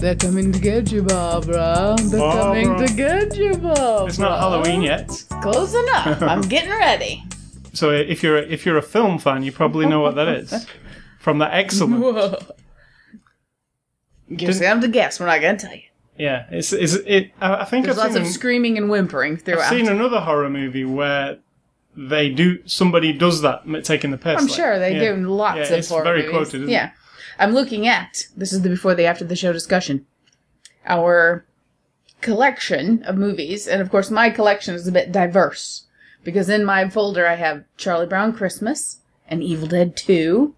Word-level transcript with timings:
They're 0.01 0.17
coming 0.17 0.51
to 0.53 0.59
get 0.59 0.91
you, 0.91 1.03
Barbara. 1.03 1.97
They're 2.01 2.33
coming 2.33 2.77
to 2.79 2.87
get 2.95 3.37
you, 3.37 3.53
Barbara. 3.59 4.07
It's 4.07 4.19
not 4.19 4.39
Halloween 4.39 4.81
yet, 4.83 5.11
Close 5.43 5.75
enough. 5.75 6.23
I'm 6.23 6.41
getting 6.43 6.71
ready. 6.71 7.23
so 7.75 7.91
if 7.91 8.23
you're 8.23 8.39
a, 8.39 8.43
if 8.43 8.65
you're 8.65 8.79
a 8.79 8.83
film 8.83 9.19
fan, 9.19 9.43
you 9.43 9.53
probably 9.53 9.85
know 9.85 10.01
what 10.01 10.15
that 10.15 10.29
is 10.29 10.67
from 11.19 11.37
the 11.39 11.53
excellent. 11.55 12.01
Whoa. 12.01 12.39
Just 14.37 14.63
have 14.63 14.81
to 14.81 14.89
guess. 14.89 15.21
We're 15.21 15.27
not 15.27 15.43
going 15.43 15.59
to 15.59 15.67
tell 15.67 15.77
you. 15.77 15.83
Yeah, 16.17 16.47
it's, 16.51 16.73
it's 16.73 16.95
it. 16.95 17.33
I 17.41 17.63
I 17.63 17.65
think 17.65 17.87
There's 17.87 17.99
I've 17.99 18.05
lots 18.05 18.15
seen, 18.15 18.23
of 18.23 18.29
screaming 18.29 18.79
and 18.79 18.89
whimpering 18.89 19.33
I've 19.35 19.43
throughout. 19.43 19.71
seen 19.71 19.89
another 19.89 20.21
horror 20.21 20.49
movie 20.51 20.85
where 20.85 21.39
they 21.97 22.29
do 22.31 22.59
somebody 22.67 23.13
does 23.13 23.43
that 23.43 23.63
m- 23.67 23.83
taking 23.83 24.11
the 24.13 24.17
piss. 24.19 24.39
I'm 24.41 24.47
like- 24.47 24.55
sure 24.57 24.79
they 24.79 24.95
yeah. 24.95 25.01
do 25.01 25.13
in 25.15 25.29
lots 25.29 25.57
Yeah, 25.59 25.63
of 25.65 25.79
it's 25.81 25.89
horror 25.89 26.05
very 26.05 26.19
movies. 26.23 26.31
quoted, 26.33 26.55
isn't 26.63 26.69
yeah. 26.69 26.91
I'm 27.39 27.53
looking 27.53 27.87
at 27.89 28.27
this 28.37 28.53
is 28.53 28.63
the 28.63 28.69
before 28.69 28.95
the 28.95 29.07
after 29.07 29.25
the 29.25 29.35
show 29.37 29.53
discussion. 29.53 30.07
Our 30.87 31.45
collection 32.21 33.03
of 33.05 33.17
movies, 33.17 33.67
and 33.67 33.83
of 33.83 33.91
course 33.91 34.11
my 34.11 34.31
collection 34.31 34.75
is 34.75 34.87
a 34.87 34.93
bit 34.93 35.11
diverse 35.13 35.87
because 36.23 36.49
in 36.49 36.65
my 36.65 36.89
folder 36.89 37.27
I 37.27 37.35
have 37.35 37.65
Charlie 37.77 38.07
Brown 38.07 38.33
Christmas 38.33 38.99
and 39.29 39.43
Evil 39.43 39.67
Dead 39.69 39.97
2 39.97 40.55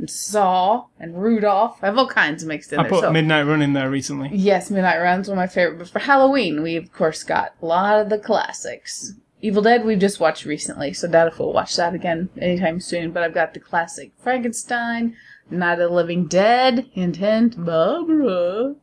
and 0.00 0.10
Saw 0.10 0.86
and 0.98 1.22
Rudolph. 1.22 1.78
I 1.82 1.86
have 1.86 1.98
all 1.98 2.08
kinds 2.08 2.44
mixed 2.44 2.72
in 2.72 2.80
I 2.80 2.82
there. 2.84 2.90
put 2.90 3.00
so 3.02 3.12
Midnight 3.12 3.42
Run 3.42 3.62
in 3.62 3.74
there 3.74 3.90
recently. 3.90 4.30
Yes, 4.32 4.70
Midnight 4.70 4.98
Run's 4.98 5.28
one 5.28 5.38
of 5.38 5.42
my 5.42 5.46
favorite. 5.46 5.78
But 5.78 5.88
for 5.88 6.00
Halloween, 6.00 6.62
we 6.62 6.76
of 6.76 6.92
course 6.92 7.22
got 7.22 7.54
a 7.62 7.66
lot 7.66 8.00
of 8.00 8.08
the 8.08 8.18
classics. 8.18 9.14
Evil 9.42 9.62
Dead 9.62 9.84
we've 9.84 9.98
just 9.98 10.20
watched 10.20 10.44
recently, 10.44 10.92
so 10.92 11.08
doubt 11.08 11.28
if 11.28 11.38
we'll 11.38 11.52
watch 11.52 11.76
that 11.76 11.94
again 11.94 12.28
anytime 12.38 12.80
soon. 12.80 13.12
But 13.12 13.22
I've 13.22 13.34
got 13.34 13.54
the 13.54 13.60
classic 13.60 14.12
Frankenstein, 14.18 15.16
Night 15.50 15.74
of 15.74 15.90
the 15.90 15.94
Living 15.94 16.26
Dead, 16.26 16.86
hint 16.92 17.16
hint, 17.16 17.64
Barbara, 17.64 18.74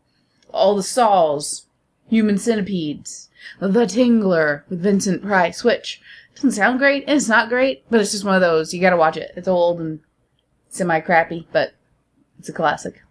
all 0.52 0.76
the 0.76 0.84
Saws, 0.84 1.68
Human 2.10 2.38
Centipedes, 2.38 3.30
The 3.60 3.86
Tingler 3.86 4.64
with 4.70 4.82
Vincent 4.82 5.24
Price, 5.24 5.64
which 5.64 6.02
doesn't 6.36 6.52
sound 6.52 6.80
great 6.80 7.04
and 7.08 7.18
it's 7.18 7.28
not 7.28 7.50
great, 7.50 7.84
but 7.90 8.00
it's 8.00 8.12
just 8.12 8.24
one 8.24 8.36
of 8.36 8.42
those 8.42 8.74
you 8.74 8.80
gotta 8.82 8.98
watch 8.98 9.18
it. 9.18 9.32
It's 9.36 9.48
old 9.48 9.80
and 9.80 10.00
semi 10.78 11.00
crappy, 11.02 11.48
but 11.52 11.74
it's 12.40 12.50
a 12.50 12.54
classic. 12.54 13.02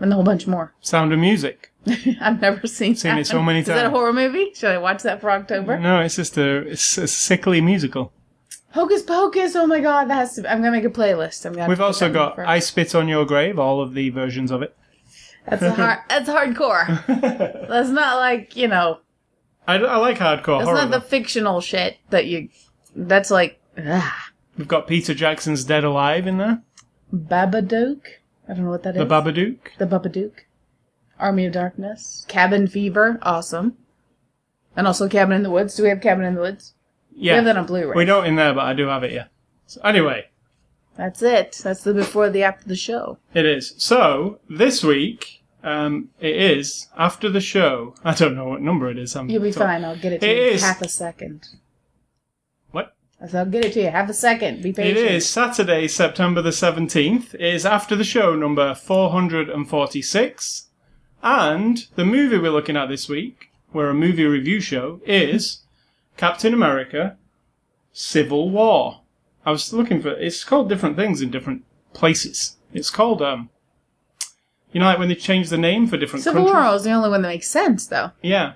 And 0.00 0.12
a 0.12 0.14
whole 0.14 0.24
bunch 0.24 0.46
more. 0.46 0.74
Sound 0.80 1.12
of 1.12 1.18
Music. 1.18 1.72
I've 2.20 2.40
never 2.40 2.66
seen, 2.66 2.94
Seen 2.94 3.14
that. 3.14 3.20
it 3.20 3.26
so 3.26 3.42
many 3.42 3.60
times. 3.60 3.68
Is 3.68 3.74
that 3.76 3.86
a 3.86 3.90
horror 3.90 4.12
movie? 4.12 4.52
Should 4.54 4.70
I 4.70 4.78
watch 4.78 5.02
that 5.04 5.20
for 5.20 5.30
October? 5.30 5.78
No, 5.78 6.00
it's 6.00 6.16
just 6.16 6.36
a 6.36 6.58
it's 6.68 6.98
a 6.98 7.08
sickly 7.08 7.60
musical. 7.60 8.12
Hocus 8.72 9.02
Pocus! 9.02 9.56
Oh 9.56 9.66
my 9.66 9.80
god, 9.80 10.08
that 10.10 10.14
has 10.14 10.34
to. 10.34 10.50
I'm 10.50 10.58
gonna 10.58 10.72
make 10.72 10.84
a 10.84 10.90
playlist. 10.90 11.46
I'm 11.46 11.54
gonna. 11.54 11.68
We've 11.68 11.80
also 11.80 12.12
got 12.12 12.38
I 12.38 12.58
Spit 12.58 12.94
on 12.94 13.08
Your 13.08 13.24
Grave, 13.24 13.58
all 13.58 13.80
of 13.80 13.94
the 13.94 14.10
versions 14.10 14.50
of 14.50 14.62
it. 14.62 14.76
That's 15.48 15.62
a 15.62 15.72
hard. 15.72 15.98
That's 16.08 16.28
hardcore. 16.28 17.06
that's 17.68 17.88
not 17.88 18.16
like 18.18 18.54
you 18.54 18.68
know. 18.68 18.98
I, 19.66 19.76
I 19.76 19.96
like 19.96 20.18
hardcore 20.18 20.58
That's 20.58 20.64
horror. 20.64 20.74
not 20.76 20.90
the 20.90 20.98
though. 20.98 21.04
fictional 21.06 21.60
shit 21.60 21.96
that 22.10 22.26
you. 22.26 22.50
That's 22.94 23.30
like 23.30 23.60
ah, 23.78 24.30
We've 24.58 24.68
got 24.68 24.86
Peter 24.86 25.14
Jackson's 25.14 25.64
Dead 25.64 25.84
Alive 25.84 26.26
in 26.26 26.36
there. 26.38 26.62
Babadook. 27.14 28.00
I 28.48 28.54
don't 28.54 28.64
know 28.64 28.70
what 28.70 28.82
that 28.84 28.96
is. 28.96 29.00
The 29.00 29.06
Babadook. 29.06 29.58
The 29.78 29.86
Babadook. 29.86 30.32
Army 31.18 31.46
of 31.46 31.52
Darkness. 31.52 32.24
Cabin 32.28 32.66
Fever. 32.68 33.18
Awesome. 33.22 33.76
And 34.76 34.86
also 34.86 35.08
Cabin 35.08 35.36
in 35.36 35.42
the 35.42 35.50
Woods. 35.50 35.74
Do 35.76 35.82
we 35.82 35.88
have 35.88 36.00
Cabin 36.00 36.24
in 36.24 36.34
the 36.34 36.40
Woods? 36.40 36.74
Yeah. 37.14 37.32
We 37.32 37.36
have 37.36 37.44
that 37.46 37.56
on 37.56 37.66
Blu-ray. 37.66 37.94
We 37.96 38.04
don't 38.04 38.26
in 38.26 38.36
there, 38.36 38.54
but 38.54 38.64
I 38.64 38.74
do 38.74 38.86
have 38.86 39.02
it, 39.02 39.12
yeah. 39.12 39.24
So 39.66 39.80
anyway, 39.82 40.26
That's 40.96 41.20
it. 41.22 41.60
That's 41.62 41.82
the 41.82 41.92
before 41.92 42.30
the 42.30 42.44
after 42.44 42.68
the 42.68 42.76
show. 42.76 43.18
it 43.34 43.44
is. 43.44 43.74
So, 43.78 44.38
this 44.48 44.84
week, 44.84 45.42
um, 45.64 46.10
it 46.20 46.36
is 46.36 46.88
after 46.96 47.28
the 47.28 47.40
show. 47.40 47.94
I 48.04 48.14
don't 48.14 48.36
know 48.36 48.46
what 48.48 48.60
number 48.62 48.88
it 48.88 48.98
is. 48.98 49.16
I'm 49.16 49.28
You'll 49.28 49.42
be 49.42 49.50
fine. 49.52 49.84
I'll 49.84 49.96
get 49.98 50.12
it 50.12 50.20
to 50.20 50.26
It 50.30 50.36
you 50.36 50.42
in 50.48 50.54
is. 50.54 50.62
half 50.62 50.80
a 50.80 50.88
second. 50.88 51.48
Said, 53.26 53.34
I'll 53.34 53.46
get 53.46 53.64
it 53.64 53.72
to 53.72 53.82
you. 53.82 53.90
Have 53.90 54.08
a 54.08 54.14
second. 54.14 54.62
Be 54.62 54.72
patient. 54.72 54.96
is 54.98 55.28
Saturday, 55.28 55.88
September 55.88 56.40
the 56.40 56.50
17th. 56.50 57.34
It 57.34 57.40
is 57.40 57.66
after 57.66 57.96
the 57.96 58.04
show 58.04 58.36
number 58.36 58.74
446. 58.76 60.68
And 61.22 61.86
the 61.96 62.04
movie 62.04 62.38
we're 62.38 62.52
looking 62.52 62.76
at 62.76 62.88
this 62.88 63.08
week, 63.08 63.50
we're 63.72 63.90
a 63.90 63.94
movie 63.94 64.24
review 64.24 64.60
show, 64.60 65.00
is 65.04 65.64
Captain 66.16 66.54
America 66.54 67.16
Civil 67.92 68.50
War. 68.50 69.00
I 69.44 69.50
was 69.50 69.72
looking 69.72 70.00
for 70.00 70.10
it's 70.10 70.44
called 70.44 70.68
different 70.68 70.96
things 70.96 71.20
in 71.20 71.30
different 71.30 71.64
places. 71.94 72.56
It's 72.72 72.90
called 72.90 73.20
um 73.20 73.50
you 74.72 74.78
know 74.78 74.86
like 74.86 74.98
when 74.98 75.08
they 75.08 75.14
change 75.16 75.48
the 75.48 75.58
name 75.58 75.86
for 75.88 75.96
different 75.96 76.22
Civil 76.22 76.44
countries. 76.44 76.64
War 76.64 76.74
is 76.76 76.84
the 76.84 76.92
only 76.92 77.10
one 77.10 77.22
that 77.22 77.28
makes 77.28 77.48
sense, 77.48 77.86
though. 77.88 78.12
Yeah. 78.22 78.52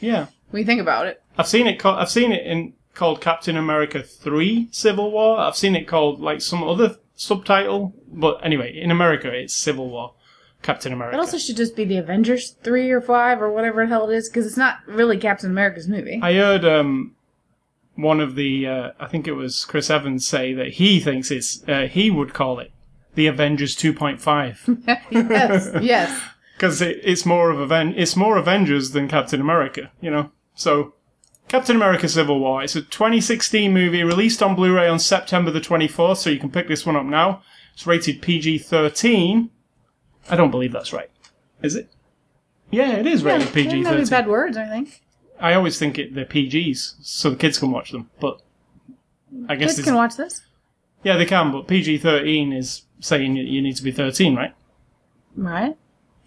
Yeah. 0.00 0.26
When 0.50 0.60
you 0.60 0.66
think 0.66 0.80
about 0.80 1.06
it. 1.06 1.22
I've 1.36 1.46
seen 1.46 1.68
it 1.68 1.78
called 1.78 1.98
I've 1.98 2.10
seen 2.10 2.32
it 2.32 2.44
in 2.44 2.72
called 2.98 3.20
Captain 3.20 3.56
America 3.56 4.02
3 4.02 4.68
Civil 4.72 5.12
War. 5.12 5.38
I've 5.38 5.56
seen 5.56 5.76
it 5.76 5.86
called 5.86 6.20
like 6.20 6.40
some 6.42 6.64
other 6.64 6.96
subtitle, 7.14 7.94
but 8.08 8.44
anyway, 8.44 8.76
in 8.76 8.90
America 8.90 9.32
it's 9.32 9.54
Civil 9.54 9.88
War. 9.88 10.14
Captain 10.60 10.92
America. 10.92 11.16
It 11.16 11.20
also 11.20 11.38
should 11.38 11.56
just 11.56 11.76
be 11.76 11.84
the 11.84 11.98
Avengers 11.98 12.56
3 12.64 12.90
or 12.90 13.00
5 13.00 13.40
or 13.40 13.52
whatever 13.52 13.84
the 13.84 13.88
hell 13.88 14.10
it 14.10 14.16
is, 14.16 14.28
because 14.28 14.44
it's 14.44 14.56
not 14.56 14.78
really 14.88 15.16
Captain 15.16 15.48
America's 15.48 15.86
movie. 15.86 16.18
I 16.20 16.34
heard 16.34 16.64
um 16.64 17.14
one 17.94 18.18
of 18.18 18.34
the 18.34 18.66
uh, 18.66 18.90
I 18.98 19.06
think 19.06 19.28
it 19.28 19.34
was 19.34 19.64
Chris 19.64 19.88
Evans 19.88 20.26
say 20.26 20.52
that 20.54 20.72
he 20.74 20.98
thinks 20.98 21.30
it's 21.30 21.62
uh, 21.68 21.86
he 21.88 22.10
would 22.10 22.34
call 22.34 22.58
it 22.58 22.72
the 23.14 23.28
Avengers 23.28 23.76
2.5 23.76 24.98
yes, 25.10 25.70
yes. 25.80 26.20
because 26.56 26.82
it, 26.82 26.98
it's 27.04 27.24
more 27.24 27.50
of 27.50 27.60
Aven- 27.60 27.94
it's 27.96 28.16
more 28.16 28.36
Avengers 28.36 28.90
than 28.90 29.06
Captain 29.06 29.40
America, 29.40 29.92
you 30.00 30.10
know. 30.10 30.32
So 30.56 30.94
Captain 31.48 31.76
America 31.76 32.08
Civil 32.08 32.38
War. 32.40 32.62
It's 32.62 32.76
a 32.76 32.82
2016 32.82 33.72
movie 33.72 34.02
released 34.04 34.42
on 34.42 34.54
Blu-ray 34.54 34.88
on 34.88 34.98
September 34.98 35.50
the 35.50 35.60
24th, 35.60 36.18
so 36.18 36.30
you 36.30 36.38
can 36.38 36.50
pick 36.50 36.68
this 36.68 36.84
one 36.84 36.96
up 36.96 37.06
now. 37.06 37.42
It's 37.72 37.86
rated 37.86 38.20
PG-13. 38.22 39.48
I 40.28 40.36
don't 40.36 40.50
believe 40.50 40.72
that's 40.72 40.92
right. 40.92 41.10
Is 41.62 41.74
it? 41.74 41.88
Yeah, 42.70 42.96
it 42.96 43.06
is 43.06 43.24
rated 43.24 43.48
There 43.48 43.64
PG-13. 43.64 44.10
bad 44.10 44.26
words 44.28 44.56
or 44.56 44.60
anything. 44.60 44.92
I 45.40 45.54
always 45.54 45.78
think 45.78 45.98
it, 45.98 46.14
they're 46.14 46.24
PGs, 46.26 46.96
so 47.00 47.30
the 47.30 47.36
kids 47.36 47.58
can 47.58 47.70
watch 47.70 47.92
them. 47.92 48.10
But 48.20 48.42
I 49.48 49.54
guess 49.56 49.70
Kids 49.70 49.78
it's, 49.80 49.86
can 49.88 49.94
watch 49.94 50.16
this. 50.16 50.42
yeah, 51.04 51.16
they 51.16 51.24
can. 51.26 51.50
But 51.52 51.66
PG-13 51.68 52.54
is 52.56 52.82
saying 53.00 53.36
you- 53.36 53.44
you 53.44 53.62
need 53.62 53.76
to 53.76 53.82
be 53.82 53.92
13, 53.92 54.34
right? 54.34 54.54
Right? 55.36 55.76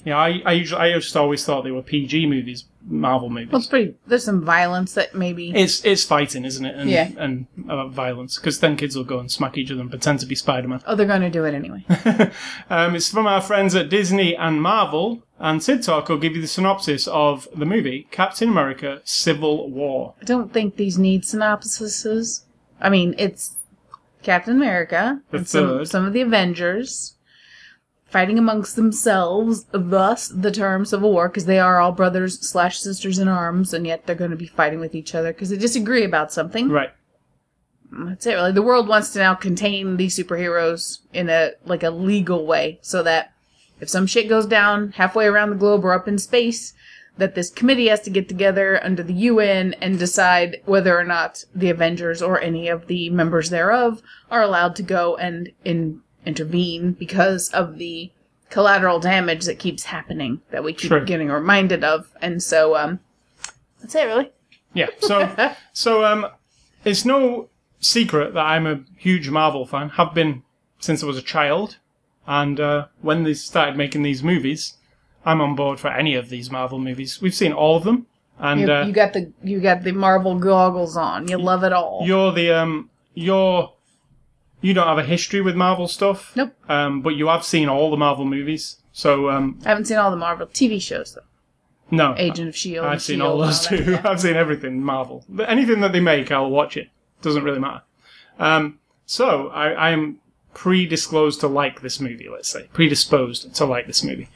Yeah, 0.04 0.18
I, 0.18 0.42
I 0.46 0.52
usually 0.54 0.82
I 0.82 0.94
just 0.94 1.16
always 1.16 1.46
thought 1.46 1.64
they 1.64 1.72
were 1.72 1.82
PG 1.84 2.26
movies, 2.26 2.66
Marvel 2.88 3.30
movies. 3.30 3.52
Well, 3.52 3.60
it's 3.60 3.68
pretty. 3.70 3.94
There's 4.08 4.24
some 4.24 4.44
violence 4.44 4.94
that 4.96 5.14
maybe. 5.14 5.52
It's 5.56 5.86
it's 5.86 6.04
fighting, 6.04 6.44
isn't 6.44 6.66
it? 6.66 6.76
And, 6.76 6.90
Yeah. 6.90 7.10
And 7.18 7.46
uh, 7.70 7.88
violence, 7.88 8.38
because 8.38 8.60
then 8.60 8.78
kids 8.78 8.96
will 8.96 9.04
go 9.04 9.20
and 9.20 9.32
smack 9.32 9.58
each 9.58 9.72
other 9.72 9.82
and 9.82 9.90
pretend 9.90 10.20
to 10.22 10.26
be 10.26 10.34
Spider-Man. 10.36 10.82
oh, 10.88 10.96
they're 10.96 11.06
going 11.06 11.22
to 11.22 11.30
do 11.30 11.46
it 11.46 11.54
anyway. 11.54 11.86
Um, 12.70 12.96
it's 12.96 13.10
from 13.10 13.28
our 13.28 13.42
friends 13.42 13.76
at 13.76 13.90
Disney 13.90 14.36
and 14.36 14.62
Marvel, 14.62 15.24
and 15.40 15.62
Sid 15.62 15.84
Talk 15.84 16.10
will 16.10 16.18
give 16.18 16.36
you 16.36 16.42
the 16.42 16.48
synopsis 16.48 17.08
of 17.08 17.48
the 17.56 17.66
movie 17.66 18.08
Captain 18.12 18.50
America: 18.50 19.02
Civil 19.04 19.70
War. 19.70 20.16
I 20.22 20.26
don't 20.26 20.52
think 20.52 20.78
these 20.78 20.98
need 20.98 21.24
synopsises. 21.24 22.42
I 22.80 22.90
mean, 22.90 23.14
it's 23.18 23.58
Captain 24.24 24.56
America 24.56 25.22
The 25.32 25.38
and 25.38 25.48
some, 25.48 25.68
third. 25.68 25.88
some 25.88 26.06
of 26.06 26.14
the 26.14 26.22
Avengers 26.22 27.16
fighting 28.12 28.38
amongst 28.38 28.76
themselves, 28.76 29.66
thus 29.72 30.28
the 30.28 30.52
term 30.52 30.86
Civil 30.86 31.12
War, 31.12 31.30
because 31.30 31.46
they 31.46 31.60
are 31.60 31.80
all 31.80 31.92
brothers 31.92 32.40
slash 32.48 32.80
sisters 32.80 33.18
in 33.18 33.28
arms, 33.28 33.74
and 33.74 33.88
yet 33.88 34.06
they're 34.06 34.16
going 34.16 34.32
to 34.32 34.38
be 34.38 34.48
fighting 34.48 34.80
with 34.80 34.94
each 34.94 35.16
other 35.16 35.32
because 35.34 35.50
they 35.50 35.58
disagree 35.58 36.04
about 36.04 36.32
something. 36.32 36.70
Right. 36.70 36.92
That's 37.92 38.26
it, 38.26 38.34
really. 38.34 38.52
The 38.52 38.62
world 38.62 38.88
wants 38.88 39.12
to 39.14 39.20
now 39.20 39.34
contain 39.34 39.98
these 39.98 40.18
superheroes 40.18 41.00
in 41.14 41.30
a 41.30 41.52
like 41.66 41.84
a 41.84 41.90
legal 41.90 42.46
way, 42.46 42.80
so 42.82 43.02
that 43.04 43.34
if 43.80 43.90
some 43.90 44.08
shit 44.08 44.30
goes 44.30 44.46
down 44.46 44.92
halfway 44.92 45.26
around 45.26 45.50
the 45.50 45.56
globe 45.56 45.84
or 45.84 45.94
up 45.94 46.08
in 46.08 46.18
space, 46.18 46.74
that 47.18 47.36
this 47.36 47.50
committee 47.50 47.88
has 47.88 48.02
to 48.02 48.10
get 48.10 48.30
together 48.30 48.84
under 48.84 49.04
the 49.04 49.14
UN 49.14 49.74
and 49.76 50.00
decide 50.00 50.62
whether 50.66 50.98
or 50.98 51.04
not 51.04 51.44
the 51.54 51.70
Avengers 51.70 52.22
or 52.22 52.40
any 52.40 52.68
of 52.68 52.88
the 52.88 53.10
members 53.10 53.50
thereof 53.50 54.02
are 54.30 54.42
allowed 54.42 54.76
to 54.78 54.84
go 54.84 55.18
and 55.18 55.52
in, 55.66 56.02
intervene 56.26 56.94
because 56.94 57.50
of 57.50 57.78
the 57.78 58.12
collateral 58.50 59.00
damage 59.00 59.46
that 59.46 59.60
keeps 59.60 59.84
happening 59.86 60.42
that 60.52 60.64
we 60.64 60.74
keep 60.74 61.06
getting 61.06 61.30
reminded 61.30 61.84
of. 61.84 62.10
And 62.22 62.44
so, 62.44 62.76
um, 62.76 63.00
that's 63.80 63.96
it, 63.96 64.06
really. 64.06 64.32
Yeah. 64.74 64.88
So 65.00 65.54
so 65.74 66.06
um, 66.06 66.28
it's 66.86 67.06
no 67.06 67.50
secret 67.80 68.34
that 68.34 68.46
I'm 68.46 68.68
a 68.68 68.82
huge 68.98 69.30
Marvel 69.30 69.66
fan. 69.66 69.90
Have 69.90 70.14
been 70.14 70.44
since 70.80 71.04
I 71.04 71.06
was 71.06 71.18
a 71.18 71.22
child, 71.22 71.78
and 72.28 72.60
uh, 72.60 72.88
when 73.02 73.24
they 73.24 73.34
started 73.34 73.76
making 73.78 74.04
these 74.04 74.24
movies, 74.24 74.76
I'm 75.26 75.42
on 75.42 75.56
board 75.56 75.80
for 75.80 75.90
any 75.90 76.16
of 76.16 76.30
these 76.30 76.50
Marvel 76.52 76.80
movies. 76.80 77.22
We've 77.22 77.36
seen 77.36 77.54
all 77.54 77.76
of 77.78 77.84
them, 77.84 78.08
and 78.40 78.62
You, 78.62 78.72
uh, 78.72 78.86
you 78.86 78.94
got 78.94 79.14
the 79.14 79.32
you 79.44 79.60
got 79.60 79.84
the 79.84 79.92
Marvel 79.92 80.38
goggles 80.40 80.96
on. 80.96 81.28
You 81.28 81.38
love 81.38 81.64
it 81.64 81.74
all. 81.74 82.04
you're 82.06 82.32
the 82.32 82.52
um, 82.52 82.90
you're 83.14 83.74
you 84.62 84.74
don't 84.74 84.88
have 84.88 84.98
a 84.98 85.04
history 85.04 85.42
with 85.42 85.56
Marvel 85.56 85.88
stuff. 85.88 86.36
Nope. 86.36 86.54
Um, 86.70 87.02
but 87.02 87.16
you 87.16 87.28
have 87.28 87.44
seen 87.44 87.68
all 87.68 87.92
the 87.92 87.98
Marvel 87.98 88.26
movies, 88.26 88.78
so 88.92 89.30
um, 89.30 89.60
I 89.66 89.70
haven't 89.70 89.86
seen 89.86 89.98
all 89.98 90.12
the 90.12 90.18
Marvel 90.18 90.48
TV 90.48 90.82
shows 90.82 91.16
though. 91.16 91.96
no, 91.96 92.16
Agent 92.18 92.50
of 92.50 92.56
Shield. 92.56 92.86
I've 92.86 93.02
seen 93.02 93.22
all 93.22 93.38
those 93.38 93.68
that. 93.68 93.84
too. 93.84 93.98
I've 94.04 94.22
seen 94.22 94.36
everything 94.36 94.82
Marvel. 94.82 95.26
Anything 95.48 95.82
that 95.82 95.92
they 95.92 96.00
make, 96.00 96.32
I'll 96.32 96.50
watch 96.50 96.78
it. 96.78 96.90
Doesn't 97.22 97.44
really 97.44 97.60
matter. 97.60 97.82
Um, 98.40 98.80
so 99.06 99.50
I, 99.50 99.72
I 99.72 99.90
am 99.92 100.20
predisposed 100.54 101.40
to 101.42 101.48
like 101.48 101.82
this 101.82 102.00
movie. 102.00 102.28
Let's 102.30 102.50
say 102.50 102.70
predisposed 102.74 103.54
to 103.56 103.66
like 103.66 103.88
this 103.88 104.04
movie. 104.04 104.30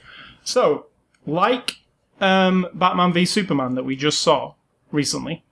So, 0.44 0.88
like 1.26 1.78
um, 2.22 2.68
Batman 2.74 3.14
v 3.14 3.26
Superman 3.26 3.76
that 3.76 3.84
we 3.84 3.96
just 3.96 4.22
saw 4.22 4.54
recently, 4.92 5.44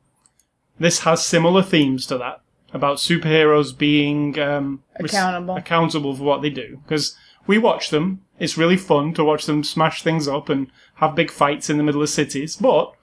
this 0.79 0.99
has 0.99 1.23
similar 1.23 1.63
themes 1.63 2.05
to 2.07 2.17
that 2.19 2.41
about 2.73 2.97
superheroes 2.97 3.77
being 3.77 4.37
um, 4.39 4.83
res- 4.99 5.13
Accountable. 5.13 5.55
accountable 5.55 6.15
for 6.15 6.23
what 6.23 6.41
they 6.41 6.49
do. 6.49 6.79
Because 6.83 7.15
we 7.47 7.57
watch 7.57 7.89
them. 7.89 8.21
It's 8.39 8.57
really 8.57 8.77
fun 8.77 9.13
to 9.13 9.23
watch 9.23 9.45
them 9.45 9.63
smash 9.63 10.01
things 10.03 10.27
up 10.27 10.49
and 10.49 10.67
have 10.95 11.15
big 11.15 11.29
fights 11.31 11.69
in 11.69 11.77
the 11.77 11.83
middle 11.83 12.01
of 12.01 12.09
cities. 12.09 12.55
But 12.55 12.93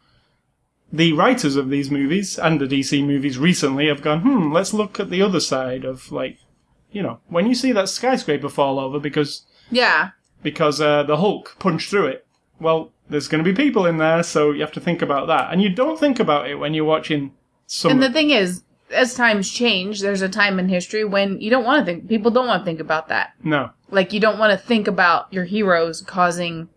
the 0.93 1.13
writers 1.13 1.57
of 1.57 1.71
these 1.71 1.91
movies 1.91 2.39
and 2.39 2.61
the 2.61 2.67
DC 2.67 3.05
movies 3.07 3.39
recently 3.39 3.87
have 3.87 4.03
gone, 4.03 4.21
hmm, 4.21 4.53
let's 4.53 4.75
look 4.75 4.99
at 4.99 5.09
the 5.11 5.23
other 5.23 5.41
side 5.41 5.85
of 5.85 6.11
like, 6.11 6.39
you 6.91 7.03
know, 7.03 7.21
when 7.29 7.47
you 7.47 7.55
see 7.55 7.71
that 7.73 7.89
skyscraper 7.89 8.49
fall 8.49 8.81
over 8.81 8.99
because 8.99 9.47
Yeah. 9.71 10.11
because 10.43 10.81
uh, 10.81 11.05
the 11.05 11.19
Hulk 11.19 11.57
punched 11.61 11.91
through 11.91 12.07
it. 12.09 12.27
Well, 12.59 12.91
there's 13.09 13.29
going 13.29 13.43
to 13.45 13.51
be 13.53 13.57
people 13.57 13.87
in 13.87 13.99
there, 13.99 14.23
so 14.23 14.51
you 14.51 14.61
have 14.61 14.73
to 14.73 14.81
think 14.81 15.01
about 15.01 15.29
that. 15.29 15.53
And 15.53 15.63
you 15.63 15.69
don't 15.71 15.99
think 15.99 16.19
about 16.21 16.49
it 16.51 16.57
when 16.57 16.75
you're 16.75 16.85
watching 16.85 17.33
some. 17.67 17.93
And 17.93 18.03
the 18.03 18.11
thing 18.13 18.31
is, 18.31 18.63
as 18.91 19.15
times 19.15 19.51
change, 19.51 20.01
there's 20.01 20.23
a 20.23 20.29
time 20.29 20.59
in 20.59 20.69
history 20.69 21.05
when 21.05 21.41
you 21.41 21.51
don't 21.51 21.65
want 21.65 21.85
to 21.85 21.93
think. 21.93 22.09
People 22.09 22.31
don't 22.31 22.47
want 22.47 22.63
to 22.63 22.65
think 22.65 22.81
about 22.81 23.09
that. 23.09 23.33
no, 23.43 23.71
Like 23.91 24.13
you 24.13 24.21
don't 24.21 24.39
want 24.39 24.53
to 24.53 24.67
think 24.67 24.89
about 24.89 25.33
your 25.33 25.45
heroes 25.45 26.01
causing 26.03 26.69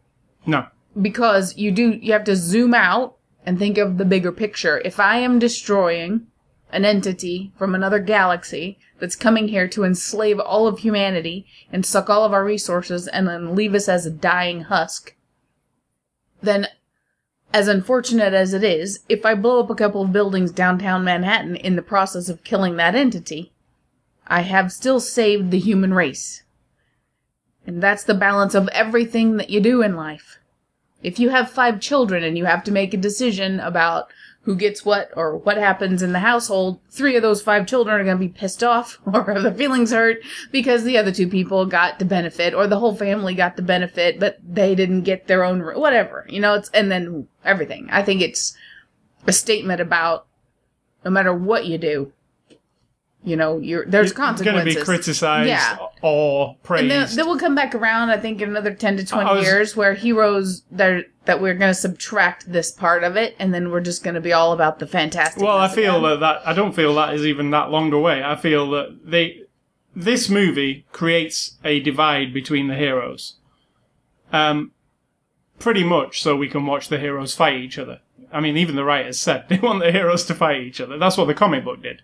no. 0.45 0.67
because 1.01 1.57
you 1.57 1.71
do. 1.71 1.91
You 1.91 2.13
have 2.13 2.23
to 2.25 2.35
zoom 2.35 2.73
out 2.73 3.17
and 3.45 3.59
think 3.59 3.77
of 3.77 3.97
the 3.97 4.05
bigger 4.05 4.31
picture. 4.31 4.81
If 4.85 4.99
I 4.99 5.17
am 5.17 5.39
destroying 5.39 6.27
an 6.71 6.85
entity 6.85 7.51
from 7.57 7.75
another 7.75 7.99
galaxy 7.99 8.79
that's 8.99 9.15
coming 9.15 9.49
here 9.49 9.67
to 9.67 9.83
enslave 9.83 10.39
all 10.39 10.67
of 10.67 10.79
humanity 10.79 11.45
and 11.71 11.85
suck 11.85 12.09
all 12.09 12.25
of 12.25 12.33
our 12.33 12.43
resources 12.43 13.07
and 13.07 13.27
then 13.27 13.53
leave 13.55 13.75
us 13.75 13.87
as 13.87 14.05
a 14.05 14.11
dying 14.11 14.61
husk, 14.61 15.15
then 16.41 16.67
as 17.53 17.67
unfortunate 17.67 18.33
as 18.33 18.53
it 18.53 18.63
is, 18.63 19.01
if 19.07 19.25
I 19.25 19.35
blow 19.35 19.59
up 19.59 19.69
a 19.69 19.75
couple 19.75 20.01
of 20.01 20.11
buildings 20.11 20.51
downtown 20.51 21.03
Manhattan 21.03 21.55
in 21.55 21.75
the 21.75 21.83
process 21.83 22.27
of 22.27 22.43
killing 22.43 22.77
that 22.77 22.95
entity, 22.95 23.51
I 24.27 24.41
have 24.41 24.71
still 24.71 24.99
saved 24.99 25.51
the 25.51 25.59
human 25.59 25.93
race. 25.93 26.41
And 27.67 27.81
that's 27.81 28.03
the 28.03 28.15
balance 28.15 28.55
of 28.55 28.67
everything 28.69 29.37
that 29.37 29.51
you 29.51 29.59
do 29.59 29.83
in 29.83 29.95
life. 29.95 30.39
If 31.03 31.19
you 31.19 31.29
have 31.29 31.51
five 31.51 31.79
children 31.79 32.23
and 32.23 32.37
you 32.37 32.45
have 32.45 32.63
to 32.63 32.71
make 32.71 32.93
a 32.93 32.97
decision 32.97 33.59
about 33.59 34.11
who 34.43 34.55
gets 34.55 34.85
what 34.85 35.09
or 35.15 35.37
what 35.37 35.57
happens 35.57 36.01
in 36.01 36.11
the 36.11 36.19
household, 36.19 36.79
three 36.89 37.15
of 37.15 37.21
those 37.21 37.41
five 37.41 37.65
children 37.65 37.99
are 37.99 38.03
going 38.03 38.17
to 38.17 38.27
be 38.27 38.39
pissed 38.39 38.63
off 38.63 38.99
or 39.05 39.33
have 39.33 39.43
their 39.43 39.53
feelings 39.53 39.91
hurt 39.91 40.17
because 40.51 40.83
the 40.83 40.97
other 40.97 41.11
two 41.11 41.27
people 41.27 41.65
got 41.65 41.99
the 41.99 42.05
benefit 42.05 42.53
or 42.53 42.67
the 42.67 42.79
whole 42.79 42.95
family 42.95 43.33
got 43.33 43.55
the 43.55 43.61
benefit, 43.61 44.19
but 44.19 44.37
they 44.43 44.75
didn't 44.75 45.01
get 45.01 45.27
their 45.27 45.43
own, 45.43 45.61
whatever, 45.61 46.25
you 46.29 46.39
know, 46.39 46.55
it's, 46.55 46.69
and 46.69 46.91
then 46.91 47.27
everything. 47.45 47.87
I 47.91 48.03
think 48.03 48.21
it's 48.21 48.55
a 49.25 49.33
statement 49.33 49.79
about 49.79 50.27
no 51.05 51.11
matter 51.11 51.33
what 51.33 51.65
you 51.65 51.77
do, 51.77 52.11
you 53.23 53.35
know, 53.35 53.57
you're, 53.59 53.85
there's 53.85 54.11
It's 54.11 54.41
going 54.41 54.57
to 54.57 54.65
be 54.65 54.75
criticized 54.75 55.47
Yeah. 55.47 55.77
or 56.01 56.57
And 56.69 56.91
then, 56.91 57.07
then 57.15 57.25
we'll 57.25 57.39
come 57.39 57.55
back 57.55 57.73
around, 57.73 58.09
I 58.09 58.17
think, 58.17 58.41
in 58.41 58.49
another 58.49 58.73
10 58.73 58.97
to 58.97 59.05
20 59.05 59.29
was- 59.29 59.45
years 59.45 59.75
where 59.75 59.93
heroes, 59.93 60.63
that 60.71 61.05
that 61.25 61.41
we're 61.41 61.53
going 61.53 61.69
to 61.69 61.73
subtract 61.79 62.51
this 62.51 62.69
part 62.69 63.01
of 63.05 63.15
it, 63.15 63.33
and 63.39 63.53
then 63.53 63.71
we're 63.71 63.79
just 63.79 64.03
going 64.03 64.15
to 64.15 64.19
be 64.19 64.33
all 64.33 64.51
about 64.51 64.79
the 64.79 64.85
fantastic. 64.85 65.41
well, 65.41 65.57
I 65.57 65.69
feel 65.69 66.01
that, 66.01 66.19
that 66.19 66.45
I 66.45 66.51
don't 66.53 66.75
feel 66.75 66.93
that 66.95 67.13
is 67.13 67.25
even 67.25 67.49
that 67.51 67.69
long 67.71 67.93
away. 67.93 68.21
I 68.21 68.35
feel 68.35 68.69
that 68.71 68.99
they 69.05 69.43
this 69.95 70.27
movie 70.29 70.85
creates 70.91 71.55
a 71.63 71.79
divide 71.79 72.33
between 72.33 72.67
the 72.67 72.75
heroes. 72.75 73.35
Um, 74.33 74.71
pretty 75.59 75.83
much 75.83 76.21
so 76.21 76.35
we 76.35 76.49
can 76.49 76.65
watch 76.65 76.89
the 76.89 76.99
heroes 76.99 77.35
fight 77.35 77.55
each 77.55 77.77
other. 77.77 77.99
I 78.31 78.41
mean, 78.41 78.57
even 78.57 78.75
the 78.75 78.83
writers 78.83 79.19
said 79.19 79.45
they 79.49 79.59
want 79.59 79.79
the 79.81 79.91
heroes 79.91 80.25
to 80.25 80.35
fight 80.35 80.61
each 80.61 80.81
other. 80.81 80.97
That's 80.97 81.15
what 81.17 81.25
the 81.27 81.33
comic 81.33 81.63
book 81.63 81.81
did. 81.83 82.01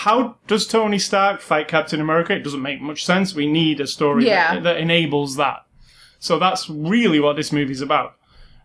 How 0.00 0.36
does 0.46 0.66
Tony 0.66 0.98
Stark 0.98 1.40
fight 1.40 1.68
Captain 1.68 2.00
America? 2.02 2.34
It 2.34 2.44
doesn't 2.44 2.60
make 2.62 2.82
much 2.82 3.04
sense. 3.04 3.34
We 3.34 3.46
need 3.50 3.80
a 3.80 3.86
story 3.86 4.26
Yeah. 4.26 4.54
that, 4.56 4.62
that 4.64 4.76
enables 4.76 5.36
that. 5.36 5.64
So 6.18 6.38
that's 6.38 6.68
really 6.68 7.18
what 7.18 7.36
this 7.36 7.50
movie's 7.50 7.80
about. 7.80 8.14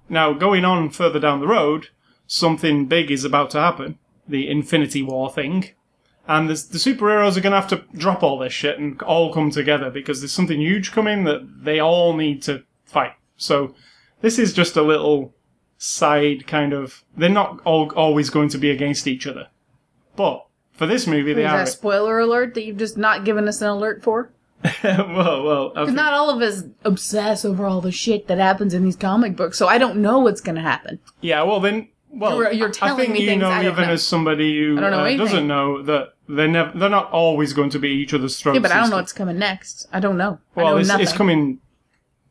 Now, 0.10 0.34
going 0.34 0.66
on 0.66 0.90
further 0.90 1.20
down 1.20 1.40
the 1.40 1.48
road, 1.48 1.88
something 2.28 2.86
big 2.86 3.10
is 3.10 3.24
about 3.24 3.50
to 3.52 3.60
happen. 3.62 3.98
The 4.28 4.50
Infinity 4.50 5.04
War 5.04 5.32
thing. 5.32 5.70
And 6.28 6.50
the, 6.50 6.54
the 6.54 6.78
superheroes 6.78 7.38
are 7.38 7.42
going 7.42 7.52
to 7.54 7.60
have 7.62 7.70
to 7.70 7.84
drop 7.98 8.24
all 8.24 8.38
this 8.38 8.54
shit 8.54 8.78
and 8.78 9.02
all 9.02 9.34
come 9.34 9.52
together 9.52 9.90
because 9.90 10.20
there's 10.20 10.32
something 10.34 10.60
huge 10.60 10.92
coming 10.92 11.24
that 11.24 11.64
they 11.64 11.80
all 11.80 12.14
need 12.16 12.42
to 12.44 12.64
fight. 12.86 13.14
So 13.38 13.74
this 14.20 14.38
is 14.38 14.54
just 14.54 14.76
a 14.76 14.82
little 14.82 15.34
side 15.78 16.46
kind 16.46 16.74
of. 16.74 17.04
They're 17.16 17.30
not 17.30 17.62
all, 17.64 17.90
always 17.96 18.30
going 18.30 18.50
to 18.50 18.58
be 18.58 18.70
against 18.70 19.08
each 19.08 19.26
other. 19.26 19.48
But 20.16 20.46
for 20.82 20.88
this 20.88 21.06
movie, 21.06 21.32
they 21.34 21.44
Is 21.46 21.52
are. 21.52 21.58
that 21.60 21.68
a 21.68 21.72
spoiler 21.72 22.18
alert 22.18 22.56
that 22.56 22.64
you've 22.66 22.78
just 22.80 22.98
not 22.98 23.24
given 23.24 23.48
us 23.48 23.62
an 23.62 23.68
alert 23.68 24.02
for? 24.02 24.32
well, 24.84 25.44
well, 25.44 25.74
I 25.76 25.86
think- 25.86 25.96
Not 25.96 26.14
all 26.14 26.32
of 26.32 26.42
us 26.42 26.64
obsess 26.84 27.46
over 27.46 27.68
all 27.68 27.82
the 27.82 27.92
shit 27.92 28.28
that 28.28 28.40
happens 28.40 28.74
in 28.74 28.84
these 28.84 28.96
comic 28.96 29.36
books, 29.36 29.60
so 29.60 29.68
I 29.68 29.78
don't 29.78 29.98
know 30.02 30.18
what's 30.18 30.42
going 30.42 30.56
to 30.56 30.62
happen. 30.62 30.98
Yeah, 31.22 31.44
well 31.44 31.60
then, 31.60 31.88
well, 32.10 32.36
You're- 32.38 32.56
you're 32.58 32.70
I 32.70 32.72
telling 32.72 32.98
think 32.98 33.14
me 33.14 33.20
you 33.22 33.28
things 33.28 33.42
know, 33.42 33.50
I 33.52 33.62
don't 33.62 33.74
even 33.74 33.86
know. 33.86 33.94
as 33.94 34.02
somebody 34.06 34.60
who 34.60 34.78
I 34.78 34.82
don't 34.82 34.90
know 34.92 35.02
uh, 35.02 35.06
anything. 35.06 35.26
doesn't 35.26 35.48
know 35.48 35.84
that 35.84 36.14
they're 36.28 36.48
never, 36.48 36.76
they're 36.78 36.90
not 36.90 37.12
always 37.12 37.54
going 37.54 37.70
to 37.70 37.80
be 37.80 37.90
each 37.90 38.14
other's 38.16 38.40
throats. 38.40 38.56
Yeah, 38.56 38.62
but 38.62 38.72
I 38.72 38.76
and 38.76 38.82
don't 38.86 38.90
know 38.90 38.96
stuff. 38.96 39.02
what's 39.04 39.14
coming 39.14 39.38
next. 39.38 39.88
I 39.94 40.00
don't 40.00 40.18
know. 40.18 40.40
I 40.56 40.62
Well, 40.64 40.72
know 40.74 40.78
it's, 40.78 40.88
nothing. 40.88 41.04
it's 41.04 41.14
coming, 41.14 41.60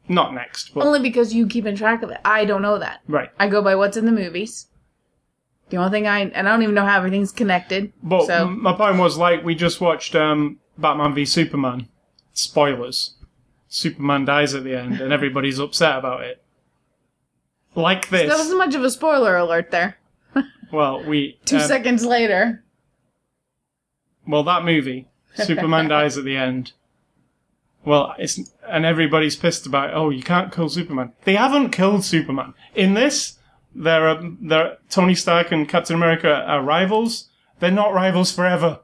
not 0.08 0.34
next, 0.34 0.74
but 0.74 0.84
Only 0.84 0.98
because 1.00 1.32
you 1.32 1.46
keep 1.46 1.66
in 1.66 1.76
track 1.76 2.02
of 2.02 2.10
it. 2.10 2.18
I 2.24 2.44
don't 2.44 2.62
know 2.62 2.78
that. 2.80 3.00
right. 3.06 3.30
I 3.38 3.46
go 3.48 3.62
by 3.62 3.76
what's 3.76 3.96
in 3.96 4.06
the 4.06 4.12
movies. 4.12 4.66
The 5.70 5.76
only 5.76 5.90
thing 5.90 6.06
I 6.06 6.20
and 6.20 6.48
I 6.48 6.52
don't 6.52 6.62
even 6.62 6.74
know 6.74 6.84
how 6.84 6.98
everything's 6.98 7.32
connected. 7.32 7.92
But 8.02 8.26
so 8.26 8.48
m- 8.48 8.62
my 8.62 8.72
point 8.72 8.98
was 8.98 9.16
like 9.16 9.44
we 9.44 9.54
just 9.54 9.80
watched 9.80 10.14
um, 10.14 10.58
Batman 10.76 11.14
v 11.14 11.24
Superman. 11.24 11.88
Spoilers. 12.32 13.14
Superman 13.68 14.24
dies 14.24 14.52
at 14.54 14.64
the 14.64 14.74
end, 14.74 15.00
and 15.00 15.12
everybody's 15.12 15.60
upset 15.60 15.98
about 15.98 16.22
it. 16.22 16.42
Like 17.76 18.08
this. 18.08 18.28
that 18.28 18.36
wasn't 18.36 18.58
much 18.58 18.74
of 18.74 18.82
a 18.82 18.90
spoiler 18.90 19.36
alert 19.36 19.70
there. 19.70 19.98
well, 20.72 21.04
we 21.04 21.38
Two 21.44 21.58
um, 21.58 21.62
seconds 21.62 22.04
later, 22.04 22.64
Well, 24.26 24.42
that 24.42 24.64
movie, 24.64 25.06
Superman 25.34 25.88
dies 25.88 26.18
at 26.18 26.24
the 26.24 26.36
end. 26.36 26.72
Well, 27.84 28.14
it's 28.18 28.52
and 28.68 28.84
everybody's 28.84 29.36
pissed 29.36 29.66
about. 29.66 29.94
Oh, 29.94 30.10
you 30.10 30.22
can't 30.22 30.52
kill 30.52 30.68
Superman. 30.68 31.12
They 31.24 31.36
haven't 31.36 31.70
killed 31.70 32.04
Superman 32.04 32.54
in 32.74 32.94
this. 32.94 33.38
They're 33.74 34.08
um, 34.08 34.38
they're 34.40 34.78
Tony 34.88 35.14
Stark 35.14 35.52
and 35.52 35.68
Captain 35.68 35.96
America 35.96 36.32
are 36.32 36.62
rivals. 36.62 37.28
They're 37.58 37.70
not 37.70 37.92
rivals 37.92 38.32
forever 38.32 38.80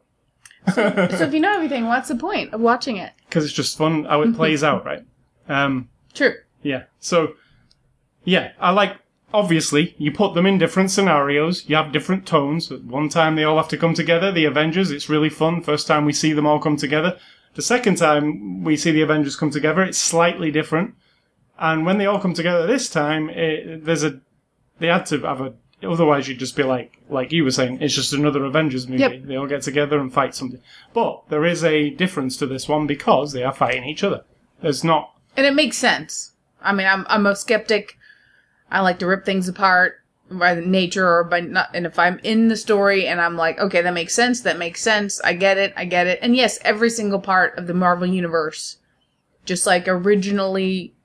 so 0.75 1.25
if 1.27 1.35
you 1.35 1.41
know 1.41 1.55
everything, 1.55 1.87
what's 1.87 2.09
the 2.09 2.17
point 2.17 2.53
of 2.53 2.61
watching 2.61 2.97
it? 2.97 3.13
because 3.29 3.45
it's 3.45 3.53
just 3.53 3.77
fun 3.77 4.05
how 4.05 4.23
it 4.23 4.35
plays 4.35 4.63
out, 4.71 4.85
right? 4.85 5.05
Um, 5.49 5.89
True. 6.15 6.35
yeah. 6.63 6.85
So, 7.01 7.35
yeah, 8.25 8.53
I 8.61 8.71
like. 8.71 8.97
Obviously, 9.35 9.95
you 9.99 10.13
put 10.13 10.35
them 10.35 10.47
in 10.47 10.57
different 10.57 10.91
scenarios. 10.91 11.69
You 11.69 11.77
have 11.77 11.93
different 11.93 12.27
tones. 12.27 12.71
At 12.71 12.85
one 12.85 13.09
time, 13.09 13.35
they 13.35 13.45
all 13.45 13.57
have 13.57 13.69
to 13.69 13.77
come 13.77 13.93
together. 13.93 14.33
The 14.33 14.45
Avengers. 14.45 14.91
It's 14.91 15.09
really 15.09 15.29
fun. 15.29 15.63
First 15.63 15.87
time 15.87 16.05
we 16.05 16.13
see 16.13 16.33
them 16.33 16.47
all 16.47 16.61
come 16.61 16.77
together. 16.77 17.19
The 17.55 17.63
second 17.63 17.97
time 17.97 18.63
we 18.65 18.77
see 18.77 18.93
the 18.93 19.03
Avengers 19.03 19.37
come 19.37 19.51
together, 19.51 19.83
it's 19.83 19.99
slightly 19.99 20.51
different. 20.51 20.95
And 21.59 21.85
when 21.85 21.99
they 21.99 22.07
all 22.07 22.21
come 22.21 22.35
together 22.35 22.67
this 22.67 22.89
time, 22.89 23.29
it, 23.31 23.85
there's 23.85 24.05
a. 24.05 24.21
They 24.79 24.89
had 24.89 25.07
to 25.07 25.21
have 25.21 25.41
a. 25.41 25.55
Otherwise, 25.83 26.27
you'd 26.27 26.39
just 26.39 26.57
be 26.57 26.63
like, 26.63 26.99
like 27.11 27.33
you 27.33 27.45
were 27.45 27.51
saying, 27.51 27.79
it's 27.83 27.95
just 27.95 28.13
another 28.15 28.45
Avengers 28.45 28.89
movie. 28.89 29.03
Yep. 29.03 29.25
They 29.25 29.37
all 29.37 29.47
get 29.47 29.63
together 29.63 29.99
and 30.01 30.13
fight 30.13 30.35
something. 30.35 30.61
But 30.95 31.29
there 31.29 31.45
is 31.45 31.63
a 31.63 31.91
difference 31.91 32.39
to 32.39 32.47
this 32.47 32.67
one 32.67 32.87
because 32.87 33.33
they 33.33 33.43
are 33.43 33.53
fighting 33.53 33.85
each 33.85 34.03
other. 34.03 34.25
There's 34.63 34.83
not 34.83 35.15
And 35.37 35.45
it 35.47 35.55
makes 35.55 35.77
sense. 35.77 36.33
I 36.63 36.73
mean, 36.73 36.87
I'm 36.87 37.07
I'm 37.09 37.27
a 37.27 37.37
skeptic. 37.37 37.99
I 38.71 38.81
like 38.81 38.99
to 39.01 39.07
rip 39.07 39.25
things 39.25 39.49
apart 39.49 40.03
by 40.31 40.55
nature 40.55 41.07
or 41.07 41.25
by 41.25 41.41
not. 41.41 41.69
And 41.75 41.87
if 41.87 41.99
I'm 41.99 42.19
in 42.23 42.49
the 42.49 42.57
story 42.57 43.07
and 43.07 43.21
I'm 43.21 43.37
like, 43.37 43.59
okay, 43.61 43.83
that 43.83 43.95
makes 43.95 44.15
sense. 44.15 44.41
That 44.41 44.59
makes 44.59 44.83
sense. 44.83 45.21
I 45.21 45.35
get 45.35 45.59
it. 45.59 45.73
I 45.77 45.85
get 45.85 46.07
it. 46.07 46.19
And 46.23 46.35
yes, 46.35 46.59
every 46.63 46.91
single 46.91 47.21
part 47.21 47.57
of 47.59 47.67
the 47.67 47.75
Marvel 47.75 48.07
universe, 48.07 48.79
just 49.45 49.67
like 49.67 49.87
originally 49.87 50.96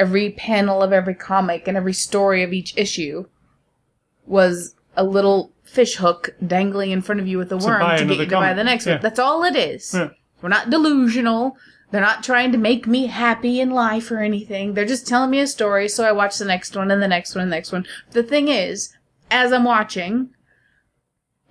every 0.00 0.30
panel 0.30 0.82
of 0.82 0.92
every 0.92 1.14
comic 1.14 1.68
and 1.68 1.76
every 1.76 1.92
story 1.92 2.42
of 2.42 2.52
each 2.54 2.72
issue 2.76 3.26
was 4.26 4.74
a 4.96 5.04
little 5.04 5.52
fish 5.62 5.96
hook 5.96 6.30
dangling 6.44 6.90
in 6.90 7.02
front 7.02 7.20
of 7.20 7.28
you 7.28 7.36
with 7.38 7.52
a 7.52 7.56
worm 7.56 7.80
to 7.98 8.04
get 8.06 8.18
you 8.18 8.24
to 8.24 8.30
buy 8.30 8.54
the 8.54 8.64
next 8.64 8.86
Yeah. 8.86 8.94
one. 8.94 9.02
That's 9.02 9.18
all 9.18 9.44
it 9.44 9.54
is. 9.54 9.92
Yeah. 9.94 10.08
We're 10.40 10.48
not 10.48 10.70
delusional. 10.70 11.56
They're 11.90 12.00
not 12.00 12.24
trying 12.24 12.50
to 12.52 12.58
make 12.58 12.86
me 12.86 13.06
happy 13.06 13.60
in 13.60 13.70
life 13.70 14.10
or 14.10 14.18
anything. 14.20 14.72
They're 14.74 14.86
just 14.86 15.06
telling 15.06 15.30
me 15.30 15.40
a 15.40 15.46
story, 15.46 15.88
so 15.88 16.04
I 16.04 16.12
watch 16.12 16.38
the 16.38 16.44
next 16.44 16.74
one 16.76 16.90
and 16.90 17.02
the 17.02 17.08
next 17.08 17.34
one 17.34 17.42
and 17.42 17.52
the 17.52 17.56
next 17.56 17.72
one. 17.72 17.84
The 18.12 18.22
thing 18.22 18.48
is, 18.48 18.96
as 19.30 19.52
I'm 19.52 19.64
watching, 19.64 20.30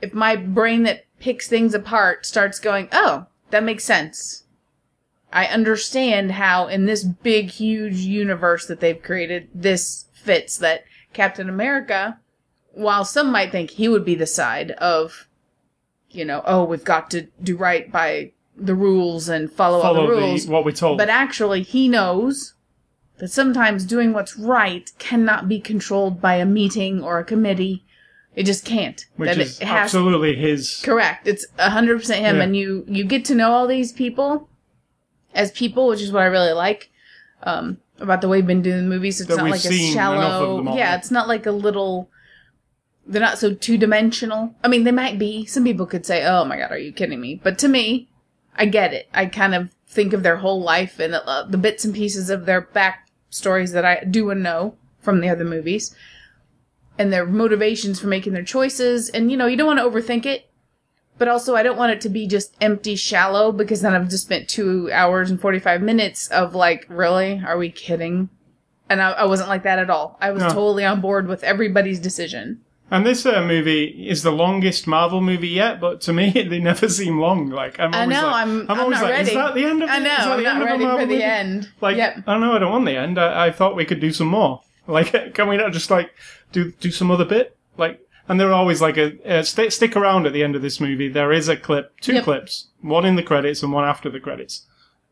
if 0.02 0.14
my 0.14 0.36
brain 0.36 0.84
that 0.84 1.06
picks 1.20 1.48
things 1.48 1.74
apart 1.76 2.26
starts 2.26 2.58
going, 2.58 2.88
oh, 2.92 3.28
that 3.52 3.64
makes 3.64 3.84
sense. 3.84 4.44
I 5.32 5.46
understand 5.46 6.32
how 6.34 6.68
in 6.68 6.86
this 6.86 7.04
big, 7.04 7.50
huge 7.52 7.98
universe 7.98 8.66
that 8.68 8.80
they've 8.80 9.02
created, 9.02 9.50
this 9.54 10.06
fits 10.14 10.58
that 10.58 10.86
Captain 11.14 11.50
America, 11.50 12.20
while 12.74 13.06
some 13.06 13.32
might 13.32 13.52
think 13.52 13.72
he 13.72 13.88
would 13.88 14.04
be 14.06 14.16
the 14.16 14.26
side 14.26 14.72
of, 14.72 15.28
you 16.10 16.26
know, 16.26 16.42
oh, 16.46 16.64
we've 16.64 16.84
got 16.84 17.12
to 17.12 17.28
do 17.42 17.56
right 17.56 17.92
by 17.92 18.32
the 18.58 18.76
rules 18.76 19.30
and 19.30 19.52
follow, 19.52 19.82
all 19.82 19.94
the 19.94 20.08
rules. 20.08 20.46
the 20.46 20.52
what 20.52 20.66
we're 20.66 20.72
told. 20.72 20.98
But 20.98 21.10
actually, 21.10 21.62
he 21.62 21.88
knows 21.88 22.56
that 23.20 23.30
sometimes 23.30 23.86
doing 23.86 24.14
what's 24.14 24.38
right 24.38 24.92
cannot 24.98 25.48
be 25.48 25.60
controlled 25.60 26.20
by 26.20 26.36
a 26.36 26.46
meeting 26.46 27.04
or 27.04 27.20
a 27.20 27.24
committee. 27.24 27.86
It 28.36 28.44
just 28.46 28.66
can't. 28.66 29.06
which 29.16 29.28
that 29.30 29.38
is 29.38 29.60
it 29.62 29.68
has 29.68 29.86
absolutely 29.86 30.36
his. 30.36 30.82
correct. 30.84 31.28
It's 31.28 31.46
hundred 31.58 32.00
percent 32.00 32.26
him, 32.26 32.38
Yeah. 32.38 32.44
and 32.44 32.56
you 32.58 32.86
you 32.88 33.04
get 33.04 33.26
to 33.26 33.36
know 33.36 33.52
all 33.52 33.68
these 33.68 33.92
people 33.92 34.49
as 35.40 35.52
people, 35.52 35.88
which 35.88 36.02
is 36.02 36.12
what 36.12 36.24
I 36.24 36.26
really 36.28 36.52
like 36.52 36.90
um, 37.44 37.78
about 38.00 38.22
the 38.22 38.28
way 38.28 38.38
we've 38.38 38.48
been 38.48 38.62
doing 38.62 38.84
the 38.84 38.90
movies. 38.96 39.20
It's 39.22 39.30
That 39.30 39.38
not 39.38 39.44
we've 39.46 39.52
like 39.54 39.66
a 39.66 39.70
seen 39.70 39.94
enough 39.94 40.14
of 40.14 40.22
shallow. 40.22 40.58
them 40.58 40.68
all. 40.68 40.78
Yeah, 40.78 40.96
it's 40.98 41.12
not 41.12 41.28
like 41.28 41.46
a 41.46 41.52
little. 41.52 42.10
They're 43.08 43.22
not 43.22 43.40
so 43.40 43.54
two 43.54 43.78
dimensional. 43.78 44.54
I 44.64 44.68
mean, 44.68 44.84
they 44.84 44.92
might 44.92 45.18
be. 45.18 45.46
Some 45.46 45.64
people 45.64 45.86
could 45.86 46.06
say, 46.06 46.26
"Oh 46.26 46.46
my 46.46 46.58
god, 46.58 46.72
are 46.72 46.78
you 46.78 46.92
kidding 46.92 47.20
me?" 47.22 47.40
But 47.44 47.58
to 47.60 47.68
me, 47.68 48.10
I 48.56 48.66
get 48.66 48.94
it. 48.94 49.08
I 49.14 49.26
kind 49.26 49.56
of 49.56 49.72
think 49.88 50.14
of 50.14 50.22
their 50.22 50.38
whole 50.38 50.62
life 50.62 51.00
and 51.00 51.16
uh, 51.16 51.44
the 51.50 51.58
bits 51.58 51.84
and 51.86 51.96
pieces 51.96 52.30
of 52.30 52.46
their 52.46 52.62
back 52.62 53.10
stories 53.32 53.72
that 53.72 53.86
I 53.86 54.04
do 54.04 54.30
and 54.30 54.44
know 54.44 54.76
from 55.00 55.22
the 55.22 55.30
other 55.30 55.46
movies, 55.46 55.96
and 56.98 57.12
their 57.12 57.26
motivations 57.26 58.00
for 58.00 58.08
making 58.08 58.34
their 58.34 58.44
choices. 58.44 59.10
And 59.10 59.32
you 59.32 59.38
know, 59.38 59.48
you 59.48 59.58
don't 59.58 59.68
want 59.68 59.80
to 59.80 59.86
overthink 59.90 60.26
it, 60.26 60.49
but 61.20 61.28
also 61.28 61.56
I 61.56 61.62
don't 61.62 61.78
want 61.78 61.92
it 61.92 62.02
to 62.02 62.10
be 62.10 62.26
just 62.26 62.56
empty, 62.60 62.96
shallow 62.96 63.52
because 63.52 63.82
then 63.82 63.94
I've 63.94 64.10
just 64.10 64.24
spent 64.26 64.50
two 64.50 64.90
hours 64.92 65.30
and 65.30 65.40
forty 65.40 65.60
five 65.60 65.82
minutes 65.84 66.28
of 66.30 66.56
like, 66.56 66.88
really, 66.90 67.42
are 67.46 67.58
we 67.58 67.70
kidding? 67.70 68.30
And 68.90 69.00
I, 69.04 69.12
I 69.12 69.26
wasn't 69.26 69.50
like 69.50 69.62
that 69.64 69.78
at 69.78 69.92
all. 69.92 70.18
I 70.20 70.32
was 70.32 70.42
No. 70.42 70.50
totally 70.50 70.84
on 70.84 71.00
board 71.02 71.28
with 71.28 71.44
everybody's 71.44 72.00
decision. 72.00 72.62
And 72.92 73.06
this 73.06 73.24
uh, 73.24 73.44
movie 73.46 74.08
is 74.10 74.24
the 74.24 74.32
longest 74.32 74.88
Marvel 74.88 75.22
movie 75.22 75.50
yet, 75.50 75.80
but 75.80 76.02
to 76.02 76.14
me, 76.14 76.32
they 76.50 76.58
never 76.60 76.90
seem 76.90 77.20
long. 77.20 77.50
Like 77.52 77.80
I'm 77.80 77.94
I 77.94 78.02
always 78.02 78.18
know. 78.18 78.26
like, 78.28 78.36
I'm. 78.48 78.72
I'm, 78.72 78.80
always 78.80 78.96
not 78.98 79.04
like, 79.04 79.12
ready. 79.12 79.30
is 79.30 79.36
that 79.36 79.54
the 79.54 79.64
end 79.66 79.84
of 79.84 79.90
it? 79.90 79.92
I 79.92 80.00
know. 80.00 80.10
Is 80.12 80.18
that 80.18 80.32
I'm 80.32 80.38
the 80.40 80.44
not 80.44 80.54
end 80.56 80.62
of 80.64 80.68
a 80.68 80.72
ready 80.72 80.84
Marvel 80.86 81.00
for 81.02 81.06
the 81.06 81.14
movie? 81.14 81.24
end. 81.24 81.70
Like, 81.82 81.98
yep. 81.98 82.18
I 82.26 82.32
don't 82.34 82.42
know. 82.42 82.54
I 82.54 82.58
don't 82.60 82.72
want 82.72 82.86
the 82.86 82.98
end. 82.98 83.20
I, 83.20 83.46
I 83.48 83.52
thought 83.52 83.76
we 83.76 83.86
could 83.86 84.00
do 84.00 84.12
some 84.12 84.28
more. 84.28 84.62
Like, 84.88 85.36
can 85.36 85.48
we 85.48 85.56
not 85.58 85.72
just 85.72 85.92
like 85.92 86.10
do 86.52 86.72
do 86.72 86.90
some 86.90 87.12
other 87.12 87.26
bit? 87.26 87.56
Like, 87.78 88.00
and 88.30 88.40
there 88.40 88.48
are 88.50 88.54
always 88.54 88.80
like 88.82 88.96
a 88.98 89.40
uh, 89.40 89.44
st- 89.44 89.74
stick 89.74 89.96
around 89.98 90.26
at 90.26 90.32
the 90.34 90.44
end 90.44 90.56
of 90.56 90.62
this 90.62 90.80
movie. 90.80 91.10
There 91.10 91.34
is 91.34 91.50
a 91.50 91.58
clip, 91.58 92.00
two 92.00 92.14
Yep. 92.14 92.24
clips, 92.24 92.68
one 92.82 93.06
in 93.06 93.16
the 93.18 93.24
credits 93.24 93.62
and 93.64 93.74
one 93.74 93.84
after 93.84 94.10
the 94.10 94.20
credits. 94.22 94.66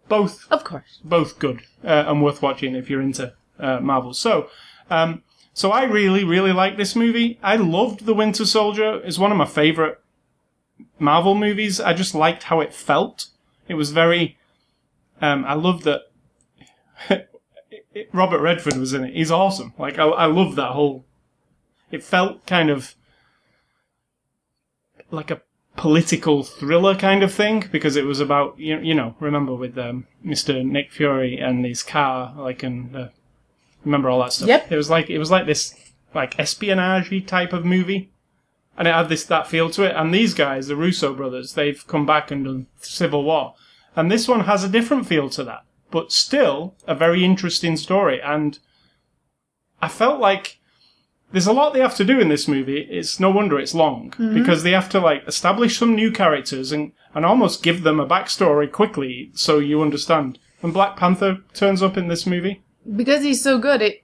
Both 0.08 0.50
Of 0.50 0.64
course. 0.64 1.00
both 1.04 1.38
good 1.40 1.64
uh, 1.84 2.06
and 2.08 2.24
worth 2.24 2.42
watching 2.42 2.76
if 2.76 2.90
you're 2.90 3.02
into 3.02 3.34
uh, 3.60 3.80
Marvel. 3.82 4.14
So, 4.14 4.50
um, 4.90 5.24
so 5.54 5.72
I 5.72 5.84
really, 5.84 6.24
really 6.24 6.54
like 6.54 6.78
this 6.78 6.96
movie. 6.96 7.40
I 7.44 7.56
loved 7.58 8.06
The 8.06 8.14
Winter 8.14 8.46
Soldier. 8.46 9.02
It's 9.04 9.18
one 9.20 9.32
of 9.32 9.38
my 9.38 9.46
favorite 9.48 10.00
Marvel 11.00 11.36
movies. 11.36 11.82
I 11.82 11.94
just 11.94 12.14
liked 12.16 12.44
how 12.44 12.62
it 12.62 12.74
felt. 12.74 13.28
It 13.68 13.74
was 13.74 13.92
very. 13.92 14.38
Um, 15.22 15.44
I 15.46 15.56
love 15.56 15.84
that. 15.84 16.04
Robert 18.14 18.40
Redford 18.40 18.78
was 18.78 18.94
in 18.94 19.04
it. 19.06 19.14
He's 19.16 19.32
awesome. 19.32 19.74
Like 19.78 19.98
I, 19.98 20.06
I 20.06 20.26
love 20.28 20.56
that 20.56 20.72
whole. 20.72 21.04
It 21.92 22.04
felt 22.04 22.46
kind 22.46 22.70
of 22.70 22.96
like 25.12 25.32
a 25.32 25.42
political 25.76 26.44
thriller 26.44 26.96
kind 26.96 27.22
of 27.22 27.32
thing 27.32 27.64
because 27.72 27.96
it 27.96 28.06
was 28.06 28.20
about 28.20 28.58
you, 28.60 28.80
you 28.80 28.96
know 28.96 29.16
remember 29.20 29.54
with 29.54 29.78
um, 29.78 30.08
Mr. 30.26 30.66
Nick 30.66 30.92
Fury 30.92 31.38
and 31.38 31.66
his 31.66 31.84
car 31.84 32.34
like 32.36 32.64
and 32.64 32.96
uh, 32.96 33.08
remember 33.86 34.10
all 34.10 34.20
that 34.20 34.34
stuff. 34.34 34.48
Yep. 34.48 34.72
It 34.72 34.76
was 34.76 34.90
like 34.90 35.10
it 35.10 35.18
was 35.18 35.32
like 35.32 35.46
this 35.46 35.76
like 36.14 36.40
espionage 36.40 37.26
type 37.26 37.54
of 37.54 37.66
movie, 37.66 38.12
and 38.78 38.88
it 38.88 38.94
had 38.94 39.10
this 39.10 39.26
that 39.26 39.48
feel 39.48 39.70
to 39.72 39.84
it. 39.84 39.96
And 39.96 40.14
these 40.14 40.34
guys, 40.34 40.68
the 40.68 40.76
Russo 40.76 41.14
brothers, 41.14 41.54
they've 41.54 41.86
come 41.88 42.06
back 42.06 42.32
and 42.32 42.46
done 42.46 42.68
Civil 42.82 43.24
War, 43.24 43.56
and 43.96 44.12
this 44.12 44.28
one 44.28 44.42
has 44.42 44.64
a 44.64 44.70
different 44.70 45.08
feel 45.08 45.30
to 45.32 45.44
that, 45.44 45.64
but 45.92 46.12
still 46.12 46.76
a 46.88 46.96
very 46.96 47.24
interesting 47.24 47.78
story. 47.78 48.22
And 48.22 48.60
I 49.82 49.88
felt 49.88 50.20
like 50.20 50.57
there's 51.32 51.48
a 51.48 51.54
lot 51.54 51.74
they 51.74 51.80
have 51.80 51.96
to 51.96 52.06
do 52.06 52.20
in 52.20 52.30
this 52.30 52.48
movie. 52.48 52.88
It's 52.90 53.20
no 53.20 53.30
wonder 53.30 53.60
it's 53.60 53.74
long 53.74 54.12
mm-hmm. 54.12 54.34
because 54.34 54.64
they 54.64 54.72
have 54.72 54.90
to 54.90 55.00
like 55.00 55.28
establish 55.28 55.78
some 55.78 55.96
new 55.96 56.12
characters 56.12 56.72
and, 56.72 56.94
and 57.14 57.26
almost 57.26 57.64
give 57.64 57.84
them 57.84 58.00
a 58.00 58.08
backstory 58.08 58.72
quickly 58.72 59.32
so 59.34 59.60
you 59.60 59.82
understand. 59.82 60.40
When 60.62 60.74
Black 60.74 60.96
Panther 60.98 61.40
turns 61.54 61.84
up 61.84 61.98
in 61.98 62.08
this 62.08 62.26
movie, 62.26 62.64
because 62.96 63.24
he's 63.24 63.44
so 63.44 63.60
good, 63.60 63.82
it, 63.82 64.04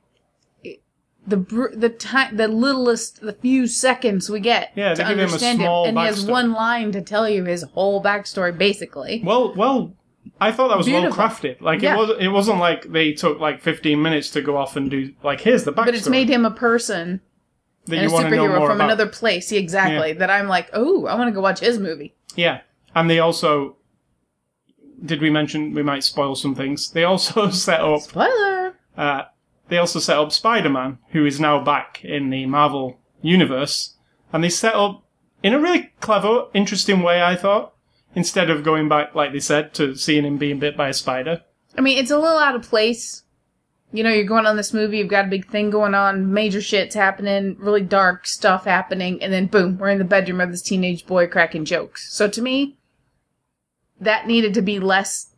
it 0.63 0.83
the 1.25 1.37
br- 1.37 1.73
the 1.73 1.89
time 1.89 2.37
the 2.37 2.47
littlest 2.47 3.21
the 3.21 3.33
few 3.33 3.65
seconds 3.65 4.29
we 4.29 4.39
get 4.39 4.71
Yeah, 4.75 4.93
to 4.93 5.01
give 5.01 5.11
him 5.13 5.19
a 5.19 5.23
understand 5.23 5.59
small 5.59 5.85
and 5.85 5.97
he 5.97 6.05
has 6.05 6.25
one 6.25 6.51
line 6.51 6.91
to 6.91 7.01
tell 7.01 7.27
you 7.27 7.45
his 7.45 7.63
whole 7.63 8.03
backstory, 8.03 8.55
basically. 8.55 9.21
well, 9.23 9.55
well, 9.55 9.95
I 10.43 10.51
thought 10.51 10.67
that 10.69 10.77
was 10.77 10.89
well 10.89 11.11
crafted. 11.11 11.61
Like 11.61 11.81
Yeah. 11.81 11.95
it 11.95 11.97
was, 11.97 12.09
it 12.19 12.27
wasn't 12.29 12.59
like 12.59 12.91
they 12.91 13.13
took 13.13 13.39
like 13.39 13.61
15 13.61 14.01
minutes 14.01 14.29
to 14.31 14.41
go 14.41 14.57
off 14.57 14.75
and 14.75 14.89
do 14.89 15.13
like 15.23 15.41
here's 15.41 15.63
the 15.63 15.71
backstory 15.71 15.85
But 15.85 15.95
it's 15.95 16.09
made 16.09 16.29
him 16.29 16.45
a 16.45 16.51
person 16.51 17.21
that 17.85 17.97
and 17.99 18.07
you 18.09 18.13
want 18.13 18.29
to 18.29 18.35
know 18.35 18.47
superhero 18.47 18.65
from 18.67 18.77
about. 18.77 18.85
another 18.85 19.07
place. 19.07 19.51
Yeah, 19.51 19.59
exactly. 19.59 20.13
That 20.13 20.29
I'm 20.29 20.47
like, 20.47 20.69
oh, 20.73 21.05
I 21.05 21.15
want 21.15 21.27
to 21.27 21.31
go 21.33 21.41
watch 21.41 21.59
his 21.59 21.79
movie. 21.79 22.15
Yeah, 22.35 22.61
and 22.95 23.09
they 23.09 23.19
also 23.19 23.77
did 25.03 25.21
we 25.21 25.29
mention 25.29 25.73
we 25.73 25.83
might 25.83 26.03
spoil 26.03 26.35
some 26.35 26.55
things? 26.55 26.91
They 26.91 27.03
also 27.03 27.49
set 27.67 27.81
up 27.81 28.01
Spoiler. 28.01 28.75
uh, 28.97 29.23
they 29.69 29.77
also 29.77 29.99
set 29.99 30.17
up 30.17 30.31
Spider-Man, 30.31 30.97
who 31.09 31.25
is 31.25 31.39
now 31.39 31.63
back 31.63 32.03
in 32.05 32.29
the 32.29 32.45
Marvel 32.45 32.99
universe, 33.21 33.95
and 34.31 34.43
they 34.43 34.49
set 34.49 34.75
up 34.75 35.03
in 35.41 35.53
a 35.53 35.59
really 35.59 35.91
clever, 35.99 36.45
interesting 36.53 37.01
way. 37.01 37.21
I 37.21 37.35
thought 37.35 37.72
instead 38.15 38.49
of 38.49 38.63
going 38.63 38.89
back, 38.89 39.15
like 39.15 39.31
they 39.31 39.39
said, 39.39 39.73
to 39.75 39.95
seeing 39.95 40.25
him 40.25 40.37
being 40.37 40.59
bit 40.59 40.77
by 40.77 40.89
a 40.89 40.93
spider. 40.93 41.41
I 41.77 41.81
mean, 41.81 41.97
it's 41.97 42.11
a 42.11 42.17
little 42.17 42.37
out 42.37 42.55
of 42.55 42.63
place. 42.63 43.23
You 43.91 44.03
know, 44.03 44.09
you're 44.09 44.23
going 44.23 44.47
on 44.47 44.57
this 44.57 44.73
movie, 44.73 44.97
you've 44.97 45.07
got 45.07 45.25
a 45.25 45.29
big 45.29 45.47
thing 45.47 45.69
going 45.69 45.93
on, 45.93 46.33
major 46.33 46.61
shit's 46.61 46.95
happening, 46.95 47.55
really 47.59 47.81
dark 47.81 48.25
stuff 48.25 48.65
happening, 48.65 49.21
and 49.21 49.31
then 49.31 49.45
boom, 49.45 49.77
we're 49.77 49.89
in 49.89 49.99
the 49.99 50.03
bedroom 50.03 50.41
of 50.41 50.49
this 50.49 50.63
teenage 50.63 51.05
boy 51.05 51.27
cracking 51.27 51.63
jokes. 51.63 52.11
So 52.11 52.27
to 52.27 52.41
me, 52.41 52.79
that 53.99 54.25
needed 54.25 54.55
to 54.55 54.63
be 54.63 54.79
less 54.79 55.29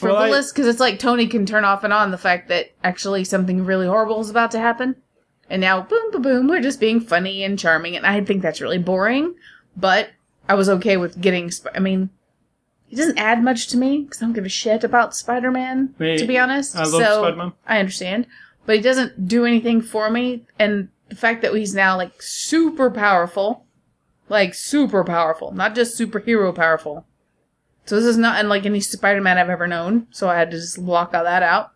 Well, 0.00 0.16
frivolous 0.16 0.52
because 0.52 0.68
it's 0.68 0.78
like 0.78 1.00
Tony 1.00 1.26
can 1.26 1.46
turn 1.46 1.64
off 1.64 1.82
and 1.82 1.92
on 1.92 2.12
the 2.12 2.18
fact 2.18 2.48
that 2.48 2.70
actually 2.84 3.24
something 3.24 3.64
really 3.64 3.88
horrible 3.88 4.20
is 4.20 4.30
about 4.30 4.52
to 4.52 4.60
happen. 4.60 4.94
And 5.50 5.60
now, 5.60 5.82
boom, 5.82 6.12
boom, 6.12 6.22
boom, 6.22 6.46
we're 6.46 6.62
just 6.62 6.78
being 6.78 7.00
funny 7.00 7.42
and 7.42 7.58
charming, 7.58 7.96
and 7.96 8.06
I 8.06 8.22
think 8.24 8.40
that's 8.40 8.60
really 8.60 8.78
boring. 8.78 9.34
But 9.76 10.10
I 10.48 10.54
was 10.54 10.68
okay 10.68 10.96
with 10.96 11.20
getting. 11.20 11.50
Sp- 11.52 11.74
I 11.74 11.78
mean, 11.78 12.10
he 12.86 12.96
doesn't 12.96 13.18
add 13.18 13.42
much 13.42 13.68
to 13.68 13.76
me 13.76 14.02
because 14.02 14.22
I 14.22 14.26
don't 14.26 14.34
give 14.34 14.44
a 14.44 14.50
shit 14.50 14.84
about 14.84 15.16
Spider 15.16 15.50
Man, 15.50 15.94
Me- 15.98 16.18
to 16.18 16.26
be 16.26 16.38
honest. 16.38 16.76
I 16.76 16.80
love 16.80 16.90
so 16.90 17.22
Spider-Man. 17.22 17.52
I 17.66 17.78
understand, 17.78 18.26
but 18.66 18.76
he 18.76 18.82
doesn't 18.82 19.26
do 19.28 19.44
anything 19.44 19.80
for 19.80 20.10
me. 20.10 20.44
And 20.58 20.88
the 21.08 21.16
fact 21.16 21.42
that 21.42 21.54
he's 21.54 21.74
now 21.74 21.96
like 21.96 22.20
super 22.22 22.90
powerful, 22.90 23.64
like 24.28 24.54
super 24.54 25.04
powerful, 25.04 25.52
not 25.52 25.74
just 25.74 25.98
superhero 25.98 26.54
powerful. 26.54 27.06
So 27.86 27.96
this 27.96 28.06
is 28.06 28.16
not 28.16 28.40
unlike 28.40 28.64
any 28.64 28.80
Spider-Man 28.80 29.36
I've 29.36 29.50
ever 29.50 29.66
known. 29.66 30.06
So 30.10 30.28
I 30.28 30.36
had 30.36 30.50
to 30.50 30.56
just 30.56 30.84
block 30.84 31.12
all 31.12 31.24
that 31.24 31.42
out. 31.42 31.72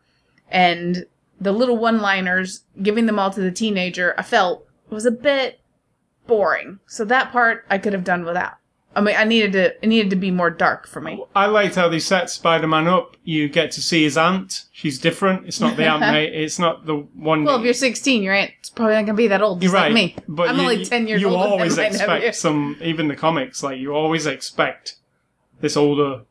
And 0.50 1.04
the 1.38 1.52
little 1.52 1.76
one-liners, 1.76 2.62
giving 2.82 3.04
them 3.04 3.18
all 3.18 3.30
to 3.30 3.40
the 3.40 3.50
teenager, 3.50 4.14
I 4.16 4.22
felt 4.22 4.66
was 4.88 5.04
a 5.04 5.10
bit 5.10 5.60
boring. 6.28 6.78
So 6.86 7.04
that 7.06 7.32
part 7.32 7.64
I 7.68 7.78
could 7.78 7.92
have 7.92 8.04
done 8.04 8.24
without. 8.24 8.52
I 8.94 9.00
mean, 9.00 9.16
I 9.16 9.24
needed 9.24 9.52
to. 9.52 9.76
It 9.84 9.86
needed 9.86 10.10
to 10.10 10.16
be 10.16 10.30
more 10.30 10.50
dark 10.50 10.86
for 10.88 11.00
me. 11.00 11.22
I 11.36 11.46
liked 11.46 11.74
how 11.74 11.88
they 11.88 11.98
set 11.98 12.30
Spider-Man 12.30 12.86
up. 12.88 13.16
You 13.22 13.48
get 13.48 13.70
to 13.72 13.82
see 13.82 14.02
his 14.02 14.16
aunt. 14.16 14.64
She's 14.72 14.98
different. 14.98 15.46
It's 15.46 15.60
not 15.60 15.76
the 15.76 15.86
aunt 15.88 16.00
mate. 16.00 16.32
It's 16.34 16.58
not 16.58 16.86
the 16.86 16.96
one. 17.14 17.44
Well, 17.44 17.58
if 17.58 17.64
you're 17.64 17.74
16, 17.74 18.22
your 18.22 18.34
aunt's 18.34 18.70
probably 18.70 18.94
not 18.94 19.02
gonna 19.06 19.16
be 19.16 19.28
that 19.28 19.42
old. 19.42 19.62
You're 19.62 19.72
right, 19.72 19.92
like 19.92 19.94
me. 19.94 20.16
but 20.26 20.48
I'm 20.48 20.56
you, 20.56 20.62
only 20.62 20.84
10 20.84 21.06
years 21.06 21.20
you 21.20 21.28
old. 21.28 21.38
You 21.38 21.44
always 21.44 21.78
and 21.78 21.86
I 21.86 21.90
never- 21.98 22.14
expect 22.14 22.36
some. 22.36 22.76
Even 22.80 23.08
the 23.08 23.16
comics, 23.16 23.62
like 23.62 23.78
you 23.78 23.92
always 23.94 24.26
expect 24.26 24.96
this 25.60 25.76
older 25.76 26.22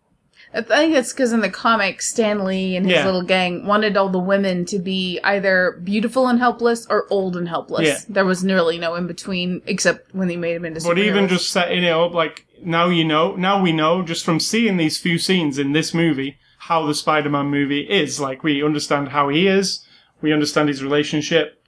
I 0.54 0.62
think 0.62 0.96
it's 0.96 1.12
because 1.12 1.34
in 1.34 1.42
the 1.42 1.50
comics, 1.50 2.08
Stan 2.10 2.44
Lee 2.46 2.76
and 2.76 2.86
his 2.86 2.96
Yeah. 2.96 3.06
little 3.06 3.22
gang 3.22 3.66
wanted 3.66 3.98
all 3.98 4.10
the 4.10 4.20
women 4.20 4.66
to 4.66 4.80
be 4.80 5.20
either 5.24 5.80
beautiful 5.84 6.28
and 6.28 6.40
helpless 6.40 6.88
or 6.90 7.06
old 7.10 7.36
and 7.36 7.48
helpless. 7.50 7.86
Yeah. 7.86 7.98
There 8.08 8.26
was 8.26 8.44
nearly 8.44 8.78
no 8.78 8.96
in 8.96 9.08
between, 9.08 9.62
except 9.68 10.16
when 10.16 10.28
they 10.28 10.38
made 10.38 10.56
him 10.56 10.66
into 10.66 10.82
But 10.82 10.98
even 10.98 11.28
just 11.28 11.50
setting 11.50 11.84
it 11.84 11.92
up, 11.92 12.14
like 12.14 12.46
now 12.64 12.88
you 12.88 13.04
know, 13.04 13.36
now 13.36 13.62
we 13.62 13.72
know 13.72 14.02
just 14.04 14.24
from 14.24 14.40
seeing 14.40 14.78
these 14.78 14.98
few 14.98 15.18
scenes 15.20 15.58
in 15.58 15.74
this 15.74 15.94
movie 15.94 16.38
how 16.60 16.86
the 16.86 16.96
Spider-Man 16.96 17.48
movie 17.48 17.82
is. 17.82 18.20
Like 18.20 18.44
we 18.44 18.64
understand 18.64 19.10
how 19.10 19.30
he 19.30 19.48
is, 19.48 19.86
we 20.22 20.34
understand 20.34 20.70
his 20.70 20.82
relationship. 20.84 21.62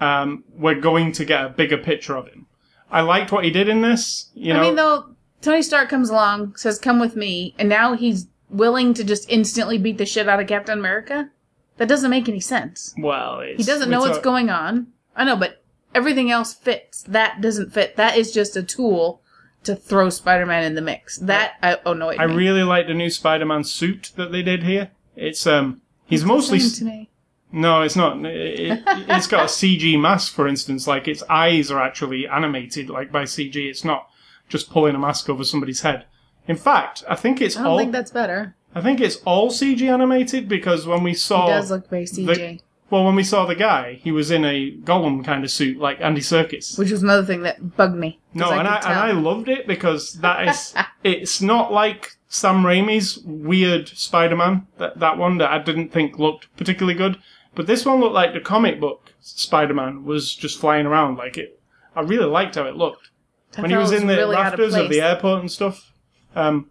Um, 0.00 0.44
we're 0.54 0.80
going 0.80 1.12
to 1.12 1.24
get 1.24 1.44
a 1.44 1.48
bigger 1.48 1.76
picture 1.78 2.16
of 2.16 2.28
him. 2.28 2.46
I 2.90 3.00
liked 3.00 3.32
what 3.32 3.44
he 3.44 3.50
did 3.50 3.68
in 3.68 3.82
this. 3.82 4.30
You 4.34 4.54
know, 4.54 4.60
I 4.60 4.62
mean, 4.62 4.76
though, 4.76 5.14
Tony 5.40 5.62
Stark 5.62 5.88
comes 5.88 6.10
along, 6.10 6.56
says, 6.56 6.78
come 6.78 6.98
with 6.98 7.16
me, 7.16 7.54
and 7.58 7.68
now 7.68 7.94
he's 7.94 8.26
willing 8.50 8.94
to 8.94 9.04
just 9.04 9.28
instantly 9.30 9.78
beat 9.78 9.98
the 9.98 10.06
shit 10.06 10.28
out 10.28 10.40
of 10.40 10.46
Captain 10.48 10.78
America? 10.78 11.30
That 11.76 11.88
doesn't 11.88 12.10
make 12.10 12.28
any 12.28 12.40
sense. 12.40 12.92
well, 12.98 13.40
it's, 13.40 13.58
He 13.58 13.64
doesn't 13.64 13.88
know 13.90 13.98
it's 13.98 14.06
what's 14.08 14.18
a- 14.18 14.22
going 14.22 14.50
on. 14.50 14.88
I 15.14 15.24
know, 15.24 15.36
but 15.36 15.62
everything 15.94 16.30
else 16.30 16.52
fits. 16.54 17.02
That 17.02 17.40
doesn't 17.40 17.72
fit. 17.72 17.96
That 17.96 18.16
is 18.16 18.32
just 18.32 18.56
a 18.56 18.62
tool 18.62 19.22
to 19.64 19.76
throw 19.76 20.10
Spider-Man 20.10 20.64
in 20.64 20.74
the 20.74 20.80
mix. 20.80 21.18
That, 21.18 21.54
I, 21.62 21.78
oh 21.86 21.92
no, 21.92 22.08
it 22.08 22.18
I 22.20 22.24
really 22.24 22.62
like 22.62 22.86
the 22.86 22.94
new 22.94 23.10
Spider-Man 23.10 23.64
suit 23.64 24.12
that 24.16 24.32
they 24.32 24.42
did 24.42 24.62
here. 24.64 24.90
It's 25.16 25.46
um, 25.46 25.82
he's 26.06 26.24
mostly 26.24 26.58
to 26.60 26.84
me. 26.84 27.10
No, 27.50 27.82
it's 27.82 27.96
not. 27.96 28.24
It, 28.24 28.60
it, 28.60 28.82
it's 28.86 29.26
got 29.26 29.42
a 29.42 29.44
CG 29.46 30.00
mask, 30.00 30.34
for 30.34 30.46
instance. 30.46 30.86
Like 30.86 31.08
its 31.08 31.22
eyes 31.28 31.70
are 31.70 31.80
actually 31.80 32.26
animated, 32.28 32.88
like 32.90 33.10
by 33.10 33.22
CG. 33.24 33.56
It's 33.56 33.84
not 33.84 34.08
just 34.48 34.70
pulling 34.70 34.94
a 34.94 34.98
mask 34.98 35.28
over 35.28 35.44
somebody's 35.44 35.80
head. 35.82 36.04
In 36.46 36.56
fact, 36.56 37.04
I 37.08 37.14
think 37.14 37.40
it's 37.40 37.56
I 37.56 37.62
don't 37.62 37.72
all. 37.72 37.78
think 37.78 37.92
that's 37.92 38.10
better. 38.10 38.54
I 38.74 38.80
think 38.80 39.00
it's 39.00 39.16
all 39.24 39.50
CG 39.50 39.82
animated 39.90 40.48
because 40.48 40.86
when 40.86 41.02
we 41.02 41.14
saw, 41.14 41.46
He 41.46 41.52
does 41.52 41.70
look 41.70 41.88
very 41.88 42.04
CG. 42.04 42.60
well, 42.90 43.04
when 43.04 43.14
we 43.16 43.24
saw 43.24 43.44
the 43.46 43.54
guy, 43.54 43.94
he 44.02 44.10
was 44.12 44.30
in 44.30 44.44
a 44.44 44.72
Gollum 44.84 45.24
kind 45.24 45.44
of 45.44 45.50
suit, 45.50 45.78
like 45.78 46.00
Andy 46.00 46.20
Serkis. 46.20 46.78
which 46.78 46.90
was 46.90 47.02
another 47.02 47.24
thing 47.24 47.42
that 47.42 47.76
bugged 47.76 47.96
me. 47.96 48.18
'cause 48.32 48.40
No, 48.40 48.50
and 48.58 48.68
I 48.68 48.78
could 48.80 48.90
and 48.90 48.98
I 48.98 49.10
loved 49.12 49.48
it 49.48 49.66
because 49.66 50.14
that 50.20 50.48
is 50.48 50.74
it's 51.04 51.40
not 51.42 51.72
like 51.72 52.12
Sam 52.28 52.62
Raimi's 52.62 53.18
weird 53.24 53.88
Spider-Man 53.88 54.66
that 54.78 54.98
that 55.00 55.16
one 55.18 55.38
that 55.38 55.50
I 55.50 55.58
didn't 55.58 55.90
think 55.92 56.18
looked 56.18 56.54
particularly 56.56 56.94
good, 56.96 57.18
but 57.54 57.66
this 57.66 57.84
one 57.86 58.00
looked 58.00 58.14
like 58.14 58.32
the 58.34 58.40
comic 58.40 58.80
book 58.80 59.12
Spider-Man 59.20 60.04
was 60.04 60.34
just 60.34 60.58
flying 60.58 60.86
around 60.86 61.16
like 61.16 61.36
it. 61.38 61.58
I 61.96 62.00
really 62.02 62.26
liked 62.26 62.54
how 62.56 62.64
it 62.64 62.76
looked 62.76 63.10
when 63.56 63.70
he 63.70 63.76
was 63.76 63.92
in 63.92 64.06
the 64.06 64.16
really 64.16 64.36
out 64.36 64.54
of 64.54 64.58
rafters 64.58 64.74
of, 64.74 64.90
the 64.90 65.00
airport 65.00 65.40
and 65.40 65.50
stuff. 65.50 65.92
Um, 66.34 66.70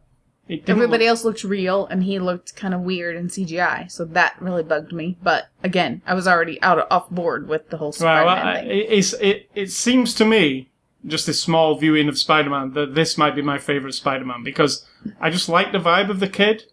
Everybody 0.50 1.04
look- 1.04 1.10
else 1.10 1.26
looked 1.26 1.44
real, 1.44 1.88
and 1.88 2.04
he 2.04 2.20
looked 2.20 2.56
kind 2.56 2.74
of 2.74 2.80
weird 2.82 3.18
in 3.18 3.28
CGI, 3.28 3.92
so 3.92 4.06
that 4.06 4.36
really 4.40 4.64
bugged 4.64 4.94
me. 4.94 5.18
But 5.22 5.50
again, 5.62 6.02
I 6.06 6.14
was 6.14 6.26
already 6.26 6.62
out 6.62 6.80
of, 6.80 6.88
off 6.90 7.10
board 7.10 7.50
with 7.50 7.70
the 7.70 7.78
whole 7.78 7.92
Spider-Man 7.92 8.48
I, 8.48 8.62
thing. 8.62 8.70
it, 8.70 9.14
it 9.22 9.50
it 9.54 9.72
seems 9.72 10.14
to 10.16 10.26
me 10.26 10.70
just 11.06 11.26
this 11.26 11.42
small 11.42 11.76
viewing 11.78 12.08
of 12.08 12.18
Spider-Man 12.18 12.74
that 12.74 12.96
this 12.96 13.18
might 13.18 13.36
be 13.36 13.42
my 13.42 13.58
favorite 13.58 13.94
Spider-Man 13.94 14.44
because 14.44 14.86
I 15.20 15.30
just 15.30 15.50
like 15.50 15.74
the 15.74 15.80
vibe 15.80 16.10
of 16.10 16.22
the 16.22 16.30
kid. 16.30 16.64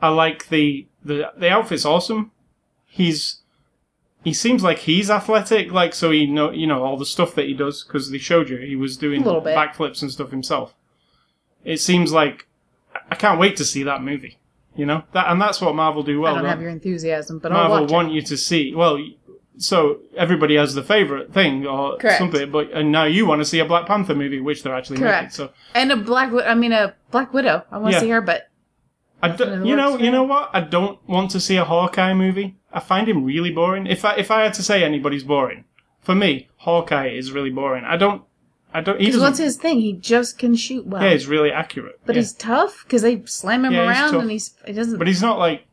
I 0.00 0.08
like 0.10 0.48
the 0.48 0.86
the 1.04 1.32
the 1.36 1.50
outfit's 1.50 1.84
awesome. 1.84 2.30
He's 2.86 3.40
he 4.24 4.32
seems 4.34 4.62
like 4.62 4.78
he's 4.80 5.10
athletic, 5.10 5.72
like 5.72 5.94
so 5.94 6.10
he 6.10 6.26
know 6.26 6.50
you 6.50 6.66
know 6.66 6.82
all 6.84 6.96
the 6.96 7.06
stuff 7.06 7.34
that 7.36 7.46
he 7.46 7.54
does 7.54 7.82
because 7.84 8.10
they 8.10 8.18
showed 8.18 8.48
you 8.50 8.56
he 8.58 8.76
was 8.76 8.96
doing 8.96 9.22
A 9.22 9.24
little 9.24 9.40
bit. 9.40 9.56
backflips 9.56 10.02
and 10.02 10.10
stuff 10.10 10.30
himself. 10.30 10.74
It 11.64 11.78
seems 11.78 12.12
like 12.12 12.46
I 13.10 13.14
can't 13.14 13.38
wait 13.40 13.56
to 13.58 13.64
see 13.64 13.82
that 13.84 14.02
movie. 14.02 14.38
You 14.76 14.86
know 14.86 15.02
that, 15.12 15.30
and 15.30 15.40
that's 15.40 15.60
what 15.60 15.74
Marvel 15.74 16.02
do 16.02 16.20
well. 16.20 16.36
I 16.36 16.38
don't 16.40 16.48
have 16.50 16.60
your 16.60 16.70
enthusiasm, 16.70 17.38
but 17.38 17.50
I'll 17.52 17.68
Marvel 17.68 17.80
watch 17.86 17.90
want 17.92 18.12
you 18.12 18.22
to 18.22 18.36
see. 18.36 18.74
Well, 18.74 18.98
so 19.58 19.98
everybody 20.16 20.56
has 20.56 20.74
the 20.74 20.82
favorite 20.82 21.32
thing 21.34 21.66
or 21.66 21.96
Correct. 21.98 22.18
something, 22.18 22.50
but 22.50 22.70
and 22.72 22.90
now 22.92 23.04
you 23.04 23.26
want 23.26 23.40
to 23.40 23.44
see 23.44 23.58
a 23.58 23.64
Black 23.64 23.86
Panther 23.86 24.14
movie, 24.14 24.40
which 24.40 24.62
they're 24.62 24.74
actually 24.74 25.00
making. 25.00 25.30
So. 25.30 25.50
And 25.74 25.90
a 25.92 25.96
Black, 25.96 26.28
Wi- 26.28 26.48
I 26.48 26.54
mean 26.54 26.72
a 26.72 26.94
Black 27.10 27.34
Widow. 27.34 27.64
I 27.70 27.78
want 27.78 27.92
to 27.92 27.96
Yeah. 27.96 28.00
see 28.00 28.08
her, 28.10 28.20
but 28.20 28.48
I 29.22 29.28
do, 29.36 29.62
you 29.64 29.76
know, 29.76 29.98
you 29.98 30.10
know 30.10 30.22
what? 30.24 30.50
I 30.52 30.60
don't 30.60 30.98
want 31.08 31.30
to 31.32 31.40
see 31.40 31.56
a 31.56 31.64
Hawkeye 31.64 32.14
movie. 32.14 32.56
I 32.72 32.80
find 32.80 33.08
him 33.08 33.24
really 33.24 33.50
boring. 33.50 33.86
If 33.86 34.04
I 34.04 34.14
if 34.14 34.30
I 34.30 34.42
had 34.42 34.54
to 34.54 34.62
say 34.62 34.82
anybody's 34.82 35.24
boring, 35.24 35.64
for 36.00 36.14
me, 36.14 36.48
Hawkeye 36.58 37.08
is 37.08 37.32
really 37.32 37.50
boring. 37.50 37.84
I 37.84 37.96
don't, 37.96 38.22
I 38.72 38.80
don't. 38.80 38.98
Because 38.98 39.20
what's 39.20 39.38
his 39.38 39.56
thing? 39.56 39.80
He 39.80 39.92
just 39.92 40.38
can 40.38 40.54
shoot 40.54 40.86
well. 40.86 41.02
yeah, 41.02 41.10
he's 41.12 41.26
really 41.26 41.50
accurate. 41.52 42.00
but 42.06 42.14
yeah. 42.14 42.22
he's 42.22 42.32
tough 42.32 42.84
because 42.84 43.02
they 43.02 43.22
slam 43.26 43.64
him 43.64 43.72
Yeah, 43.72 43.88
around, 43.88 44.12
tough. 44.12 44.22
and 44.22 44.30
he's 44.30 44.54
he 44.66 44.72
doesn't. 44.72 44.98
but 44.98 45.06
he's 45.06 45.22
not 45.22 45.38
like 45.38 45.66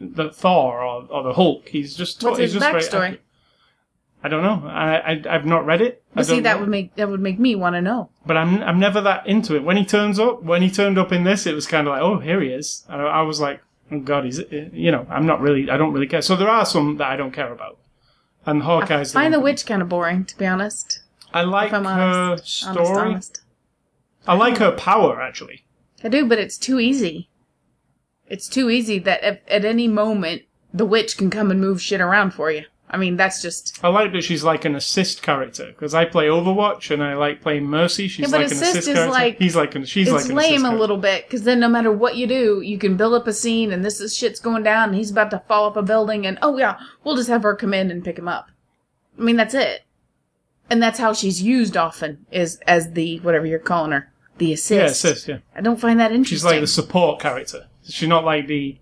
the 0.00 0.30
Thor 0.30 0.82
or, 0.82 1.06
or 1.08 1.22
the 1.22 1.32
Hulk. 1.34 1.68
He's 1.68 1.94
just 1.96 2.22
What's 2.22 2.38
he's 2.38 2.52
his 2.52 2.60
just 2.62 2.90
very 2.92 3.12
backstory? 3.14 3.18
I 4.22 4.28
don't 4.28 4.42
know. 4.42 4.68
I, 4.68 4.96
I 5.12 5.22
I've 5.30 5.46
not 5.46 5.64
read 5.64 5.80
it. 5.80 6.02
I 6.14 6.16
But 6.20 6.26
see, 6.26 6.40
that 6.40 6.54
know. 6.54 6.60
would 6.60 6.68
make 6.68 6.94
that 6.96 7.08
would 7.08 7.20
make 7.20 7.38
me 7.38 7.54
want 7.54 7.74
to 7.74 7.80
know. 7.80 8.10
but 8.26 8.36
I'm 8.36 8.62
I'm 8.62 8.78
never 8.78 9.00
that 9.00 9.26
into 9.26 9.56
it. 9.56 9.64
When 9.64 9.76
he 9.76 9.84
turns 9.84 10.18
up, 10.18 10.42
when 10.42 10.60
he 10.62 10.70
turned 10.70 10.98
up 10.98 11.10
in 11.12 11.24
this, 11.24 11.46
it 11.46 11.54
was 11.54 11.66
kind 11.66 11.86
of 11.86 11.92
like, 11.92 12.02
oh, 12.02 12.18
here 12.18 12.40
he 12.40 12.48
is. 12.50 12.84
I, 12.88 12.96
I 12.96 13.22
was 13.22 13.40
like, 13.40 13.62
oh 13.90 14.00
god, 14.00 14.24
he's 14.26 14.40
you 14.50 14.90
know, 14.92 15.06
I'm 15.08 15.24
not 15.26 15.40
really, 15.40 15.70
I 15.70 15.76
don't 15.78 15.92
really 15.94 16.06
care. 16.06 16.20
So 16.22 16.36
there 16.36 16.50
are 16.50 16.66
some 16.66 16.98
that 16.98 17.08
I 17.08 17.16
don't 17.16 17.32
care 17.32 17.52
about, 17.52 17.78
and 18.44 18.62
Hawkeye's. 18.62 19.14
I 19.16 19.22
find 19.22 19.32
the, 19.32 19.38
the 19.38 19.44
witch 19.44 19.64
kind 19.64 19.80
of 19.80 19.88
boring, 19.88 20.24
to 20.26 20.36
be 20.36 20.46
honest. 20.46 21.00
I 21.32 21.42
like 21.42 21.72
If 21.72 21.82
her 21.82 21.86
honest, 21.88 22.46
story. 22.46 22.76
honest, 22.78 22.98
honest. 22.98 23.40
I 24.26 24.34
like 24.34 24.58
her 24.58 24.72
power 24.72 25.22
actually. 25.22 25.64
I 26.04 26.08
do, 26.08 26.26
but 26.26 26.38
it's 26.38 26.58
too 26.58 26.78
easy. 26.80 27.28
It's 28.28 28.48
too 28.48 28.68
easy 28.70 28.98
that 29.00 29.22
at, 29.22 29.42
at 29.48 29.64
any 29.64 29.88
moment 29.88 30.42
the 30.74 30.84
witch 30.84 31.16
can 31.16 31.30
come 31.30 31.50
and 31.50 31.60
move 31.60 31.80
shit 31.82 32.00
around 32.00 32.32
for 32.32 32.50
you. 32.50 32.64
I 32.92 32.96
mean, 32.96 33.16
that's 33.16 33.40
just 33.40 33.78
I 33.84 33.88
like 33.88 34.12
that 34.14 34.22
she's 34.24 34.42
like 34.42 34.64
an 34.64 34.74
assist 34.74 35.22
character 35.22 35.66
because 35.66 35.94
I 35.94 36.04
play 36.06 36.26
Overwatch 36.26 36.90
and 36.90 37.02
I 37.04 37.14
like 37.14 37.40
playing 37.40 37.64
Mercy. 37.66 38.08
She's 38.08 38.28
Yeah, 38.30 38.36
like 38.38 38.46
an 38.46 38.52
assist 38.52 38.62
assist 38.72 38.88
is 38.88 38.94
character. 38.94 39.12
like- 39.12 39.38
He's 39.38 39.54
like 39.54 39.74
an, 39.76 39.84
she's 39.84 40.08
it's 40.08 40.16
like 40.22 40.28
an 40.30 40.34
lame 40.34 40.64
a 40.64 40.74
little 40.74 40.96
bit 40.96 41.24
because 41.26 41.44
then 41.44 41.60
no 41.60 41.68
matter 41.68 41.92
what 41.92 42.16
you 42.16 42.26
do, 42.26 42.60
you 42.62 42.78
can 42.78 42.96
build 42.96 43.14
up 43.14 43.28
a 43.28 43.32
scene 43.32 43.72
and 43.72 43.84
this 43.84 44.00
is 44.00 44.16
shit's 44.16 44.40
going 44.40 44.64
down 44.64 44.88
and 44.88 44.98
he's 44.98 45.10
about 45.12 45.30
to 45.30 45.38
fall 45.46 45.66
off 45.66 45.76
a 45.76 45.82
building 45.82 46.26
and 46.26 46.36
oh 46.42 46.58
yeah, 46.58 46.78
we'll 47.04 47.14
just 47.16 47.28
have 47.28 47.44
her 47.44 47.54
come 47.54 47.72
in 47.72 47.92
and 47.92 48.04
pick 48.04 48.18
him 48.18 48.26
up. 48.26 48.50
I 49.16 49.22
mean, 49.22 49.36
that's 49.36 49.54
it. 49.54 49.82
And 50.68 50.82
that's 50.82 50.98
how 50.98 51.12
she's 51.12 51.40
used 51.42 51.76
often 51.76 52.26
is 52.32 52.56
as 52.66 52.92
the 52.92 53.18
whatever 53.20 53.46
you're 53.46 53.58
calling 53.60 53.92
her, 53.92 54.12
the 54.38 54.52
assist. 54.52 54.70
Yeah, 54.80 54.86
assist. 54.86 55.28
Yeah, 55.28 55.38
I 55.54 55.60
don't 55.60 55.78
find 55.80 56.00
that 56.00 56.10
interesting. 56.10 56.36
she's 56.36 56.44
like 56.44 56.60
the 56.60 56.66
support 56.66 57.20
character. 57.20 57.66
She's 57.88 58.08
not 58.08 58.24
like 58.24 58.46
the 58.46 58.78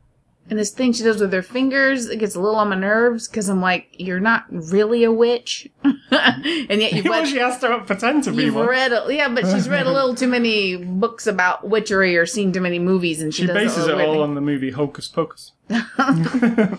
And 0.51 0.59
this 0.59 0.71
thing 0.71 0.93
she 0.95 1.03
does 1.03 1.21
with 1.21 1.33
her 1.33 1.43
fingers, 1.43 2.07
it 2.07 2.19
gets 2.19 2.35
a 2.35 2.41
little 2.41 2.57
on 2.59 2.71
my 2.71 2.75
nerves 2.75 3.29
because 3.29 3.49
I'm 3.51 3.61
like, 3.61 3.89
you're 3.99 4.19
not 4.21 4.45
really 4.51 5.05
a 5.05 5.13
witch, 5.13 5.69
and 5.85 6.81
yet 6.81 6.93
you've, 6.95 7.05
well, 7.09 7.27
she 7.27 7.37
has 7.37 7.59
to 7.61 7.81
pretend 7.81 8.25
to 8.25 8.33
be 8.33 8.45
you've 8.45 8.55
one. 8.55 8.67
read, 8.67 8.93
a, 8.93 9.07
yeah, 9.11 9.29
but 9.29 9.45
she's 9.45 9.69
read 9.69 9.87
a 9.87 9.93
little 9.93 10.15
too 10.15 10.27
many 10.27 10.77
books 10.77 11.27
about 11.27 11.69
witchery 11.69 12.17
or 12.17 12.25
seen 12.25 12.51
too 12.53 12.61
many 12.63 12.79
movies, 12.79 13.21
and 13.21 13.35
she, 13.35 13.47
She 13.47 13.53
bases 13.53 13.87
it 13.89 13.95
all 14.01 14.15
thing. 14.15 14.23
on 14.23 14.35
the 14.35 14.41
movie 14.41 14.71
Hocus 14.71 15.07
Pocus. 15.09 15.53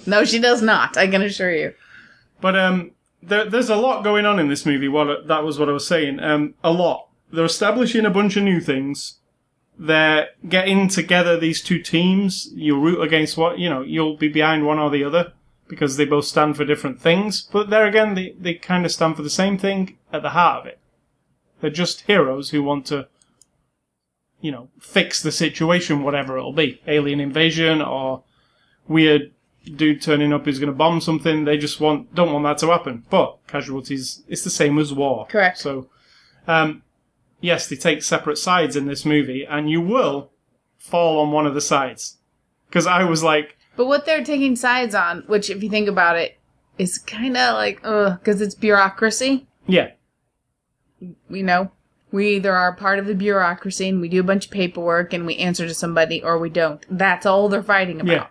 No, 0.07 0.25
she 0.25 0.39
does 0.39 0.61
not. 0.61 0.97
I 0.97 1.07
can 1.07 1.21
assure 1.21 1.53
you. 1.53 1.73
But 2.41 2.57
um, 2.57 2.91
there, 3.21 3.45
there's 3.49 3.69
a 3.69 3.75
lot 3.75 4.03
going 4.03 4.25
on 4.25 4.39
in 4.39 4.47
this 4.47 4.65
movie. 4.65 4.87
What 4.87 5.27
that 5.27 5.43
was 5.43 5.59
what 5.59 5.69
I 5.69 5.73
was 5.73 5.85
saying. 5.85 6.19
Um, 6.19 6.55
a 6.63 6.71
lot. 6.71 7.07
They're 7.31 7.45
establishing 7.45 8.05
a 8.05 8.09
bunch 8.09 8.35
of 8.37 8.43
new 8.43 8.59
things. 8.59 9.18
They're 9.81 10.27
getting 10.47 10.89
together 10.89 11.39
these 11.39 11.63
two 11.63 11.79
teams. 11.79 12.49
You 12.53 12.77
root 12.77 13.01
against 13.01 13.37
what 13.37 13.59
you 13.59 13.69
know. 13.69 13.81
You'll 13.81 14.17
be 14.17 14.27
behind 14.27 14.65
one 14.65 14.77
or 14.77 14.89
the 14.89 15.05
other 15.05 15.31
because 15.69 15.95
they 15.95 16.03
both 16.03 16.25
stand 16.25 16.57
for 16.57 16.65
different 16.65 16.99
things. 16.99 17.41
But 17.41 17.69
there 17.69 17.85
again, 17.87 18.13
they 18.13 18.35
they 18.37 18.55
kind 18.55 18.85
of 18.85 18.91
stand 18.91 19.15
for 19.15 19.23
the 19.23 19.29
same 19.29 19.57
thing 19.57 19.97
at 20.11 20.21
the 20.21 20.31
heart 20.31 20.61
of 20.61 20.65
it. 20.65 20.79
They're 21.61 21.69
just 21.69 22.01
heroes 22.01 22.49
who 22.49 22.61
want 22.61 22.87
to, 22.87 23.07
you 24.41 24.51
know, 24.51 24.69
fix 24.81 25.23
the 25.23 25.31
situation, 25.31 26.03
whatever 26.03 26.37
it'll 26.37 26.51
be. 26.51 26.81
Alien 26.85 27.21
invasion 27.21 27.81
or 27.81 28.23
weird 28.85 29.31
dude 29.63 30.01
turning 30.01 30.33
up 30.33 30.43
who's 30.43 30.59
going 30.59 30.71
to 30.71 30.75
bomb 30.75 30.99
something. 30.99 31.45
They 31.45 31.57
just 31.57 31.79
want 31.79 32.13
don't 32.13 32.33
want 32.33 32.43
that 32.43 32.57
to 32.57 32.71
happen. 32.73 33.05
But 33.09 33.37
casualties, 33.47 34.23
it's 34.27 34.43
the 34.43 34.49
same 34.49 34.77
as 34.77 34.93
war. 34.93 35.25
Correct. 35.27 35.57
So, 35.57 35.89
um, 36.47 36.83
yes, 37.41 37.67
they 37.67 37.75
take 37.75 38.03
separate 38.03 38.37
sides 38.37 38.75
in 38.75 38.85
this 38.87 39.05
movie, 39.05 39.45
and 39.45 39.69
you 39.69 39.81
will 39.81 40.31
fall 40.77 41.19
on 41.19 41.31
one 41.31 41.45
of 41.45 41.53
the 41.53 41.61
sides. 41.61 42.17
Because 42.67 42.85
I 42.87 43.03
was 43.03 43.23
like, 43.23 43.57
But 43.75 43.87
what 43.87 44.05
they're 44.05 44.23
taking 44.23 44.55
sides 44.55 44.93
on, 44.95 45.23
which 45.27 45.49
if 45.49 45.63
you 45.63 45.69
think 45.69 45.87
about 45.87 46.17
it, 46.17 46.37
is 46.77 46.97
kind 46.97 47.35
of 47.35 47.55
like, 47.55 47.81
ugh, 47.83 48.19
because 48.19 48.41
it's 48.41 48.55
bureaucracy. 48.55 49.47
yeah, 49.67 49.91
you 51.29 51.43
know, 51.43 51.71
we 52.11 52.35
either 52.35 52.53
are 52.53 52.73
part 52.73 52.99
of 52.99 53.05
the 53.05 53.15
bureaucracy 53.15 53.87
and 53.87 54.01
we 54.01 54.09
do 54.09 54.19
a 54.19 54.23
bunch 54.23 54.45
of 54.45 54.51
paperwork 54.51 55.13
and 55.13 55.25
we 55.25 55.37
answer 55.37 55.67
to 55.67 55.73
somebody 55.73 56.21
or 56.23 56.37
we 56.37 56.49
don't. 56.49 56.85
That's 56.89 57.25
all 57.25 57.47
they're 57.49 57.63
fighting 57.63 58.01
about. 58.01 58.11
Yeah. 58.11 58.27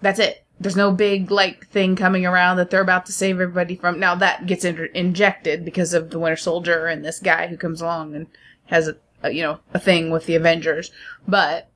That's 0.00 0.18
it. 0.18 0.44
There's 0.60 0.76
no 0.76 0.92
big 0.92 1.30
like 1.30 1.66
thing 1.68 1.96
coming 1.96 2.26
around 2.26 2.58
that 2.58 2.68
they're 2.70 2.82
about 2.82 3.06
to 3.06 3.12
save 3.12 3.40
everybody 3.40 3.76
from. 3.76 3.98
Now 3.98 4.14
that 4.16 4.46
gets 4.46 4.64
injected 4.64 5.64
because 5.64 5.94
of 5.94 6.10
the 6.10 6.18
Winter 6.18 6.36
Soldier 6.36 6.86
and 6.86 7.02
this 7.04 7.18
guy 7.18 7.46
who 7.46 7.56
comes 7.56 7.80
along 7.80 8.14
and 8.14 8.26
has 8.66 8.86
a, 8.86 8.96
a 9.22 9.30
you 9.30 9.42
know 9.42 9.60
a 9.72 9.78
thing 9.78 10.10
with 10.10 10.26
the 10.26 10.34
Avengers. 10.36 10.90
But 11.26 11.70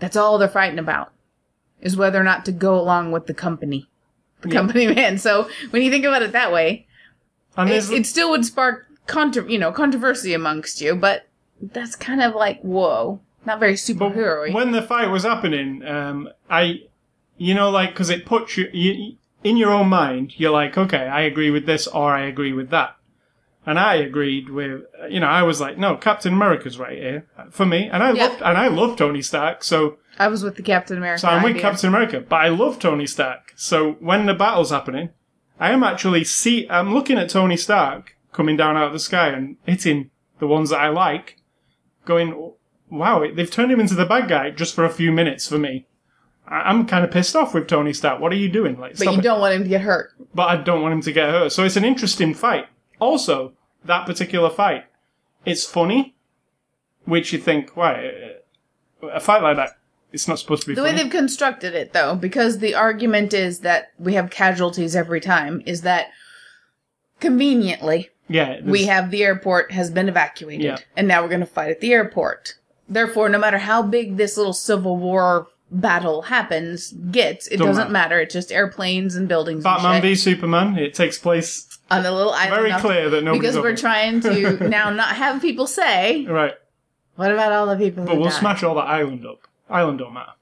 That's 0.00 0.16
all 0.16 0.36
they're 0.38 0.48
fighting 0.48 0.78
about. 0.80 1.12
Is 1.80 1.96
whether 1.96 2.20
or 2.20 2.24
not 2.24 2.44
to 2.46 2.52
go 2.52 2.78
along 2.78 3.12
with 3.12 3.26
the 3.26 3.34
company. 3.34 3.88
The 4.40 4.48
Yeah. 4.48 4.54
company 4.54 4.86
man. 4.94 5.18
So 5.18 5.48
when 5.70 5.82
you 5.82 5.90
think 5.90 6.04
about 6.04 6.22
it 6.22 6.32
that 6.32 6.52
way, 6.52 6.86
And 7.56 7.70
it, 7.70 7.88
it 7.90 8.06
still 8.06 8.30
would 8.30 8.44
spark 8.44 8.86
contro- 9.06 9.46
you 9.46 9.58
know, 9.58 9.70
controversy 9.70 10.34
amongst 10.34 10.80
you, 10.80 10.96
but 10.96 11.28
that's 11.60 11.94
kind 11.94 12.20
of 12.22 12.34
like, 12.34 12.60
whoa. 12.62 13.20
Not 13.46 13.60
very 13.60 13.74
superhero 13.74 14.52
when 14.52 14.72
the 14.72 14.80
fight 14.82 15.08
was 15.10 15.22
happening, 15.24 15.84
um, 15.86 16.30
I, 16.48 16.80
you 17.36 17.54
know, 17.54 17.70
like 17.70 17.90
because 17.90 18.10
it 18.10 18.24
puts 18.26 18.56
you, 18.56 18.68
you 18.72 19.16
in 19.42 19.56
your 19.56 19.70
own 19.70 19.88
mind. 19.88 20.34
You're 20.38 20.50
like, 20.52 20.78
okay, 20.78 21.06
I 21.06 21.22
agree 21.22 21.50
with 21.50 21.66
this, 21.66 21.86
or 21.86 22.12
I 22.12 22.22
agree 22.26 22.52
with 22.52 22.70
that, 22.70 22.96
and 23.66 23.78
I 23.78 23.94
agreed 23.96 24.48
with, 24.50 24.82
you 25.08 25.20
know, 25.20 25.26
I 25.26 25.42
was 25.42 25.60
like, 25.60 25.76
no, 25.78 25.96
Captain 25.96 26.32
America's 26.32 26.78
right 26.78 26.98
here 26.98 27.26
for 27.50 27.66
me, 27.66 27.88
and 27.92 28.02
I 28.02 28.12
Yeah. 28.12 28.26
loved, 28.26 28.42
and 28.42 28.56
I 28.58 28.68
love 28.68 28.96
Tony 28.96 29.22
Stark, 29.22 29.62
so 29.64 29.98
I 30.18 30.28
was 30.28 30.42
with 30.44 30.56
the 30.56 30.62
Captain 30.62 30.96
America. 30.96 31.20
so 31.20 31.28
I'm 31.28 31.42
with 31.42 31.50
idea. 31.56 31.62
Captain 31.62 31.88
America, 31.88 32.20
but 32.20 32.36
I 32.36 32.48
love 32.48 32.78
Tony 32.78 33.06
Stark. 33.06 33.52
So 33.56 33.92
when 34.00 34.26
the 34.26 34.34
battle's 34.34 34.70
happening, 34.70 35.10
I 35.58 35.72
am 35.72 35.82
actually 35.82 36.24
see, 36.24 36.68
I'm 36.70 36.94
looking 36.94 37.18
at 37.18 37.28
Tony 37.30 37.56
Stark 37.56 38.16
coming 38.32 38.56
down 38.56 38.76
out 38.76 38.86
of 38.88 38.92
the 38.92 38.98
sky 39.00 39.28
and 39.28 39.56
hitting 39.66 40.10
the 40.38 40.46
ones 40.46 40.70
that 40.70 40.80
I 40.80 40.88
like, 40.88 41.36
going, 42.04 42.52
wow, 42.90 43.24
they've 43.34 43.50
turned 43.50 43.72
him 43.72 43.80
into 43.80 43.94
the 43.94 44.04
bad 44.06 44.28
guy 44.28 44.50
just 44.50 44.74
for 44.74 44.84
a 44.84 44.90
few 44.90 45.10
minutes 45.12 45.48
for 45.48 45.58
me. 45.58 45.86
I- 46.46 46.62
I'm 46.70 46.86
kind 46.86 47.04
of 47.04 47.10
pissed 47.10 47.34
off 47.34 47.54
with 47.54 47.66
Tony 47.66 47.92
Stark. 47.92 48.20
What 48.20 48.32
are 48.32 48.36
you 48.36 48.48
doing? 48.48 48.78
Like, 48.78 48.92
But 48.92 48.98
stop 49.00 49.12
you 49.14 49.20
it. 49.20 49.22
don't 49.22 49.40
want 49.40 49.54
him 49.54 49.62
to 49.62 49.68
get 49.68 49.80
hurt. 49.80 50.12
But 50.34 50.48
I 50.48 50.56
don't 50.56 50.82
want 50.82 50.92
him 50.94 51.00
to 51.02 51.12
get 51.12 51.30
hurt. 51.30 51.52
So 51.52 51.64
it's 51.64 51.76
an 51.76 51.84
interesting 51.84 52.34
fight. 52.34 52.66
Also, 53.00 53.52
that 53.84 54.06
particular 54.06 54.50
fight, 54.50 54.84
it's 55.44 55.64
funny, 55.64 56.14
which 57.04 57.32
you 57.32 57.38
think, 57.38 57.76
why, 57.76 58.12
uh, 59.02 59.06
a 59.08 59.20
fight 59.20 59.42
like 59.42 59.56
that, 59.56 59.70
it's 60.12 60.28
not 60.28 60.38
supposed 60.38 60.62
to 60.62 60.68
be 60.68 60.74
The 60.74 60.82
way 60.82 60.90
funny. 60.90 61.02
they've 61.02 61.10
constructed 61.12 61.74
it, 61.74 61.92
though, 61.92 62.14
because 62.14 62.58
the 62.58 62.74
argument 62.74 63.34
is 63.34 63.60
that 63.60 63.92
we 63.98 64.14
have 64.14 64.30
casualties 64.30 64.94
every 64.94 65.20
time, 65.20 65.62
is 65.66 65.82
that 65.82 66.08
conveniently 67.20 68.10
yeah, 68.28 68.60
we 68.64 68.84
have 68.84 69.10
the 69.10 69.22
airport 69.24 69.72
has 69.72 69.90
been 69.90 70.08
evacuated, 70.08 70.64
Yeah. 70.64 70.76
and 70.96 71.06
now 71.08 71.22
we're 71.22 71.28
going 71.28 71.40
to 71.40 71.46
fight 71.46 71.70
at 71.70 71.80
the 71.80 71.92
airport. 71.92 72.54
Therefore, 72.88 73.28
no 73.28 73.38
matter 73.38 73.58
how 73.58 73.82
big 73.82 74.16
this 74.16 74.36
little 74.36 74.52
civil 74.52 74.96
war 74.96 75.48
battle 75.70 76.22
happens, 76.22 76.92
gets, 77.10 77.46
it 77.48 77.56
Don't 77.58 77.68
doesn't 77.68 77.90
matter. 77.90 78.20
It's 78.20 78.32
just 78.32 78.52
airplanes 78.52 79.16
and 79.16 79.28
buildings 79.28 79.64
Batman 79.64 79.94
and 79.94 80.02
v 80.02 80.14
Superman. 80.14 80.78
It 80.78 80.94
takes 80.94 81.18
place 81.18 81.68
on 81.90 82.04
a 82.04 82.10
little 82.10 82.32
island. 82.32 82.62
very 82.68 82.80
clear 82.80 83.10
that 83.10 83.24
nobody's 83.24 83.52
because 83.52 83.62
we're 83.62 83.76
trying 83.76 84.20
to 84.20 84.68
now 84.68 84.90
not 84.90 85.16
have 85.16 85.40
people 85.42 85.66
say, 85.66 86.24
right, 86.26 86.54
"What 87.16 87.32
about 87.32 87.52
all 87.52 87.66
the 87.66 87.76
people?" 87.76 88.04
but 88.04 88.16
we'll 88.16 88.30
died?" 88.30 88.38
smash 88.38 88.62
all 88.62 88.74
that 88.76 88.86
island 88.86 89.26
up. 89.26 89.40
Island 89.68 89.98
don't 89.98 90.14
matter. 90.14 90.32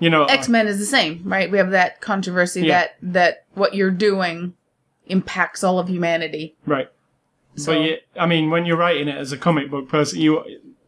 You 0.00 0.10
know, 0.10 0.24
X 0.24 0.48
Men 0.48 0.66
is 0.66 0.78
the 0.78 0.86
same, 0.86 1.22
right? 1.24 1.50
We 1.50 1.58
have 1.58 1.70
that 1.70 2.00
controversy 2.00 2.62
Yeah. 2.62 2.80
that 2.80 2.96
that 3.02 3.44
what 3.54 3.74
you're 3.74 3.90
doing 3.92 4.54
impacts 5.06 5.62
all 5.62 5.78
of 5.78 5.88
humanity. 5.88 6.56
right? 6.66 6.88
So 7.56 7.72
But 7.72 7.80
you, 7.82 7.96
I 8.18 8.26
mean, 8.26 8.50
when 8.50 8.66
you're 8.66 8.76
writing 8.76 9.06
it 9.06 9.16
as 9.16 9.30
a 9.30 9.38
comic 9.38 9.70
book 9.70 9.88
person, 9.88 10.20
you 10.20 10.42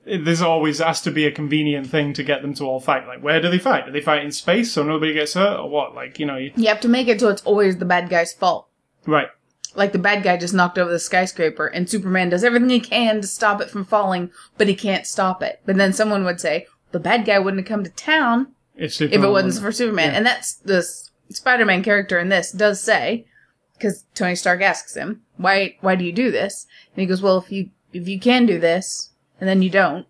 there's 0.06 0.40
always 0.40 0.78
has 0.78 1.00
to 1.02 1.10
be 1.10 1.26
a 1.26 1.32
convenient 1.32 1.88
thing 1.88 2.12
to 2.14 2.22
get 2.22 2.40
them 2.42 2.54
to 2.54 2.64
all 2.64 2.78
fight. 2.80 3.06
Like, 3.06 3.22
where 3.22 3.40
do 3.40 3.50
they 3.50 3.58
fight? 3.58 3.86
Do 3.86 3.92
they 3.92 4.00
fight 4.00 4.24
in 4.24 4.30
space 4.30 4.72
so 4.72 4.82
nobody 4.84 5.12
gets 5.12 5.34
hurt, 5.34 5.58
or 5.58 5.68
what? 5.68 5.94
Like, 5.94 6.18
you 6.20 6.26
know, 6.26 6.36
you, 6.36 6.52
you 6.56 6.68
have 6.68 6.80
to 6.80 6.88
make 6.88 7.08
it 7.08 7.20
so 7.20 7.28
it's 7.28 7.42
always 7.42 7.76
the 7.78 7.84
bad 7.84 8.08
guy's 8.08 8.32
fault. 8.32 8.68
right? 9.06 9.28
Like 9.74 9.92
the 9.92 9.98
bad 9.98 10.22
guy 10.22 10.36
just 10.38 10.54
knocked 10.54 10.78
over 10.78 10.90
the 10.90 10.98
skyscraper, 10.98 11.66
and 11.66 11.90
Superman 11.90 12.30
does 12.30 12.44
everything 12.44 12.70
he 12.70 12.80
can 12.80 13.20
to 13.20 13.26
stop 13.26 13.60
it 13.60 13.68
from 13.68 13.84
falling, 13.84 14.30
but 14.56 14.68
he 14.68 14.74
can't 14.74 15.06
stop 15.06 15.42
it. 15.42 15.60
But 15.66 15.76
then 15.76 15.92
someone 15.92 16.24
would 16.24 16.40
say 16.40 16.66
the 16.92 17.00
bad 17.00 17.26
guy 17.26 17.38
wouldn't 17.38 17.60
have 17.60 17.68
come 17.68 17.84
to 17.84 17.90
town 17.90 18.54
If, 18.76 19.00
if 19.02 19.12
it 19.12 19.18
wasn't 19.28 19.62
for 19.64 19.72
Superman. 19.72 20.14
And 20.14 20.24
that's 20.24 20.54
the 20.54 20.78
S- 20.78 21.10
Spider-Man 21.30 21.82
character 21.82 22.18
in 22.18 22.28
this 22.30 22.52
does 22.52 22.80
say, 22.80 23.26
because 23.74 24.04
Tony 24.14 24.34
Stark 24.36 24.62
asks 24.62 24.94
him, 24.94 25.22
"Why? 25.36 25.76
Why 25.82 25.96
do 25.96 26.04
you 26.04 26.12
do 26.12 26.30
this?" 26.30 26.66
And 26.94 27.00
he 27.02 27.06
goes, 27.06 27.20
"Well, 27.20 27.36
if 27.38 27.52
you 27.52 27.68
if 27.92 28.08
you 28.08 28.18
can 28.18 28.46
do 28.46 28.58
this, 28.58 29.10
and 29.40 29.48
then 29.48 29.62
you 29.62 29.70
don't, 29.70 30.06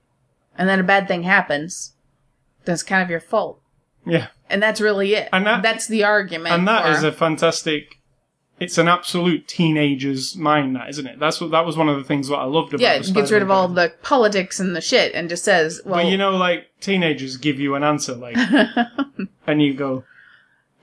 and 0.59 0.69
then 0.69 0.81
a 0.81 0.85
bad 0.85 1.09
thing 1.09 1.23
happens, 1.25 1.93
that's 2.65 2.83
kind 2.83 3.03
of 3.03 3.11
your 3.11 3.21
fault." 3.21 3.61
yeah, 4.05 4.29
And 4.49 4.62
that's 4.62 4.81
really 4.81 5.15
it. 5.15 5.29
And 5.33 5.45
that- 5.47 5.62
that's 5.62 5.89
the 5.89 6.05
argument. 6.05 6.55
and 6.55 6.69
that 6.69 6.85
for- 6.85 6.91
is 6.93 7.03
a 7.03 7.11
fantastic. 7.12 7.99
It's 8.59 8.79
an 8.79 8.89
absolute 8.89 9.47
teenager's 9.49 10.35
mind, 10.35 10.77
that 10.77 10.89
isn't 10.89 11.07
it? 11.07 11.19
That's 11.19 11.43
what 11.43 11.51
that 11.51 11.67
was 11.67 11.77
one 11.77 11.91
of 11.91 11.99
the 11.99 12.05
things 12.05 12.29
that 12.29 12.37
I 12.37 12.45
loved 12.45 12.69
about. 12.73 12.81
It. 12.81 12.85
Yeah, 12.85 12.95
it 12.95 13.12
gets 13.12 13.31
rid 13.31 13.43
of 13.43 13.51
all 13.51 13.69
the 13.69 13.93
politics 14.03 14.59
and 14.61 14.75
the 14.75 14.81
shit, 14.81 15.12
and 15.15 15.29
just 15.29 15.45
says, 15.45 15.83
"Well, 15.85 15.97
But 15.97 16.07
you 16.07 16.17
know, 16.17 16.31
like 16.31 16.69
teenagers 16.81 17.37
give 17.37 17.61
you 17.61 17.75
an 17.75 17.83
answer, 17.83 18.15
like, 18.15 18.35
and 19.47 19.61
you 19.61 19.75
go, 19.75 20.05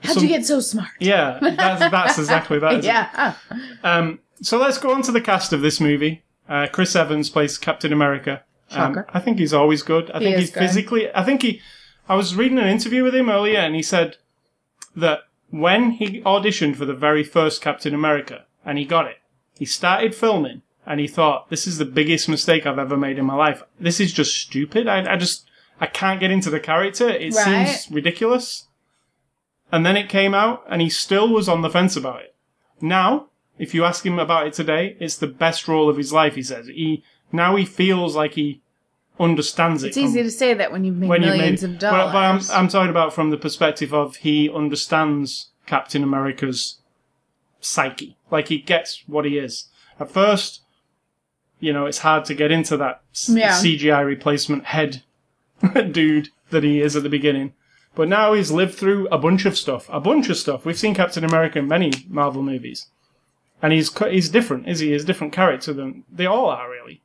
how'd 0.04 0.14
some- 0.14 0.22
you 0.22 0.28
get 0.28 0.46
so 0.46 0.60
smart?" 0.60 0.90
"Yeah, 1.00 1.38
that's 1.40 1.90
that's 1.90 2.18
exactly 2.18 2.58
that." 2.60 2.72
isn't 2.78 2.84
it? 2.84 2.86
yeah. 2.86 3.34
Um, 3.82 4.20
so 4.40 4.58
let's 4.58 4.78
go 4.78 4.92
on 4.92 5.02
to 5.02 5.10
the 5.12 5.20
cast 5.20 5.52
of 5.52 5.60
this 5.60 5.80
movie. 5.80 6.22
Uh, 6.48 6.66
Chris 6.70 6.94
Evans 6.94 7.30
plays 7.30 7.56
Captain 7.58 7.92
America. 7.92 8.42
Um, 8.70 8.94
Shocker. 8.94 9.06
I 9.14 9.20
think 9.20 9.38
he's 9.38 9.54
always 9.54 9.82
good. 9.82 10.10
I 10.10 10.18
He 10.18 10.24
think 10.26 10.36
is 10.36 10.40
he's 10.42 10.50
good. 10.50 10.60
physically. 10.60 11.14
I 11.14 11.22
think 11.24 11.42
he. 11.42 11.60
I 12.08 12.16
was 12.16 12.34
reading 12.36 12.58
an 12.58 12.66
interview 12.68 13.02
with 13.02 13.14
him 13.14 13.30
earlier, 13.30 13.58
and 13.60 13.74
he 13.74 13.82
said 13.82 14.16
that 14.94 15.20
when 15.50 15.92
he 15.92 16.20
auditioned 16.22 16.76
for 16.76 16.84
the 16.84 16.94
very 16.94 17.24
first 17.24 17.62
Captain 17.62 17.94
America 17.94 18.44
and 18.64 18.76
he 18.78 18.84
got 18.84 19.06
it, 19.06 19.16
he 19.58 19.64
started 19.64 20.14
filming 20.14 20.62
and 20.86 21.00
he 21.00 21.06
thought, 21.08 21.48
"This 21.48 21.66
is 21.66 21.78
the 21.78 21.84
biggest 21.86 22.28
mistake 22.28 22.66
I've 22.66 22.78
ever 22.78 22.96
made 22.96 23.18
in 23.18 23.24
my 23.24 23.34
life. 23.36 23.62
This 23.80 24.00
is 24.00 24.12
just 24.12 24.36
stupid. 24.36 24.86
I, 24.86 25.14
I 25.14 25.16
just 25.16 25.48
I 25.80 25.86
can't 25.86 26.20
get 26.20 26.30
into 26.30 26.50
the 26.50 26.60
character. 26.60 27.08
It 27.08 27.34
Right. 27.34 27.66
seems 27.68 27.90
ridiculous." 27.90 28.66
And 29.72 29.84
then 29.84 29.96
it 29.96 30.08
came 30.08 30.34
out, 30.34 30.62
and 30.68 30.80
he 30.82 30.90
still 30.90 31.28
was 31.32 31.48
on 31.48 31.62
the 31.62 31.70
fence 31.70 31.96
about 31.96 32.20
it. 32.20 32.34
Now, 32.80 33.26
if 33.58 33.74
you 33.74 33.84
ask 33.84 34.04
him 34.04 34.18
about 34.18 34.46
it 34.46 34.52
today, 34.54 34.96
it's 35.00 35.16
the 35.16 35.26
best 35.26 35.68
role 35.68 35.88
of 35.88 35.96
his 35.96 36.12
life. 36.12 36.34
He 36.34 36.42
says 36.42 36.66
he 36.66 37.02
now 37.32 37.56
he 37.56 37.64
feels 37.64 38.16
like 38.16 38.34
he 38.34 38.60
understands 39.18 39.84
it. 39.84 39.88
It's 39.88 39.96
easy 39.96 40.22
to 40.22 40.30
say 40.30 40.54
that 40.54 40.72
when 40.72 40.84
you've 40.84 40.96
made 40.96 41.08
when 41.08 41.22
you 41.22 41.28
millions 41.30 41.62
made, 41.62 41.70
of 41.70 41.78
dollars. 41.78 42.06
But, 42.06 42.12
but 42.12 42.18
I'm, 42.52 42.64
I'm 42.64 42.68
talking 42.68 42.90
about 42.90 43.12
from 43.12 43.30
the 43.30 43.36
perspective 43.36 43.94
of 43.94 44.16
he 44.16 44.50
understands 44.50 45.50
Captain 45.66 46.02
America's 46.02 46.78
psyche. 47.60 48.16
Like 48.30 48.48
he 48.48 48.58
gets 48.58 49.02
what 49.06 49.24
he 49.24 49.38
is. 49.38 49.68
At 50.00 50.10
first, 50.10 50.62
you 51.60 51.72
know, 51.72 51.86
it's 51.86 51.98
hard 51.98 52.24
to 52.26 52.34
get 52.34 52.50
into 52.50 52.76
that 52.76 53.02
Yeah. 53.26 53.52
CGI 53.52 54.04
replacement 54.04 54.64
head 54.66 55.02
dude 55.92 56.28
that 56.50 56.64
he 56.64 56.80
is 56.80 56.96
at 56.96 57.02
the 57.02 57.08
beginning. 57.08 57.54
But 57.94 58.08
now 58.08 58.32
he's 58.32 58.50
lived 58.50 58.74
through 58.74 59.06
a 59.08 59.18
bunch 59.18 59.46
of 59.46 59.56
stuff. 59.56 59.88
A 59.88 60.00
bunch 60.00 60.28
of 60.28 60.36
stuff. 60.36 60.66
We've 60.66 60.78
seen 60.78 60.94
Captain 60.94 61.24
America 61.24 61.60
in 61.60 61.68
many 61.68 61.92
Marvel 62.08 62.42
movies. 62.42 62.88
And 63.64 63.72
he's 63.72 63.96
he's 63.98 64.28
different, 64.28 64.68
is 64.68 64.80
he? 64.80 64.92
He's 64.92 65.04
a 65.04 65.06
different 65.06 65.32
character 65.32 65.72
than 65.72 66.04
they 66.12 66.26
all 66.26 66.50
are, 66.50 66.68
really. 66.70 67.00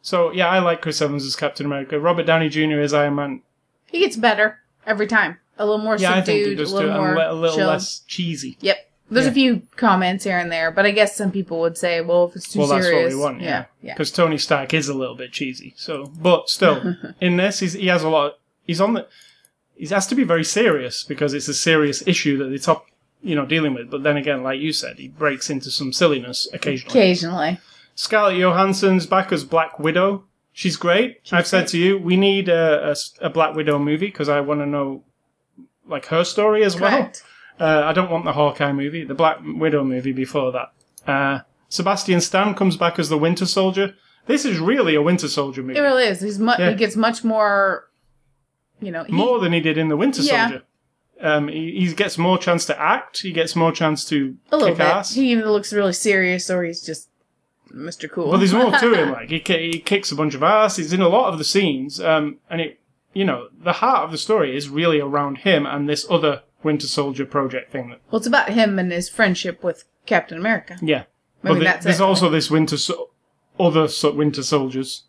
So, 0.00 0.32
yeah, 0.32 0.48
I 0.48 0.58
like 0.58 0.80
Chris 0.80 1.02
Evans 1.02 1.22
as 1.26 1.36
Captain 1.36 1.66
America. 1.66 2.00
Robert 2.00 2.24
Downey 2.24 2.48
Jr. 2.48 2.80
as 2.80 2.94
Iron 2.94 3.14
Man. 3.16 3.42
he 3.86 3.98
gets 4.00 4.16
better 4.16 4.58
every 4.86 5.06
time. 5.06 5.36
A 5.58 5.66
little 5.66 5.84
more 5.84 5.96
Yeah, 5.96 6.14
I 6.14 6.22
think 6.22 6.38
he 6.38 6.44
subdued, 6.56 6.60
a 6.66 6.74
little 6.74 6.94
more 6.94 7.14
a 7.16 7.34
little 7.34 7.56
chilled. 7.56 7.68
less 7.68 7.98
cheesy. 8.06 8.56
Yep. 8.60 8.90
There's 9.10 9.26
Yeah. 9.26 9.30
a 9.32 9.34
few 9.34 9.62
comments 9.76 10.24
here 10.24 10.38
and 10.38 10.50
there, 10.50 10.70
but 10.70 10.86
I 10.86 10.92
guess 10.92 11.14
some 11.14 11.30
people 11.30 11.60
would 11.60 11.76
say, 11.76 12.00
well, 12.00 12.24
if 12.24 12.36
it's 12.36 12.50
too 12.50 12.60
Well, 12.60 12.68
that's 12.68 12.86
what 12.90 13.08
we 13.10 13.14
want, 13.14 13.42
yeah. 13.42 13.48
yeah. 13.48 13.64
yeah. 13.82 13.92
Because 13.94 14.10
Tony 14.10 14.38
Stark 14.38 14.72
is 14.72 14.88
a 14.88 14.94
little 14.94 15.14
bit 15.14 15.30
cheesy. 15.30 15.74
So, 15.76 16.06
but 16.06 16.48
still, 16.48 16.96
in 17.20 17.36
this, 17.36 17.58
he's, 17.60 17.74
he 17.74 17.88
has 17.88 18.02
a 18.02 18.08
lot. 18.08 18.38
he's 18.66 18.80
on 18.80 18.94
the. 18.94 19.06
He 19.76 19.86
has 19.88 20.06
to 20.06 20.14
be 20.14 20.24
very 20.24 20.44
serious 20.44 21.04
because 21.04 21.34
it's 21.34 21.48
a 21.48 21.54
serious 21.54 22.02
issue 22.06 22.38
that 22.38 22.46
the 22.46 22.58
top, 22.58 22.86
you 23.22 23.34
know, 23.34 23.46
dealing 23.46 23.74
with. 23.74 23.90
But 23.90 24.02
then 24.02 24.16
again, 24.16 24.42
like 24.42 24.60
you 24.60 24.72
said, 24.72 24.98
he 24.98 25.08
breaks 25.08 25.48
into 25.50 25.70
some 25.70 25.92
silliness 25.92 26.48
occasionally. 26.52 26.90
Occasionally. 26.98 27.60
Scarlett 27.94 28.38
Johansson's 28.38 29.06
back 29.06 29.32
as 29.32 29.44
Black 29.44 29.78
Widow. 29.78 30.24
She's 30.52 30.76
great. 30.76 31.20
I've 31.30 31.46
said 31.46 31.60
great. 31.60 31.68
to 31.68 31.78
you, 31.78 31.98
we 31.98 32.16
need 32.16 32.48
a 32.48 32.94
Black 33.32 33.54
Widow 33.54 33.78
movie 33.78 34.06
because 34.06 34.28
I 34.28 34.40
want 34.40 34.60
to 34.60 34.66
know, 34.66 35.04
like, 35.86 36.06
her 36.06 36.24
story 36.24 36.64
as 36.64 36.78
well. 36.78 37.10
Uh, 37.60 37.82
I 37.84 37.92
don't 37.92 38.10
want 38.10 38.24
the 38.24 38.32
Hawkeye 38.32 38.72
movie, 38.72 39.04
the 39.04 39.14
Black 39.14 39.38
Widow 39.44 39.84
movie 39.84 40.12
before 40.12 40.52
that. 40.52 40.72
Uh, 41.06 41.40
Sebastian 41.68 42.20
Stan 42.20 42.54
comes 42.54 42.76
back 42.76 42.98
as 42.98 43.08
the 43.08 43.18
Winter 43.18 43.46
Soldier. 43.46 43.94
This 44.26 44.44
is 44.44 44.58
really 44.58 44.94
a 44.94 45.02
Winter 45.02 45.28
Soldier 45.28 45.62
movie. 45.62 45.78
It 45.78 45.82
really 45.82 46.04
is. 46.04 46.20
He's 46.20 46.38
mu- 46.38 46.52
Yeah. 46.58 46.70
He 46.70 46.76
gets 46.76 46.96
much 46.96 47.24
more, 47.24 47.88
you 48.80 48.90
know, 48.90 49.04
he, 49.04 49.12
more 49.12 49.38
than 49.38 49.52
he 49.52 49.60
did 49.60 49.78
in 49.78 49.88
the 49.88 49.96
Winter 49.96 50.22
Yeah. 50.22 50.48
Soldier. 50.48 50.64
Um, 51.22 51.48
he, 51.48 51.70
he 51.86 51.94
gets 51.94 52.18
more 52.18 52.36
chance 52.36 52.64
to 52.66 52.80
act. 52.80 53.20
He 53.22 53.32
gets 53.32 53.54
more 53.56 53.70
chance 53.72 54.04
to 54.08 54.36
a 54.50 54.56
little 54.56 54.70
kick 54.70 54.78
bit. 54.78 54.86
ass. 54.86 55.14
He 55.14 55.32
either 55.32 55.48
looks 55.50 55.72
really 55.72 55.92
serious 55.92 56.50
or 56.50 56.64
he's 56.64 56.82
just 56.84 57.08
Mr. 57.72 58.10
Cool. 58.10 58.30
But 58.30 58.38
there's 58.38 58.52
more 58.52 58.70
to 58.76 58.92
him. 58.94 59.10
Like 59.12 59.30
he, 59.30 59.40
ki- 59.40 59.72
he 59.72 59.78
kicks 59.78 60.10
a 60.12 60.16
bunch 60.16 60.34
of 60.34 60.42
ass. 60.42 60.76
He's 60.76 60.92
in 60.92 61.00
a 61.00 61.08
lot 61.08 61.32
of 61.32 61.38
the 61.38 61.44
scenes, 61.44 62.00
um, 62.00 62.38
and 62.50 62.60
it, 62.60 62.80
you 63.14 63.24
know, 63.24 63.48
the 63.62 63.74
heart 63.74 64.04
of 64.04 64.10
the 64.10 64.18
story 64.18 64.56
is 64.56 64.68
really 64.68 65.00
around 65.00 65.38
him 65.38 65.64
and 65.66 65.88
this 65.88 66.06
other 66.10 66.42
Winter 66.62 66.86
Soldier 66.86 67.24
project 67.26 67.72
thing. 67.72 67.90
That, 67.90 68.00
well, 68.10 68.18
it's 68.18 68.26
about 68.26 68.50
him 68.50 68.78
and 68.78 68.90
his 68.92 69.08
friendship 69.08 69.62
with 69.64 69.84
Captain 70.06 70.36
America. 70.38 70.76
yeah, 70.82 71.04
Maybe 71.42 71.54
but 71.54 71.58
the- 71.60 71.64
that's 71.64 71.84
there's 71.84 72.00
it. 72.00 72.04
also 72.04 72.28
this 72.28 72.50
Winter 72.50 72.76
so- 72.76 73.10
other 73.58 73.88
so- 73.88 74.12
Winter 74.12 74.42
Soldiers 74.42 75.04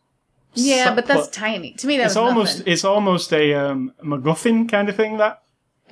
Yeah, 0.53 0.93
but 0.95 1.05
that's 1.05 1.27
tiny. 1.29 1.73
To 1.73 1.87
me, 1.87 1.97
that's 1.97 2.11
it's 2.13 2.17
almost 2.17 2.63
it's 2.65 2.83
almost 2.85 3.33
a 3.33 3.53
um, 3.55 3.93
MacGuffin 4.03 4.69
kind 4.69 4.87
of 4.89 4.95
thing. 4.95 5.17
That 5.17 5.41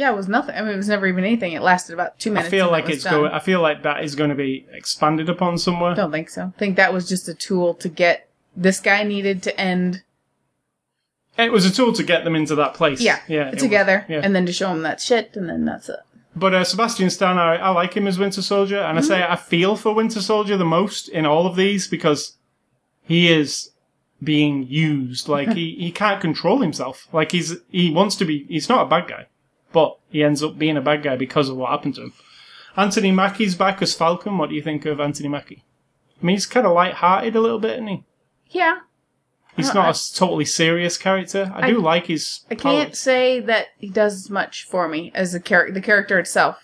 Yeah, 0.02 0.10
it 0.14 0.16
was 0.16 0.28
nothing. 0.28 0.56
I 0.56 0.62
mean, 0.62 0.72
it 0.74 0.78
was 0.78 0.90
never 0.90 1.06
even 1.06 1.24
anything. 1.24 1.52
It 1.52 1.62
lasted 1.62 1.94
about 1.94 2.18
two 2.18 2.32
minutes. 2.32 2.48
I 2.48 2.50
feel 2.50 2.72
like 2.72 2.86
it 2.86 2.94
it's 2.94 3.04
done. 3.04 3.14
going. 3.14 3.32
I 3.32 3.38
feel 3.38 3.62
like 3.62 3.84
that 3.84 4.04
is 4.04 4.16
going 4.16 4.32
to 4.32 4.36
be 4.36 4.66
expanded 4.72 5.30
upon 5.30 5.60
somewhere. 5.60 5.94
Don't 5.94 6.12
think 6.12 6.32
so. 6.32 6.52
I 6.56 6.58
think 6.58 6.76
that 6.78 6.92
was 6.92 7.08
just 7.08 7.30
a 7.30 7.36
tool 7.36 7.76
to 7.76 7.88
get 7.88 8.28
this 8.58 8.80
guy 8.80 9.04
needed 9.04 9.44
to 9.44 9.62
end. 9.62 10.02
It 11.38 11.52
was 11.52 11.68
a 11.68 11.72
tool 11.72 11.94
to 11.94 12.02
get 12.02 12.24
them 12.24 12.36
into 12.36 12.56
that 12.56 12.74
place. 12.74 13.00
Yeah, 13.00 13.20
yeah, 13.28 13.52
together, 13.52 14.04
Yeah. 14.10 14.22
and 14.24 14.36
then 14.36 14.48
to 14.48 14.52
show 14.52 14.70
them 14.70 14.82
that 14.82 15.00
shit, 15.00 15.36
and 15.36 15.48
then 15.48 15.66
that's 15.66 15.88
it. 15.88 16.00
But 16.36 16.56
uh, 16.56 16.64
Sebastian 16.64 17.12
Stan, 17.12 17.38
I, 17.38 17.58
I 17.58 17.70
like 17.70 17.94
him 17.94 18.08
as 18.08 18.18
Winter 18.18 18.42
Soldier, 18.42 18.80
and 18.80 18.98
I 18.98 19.02
say 19.02 19.22
I 19.24 19.36
feel 19.36 19.76
for 19.76 19.94
Winter 19.94 20.22
Soldier 20.22 20.58
the 20.58 20.66
most 20.66 21.10
in 21.10 21.28
all 21.28 21.46
of 21.46 21.56
these 21.56 21.88
because 21.88 22.38
he 23.04 23.32
is 23.32 23.70
being 24.24 24.66
used. 24.68 25.30
Like 25.30 25.54
he, 25.54 25.76
he 25.76 25.92
can't 25.92 26.20
control 26.20 26.60
himself. 26.62 27.08
Like 27.14 27.32
he's 27.32 27.54
he 27.70 27.92
wants 27.92 28.16
to 28.16 28.26
be. 28.26 28.46
He's 28.46 28.68
not 28.68 28.88
a 28.88 28.90
bad 28.90 29.08
guy, 29.08 29.28
but 29.74 29.98
he 30.10 30.24
ends 30.24 30.44
up 30.44 30.58
being 30.58 30.78
a 30.78 30.82
bad 30.82 31.04
guy 31.04 31.16
because 31.16 31.50
of 31.50 31.58
what 31.58 31.70
happened 31.72 31.96
to 31.96 32.02
him. 32.04 32.14
Anthony 32.78 33.12
Mackie's 33.12 33.56
back 33.56 33.82
as 33.82 33.94
Falcon. 33.94 34.38
What 34.38 34.50
do 34.50 34.56
you 34.56 34.62
think 34.62 34.86
of 34.86 35.00
Anthony 35.00 35.28
Mackie? 35.30 35.64
I 36.22 36.26
mean, 36.26 36.36
he's 36.36 36.46
kind 36.46 36.66
of 36.66 36.74
light-hearted 36.74 37.36
a 37.36 37.42
little 37.42 37.60
bit, 37.60 37.74
isn't 37.74 37.88
he? 37.88 38.04
Yeah, 38.50 38.78
He's 39.58 39.74
not 39.74 39.88
I- 39.88 39.90
a 39.90 39.94
totally 40.16 40.46
serious 40.46 40.98
character. 40.98 41.52
I, 41.54 41.70
do 41.70 41.80
like 41.82 42.06
his. 42.08 42.42
I 42.50 42.56
can't 42.56 42.88
powers. 42.90 43.00
say 43.00 43.42
that 43.42 43.68
he 43.78 43.90
does 43.90 44.14
as 44.16 44.30
much 44.30 44.64
for 44.64 44.88
me 44.88 45.12
as 45.14 45.34
the 45.34 45.42
character, 45.42 45.74
the 45.74 45.82
character 45.82 46.18
itself. 46.20 46.58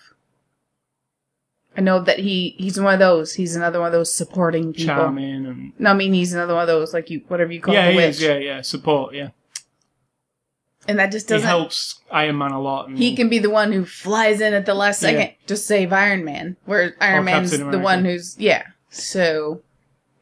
I 1.76 1.80
know 1.80 2.00
that 2.00 2.18
he 2.18 2.54
he's 2.58 2.80
one 2.80 2.94
of 2.94 2.98
those. 2.98 3.34
He's 3.34 3.54
another 3.54 3.78
one 3.78 3.86
of 3.88 3.92
those 3.92 4.12
supporting 4.12 4.72
people. 4.72 4.94
charming 4.94 5.46
and 5.46 5.72
No, 5.78 5.90
I 5.90 5.94
mean 5.94 6.12
he's 6.14 6.32
another 6.32 6.54
one 6.54 6.62
of 6.62 6.66
those 6.68 6.92
like 6.94 7.10
you 7.10 7.22
whatever 7.28 7.52
you 7.52 7.60
call 7.60 7.74
yeah, 7.74 7.86
the 7.86 7.90
he 7.92 7.96
witch. 7.96 8.08
is. 8.16 8.22
Yeah, 8.22 8.38
yeah, 8.38 8.60
support. 8.62 9.14
Yeah, 9.14 9.28
And 10.88 10.98
that 10.98 11.12
just 11.12 11.28
doesn't. 11.28 11.46
helps 11.46 12.00
Iron 12.10 12.38
Man 12.38 12.50
a 12.52 12.60
lot. 12.60 12.90
He 12.90 13.14
can 13.14 13.28
be 13.28 13.38
the 13.38 13.50
one 13.50 13.72
who 13.72 13.84
flies 13.84 14.40
in 14.40 14.54
at 14.54 14.64
the 14.66 14.72
last 14.74 15.02
Yeah. 15.02 15.10
second 15.10 15.34
to 15.46 15.56
save 15.56 15.92
Iron 15.92 16.24
Man, 16.24 16.56
where 16.64 16.96
Iron 17.00 17.18
Or 17.20 17.22
Man's 17.24 17.50
the 17.58 17.78
one 17.78 18.04
who's 18.06 18.36
yeah. 18.38 18.62
So 18.88 19.60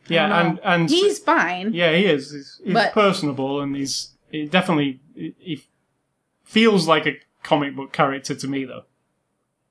yeah, 0.09 0.40
and 0.40 0.61
and 0.64 0.90
he's 0.90 1.20
fine. 1.20 1.72
yeah, 1.72 1.92
he 1.94 2.05
is. 2.07 2.33
He's, 2.33 2.61
he's 2.64 2.74
But- 2.74 2.92
personable 2.92 3.61
and 3.61 3.76
he's 3.76 4.11
he 4.31 4.46
definitely 4.46 5.00
he, 5.14 5.35
he 5.38 5.64
feels 6.44 6.88
like 6.88 7.07
a 7.07 7.14
comic 7.44 7.76
book 7.76 7.92
character 7.92 8.35
to 8.35 8.48
me 8.48 8.64
though. 8.64 8.83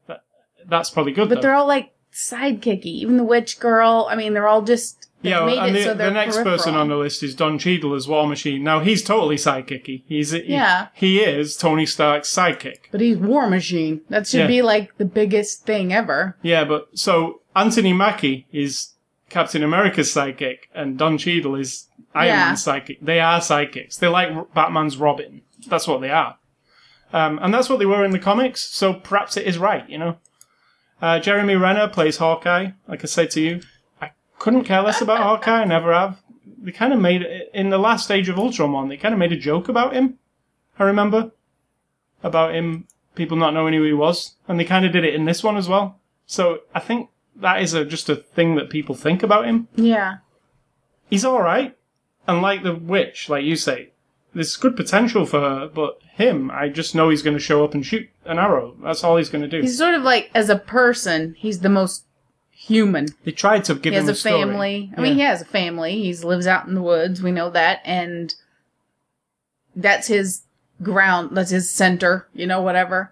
That, 0.08 0.24
that's 0.66 0.90
probably 0.90 1.12
good. 1.12 1.28
But 1.28 1.36
though. 1.36 1.42
they're 1.42 1.56
all 1.56 1.68
like 1.68 1.92
sidekicky. 2.14 2.86
Even 2.86 3.18
the 3.18 3.24
witch 3.26 3.60
girl. 3.60 4.08
I 4.10 4.16
mean, 4.16 4.34
they're 4.34 4.48
all 4.48 4.62
just 4.62 5.10
yeah, 5.22 5.48
and 5.48 5.76
the, 5.76 5.84
so 5.84 5.94
the 5.96 6.12
next 6.12 6.38
person 6.38 6.76
on 6.76 6.88
the 6.90 6.96
list 6.96 7.24
is 7.24 7.34
Don 7.36 7.58
Cheadle 7.58 7.94
as 7.96 8.08
War 8.08 8.28
Machine. 8.28 8.64
Now 8.64 8.80
he's 8.82 9.04
totally 9.04 9.38
sidekicky. 9.38 10.04
He's 10.08 10.32
he- 10.32 10.44
Yeah. 10.52 10.88
he, 10.94 11.20
is 11.22 11.58
Tony 11.58 11.86
Stark's 11.86 12.32
sidekick. 12.34 12.90
But 12.92 13.02
he's 13.02 13.18
War 13.18 13.50
Machine. 13.50 14.02
That 14.10 14.28
should 14.28 14.42
Yeah. 14.42 14.48
be 14.48 14.62
like 14.62 14.96
the 14.98 15.06
biggest 15.06 15.66
thing 15.66 15.92
ever. 15.94 16.38
Yeah, 16.44 16.64
but 16.66 16.88
so 16.94 17.42
Anthony 17.56 17.94
Mackie 17.94 18.46
is 18.52 18.94
Captain 19.30 19.64
America's 19.64 20.14
sidekick, 20.14 20.58
and 20.76 20.98
Don 20.98 21.18
Cheadle 21.18 21.56
is 21.56 21.88
Iron 22.14 22.28
Yeah. 22.28 22.46
Man's 22.46 22.64
sidekick. 22.64 22.98
They 23.02 23.20
are 23.20 23.40
sidekicks. 23.40 23.98
They're 24.00 24.10
like 24.10 24.54
Batman's 24.54 24.98
Robin. 24.98 25.42
That's 25.68 25.88
what 25.88 26.02
they 26.02 26.12
are. 26.12 26.38
Um, 27.14 27.40
and 27.42 27.54
that's 27.54 27.70
what 27.70 27.80
they 27.80 27.86
were 27.86 28.04
in 28.06 28.12
the 28.12 28.20
comics, 28.20 28.62
so 28.62 28.94
perhaps 28.94 29.38
it 29.38 29.48
is 29.48 29.58
right, 29.58 29.90
you 29.90 29.98
know? 29.98 30.18
Uh, 31.02 31.20
Jeremy 31.20 31.56
Renner 31.56 31.88
plays 31.88 32.18
Hawkeye. 32.18 32.72
Like 32.88 33.04
I 33.04 33.08
said 33.08 33.32
to 33.32 33.42
you, 33.42 33.62
couldn't 34.46 34.66
care 34.66 34.84
less 34.84 35.02
about 35.02 35.24
Hawkeye, 35.24 35.64
I 35.64 35.66
never 35.66 35.92
have. 35.92 36.22
They 36.60 36.72
kind 36.72 36.94
of 36.94 37.00
made 37.00 37.24
it, 37.24 37.50
in 37.52 37.72
the 37.72 37.80
last 37.80 38.12
Age 38.12 38.30
of 38.30 38.38
Ultron 38.38 38.72
one, 38.72 38.90
they 38.90 38.96
kind 38.96 39.12
of 39.12 39.18
made 39.18 39.32
a 39.32 39.38
joke 39.38 39.70
about 39.70 39.96
him, 39.96 40.20
I 40.78 40.84
remember. 40.84 41.32
About 42.22 42.54
him, 42.54 42.86
people 43.16 43.38
not 43.38 43.56
knowing 43.56 43.74
who 43.74 43.82
he 43.82 43.92
was. 43.92 44.36
And 44.48 44.60
they 44.60 44.64
kind 44.64 44.86
of 44.86 44.92
did 44.92 45.04
it 45.04 45.16
in 45.16 45.26
this 45.26 45.44
one 45.44 45.58
as 45.58 45.68
well. 45.68 46.00
So 46.28 46.60
I 46.76 46.80
think 46.80 47.10
that 47.36 47.60
is 47.64 47.74
a, 47.74 47.86
just 47.86 48.08
a 48.08 48.16
thing 48.16 48.54
that 48.54 48.70
people 48.70 48.94
think 48.94 49.24
about 49.24 49.46
him. 49.46 49.68
Yeah. 49.74 50.18
He's 51.10 51.26
alright. 51.26 51.76
And 52.28 52.44
like 52.44 52.62
the 52.62 52.76
witch, 52.76 53.30
like 53.30 53.46
you 53.46 53.56
say, 53.56 53.94
there's 54.36 54.58
good 54.58 54.76
potential 54.76 55.26
for 55.26 55.40
her, 55.40 55.68
but 55.74 55.98
him, 56.04 56.52
I 56.52 56.70
just 56.70 56.94
know 56.94 57.10
he's 57.10 57.24
going 57.24 57.38
to 57.38 57.44
show 57.44 57.64
up 57.64 57.74
and 57.74 57.84
shoot 57.84 58.08
an 58.26 58.38
arrow. 58.38 58.76
That's 58.84 59.04
all 59.04 59.18
he's 59.18 59.30
going 59.30 59.44
to 59.44 59.48
do. 59.48 59.62
He's 59.62 59.80
sort 59.80 59.96
of 59.96 60.04
like 60.04 60.30
as 60.36 60.52
a 60.52 60.60
person, 60.60 61.36
he's 61.36 61.62
the 61.62 61.70
most 61.70 62.05
human. 62.66 63.08
they 63.24 63.32
tried 63.32 63.64
to 63.66 63.76
give 63.76 63.94
he 63.94 64.00
him 64.00 64.06
has 64.06 64.18
a 64.18 64.20
story. 64.20 64.40
family. 64.42 64.92
I 64.94 65.02
Yeah. 65.02 65.04
mean, 65.04 65.14
he 65.16 65.22
has 65.22 65.42
a 65.42 65.46
family. 65.46 66.02
He 66.02 66.14
lives 66.16 66.48
out 66.48 66.68
in 66.68 66.76
the 66.76 66.82
woods. 66.82 67.22
We 67.22 67.32
know 67.32 67.50
that, 67.52 67.82
and 67.86 68.34
that's 69.76 70.08
his 70.08 70.42
ground. 70.82 71.30
That's 71.36 71.52
his 71.52 71.70
center. 71.70 72.28
You 72.34 72.48
know, 72.48 72.62
whatever. 72.62 73.12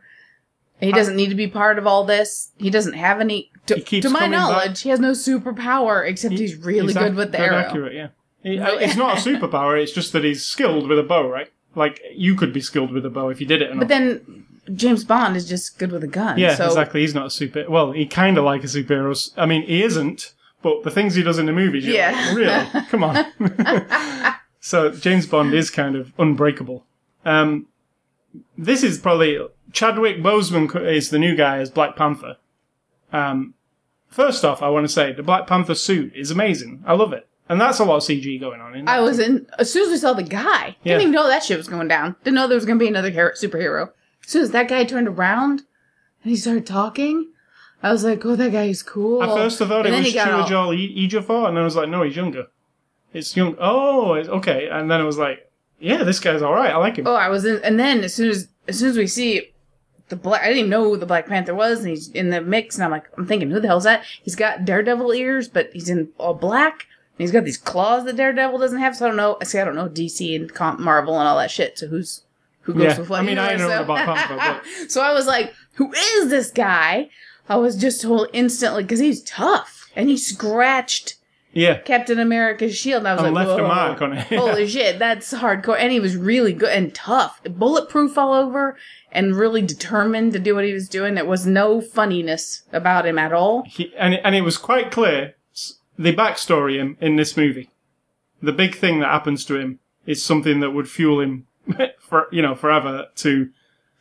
He 0.79 0.91
doesn't 0.91 1.15
need 1.15 1.29
to 1.29 1.35
be 1.35 1.47
part 1.47 1.77
of 1.77 1.87
all 1.87 2.03
this. 2.03 2.51
He 2.57 2.69
doesn't 2.69 2.93
have 2.93 3.21
any. 3.21 3.51
To, 3.67 3.75
He 3.77 4.01
to 4.01 4.09
my 4.09 4.27
knowledge, 4.27 4.67
back. 4.69 4.77
he 4.79 4.89
has 4.89 4.99
no 4.99 5.11
superpower 5.11 6.05
except 6.05 6.33
he's 6.33 6.57
really 6.57 6.87
He's 6.87 6.93
good 6.97 7.11
ac- 7.11 7.15
with 7.15 7.31
the 7.31 7.39
arrow. 7.39 7.57
Accurate, 7.59 7.93
yeah. 7.93 8.07
He- 8.43 8.59
uh, 8.59 8.75
It's 8.75 8.97
not 8.97 9.17
a 9.17 9.21
superpower. 9.29 9.81
It's 9.81 9.93
just 9.93 10.11
that 10.11 10.25
he's 10.25 10.43
skilled 10.45 10.89
with 10.89 10.99
a 10.99 11.03
bow, 11.03 11.29
right? 11.29 11.49
Like 11.73 12.01
you 12.13 12.35
could 12.35 12.51
be 12.51 12.59
skilled 12.59 12.91
with 12.91 13.05
a 13.05 13.09
bow 13.09 13.29
if 13.29 13.39
you 13.39 13.47
did 13.47 13.61
it 13.61 13.69
enough. 13.69 13.79
But 13.79 13.87
then 13.87 14.42
James 14.73 15.03
Bond 15.03 15.35
is 15.35 15.47
just 15.47 15.77
good 15.77 15.91
with 15.91 16.03
a 16.03 16.07
gun. 16.07 16.37
yeah, 16.37 16.55
so 16.55 16.65
exactly. 16.67 17.01
He's 17.01 17.13
not 17.13 17.25
a 17.27 17.29
super. 17.29 17.69
Well, 17.69 17.91
he 17.91 18.05
kind 18.05 18.37
of 18.37 18.43
like 18.45 18.63
a 18.63 18.67
superhero. 18.67 19.31
I 19.37 19.45
mean, 19.45 19.63
he 19.63 19.83
isn't. 19.83 20.33
But 20.61 20.83
the 20.83 20.91
things 20.91 21.13
he 21.15 21.23
does 21.23 21.37
in 21.39 21.45
the 21.45 21.51
movies, 21.51 21.85
Yeah. 21.85 22.11
like, 22.11 22.37
really? 22.37 22.85
Come 22.89 23.03
on. 23.03 24.33
so 24.61 24.91
James 24.91 25.27
Bond 25.27 25.53
is 25.53 25.69
kind 25.69 25.97
of 25.97 26.13
unbreakable. 26.17 26.85
Um, 27.25 27.67
this 28.57 28.81
is 28.81 28.97
probably 28.97 29.37
Chadwick 29.73 30.17
Boseman 30.19 30.73
is 30.89 31.09
the 31.09 31.19
new 31.19 31.35
guy 31.35 31.57
as 31.57 31.69
Black 31.69 31.97
Panther. 31.97 32.37
Um, 33.11 33.55
first 34.07 34.45
off, 34.45 34.61
I 34.61 34.69
want 34.69 34.85
to 34.85 34.93
say 34.93 35.11
the 35.11 35.21
Black 35.21 35.47
Panther 35.47 35.75
suit 35.75 36.13
is 36.15 36.31
amazing. 36.31 36.81
I 36.87 36.93
love 36.93 37.11
it, 37.11 37.27
and 37.49 37.59
that's 37.59 37.79
a 37.79 37.83
lot 37.83 37.97
of 37.97 38.03
CG 38.03 38.39
going 38.39 38.61
on. 38.61 38.73
In 38.75 38.87
I 38.87 39.01
was 39.01 39.19
in 39.19 39.45
as 39.59 39.71
soon 39.71 39.83
as 39.83 39.89
we 39.89 39.97
saw 39.97 40.13
the 40.13 40.23
guy. 40.23 40.77
Didn't 40.85 41.01
even 41.01 41.11
know 41.11 41.27
that 41.27 41.43
shit 41.43 41.57
was 41.57 41.67
going 41.67 41.89
down. 41.89 42.15
Didn't 42.23 42.35
know 42.35 42.47
there 42.47 42.55
was 42.55 42.65
going 42.65 42.79
to 42.79 42.83
be 42.83 42.87
another 42.89 43.09
hero, 43.09 43.31
superhero. 43.33 43.89
As 44.25 44.31
soon 44.31 44.41
as 44.43 44.51
that 44.51 44.67
guy 44.67 44.83
turned 44.83 45.07
around 45.07 45.63
and 46.23 46.29
he 46.31 46.35
started 46.35 46.65
talking, 46.65 47.29
I 47.81 47.91
was 47.91 48.03
like, 48.03 48.25
"Oh, 48.25 48.35
that 48.35 48.51
guy 48.51 48.65
is 48.65 48.81
cool." 48.83 49.21
At 49.23 49.29
first, 49.29 49.61
I 49.61 49.67
thought 49.67 49.85
And 49.85 49.95
it 49.95 49.97
was 49.99 50.07
he 50.07 50.13
got 50.13 50.31
all- 50.31 50.47
Chiwetel 50.47 50.75
E- 50.77 51.07
Ejiofor, 51.09 51.47
and 51.49 51.57
then 51.57 51.61
I 51.61 51.65
was 51.65 51.75
like, 51.75 51.89
no, 51.89 52.03
he's 52.03 52.15
younger. 52.15 52.47
It's 53.13 53.35
young. 53.35 53.55
Oh, 53.59 54.13
it's, 54.13 54.29
okay. 54.29 54.69
And 54.69 54.89
then 54.89 55.01
it 55.01 55.03
was 55.03 55.17
like, 55.17 55.49
yeah, 55.79 56.03
this 56.03 56.19
guy's 56.19 56.41
all 56.41 56.53
right. 56.53 56.71
I 56.71 56.77
like 56.77 56.95
him. 56.97 57.05
Oh, 57.07 57.13
I 57.15 57.27
was 57.29 57.45
in, 57.45 57.61
and 57.63 57.79
then 57.79 58.03
as 58.03 58.13
soon 58.13 58.29
as 58.29 58.47
as 58.67 58.79
soon 58.79 58.89
as 58.91 58.97
we 58.97 59.07
see 59.07 59.51
the 60.09 60.15
black, 60.15 60.41
I 60.41 60.45
didn't 60.45 60.59
even 60.59 60.69
know 60.69 60.85
who 60.85 60.97
the 60.97 61.05
Black 61.05 61.27
Panther 61.27 61.53
was, 61.53 61.79
and 61.79 61.89
he's 61.89 62.09
in 62.11 62.29
the 62.29 62.39
mix, 62.41 62.75
and 62.75 62.83
I'm 62.85 62.91
like, 62.91 63.05
I'm 63.17 63.27
thinking, 63.27 63.51
who 63.51 63.59
the 63.59 63.67
hell's 63.67 63.83
that? 63.83 64.03
He's 64.23 64.35
got 64.35 64.63
Daredevil 64.65 65.11
ears, 65.13 65.47
but 65.49 65.69
he's 65.73 65.89
in 65.89 66.09
all 66.17 66.33
black. 66.33 66.87
And 67.17 67.23
he's 67.23 67.31
got 67.31 67.43
these 67.43 67.57
claws 67.57 68.05
that 68.05 68.15
Daredevil 68.15 68.57
doesn't 68.57 68.79
have, 68.79 68.95
so 68.95 69.05
I 69.05 69.09
don't 69.09 69.17
know. 69.17 69.37
I 69.39 69.43
see, 69.43 69.59
I 69.59 69.65
don't 69.65 69.75
know 69.75 69.89
DC 69.89 70.35
and 70.35 70.79
Marvel 70.79 71.19
and 71.19 71.27
all 71.27 71.37
that 71.37 71.51
shit. 71.51 71.77
So 71.77 71.87
who's 71.87 72.21
who 72.63 72.73
goes 72.73 72.83
Yeah, 72.83 72.99
with 72.99 73.09
what? 73.09 73.19
I 73.21 73.23
mean, 73.23 73.37
I 73.39 73.55
know 73.55 73.69
so- 73.69 73.83
about 73.83 73.97
Panther, 74.05 74.35
but- 74.35 74.91
so 74.91 75.01
I 75.01 75.13
was 75.13 75.25
like, 75.27 75.53
who 75.75 75.93
is 75.93 76.29
this 76.29 76.51
guy? 76.51 77.09
I 77.47 77.55
was 77.57 77.75
just 77.75 78.01
told 78.01 78.27
instantly 78.33 78.83
because 78.83 78.99
he's 78.99 79.21
tough, 79.23 79.89
and 79.95 80.09
he 80.09 80.17
scratched 80.17 81.15
Yeah. 81.51 81.79
Captain 81.79 82.19
America's 82.19 82.75
shield, 82.75 82.99
and 82.99 83.07
I 83.09 83.13
was 83.15 83.23
And 83.23 83.33
like, 83.35 83.47
left 83.47 83.59
a 83.59 83.63
mark 83.63 84.01
on 84.01 84.13
it. 84.13 84.27
Holy 84.27 84.67
shit, 84.67 84.97
that's 84.99 85.33
hardcore. 85.33 85.77
And 85.77 85.91
he 85.91 85.99
was 85.99 86.15
really 86.15 86.53
good 86.53 86.69
and 86.71 86.93
tough, 86.95 87.41
bulletproof 87.43 88.17
all 88.17 88.33
over, 88.33 88.77
and 89.11 89.35
really 89.35 89.61
determined 89.61 90.33
to 90.33 90.39
do 90.39 90.55
what 90.55 90.63
he 90.65 90.73
was 90.73 90.87
doing. 90.89 91.15
There 91.15 91.25
was 91.25 91.45
no 91.45 91.81
funniness 91.81 92.63
about 92.71 93.05
him 93.05 93.19
at 93.19 93.33
all. 93.33 93.63
He, 93.67 93.93
and, 93.97 94.13
it, 94.15 94.21
and 94.23 94.35
it 94.35 94.41
was 94.41 94.57
quite 94.57 94.89
clear 94.89 95.35
the 95.99 96.15
backstory 96.15 96.79
in, 96.79 96.97
in 97.01 97.17
this 97.17 97.35
movie. 97.37 97.69
The 98.41 98.51
big 98.53 98.75
thing 98.75 98.99
that 99.01 99.09
happens 99.09 99.45
to 99.45 99.57
him 99.59 99.79
is 100.07 100.23
something 100.23 100.59
that 100.61 100.71
would 100.71 100.89
fuel 100.89 101.19
him 101.21 101.45
for 101.99 102.27
you 102.31 102.41
know 102.41 102.55
forever. 102.55 103.07
To 103.17 103.49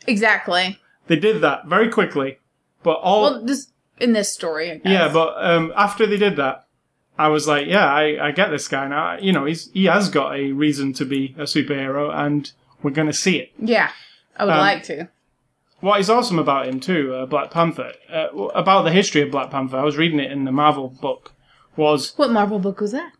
Exactly. 0.07 0.79
they 1.07 1.16
did 1.16 1.40
that 1.42 1.66
very 1.66 1.88
quickly, 1.88 2.38
but 2.83 2.94
all 3.01 3.22
Well, 3.22 3.44
just 3.44 3.70
in 4.01 4.12
this 4.12 4.33
story, 4.33 4.70
I 4.72 4.75
guess. 4.77 4.90
yeah. 4.92 5.12
But 5.12 5.35
um, 5.38 5.72
after 5.77 6.07
they 6.07 6.16
did 6.16 6.37
that, 6.37 6.66
I 7.18 7.29
was 7.29 7.46
like, 7.46 7.66
yeah, 7.68 7.87
I, 7.87 8.29
I 8.29 8.31
get 8.33 8.51
this 8.51 8.66
guy 8.68 8.88
now. 8.88 9.18
You 9.18 9.33
know, 9.33 9.44
he's 9.44 9.70
he 9.72 9.85
has 9.85 10.09
got 10.09 10.35
a 10.37 10.53
reason 10.53 10.92
to 10.94 11.05
be 11.05 11.35
a 11.38 11.42
superhero, 11.42 12.12
and 12.12 12.51
we're 12.83 12.90
going 12.90 13.07
to 13.07 13.12
see 13.12 13.37
it. 13.38 13.53
yeah, 13.59 13.90
I 14.37 14.44
would 14.44 14.53
Um, 14.55 14.59
like 14.59 14.83
to. 14.85 15.09
What 15.81 15.98
is 16.01 16.09
awesome 16.09 16.38
about 16.38 16.66
him 16.68 16.79
too, 16.79 17.12
uh, 17.12 17.27
Black 17.27 17.51
Panther, 17.51 17.92
uh, 18.12 18.29
about 18.55 18.83
the 18.83 18.92
history 18.92 19.20
of 19.22 19.33
Black 19.33 19.51
Panther, 19.51 19.77
I 19.79 19.83
was 19.83 19.96
reading 19.96 20.20
it 20.20 20.31
in 20.31 20.44
the 20.44 20.53
Marvel 20.53 20.88
book, 20.88 21.33
was 21.77 22.12
What 22.16 22.31
Marvel 22.31 22.61
book 22.61 22.81
was 22.81 22.92
that? 22.92 23.12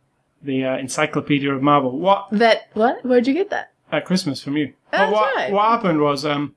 the 0.45 0.65
uh, 0.65 0.77
Encyclopedia 0.79 1.53
of 1.53 1.61
Marvel. 1.63 1.99
What 1.99 2.29
That 2.33 2.69
what? 2.75 3.05
Where'd 3.05 3.27
you 3.27 3.35
get 3.35 3.51
that? 3.51 3.72
At 3.93 4.05
Christmas 4.05 4.43
from 4.43 4.57
you? 4.57 4.73
That's 4.91 5.11
But 5.11 5.13
what, 5.13 5.37
right. 5.37 5.53
what 5.53 5.71
happened 5.71 6.01
was, 6.01 6.25
um, 6.25 6.57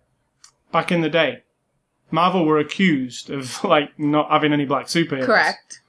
back 0.71 0.91
in 0.91 1.01
the 1.01 1.09
day, 1.09 1.43
Marvel 2.09 2.45
were 2.45 2.57
accused 2.59 3.29
of 3.29 3.63
like 3.63 3.97
not 3.99 4.31
having 4.31 4.53
any 4.53 4.65
black 4.65 4.87
superheroes. 4.87 5.25
Correct. 5.25 5.81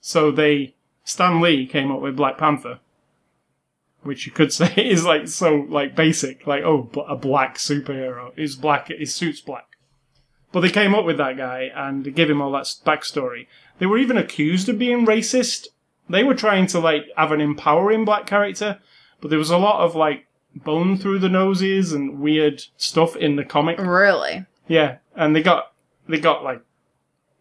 So 0.00 0.30
they, 0.30 0.74
Stan 1.04 1.40
Lee 1.40 1.66
came 1.66 1.90
up 1.90 2.00
with 2.00 2.16
Black 2.16 2.38
Panther, 2.38 2.78
which 4.02 4.26
you 4.26 4.32
could 4.32 4.52
say 4.60 4.72
is 4.76 5.04
like 5.04 5.26
so 5.28 5.66
like 5.68 5.96
basic, 5.96 6.46
like 6.46 6.62
oh, 6.62 6.82
bl- 6.84 7.00
a 7.00 7.16
black 7.16 7.56
superhero 7.56 8.32
is 8.38 8.54
black, 8.56 8.88
his 8.88 9.14
suit's 9.14 9.40
black. 9.40 9.66
But 10.52 10.60
they 10.60 10.70
came 10.70 10.94
up 10.96 11.04
with 11.04 11.18
that 11.18 11.36
guy 11.36 11.70
and 11.74 12.12
gave 12.14 12.28
him 12.28 12.42
all 12.42 12.50
that 12.52 12.64
backstory. 12.84 13.46
They 13.78 13.86
were 13.86 13.98
even 13.98 14.16
accused 14.16 14.68
of 14.68 14.78
being 14.78 15.06
racist. 15.06 15.68
They 16.08 16.24
were 16.24 16.34
trying 16.34 16.66
to 16.68 16.80
like 16.80 17.04
have 17.16 17.30
an 17.30 17.40
empowering 17.40 18.04
black 18.04 18.26
character, 18.26 18.80
but 19.20 19.30
there 19.30 19.38
was 19.38 19.50
a 19.50 19.58
lot 19.58 19.80
of 19.84 19.94
like 19.94 20.26
bone 20.54 20.96
through 20.96 21.18
the 21.20 21.28
noses 21.28 21.92
and 21.92 22.18
weird 22.20 22.62
stuff 22.76 23.16
in 23.16 23.36
the 23.36 23.44
comic. 23.44 23.78
Really? 23.78 24.44
Yeah, 24.68 24.98
and 25.16 25.34
they 25.34 25.42
got 25.42 25.72
they 26.08 26.18
got 26.18 26.42
like, 26.44 26.62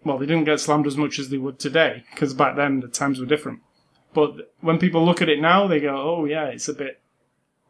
well, 0.04 0.18
they 0.18 0.26
didn't 0.26 0.46
get 0.46 0.60
slammed 0.60 0.88
as 0.88 0.98
much 0.98 1.20
as 1.20 1.30
they 1.30 1.38
would 1.38 1.60
today 1.60 2.04
because 2.12 2.34
back 2.34 2.56
then 2.56 2.80
the 2.80 2.88
times 2.88 3.20
were 3.20 3.26
different. 3.26 3.60
But 4.14 4.52
when 4.62 4.80
people 4.80 5.06
look 5.06 5.22
at 5.22 5.30
it 5.30 5.40
now, 5.40 5.68
they 5.68 5.80
go, 5.80 5.96
"Oh 5.96 6.26
yeah, 6.26 6.46
it's 6.46 6.68
a 6.68 6.74
bit 6.74 7.00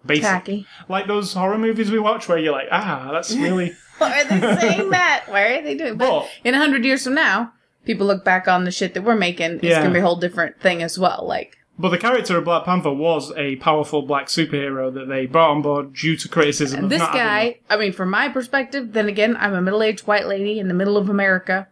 basic." 0.05 0.23
Tacky. 0.23 0.65
Like 0.87 1.07
those 1.07 1.33
horror 1.33 1.57
movies 1.57 1.91
we 1.91 1.99
watch, 1.99 2.27
where 2.29 2.37
you're 2.37 2.53
like, 2.53 2.67
"Ah, 2.71 3.09
that's 3.11 3.31
really." 3.35 3.73
Why 3.97 4.21
are 4.21 4.25
they 4.25 4.55
saying 4.61 4.89
that? 4.91 5.25
Why 5.27 5.41
are 5.57 5.61
they 5.61 5.75
doing 5.75 5.97
But 5.97 6.09
Well- 6.09 6.29
in 6.45 6.53
a 6.53 6.57
hundred 6.57 6.85
years 6.85 7.03
from 7.03 7.15
now, 7.15 7.51
people 7.83 8.07
look 8.07 8.23
back 8.23 8.47
on 8.47 8.63
the 8.63 8.71
shit 8.71 8.93
that 8.93 9.03
we're 9.03 9.15
making, 9.17 9.55
it's 9.55 9.63
Yeah. 9.63 9.81
gonna 9.81 9.93
be 9.93 9.99
a 9.99 10.03
whole 10.03 10.15
different 10.15 10.61
thing 10.61 10.81
as 10.81 10.97
well. 10.97 11.25
Like, 11.27 11.57
But 11.79 11.89
the 11.89 11.97
character 11.97 12.37
of 12.37 12.43
Black 12.43 12.65
Panther 12.65 12.91
was 12.91 13.31
a 13.37 13.55
powerful 13.55 14.01
black 14.01 14.25
superhero 14.25 14.93
that 14.93 15.07
they 15.07 15.25
brought 15.25 15.51
on 15.51 15.61
board 15.61 15.93
due 15.93 16.17
to 16.17 16.27
criticism. 16.27 16.79
and 16.79 16.83
of 16.85 16.89
this 16.89 16.99
not 16.99 17.15
having- 17.15 17.53
guy, 17.53 17.59
I 17.69 17.77
mean, 17.77 17.93
from 17.93 18.09
my 18.09 18.27
perspective, 18.27 18.91
then 18.91 19.07
again, 19.07 19.37
I'm 19.39 19.53
a 19.53 19.61
middle 19.61 19.81
aged 19.81 20.05
white 20.05 20.27
lady 20.27 20.59
in 20.59 20.67
the 20.67 20.73
middle 20.73 20.97
of 20.97 21.09
America. 21.09 21.69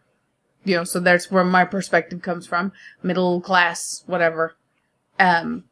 You 0.64 0.78
know, 0.78 0.84
so 0.86 1.02
that's 1.02 1.30
where 1.30 1.44
my 1.44 1.66
perspective 1.66 2.22
comes 2.22 2.48
from. 2.48 2.72
Middle 3.04 3.42
class, 3.42 4.04
whatever. 4.06 4.56
Um, 5.20 5.66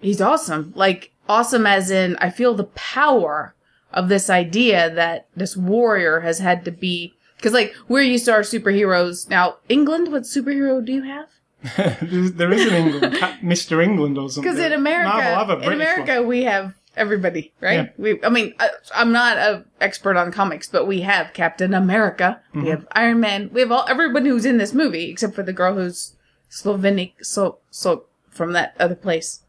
he's 0.00 0.20
awesome. 0.20 0.72
Like, 0.74 1.12
awesome 1.28 1.66
as 1.66 1.88
in, 1.88 2.16
I 2.16 2.30
feel 2.30 2.54
the 2.54 2.64
power 2.64 3.54
of 3.92 4.08
this 4.08 4.28
idea 4.28 4.90
that 4.90 5.28
this 5.36 5.56
warrior 5.56 6.20
has 6.20 6.40
had 6.40 6.64
to 6.64 6.72
be. 6.72 7.14
Because, 7.36 7.52
like, 7.52 7.74
we're 7.86 8.02
used 8.02 8.24
to 8.24 8.32
our 8.32 8.40
superheroes. 8.40 9.28
Now, 9.28 9.58
England, 9.68 10.10
what 10.10 10.22
superhero 10.22 10.84
do 10.84 10.92
you 10.92 11.02
have? 11.02 11.28
There's- 12.02 12.66
an 12.66 12.74
England, 12.74 13.14
Mr. 13.42 13.82
England 13.82 14.18
or 14.18 14.28
something. 14.30 14.52
Because 14.52 14.64
in 14.64 14.72
America, 14.72 15.08
Marvel 15.08 15.34
have 15.34 15.50
a 15.50 15.66
in 15.66 15.72
America, 15.72 16.22
we 16.22 16.44
have 16.44 16.74
everybody, 16.96 17.52
right? 17.60 17.74
Yeah. 17.74 17.88
We, 17.98 18.22
I 18.24 18.28
mean, 18.30 18.54
I, 18.58 18.68
I'm 18.94 19.12
not 19.12 19.36
an 19.38 19.64
expert 19.80 20.16
on 20.16 20.32
comics, 20.32 20.68
but 20.68 20.86
we 20.86 21.02
have 21.02 21.32
Captain 21.34 21.74
America, 21.74 22.40
Mm-hmm. 22.50 22.62
we 22.64 22.68
have 22.70 22.86
Iron 22.92 23.20
Man, 23.20 23.50
we 23.52 23.60
have 23.60 23.70
all 23.72 23.84
everybody 23.88 24.30
who's 24.30 24.46
in 24.46 24.58
this 24.58 24.72
movie 24.72 25.10
except 25.10 25.34
for 25.34 25.42
the 25.42 25.52
girl 25.52 25.74
who's 25.74 26.14
Slovenic, 26.50 27.12
so 27.22 27.58
so 27.70 28.04
from 28.30 28.52
that 28.52 28.74
other 28.78 28.94
place, 28.94 29.40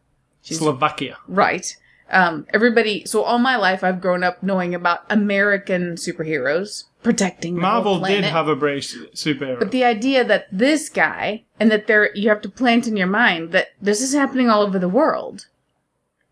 one. 0.50 0.58
Slovakia. 0.58 1.18
right? 1.28 1.76
Um, 2.10 2.48
everybody. 2.54 3.04
So 3.06 3.22
all 3.22 3.38
my 3.38 3.58
life, 3.58 3.84
I've 3.84 4.00
grown 4.00 4.24
up 4.24 4.42
knowing 4.42 4.74
about 4.74 5.04
American 5.10 5.96
superheroes 5.96 6.86
protecting 7.04 7.56
the 7.56 7.62
Marvel 7.62 8.00
did 8.00 8.24
have 8.24 8.48
a 8.48 8.56
British 8.56 8.96
superhero. 9.14 9.60
But 9.60 9.72
the 9.72 9.84
idea 9.84 10.24
that 10.24 10.48
this 10.52 10.90
guy 10.90 11.44
and 11.60 11.72
that 11.72 11.88
there 11.88 12.14
you 12.16 12.30
have 12.30 12.42
to 12.42 12.50
plant 12.50 12.88
in 12.88 12.98
your 12.98 13.08
mind 13.08 13.52
that 13.52 13.70
this 13.82 14.02
is 14.02 14.14
happening 14.14 14.50
all 14.50 14.62
over 14.62 14.80
the 14.80 14.90
world. 14.90 15.48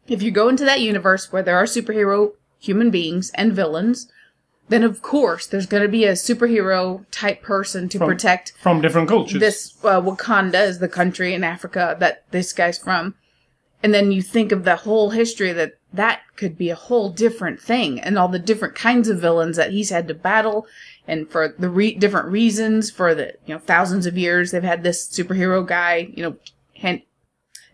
If 0.08 0.22
you 0.22 0.32
go 0.32 0.50
into 0.50 0.66
that 0.66 0.82
universe 0.82 1.32
where 1.32 1.42
there 1.44 1.58
are 1.58 1.64
superhero 1.66 2.34
human 2.60 2.92
beings 2.92 3.32
and 3.36 3.54
villains, 3.54 4.12
then 4.70 4.84
of 4.84 5.02
course 5.02 5.48
there's 5.48 5.66
going 5.66 5.84
to 5.84 5.90
be 5.90 6.06
a 6.06 6.14
superhero 6.14 7.06
type 7.12 7.42
person 7.42 7.88
to 7.90 7.98
From- 7.98 8.08
protect 8.08 8.54
from 8.60 8.82
different 8.82 9.08
cultures. 9.08 9.40
this 9.40 9.78
uh, 9.84 10.02
Wakanda 10.02 10.68
is 10.68 10.80
the 10.80 10.88
country 10.90 11.34
in 11.34 11.44
Africa 11.44 11.96
that 12.00 12.24
this 12.32 12.54
guy's 12.54 12.78
from. 12.78 13.16
And 13.84 13.94
then 13.94 14.12
you 14.12 14.22
think 14.24 14.52
of 14.52 14.64
the 14.64 14.78
whole 14.78 15.12
history 15.12 15.54
that 15.54 15.74
that 15.96 16.22
could 16.36 16.58
be 16.58 16.70
a 16.70 16.76
whole 16.76 17.10
different 17.10 17.60
thing 17.62 18.00
and 18.00 18.18
all 18.18 18.28
the 18.28 18.40
different 18.40 18.76
kinds 18.76 19.08
of 19.10 19.20
villains 19.20 19.58
that 19.58 19.72
he's 19.72 19.90
had 19.90 20.08
to 20.08 20.14
battle 20.14 20.66
and 21.08 21.30
for 21.30 21.50
the 21.60 21.70
re- 21.70 21.96
different 21.96 22.28
reasons 22.30 22.90
for 22.92 23.14
the, 23.16 23.34
you 23.46 23.54
know, 23.54 23.60
thousands 23.60 24.06
of 24.06 24.18
years 24.18 24.52
they've 24.52 24.64
had 24.64 24.84
this 24.84 25.08
superhero 25.08 25.66
guy, 25.66 26.10
you 26.14 26.24
know, 26.24 26.36
hand, 26.78 27.02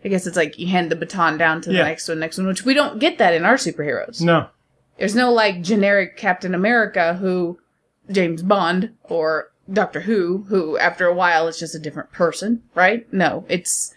I 0.04 0.08
guess 0.08 0.26
it's 0.26 0.36
like 0.36 0.58
you 0.58 0.66
hand 0.68 0.90
the 0.90 0.96
baton 0.96 1.38
down 1.38 1.60
to 1.62 1.70
the 1.70 1.76
Yeah. 1.76 1.84
next 1.84 2.08
one, 2.08 2.18
next 2.18 2.38
one, 2.38 2.46
which 2.46 2.64
we 2.64 2.74
don't 2.74 2.98
get 2.98 3.18
that 3.18 3.34
in 3.34 3.44
our 3.44 3.56
superheroes. 3.56 4.20
no. 4.20 4.48
There's 4.98 5.14
no 5.16 5.32
like 5.32 5.62
generic 5.62 6.16
Captain 6.16 6.54
America 6.54 7.14
who 7.14 7.58
James 8.10 8.42
Bond 8.42 8.90
or 9.04 9.50
Doctor 9.72 10.00
Who 10.02 10.44
who 10.48 10.76
after 10.76 11.06
a 11.06 11.14
while 11.14 11.48
it's 11.48 11.58
just 11.58 11.74
a 11.74 11.78
different 11.78 12.12
person, 12.12 12.62
right? 12.74 13.10
No, 13.12 13.44
it's 13.48 13.94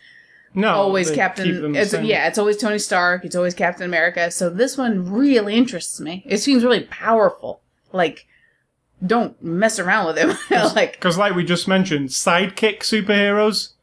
No. 0.55 0.73
always 0.73 1.11
Captain. 1.11 1.75
It's, 1.75 1.93
yeah, 1.93 2.27
it's 2.27 2.37
always 2.37 2.57
Tony 2.57 2.79
Stark. 2.79 3.25
It's 3.25 3.35
always 3.35 3.53
Captain 3.53 3.85
America. 3.85 4.31
So 4.31 4.49
this 4.49 4.77
one 4.77 5.11
really 5.11 5.55
interests 5.55 5.99
me. 5.99 6.23
It 6.25 6.37
seems 6.37 6.63
really 6.63 6.83
powerful. 6.83 7.61
Like, 7.91 8.27
don't 9.05 9.41
mess 9.43 9.79
around 9.79 10.07
with 10.07 10.17
him. 10.17 10.37
like, 10.75 10.93
Because, 10.93 11.17
like 11.17 11.35
we 11.35 11.43
just 11.43 11.67
mentioned, 11.67 12.09
sidekick 12.09 12.79
superheroes, 12.79 13.73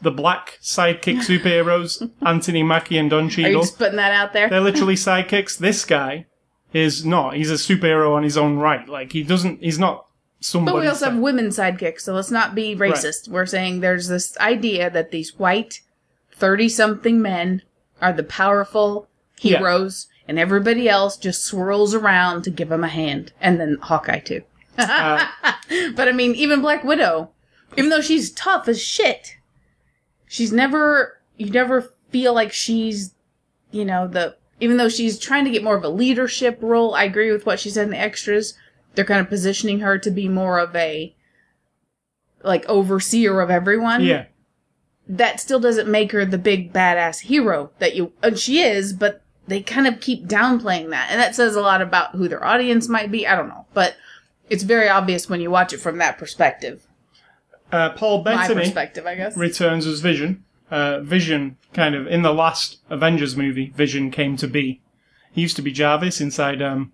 the 0.00 0.10
black 0.10 0.58
sidekick 0.62 1.18
superheroes, 1.18 2.08
Anthony 2.26 2.62
Mackie 2.62 2.98
and 2.98 3.10
Don 3.10 3.24
are 3.24 3.24
you 3.24 3.30
Cheadle, 3.30 3.60
just 3.62 3.78
putting 3.78 3.96
that 3.96 4.12
out 4.12 4.32
there? 4.32 4.48
they're 4.48 4.60
literally 4.60 4.94
sidekicks. 4.94 5.58
This 5.58 5.84
guy 5.84 6.26
is 6.72 7.04
not. 7.04 7.34
He's 7.34 7.50
a 7.50 7.54
superhero 7.54 8.14
on 8.14 8.22
his 8.22 8.36
own 8.36 8.58
right. 8.58 8.88
Like 8.88 9.12
he 9.12 9.22
doesn't. 9.22 9.62
He's 9.62 9.78
not 9.78 10.06
somebody. 10.40 10.76
But 10.76 10.80
we 10.80 10.86
also 10.86 11.10
have 11.10 11.18
women 11.18 11.48
sidekicks, 11.48 12.02
so 12.02 12.14
let's 12.14 12.30
not 12.30 12.54
be 12.54 12.76
racist. 12.76 13.28
We're 13.28 13.46
saying 13.46 13.80
there's 13.80 14.08
this 14.08 14.36
idea 14.38 14.90
that 14.90 15.10
these 15.10 15.36
white, 15.38 15.80
30 16.38 16.68
something 16.68 17.20
men 17.22 17.62
are 18.00 18.12
the 18.12 18.22
powerful 18.22 19.08
Yeah. 19.40 19.58
heroes, 19.58 20.06
and 20.26 20.38
everybody 20.38 20.88
else 20.88 21.16
just 21.16 21.44
swirls 21.44 21.94
around 21.94 22.42
to 22.42 22.50
give 22.50 22.68
them 22.68 22.84
a 22.84 22.88
hand. 22.88 23.32
And 23.40 23.60
then 23.60 23.78
Hawkeye, 23.82 24.20
too. 24.20 24.42
Uh, 24.76 25.26
But 25.94 26.08
I 26.08 26.12
mean, 26.12 26.34
even 26.34 26.60
Black 26.62 26.82
Widow, 26.84 27.30
even 27.76 27.90
though 27.90 28.00
she's 28.00 28.30
tough 28.32 28.68
as 28.68 28.80
shit, 28.82 29.36
she's 30.26 30.52
never, 30.52 31.20
you 31.36 31.50
never 31.50 31.92
feel 32.10 32.32
like 32.34 32.52
she's, 32.52 33.14
you 33.70 33.84
know, 33.84 34.08
the, 34.08 34.36
even 34.60 34.76
though 34.78 34.88
she's 34.88 35.18
trying 35.18 35.44
to 35.44 35.50
get 35.50 35.62
more 35.62 35.76
of 35.76 35.84
a 35.84 35.88
leadership 35.90 36.58
role, 36.62 36.94
I 36.94 37.04
agree 37.04 37.30
with 37.32 37.44
what 37.46 37.60
she 37.60 37.68
said 37.70 37.84
in 37.84 37.90
the 37.90 37.98
extras. 37.98 38.54
They're 38.94 39.04
kind 39.04 39.20
of 39.20 39.28
positioning 39.28 39.80
her 39.80 39.98
to 39.98 40.10
be 40.10 40.28
more 40.28 40.58
of 40.58 40.74
a, 40.74 41.14
like, 42.42 42.64
overseer 42.66 43.40
of 43.40 43.50
everyone. 43.50 44.02
yeah. 44.04 44.24
That 45.08 45.40
still 45.40 45.58
doesn't 45.60 45.88
make 45.88 46.12
her 46.12 46.24
the 46.26 46.38
big 46.38 46.72
badass 46.72 47.20
hero 47.20 47.70
that 47.78 47.94
you, 47.96 48.12
and 48.22 48.38
she 48.38 48.60
is, 48.60 48.92
but 48.92 49.22
they 49.46 49.62
kind 49.62 49.86
of 49.86 50.00
keep 50.00 50.26
downplaying 50.26 50.90
that. 50.90 51.08
And 51.10 51.18
that 51.20 51.34
says 51.34 51.56
a 51.56 51.62
lot 51.62 51.80
about 51.80 52.10
who 52.14 52.28
their 52.28 52.44
audience 52.44 52.88
might 52.88 53.10
be. 53.10 53.26
I 53.26 53.34
don't 53.34 53.48
know. 53.48 53.64
But 53.72 53.96
it's 54.50 54.62
very 54.64 54.88
obvious 54.88 55.28
when 55.28 55.40
you 55.40 55.50
watch 55.50 55.72
it 55.72 55.78
from 55.78 55.98
that 55.98 56.18
perspective 56.18 56.82
Uh, 57.72 57.90
Paul 57.90 58.22
my 58.24 58.36
Bettany 58.36 58.60
perspective, 58.64 59.06
I 59.06 59.14
guess. 59.14 59.36
returns 59.36 59.86
as 59.86 60.00
Vision. 60.00 60.44
Uh, 60.70 61.00
Vision, 61.00 61.56
kind 61.72 61.94
of 61.94 62.06
in 62.06 62.20
the 62.22 62.32
last 62.34 62.78
Avengers 62.90 63.36
movie, 63.36 63.72
Vision 63.74 64.10
came 64.10 64.36
to 64.36 64.46
be. 64.46 64.80
He 65.32 65.40
used 65.40 65.56
to 65.56 65.62
be 65.62 65.72
Jarvis 65.72 66.20
inside 66.20 66.60
um, 66.60 66.92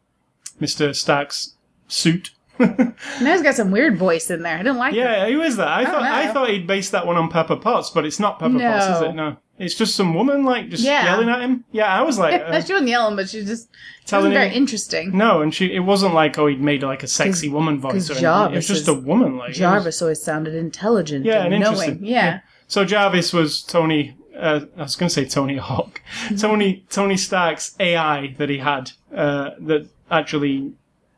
Mr. 0.60 0.94
Stark's 0.94 1.54
suit. 1.88 2.30
Now 3.20 3.32
he's 3.32 3.42
got 3.42 3.54
some 3.54 3.70
weird 3.70 3.96
voice 3.96 4.30
in 4.30 4.42
there. 4.42 4.54
I 4.54 4.58
didn't 4.58 4.76
like 4.78 4.92
it. 4.94 4.98
Yeah, 4.98 5.28
who 5.28 5.42
is 5.42 5.56
that? 5.56 5.68
I, 5.68 5.84
thought 5.84 6.02
I 6.02 6.32
thought 6.32 6.48
he'd 6.50 6.66
based 6.66 6.92
that 6.92 7.06
one 7.06 7.16
on 7.16 7.28
Pepper 7.28 7.56
Potts, 7.56 7.90
but 7.90 8.04
it's 8.04 8.20
not 8.20 8.38
Pepper 8.38 8.58
Potts, 8.58 8.86
is 8.86 9.00
No. 9.00 9.08
it? 9.08 9.12
No, 9.14 9.36
it's 9.58 9.74
just 9.74 9.94
some 9.96 10.14
woman 10.14 10.44
like 10.44 10.68
just 10.68 10.82
Yeah. 10.84 11.04
yelling 11.04 11.28
at 11.28 11.40
him. 11.40 11.64
Yeah, 11.72 11.86
I 11.86 12.02
was 12.02 12.18
like, 12.18 12.40
uh, 12.40 12.60
she 12.64 12.72
wasn't 12.72 12.88
yelling, 12.88 13.16
but 13.16 13.28
she 13.28 13.44
just 13.44 13.68
she 14.00 14.06
Telling 14.06 14.26
wasn't 14.26 14.34
very 14.34 14.48
him- 14.50 14.56
interesting. 14.62 15.16
no, 15.16 15.42
and 15.42 15.54
she 15.54 15.72
it 15.72 15.80
wasn't 15.80 16.14
like 16.14 16.38
oh 16.38 16.46
he'd 16.46 16.60
made 16.60 16.82
like 16.82 17.02
a 17.02 17.08
sexy 17.08 17.48
woman 17.48 17.78
voice 17.80 17.92
'cause 17.92 18.10
or 18.10 18.12
anything. 18.14 18.24
It 18.24 18.32
Jarvis 18.32 18.56
was 18.56 18.66
just 18.68 18.82
is- 18.82 18.88
a 18.88 18.94
woman 18.94 19.36
like 19.36 19.48
it 19.48 19.50
was- 19.52 19.58
Jarvis 19.58 20.02
always 20.02 20.22
sounded 20.22 20.54
intelligent 20.54 21.24
Yeah, 21.24 21.44
and 21.44 21.54
and 21.54 21.62
knowing. 21.64 21.74
interesting. 21.76 22.06
Yeah. 22.06 22.40
So 22.68 22.84
Jarvis 22.84 23.32
was 23.32 23.62
Tony. 23.62 24.16
Uh, 24.38 24.60
I 24.76 24.82
was 24.82 24.96
going 24.96 25.08
to 25.08 25.14
say 25.14 25.24
Tony 25.26 25.56
Hawk. 25.58 26.00
Tony 26.38 26.84
Tony 26.90 27.16
Stark's 27.16 27.76
AI 27.78 28.34
that 28.38 28.48
he 28.48 28.58
had 28.58 28.90
uh, 29.14 29.50
that 29.60 29.86
actually 30.10 30.72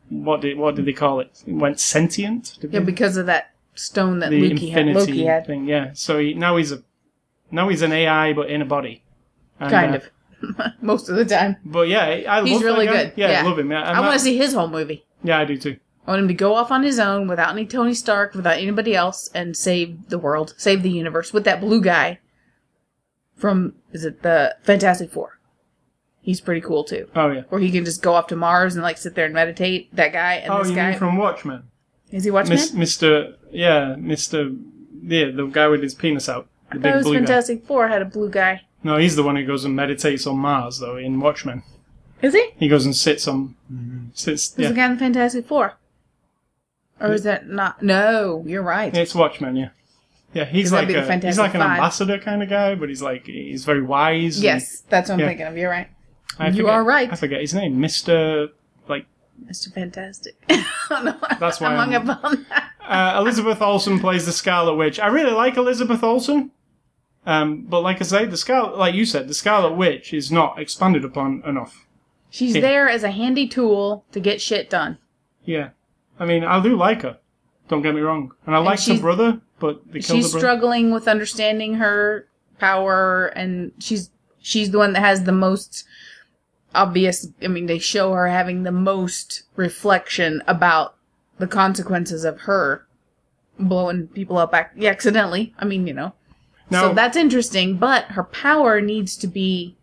what 0.08 0.40
did 0.40 0.58
what 0.58 0.76
did 0.76 0.84
they 0.84 0.92
call 0.92 1.20
it? 1.20 1.42
It 1.46 1.52
went 1.52 1.80
sentient. 1.80 2.58
Yeah, 2.70 2.80
because 2.80 3.16
of 3.16 3.26
that 3.26 3.52
stone 3.74 4.20
that 4.20 4.30
the 4.30 4.48
Loki 4.48 4.70
had. 4.70 4.86
Loki 4.86 5.24
had. 5.24 5.46
thing. 5.46 5.66
Yeah. 5.66 5.90
So 5.94 6.18
he, 6.18 6.34
now 6.34 6.56
he's 6.56 6.72
a 6.72 6.82
now 7.50 7.68
he's 7.68 7.82
an 7.82 7.92
AI 7.92 8.32
but 8.32 8.50
in 8.50 8.62
a 8.62 8.66
body. 8.66 9.02
And, 9.60 9.70
Kind 9.70 9.94
uh, 9.94 9.98
of. 9.98 10.10
Most 10.82 11.08
of 11.08 11.16
the 11.16 11.24
time. 11.24 11.56
But 11.64 11.88
yeah, 11.88 12.24
I 12.28 12.44
He's 12.44 12.62
really 12.62 12.86
good. 12.86 13.12
Yeah, 13.16 13.30
Yeah. 13.30 13.40
I 13.40 13.42
love 13.42 13.58
him. 13.58 13.72
I 13.72 14.00
want 14.00 14.12
to 14.12 14.18
see 14.18 14.36
his 14.36 14.52
whole 14.52 14.68
movie. 14.68 15.04
Yeah, 15.22 15.38
I 15.38 15.44
do 15.44 15.56
too. 15.56 15.78
I 16.06 16.10
want 16.10 16.22
him 16.22 16.28
to 16.28 16.34
go 16.34 16.54
off 16.54 16.70
on 16.70 16.82
his 16.82 16.98
own 17.00 17.26
without 17.26 17.50
any 17.50 17.66
Tony 17.66 17.94
Stark, 17.94 18.34
without 18.34 18.58
anybody 18.58 18.94
else, 18.94 19.28
and 19.34 19.56
save 19.56 20.08
the 20.08 20.18
world, 20.18 20.54
save 20.56 20.82
the 20.82 20.90
universe 20.90 21.32
with 21.32 21.44
that 21.44 21.60
blue 21.60 21.80
guy 21.80 22.20
from 23.34 23.74
is 23.92 24.04
it 24.04 24.22
the 24.22 24.56
Fantastic 24.62 25.10
Four? 25.10 25.35
He's 26.26 26.40
pretty 26.40 26.60
cool 26.60 26.82
too. 26.82 27.08
Oh 27.14 27.30
yeah. 27.30 27.42
Where 27.50 27.60
he 27.60 27.70
can 27.70 27.84
just 27.84 28.02
go 28.02 28.12
off 28.14 28.26
to 28.26 28.36
Mars 28.36 28.74
and 28.74 28.82
like 28.82 28.98
sit 28.98 29.14
there 29.14 29.26
and 29.26 29.32
meditate. 29.32 29.94
That 29.94 30.12
guy 30.12 30.34
and 30.34 30.52
Oh, 30.52 30.58
this 30.58 30.70
you 30.70 30.74
guy. 30.74 30.90
mean 30.90 30.98
from 30.98 31.16
Watchmen? 31.16 31.62
is 32.10 32.24
he 32.24 32.32
Watchmen? 32.32 32.58
Mis- 32.58 32.72
Mr. 32.72 33.36
Yeah, 33.52 33.94
Mr. 33.96 34.60
Yeah, 35.02 35.30
the 35.30 35.46
guy 35.46 35.68
with 35.68 35.82
his 35.84 35.94
penis 35.94 36.28
out. 36.28 36.48
The 36.72 36.78
I 36.78 36.80
thought 36.80 36.82
big 36.82 36.92
it 36.92 36.96
was 36.96 37.04
blue 37.04 37.12
guy. 37.14 37.18
Fantastic 37.20 37.64
Four 37.64 37.86
had 37.86 38.02
a 38.02 38.06
blue 38.06 38.28
guy. 38.28 38.62
No, 38.82 38.96
he's 38.96 39.14
the 39.14 39.22
one 39.22 39.36
who 39.36 39.46
goes 39.46 39.64
and 39.64 39.76
meditates 39.76 40.26
on 40.26 40.38
Mars, 40.38 40.80
though, 40.80 40.96
in 40.96 41.20
Watchmen. 41.20 41.62
Is 42.22 42.34
he? 42.34 42.50
He 42.58 42.66
goes 42.68 42.84
and 42.84 42.94
sits 42.96 43.28
on. 43.28 43.54
Mm-hmm. 43.72 44.06
Sits. 44.14 44.52
Who's 44.54 44.64
Yeah. 44.64 44.68
the 44.70 44.74
guy 44.74 44.86
in 44.86 44.92
the 44.94 44.98
Fantastic 44.98 45.46
Four? 45.46 45.74
Or 47.00 47.12
is 47.12 47.22
that 47.22 47.48
not? 47.48 47.82
No, 47.82 48.42
you're 48.46 48.62
right. 48.62 48.92
It's 48.96 49.14
Watchmen, 49.14 49.54
yeah. 49.54 49.68
Yeah, 50.34 50.44
he's 50.44 50.72
like 50.72 50.88
a, 50.90 51.02
he's 51.20 51.38
like 51.38 51.54
an 51.54 51.60
Five. 51.60 51.70
ambassador 51.78 52.18
kind 52.18 52.42
of 52.42 52.48
guy, 52.48 52.74
but 52.74 52.88
he's 52.88 53.00
like 53.00 53.26
he's 53.26 53.64
very 53.64 53.82
wise. 53.82 54.36
and- 54.36 54.44
yes, 54.44 54.82
that's 54.88 55.08
what 55.08 55.14
I'm 55.14 55.20
Yeah. 55.20 55.28
thinking 55.28 55.46
of. 55.46 55.56
You're 55.56 55.70
right. 55.70 55.88
I 56.38 56.48
you 56.48 56.52
forget- 56.62 56.70
are 56.70 56.84
right. 56.84 57.12
I 57.12 57.16
forget 57.16 57.40
his 57.40 57.54
name, 57.54 57.80
Mister. 57.80 58.48
Like 58.88 59.06
Mr. 59.48 59.72
Fantastic. 59.72 60.34
I 60.48 60.64
don't 60.88 61.04
know. 61.06 61.16
That's 61.40 61.60
why 61.60 61.68
I'm 61.68 61.76
hung 61.76 61.94
I'm- 61.94 62.10
up 62.10 62.24
on 62.24 62.46
that. 62.50 62.70
uh, 62.86 63.18
Elizabeth 63.20 63.60
Olsen 63.62 63.98
plays 64.00 64.26
the 64.26 64.32
Scarlet 64.32 64.74
Witch. 64.76 64.98
I 65.00 65.06
really 65.08 65.32
like 65.32 65.56
Elizabeth 65.56 66.02
Olsen, 66.02 66.50
um, 67.26 67.62
but 67.68 67.80
like 67.82 68.00
I 68.00 68.04
say, 68.04 68.24
the 68.26 68.36
Scarlet, 68.36 68.76
like 68.78 68.94
you 68.94 69.04
said, 69.04 69.28
the 69.28 69.34
Scarlet 69.34 69.74
Witch 69.74 70.12
is 70.12 70.30
not 70.30 70.58
expanded 70.60 71.04
upon 71.04 71.42
enough. 71.46 71.86
She's 72.30 72.54
Yeah. 72.54 72.60
there 72.60 72.88
as 72.88 73.02
a 73.02 73.10
handy 73.10 73.48
tool 73.48 74.04
to 74.12 74.20
get 74.20 74.40
shit 74.40 74.68
done. 74.70 74.98
Yeah, 75.44 75.70
I 76.18 76.26
mean, 76.26 76.44
I 76.44 76.62
do 76.62 76.76
like 76.76 77.02
her. 77.02 77.18
Don't 77.68 77.82
get 77.82 77.94
me 77.94 78.00
wrong, 78.00 78.32
and 78.46 78.54
I 78.54 78.58
like 78.58 78.80
her 78.84 78.98
brother, 78.98 79.40
but 79.58 79.80
they 79.90 80.00
killed 80.00 80.18
She's 80.22 80.32
the 80.32 80.38
struggling 80.38 80.92
with 80.92 81.08
understanding 81.08 81.74
her 81.74 82.28
power, 82.60 83.26
and 83.28 83.72
she's 83.80 84.10
she's 84.40 84.70
the 84.70 84.78
one 84.78 84.92
that 84.92 85.00
has 85.00 85.24
the 85.24 85.32
most 85.32 85.84
obvious. 86.76 87.26
I 87.42 87.48
mean, 87.48 87.66
they 87.66 87.78
show 87.78 88.12
her 88.12 88.28
having 88.28 88.62
the 88.62 88.72
most 88.72 89.42
reflection 89.56 90.42
about 90.46 90.94
the 91.38 91.46
consequences 91.46 92.24
of 92.24 92.40
her 92.42 92.86
blowing 93.58 94.08
people 94.08 94.38
up 94.38 94.54
ac- 94.54 94.86
accidentally. 94.86 95.54
I 95.58 95.64
mean, 95.64 95.86
you 95.86 95.94
know. 95.94 96.12
Now- 96.70 96.82
so 96.88 96.94
that's 96.94 97.16
interesting, 97.16 97.76
but 97.76 98.04
her 98.06 98.24
power 98.24 98.80
needs 98.80 99.16
to 99.18 99.26
be 99.26 99.76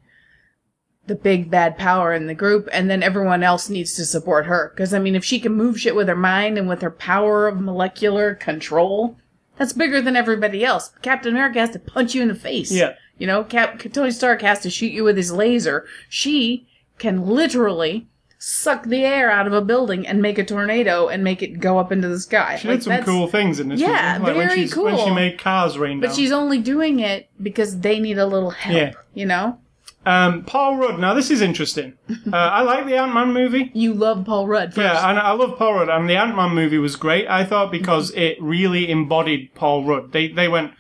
the 1.06 1.16
big 1.16 1.50
bad 1.50 1.78
power 1.78 2.14
in 2.14 2.28
the 2.28 2.34
group, 2.34 2.70
and 2.72 2.90
then 2.90 3.04
everyone 3.04 3.44
else 3.44 3.70
needs 3.70 3.94
to 3.96 4.06
support 4.06 4.46
her. 4.46 4.72
Because, 4.74 4.94
I 4.94 5.00
mean, 5.00 5.16
if 5.16 5.26
she 5.26 5.40
can 5.40 5.54
move 5.54 5.80
shit 5.80 5.96
with 5.96 6.08
her 6.08 6.16
mind 6.16 6.58
and 6.58 6.68
with 6.70 6.82
her 6.82 6.92
power 6.92 7.48
of 7.48 7.60
molecular 7.60 8.36
control, 8.36 9.18
that's 9.58 9.74
bigger 9.74 10.02
than 10.02 10.16
everybody 10.16 10.64
else. 10.64 10.92
Captain 11.02 11.34
America 11.34 11.60
has 11.60 11.72
to 11.72 11.80
punch 11.80 12.16
you 12.16 12.22
in 12.22 12.30
the 12.30 12.36
face. 12.36 12.72
Yeah. 12.72 12.94
You 13.18 13.28
know, 13.28 13.44
Cap- 13.44 13.80
Tony 13.92 14.12
Stark 14.12 14.42
has 14.44 14.60
to 14.62 14.70
shoot 14.70 14.94
you 14.94 15.04
with 15.04 15.18
his 15.18 15.32
laser. 15.32 15.86
She 16.10 16.68
can 17.04 17.28
literally 17.28 18.08
suck 18.40 18.86
the 18.86 19.04
air 19.06 19.30
out 19.30 19.46
of 19.46 19.52
a 19.54 19.62
building 19.62 20.08
and 20.08 20.22
make 20.22 20.38
a 20.38 20.44
tornado 20.44 21.08
and 21.10 21.22
make 21.24 21.42
it 21.42 21.60
go 21.60 21.78
up 21.78 21.92
into 21.92 22.08
the 22.08 22.20
sky. 22.20 22.56
She 22.56 22.68
Like, 22.70 22.78
did 22.80 22.84
some 22.84 23.04
cool 23.04 23.28
things 23.28 23.60
in 23.60 23.68
this 23.68 23.80
Yeah, 23.82 24.18
movie. 24.20 24.30
Like 24.32 24.38
when 24.38 24.48
very 24.48 24.62
she's 24.62 24.76
when 24.76 24.98
she 24.98 25.12
made 25.12 25.38
cars 25.38 25.78
rain 25.78 26.00
But 26.00 26.16
she's 26.16 26.32
only 26.32 26.60
doing 26.60 27.00
it 27.00 27.30
because 27.42 27.82
they 27.82 28.00
need 28.00 28.18
a 28.18 28.26
little 28.26 28.52
help. 28.52 28.76
Yeah. 28.78 28.92
You 29.14 29.26
know? 29.26 29.60
Um, 30.06 30.44
Paul 30.46 30.78
Rudd. 30.78 31.00
Now 31.00 31.14
this 31.14 31.30
is 31.30 31.42
interesting. 31.42 31.94
uh, 32.10 32.36
I 32.36 32.62
like 32.62 32.86
the 32.86 32.96
Ant 32.98 33.14
Man 33.14 33.34
movie. 33.34 33.70
You 33.74 33.94
love 33.94 34.26
Paul 34.26 34.48
Rudd 34.48 34.74
first. 34.74 34.78
Yeah, 34.78 35.10
and 35.10 35.20
I 35.20 35.32
love 35.32 35.58
Paul 35.58 35.76
Rudd, 35.76 35.90
and 35.90 36.10
the 36.10 36.16
Ant 36.16 36.36
Man 36.36 36.52
movie 36.56 36.78
was 36.78 36.96
great. 36.96 37.28
I 37.28 37.44
thought 37.46 37.72
because 37.72 38.12
it 38.12 38.38
really 38.42 38.90
embodied 38.90 39.56
Paul 39.56 39.86
Rudd. 39.86 40.12
They 40.14 40.28
they 40.30 40.48
went. 40.48 40.72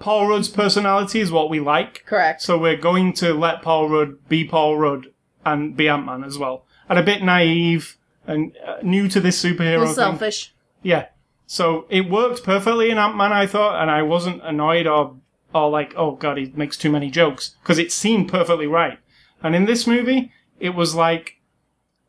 Paul 0.00 0.28
Rudd's 0.28 0.48
personality 0.48 1.18
is 1.20 1.32
what 1.32 1.50
we 1.50 1.58
like, 1.58 2.04
Correct. 2.06 2.40
so 2.40 2.56
we're 2.56 2.76
going 2.76 3.12
to 3.14 3.34
let 3.34 3.62
Paul 3.62 3.88
Rudd 3.88 4.28
be 4.28 4.44
Paul 4.44 4.76
Rudd 4.76 5.08
and 5.52 5.76
be 5.76 5.88
Ant 5.88 6.06
Man 6.06 6.24
as 6.24 6.38
well. 6.38 6.64
And 6.88 6.98
a 6.98 7.02
bit 7.02 7.22
naive 7.22 7.96
and 8.26 8.56
uh, 8.66 8.76
new 8.82 9.08
to 9.08 9.20
this 9.20 9.42
superhero 9.42 9.84
thing. 9.86 9.94
selfish. 9.94 10.54
Yeah. 10.82 11.06
So 11.46 11.86
it 11.88 12.10
worked 12.10 12.44
perfectly 12.44 12.90
in 12.90 12.98
Ant 12.98 13.16
Man, 13.16 13.32
I 13.32 13.46
thought, 13.46 13.80
and 13.80 13.90
I 13.90 14.02
wasn't 14.02 14.42
annoyed 14.42 14.86
or 14.86 15.16
or 15.54 15.70
like, 15.70 15.94
oh 15.96 16.12
god, 16.12 16.36
he 16.36 16.52
makes 16.54 16.76
too 16.76 16.90
many 16.90 17.10
jokes 17.10 17.56
because 17.62 17.78
it 17.78 17.90
seemed 17.90 18.28
perfectly 18.28 18.66
right. 18.66 18.98
And 19.42 19.54
in 19.54 19.64
this 19.64 19.86
movie, 19.86 20.32
it 20.60 20.70
was 20.70 20.94
like 20.94 21.40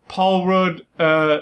Paul 0.08 0.46
Rudd 0.46 0.86
uh, 0.98 1.42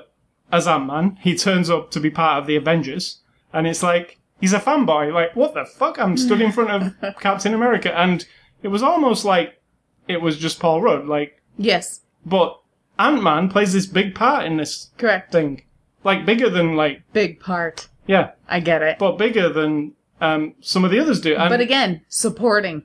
as 0.52 0.68
Ant 0.68 0.86
Man. 0.86 1.18
He 1.22 1.36
turns 1.36 1.70
up 1.70 1.90
to 1.92 2.00
be 2.00 2.10
part 2.10 2.40
of 2.40 2.48
the 2.48 2.56
Avengers, 2.56 3.22
and 3.52 3.66
it's 3.66 3.82
like 3.82 4.20
he's 4.40 4.54
a 4.54 4.60
fanboy. 4.60 5.12
Like, 5.14 5.36
what 5.36 5.54
the 5.54 5.66
fuck? 5.66 6.00
I'm 6.00 6.18
stood 6.18 6.42
in 6.42 6.52
front 6.52 6.70
of 7.02 7.16
Captain 7.20 7.54
America, 7.54 7.98
and 7.98 8.26
it 8.62 8.68
was 8.68 8.84
almost 8.84 9.26
like 9.26 9.60
it 10.08 10.22
was 10.22 10.38
just 10.38 10.60
Paul 10.60 10.82
Rudd. 10.82 11.08
Like, 11.08 11.42
Yes. 11.58 12.02
but 12.26 12.60
Ant 13.00 13.22
Man 13.24 13.50
plays 13.50 13.74
this 13.74 13.86
big 13.86 14.16
part 14.16 14.46
in 14.46 14.58
this 14.58 14.90
Correct. 14.98 15.32
thing, 15.32 15.64
like 16.04 16.26
bigger 16.26 16.50
than 16.50 16.76
like 16.76 17.02
Big 17.14 17.40
part. 17.40 17.88
yeah 18.08 18.32
I 18.48 18.60
get 18.60 18.82
it. 18.82 18.98
but 19.00 19.18
bigger 19.18 19.50
than 19.50 19.94
um, 20.20 20.56
some 20.62 20.84
of 20.84 20.90
the 20.92 21.00
others 21.00 21.22
do. 21.22 21.36
And, 21.36 21.50
but 21.50 21.60
again, 21.62 22.02
supporting. 22.10 22.84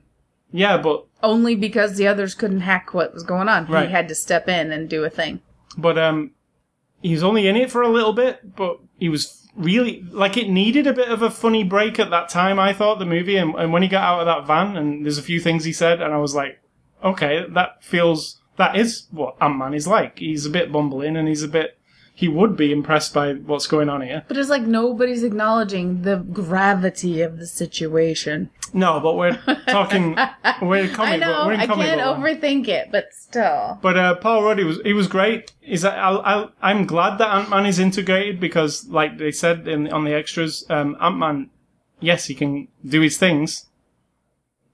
yeah, 0.51 0.77
but 0.77 1.05
Only 1.23 1.55
because 1.55 1.95
the 1.97 2.07
others 2.07 2.35
couldn't 2.35 2.59
hack 2.61 2.93
what 2.93 3.11
was 3.13 3.23
going 3.23 3.49
on. 3.49 3.65
Right. 3.65 3.87
He 3.87 3.91
had 3.91 4.07
to 4.09 4.15
step 4.15 4.47
in 4.47 4.71
and 4.71 4.87
do 4.87 5.03
a 5.03 5.09
thing. 5.09 5.41
but 5.77 5.97
um, 5.97 6.31
he 7.01 7.11
was 7.13 7.23
only 7.23 7.47
in 7.47 7.55
it 7.55 7.71
for 7.71 7.81
a 7.81 7.89
little 7.89 8.13
bit, 8.13 8.55
but 8.55 8.79
he 8.99 9.09
was 9.09 9.47
really 9.55 10.05
like 10.11 10.37
it 10.37 10.47
needed 10.49 10.85
a 10.87 10.93
bit 10.93 11.09
of 11.09 11.21
a 11.23 11.31
funny 11.31 11.63
break 11.63 11.99
at 11.99 12.11
that 12.11 12.29
time. 12.29 12.59
I 12.59 12.71
thought 12.71 12.99
the 12.99 13.05
movie, 13.05 13.35
and, 13.37 13.55
and 13.55 13.73
when 13.73 13.81
he 13.81 13.87
got 13.89 14.03
out 14.03 14.19
of 14.19 14.25
that 14.27 14.45
van, 14.47 14.77
and 14.77 15.03
there's 15.03 15.17
a 15.17 15.23
few 15.23 15.39
things 15.39 15.63
he 15.63 15.73
said, 15.73 16.01
and 16.01 16.13
I 16.13 16.17
was 16.17 16.35
like, 16.35 16.59
okay, 17.03 17.45
that 17.49 17.83
feels 17.83 18.39
that 18.57 18.75
is 18.75 19.07
what 19.11 19.35
Ant 19.41 19.57
Man 19.57 19.73
is 19.73 19.87
like. 19.87 20.19
He's 20.19 20.45
a 20.45 20.49
bit 20.49 20.71
bumbling, 20.71 21.15
and 21.17 21.27
he's 21.27 21.43
a 21.43 21.47
bit. 21.47 21.77
He 22.15 22.27
would 22.27 22.55
be 22.55 22.71
impressed 22.71 23.11
by 23.11 23.33
what's 23.33 23.65
going 23.65 23.89
on 23.89 24.01
here. 24.01 24.23
But 24.27 24.37
it's 24.37 24.49
like 24.49 24.61
nobody's 24.61 25.23
acknowledging 25.23 26.03
the 26.03 26.17
gravity 26.17 27.21
of 27.21 27.39
the 27.39 27.47
situation. 27.47 28.51
No, 28.71 28.99
but 28.99 29.15
we're 29.17 29.35
talking. 29.67 30.15
we're 30.61 30.87
comic 30.89 30.99
I 30.99 31.17
book. 31.17 31.27
know, 31.27 31.47
We're 31.47 31.53
in 31.53 31.59
I 31.59 31.65
comic 31.67 31.87
can't 31.87 32.01
book 32.01 32.17
overthink 32.23 32.67
it, 32.67 32.89
but 32.91 33.13
still. 33.13 33.79
But 33.81 33.97
uh, 33.97 34.15
Paul 34.15 34.43
Rudd, 34.43 34.59
he 34.59 34.63
was 34.63 34.79
he 34.83 34.93
was 34.93 35.07
great. 35.07 35.53
Is 35.63 35.81
that 35.81 35.97
I, 35.97 36.11
I 36.11 36.49
I'm 36.61 36.85
glad 36.85 37.17
that 37.17 37.33
Ant 37.35 37.49
Man 37.49 37.65
is 37.65 37.79
integrated 37.79 38.39
because, 38.39 38.87
like 38.89 39.17
they 39.17 39.31
said 39.31 39.67
in 39.67 39.91
on 39.91 40.03
the 40.05 40.13
extras, 40.13 40.65
um, 40.69 40.95
Ant 41.01 41.17
Man, 41.17 41.49
yes, 41.99 42.25
he 42.25 42.35
can 42.35 42.67
do 42.85 43.01
his 43.01 43.17
things, 43.17 43.65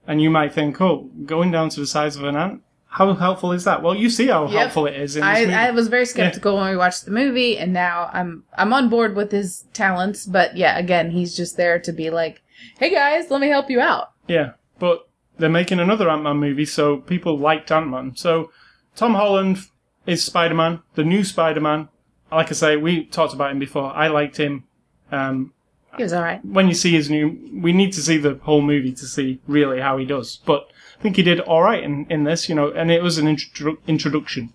and 0.06 0.20
you 0.20 0.28
might 0.28 0.52
think, 0.52 0.78
oh, 0.80 1.10
going 1.24 1.50
down 1.50 1.70
to 1.70 1.80
the 1.80 1.86
size 1.86 2.16
of 2.16 2.24
an 2.24 2.36
ant, 2.36 2.62
how 2.90 3.14
helpful 3.14 3.52
is 3.52 3.64
that? 3.64 3.82
Well, 3.82 3.94
you 3.94 4.10
see 4.10 4.26
how 4.26 4.44
Yep. 4.44 4.52
helpful 4.52 4.86
it 4.86 4.94
is 4.94 5.16
I. 5.16 5.44
I 5.44 5.70
was 5.70 5.88
very 5.88 6.04
skeptical 6.06 6.56
when 6.56 6.70
we 6.70 6.76
watched 6.76 7.04
the 7.04 7.10
movie, 7.12 7.56
and 7.56 7.72
now 7.72 8.10
I'm 8.12 8.42
I'm 8.58 8.72
on 8.72 8.88
board 8.88 9.14
with 9.16 9.30
his 9.32 9.64
talents. 9.72 10.26
But 10.26 10.56
yeah, 10.56 10.76
again, 10.78 11.10
he's 11.10 11.36
just 11.36 11.56
there 11.56 11.78
to 11.78 11.92
be 11.92 12.10
like, 12.10 12.42
"Hey 12.78 12.90
guys, 12.90 13.30
let 13.30 13.40
me 13.40 13.48
help 13.48 13.70
you 13.70 13.80
out." 13.80 14.10
Yeah, 14.26 14.52
but 14.78 15.08
they're 15.38 15.48
making 15.48 15.78
another 15.80 16.10
Ant 16.10 16.22
Man 16.24 16.36
movie, 16.38 16.66
so 16.66 16.96
people 16.98 17.38
liked 17.38 17.70
Ant 17.70 17.88
Man. 17.88 18.12
So 18.16 18.50
Tom 18.96 19.14
Holland 19.14 19.58
is 20.06 20.24
Spider 20.24 20.54
Man, 20.54 20.80
the 20.96 21.04
new 21.04 21.22
Spider 21.24 21.60
Man. 21.60 21.88
Like 22.32 22.50
I 22.50 22.54
say, 22.54 22.76
we 22.76 23.04
talked 23.06 23.34
about 23.34 23.52
him 23.52 23.58
before. 23.60 23.92
I 23.94 24.08
liked 24.08 24.36
him. 24.36 24.64
Um, 25.12 25.52
He 25.96 26.02
was 26.02 26.12
all 26.12 26.22
right. 26.22 26.44
when 26.44 26.68
you 26.68 26.74
see 26.74 26.92
his 26.92 27.08
new, 27.10 27.38
we 27.52 27.72
need 27.72 27.92
to 27.94 28.00
see 28.02 28.16
the 28.18 28.38
whole 28.42 28.62
movie 28.62 28.92
to 28.92 29.06
see 29.06 29.40
really 29.46 29.80
how 29.80 29.96
he 29.98 30.04
does. 30.04 30.38
But 30.44 30.70
I 31.00 31.02
think 31.02 31.16
he 31.16 31.22
did 31.22 31.40
all 31.40 31.62
right 31.62 31.82
in, 31.82 32.06
in 32.10 32.24
this, 32.24 32.46
you 32.50 32.54
know, 32.54 32.70
and 32.70 32.90
it 32.90 33.02
was 33.02 33.16
an 33.16 33.24
introdu- 33.24 33.78
introduction. 33.86 34.52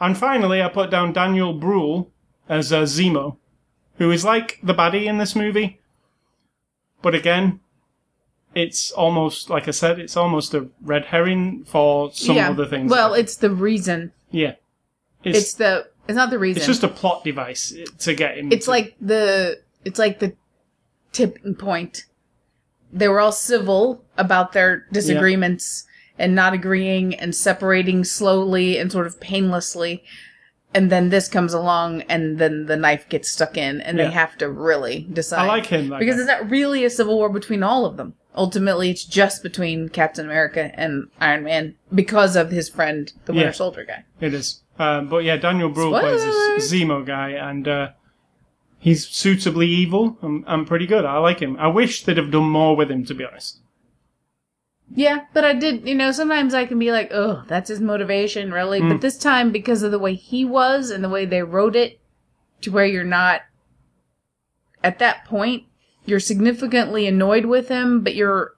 And 0.00 0.18
finally, 0.18 0.60
I 0.60 0.68
put 0.68 0.90
down 0.90 1.12
Daniel 1.12 1.54
Bruhl 1.54 2.10
as 2.48 2.72
uh, 2.72 2.82
Zemo, 2.82 3.36
who 3.98 4.10
is 4.10 4.24
like 4.24 4.58
the 4.64 4.74
baddie 4.74 5.06
in 5.06 5.18
this 5.18 5.36
movie. 5.36 5.80
But 7.02 7.14
again, 7.14 7.60
it's 8.52 8.90
almost, 8.90 9.48
like 9.48 9.68
I 9.68 9.70
said, 9.70 10.00
it's 10.00 10.16
almost 10.16 10.54
a 10.54 10.68
red 10.82 11.04
herring 11.04 11.62
for 11.64 12.10
some 12.12 12.34
yeah. 12.34 12.50
other 12.50 12.66
things. 12.66 12.90
Well, 12.90 13.14
it's 13.14 13.36
the 13.36 13.50
reason. 13.50 14.12
yeah. 14.32 14.54
It's, 15.22 15.38
It's, 15.38 15.54
the. 15.54 15.88
It's 16.08 16.16
not 16.16 16.30
the 16.30 16.38
reason. 16.38 16.58
it's 16.58 16.66
just 16.66 16.84
a 16.84 16.88
plot 16.88 17.24
device 17.24 17.74
to 17.98 18.14
get 18.14 18.38
him. 18.38 18.50
It's 18.50 18.66
to- 18.66 18.70
like 18.72 18.96
the. 19.00 19.60
It's 19.84 19.98
like 20.00 20.18
the 20.18 20.34
tipping 21.12 21.54
point. 21.54 22.06
They 22.92 23.08
were 23.08 23.20
all 23.20 23.32
civil 23.32 24.04
about 24.16 24.52
their 24.52 24.86
disagreements 24.92 25.84
and 26.18 26.34
not 26.34 26.54
agreeing 26.54 27.14
and 27.14 27.34
separating 27.34 28.04
slowly 28.04 28.78
and 28.78 28.90
sort 28.90 29.06
of 29.06 29.20
painlessly. 29.20 30.02
And 30.74 30.90
then 30.90 31.08
this 31.08 31.28
comes 31.28 31.54
along, 31.54 32.02
and 32.02 32.38
then 32.38 32.66
the 32.66 32.76
knife 32.76 33.08
gets 33.08 33.30
stuck 33.30 33.56
in, 33.56 33.80
and 33.80 33.96
Yeah. 33.96 34.06
they 34.06 34.10
have 34.10 34.36
to 34.38 34.48
really 34.50 35.06
decide. 35.10 35.40
I 35.44 35.46
like 35.46 35.66
him. 35.66 35.88
That 35.88 36.00
because 36.00 36.16
guy. 36.16 36.22
it's 36.22 36.28
not 36.28 36.50
really 36.50 36.84
a 36.84 36.90
civil 36.90 37.16
war 37.16 37.30
between 37.30 37.62
all 37.62 37.86
of 37.86 37.96
them. 37.96 38.14
Ultimately, 38.34 38.90
it's 38.90 39.04
just 39.04 39.42
between 39.42 39.88
Captain 39.88 40.26
America 40.26 40.70
and 40.74 41.08
Iron 41.18 41.44
Man 41.44 41.76
because 41.94 42.36
of 42.36 42.50
his 42.50 42.68
friend, 42.68 43.10
the 43.24 43.32
Winter 43.32 43.46
Yeah. 43.48 43.52
Soldier 43.52 43.84
guy. 43.84 44.04
It 44.20 44.34
is. 44.34 44.60
Um, 44.78 45.08
but 45.08 45.24
yeah, 45.24 45.36
Daniel 45.38 45.70
Bruhl 45.70 45.98
plays 45.98 46.22
this 46.22 46.70
Zemo 46.70 47.06
guy, 47.06 47.30
and 47.30 47.66
uh, 47.66 47.88
he's 48.86 49.08
suitably 49.08 49.66
evil 49.66 50.16
and, 50.22 50.44
and 50.46 50.64
pretty 50.64 50.86
good. 50.86 51.04
I 51.04 51.18
like 51.18 51.40
him. 51.40 51.56
I 51.58 51.66
wish 51.66 52.04
they'd 52.04 52.16
have 52.18 52.30
done 52.30 52.48
more 52.48 52.76
with 52.76 52.88
him, 52.88 53.04
to 53.06 53.14
be 53.14 53.24
honest. 53.24 53.58
Yeah, 54.94 55.24
but 55.34 55.44
I 55.44 55.54
did, 55.54 55.88
you 55.88 55.96
know, 55.96 56.12
sometimes 56.12 56.54
I 56.54 56.66
can 56.66 56.78
be 56.78 56.92
like, 56.92 57.10
oh, 57.12 57.42
that's 57.48 57.68
his 57.68 57.80
motivation, 57.80 58.52
really? 58.52 58.80
Mm. 58.80 58.90
But 58.90 59.00
this 59.00 59.18
time, 59.18 59.50
because 59.50 59.82
of 59.82 59.90
the 59.90 59.98
way 59.98 60.14
he 60.14 60.44
was 60.44 60.90
and 60.90 61.02
the 61.02 61.08
way 61.08 61.24
they 61.26 61.42
wrote 61.42 61.74
it, 61.74 61.98
to 62.60 62.70
where 62.70 62.86
you're 62.86 63.02
not, 63.02 63.40
at 64.84 65.00
that 65.00 65.24
point, 65.24 65.64
you're 66.04 66.20
significantly 66.20 67.08
annoyed 67.08 67.46
with 67.46 67.68
him, 67.68 68.02
but 68.02 68.14
you're 68.14 68.52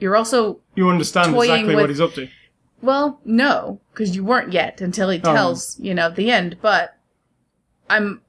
you're 0.00 0.16
also 0.16 0.58
You 0.74 0.90
understand 0.90 1.34
exactly 1.36 1.76
with- 1.76 1.82
what 1.84 1.90
he's 1.90 2.00
up 2.00 2.14
to. 2.14 2.28
Well, 2.82 3.20
no, 3.24 3.80
because 3.92 4.16
you 4.16 4.24
weren't 4.24 4.52
yet 4.52 4.80
until 4.80 5.08
he 5.10 5.20
Oh. 5.22 5.32
tells, 5.32 5.78
you 5.80 5.94
know, 5.94 6.06
at 6.06 6.16
the 6.16 6.32
end. 6.32 6.56
But 6.60 6.98
I'm, 7.88 8.20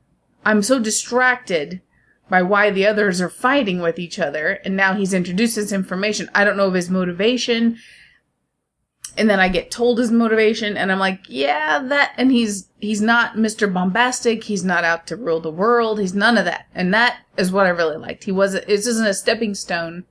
I'm 0.48 0.64
so 0.64 0.80
distracted 0.80 1.82
by 2.30 2.42
why 2.42 2.72
the 2.72 2.88
others 2.88 3.20
are 3.20 3.28
fighting 3.28 3.82
with 3.82 4.00
each 4.00 4.18
other, 4.18 4.60
and 4.64 4.78
now 4.78 4.94
he's 4.94 5.14
introduced 5.14 5.58
this 5.58 5.74
information. 5.74 6.30
I 6.34 6.46
don't 6.46 6.56
know 6.56 6.68
of 6.68 6.74
his 6.74 6.90
motivation, 6.90 7.78
and 9.18 9.30
then 9.30 9.42
I 9.42 9.50
get 9.50 9.72
told 9.72 10.00
his 10.00 10.10
motivation, 10.10 10.78
and 10.78 10.90
I'm 10.90 11.00
like, 11.00 11.20
yeah, 11.28 11.80
that. 11.80 12.14
And 12.16 12.32
he's 12.32 12.70
he's 12.80 13.02
not 13.02 13.36
Mr. 13.36 13.72
Bombastic. 13.72 14.46
He's 14.46 14.64
not 14.64 14.86
out 14.86 15.06
to 15.08 15.18
rule 15.18 15.42
the 15.42 15.52
world. 15.52 16.00
He's 16.00 16.14
none 16.14 16.38
of 16.38 16.46
that, 16.46 16.68
and 16.74 16.94
that 16.94 17.18
is 17.36 17.52
what 17.52 17.66
I 17.66 17.70
really 17.70 17.98
liked. 17.98 18.24
He 18.24 18.32
wasn't. 18.32 18.68
This 18.68 18.88
isn't 18.88 19.06
a 19.06 19.14
stepping 19.14 19.54
stone 19.54 20.06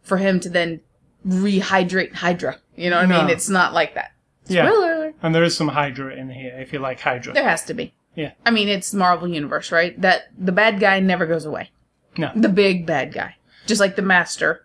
for 0.00 0.18
him 0.18 0.38
to 0.40 0.48
then 0.48 0.80
rehydrate 1.26 2.14
Hydra. 2.14 2.60
You 2.76 2.90
know 2.90 3.02
what 3.02 3.10
I 3.10 3.20
mean? 3.20 3.30
It's 3.30 3.48
not 3.48 3.74
like 3.74 3.94
that. 3.94 4.12
Yeah. 4.46 4.68
Spoiler 4.68 4.92
alert. 4.92 5.14
And 5.22 5.34
there 5.34 5.42
is 5.42 5.56
some 5.56 5.68
Hydra 5.68 6.14
in 6.14 6.30
here, 6.30 6.56
if 6.56 6.72
you 6.72 6.78
like 6.78 7.00
Hydra. 7.00 7.32
There 7.32 7.42
has 7.42 7.64
to 7.64 7.74
be. 7.74 7.94
Yeah. 8.16 8.32
I 8.44 8.50
mean, 8.50 8.68
it's 8.68 8.92
Marvel 8.92 9.28
Universe, 9.28 9.70
right? 9.70 9.98
That 10.00 10.28
the 10.36 10.50
bad 10.52 10.80
guy 10.80 10.98
never 11.00 11.26
goes 11.26 11.44
away. 11.44 11.70
No. 12.18 12.32
The 12.34 12.48
big 12.48 12.86
bad 12.86 13.12
guy. 13.12 13.36
Just 13.66 13.80
like 13.80 13.94
the 13.94 14.02
Master 14.02 14.64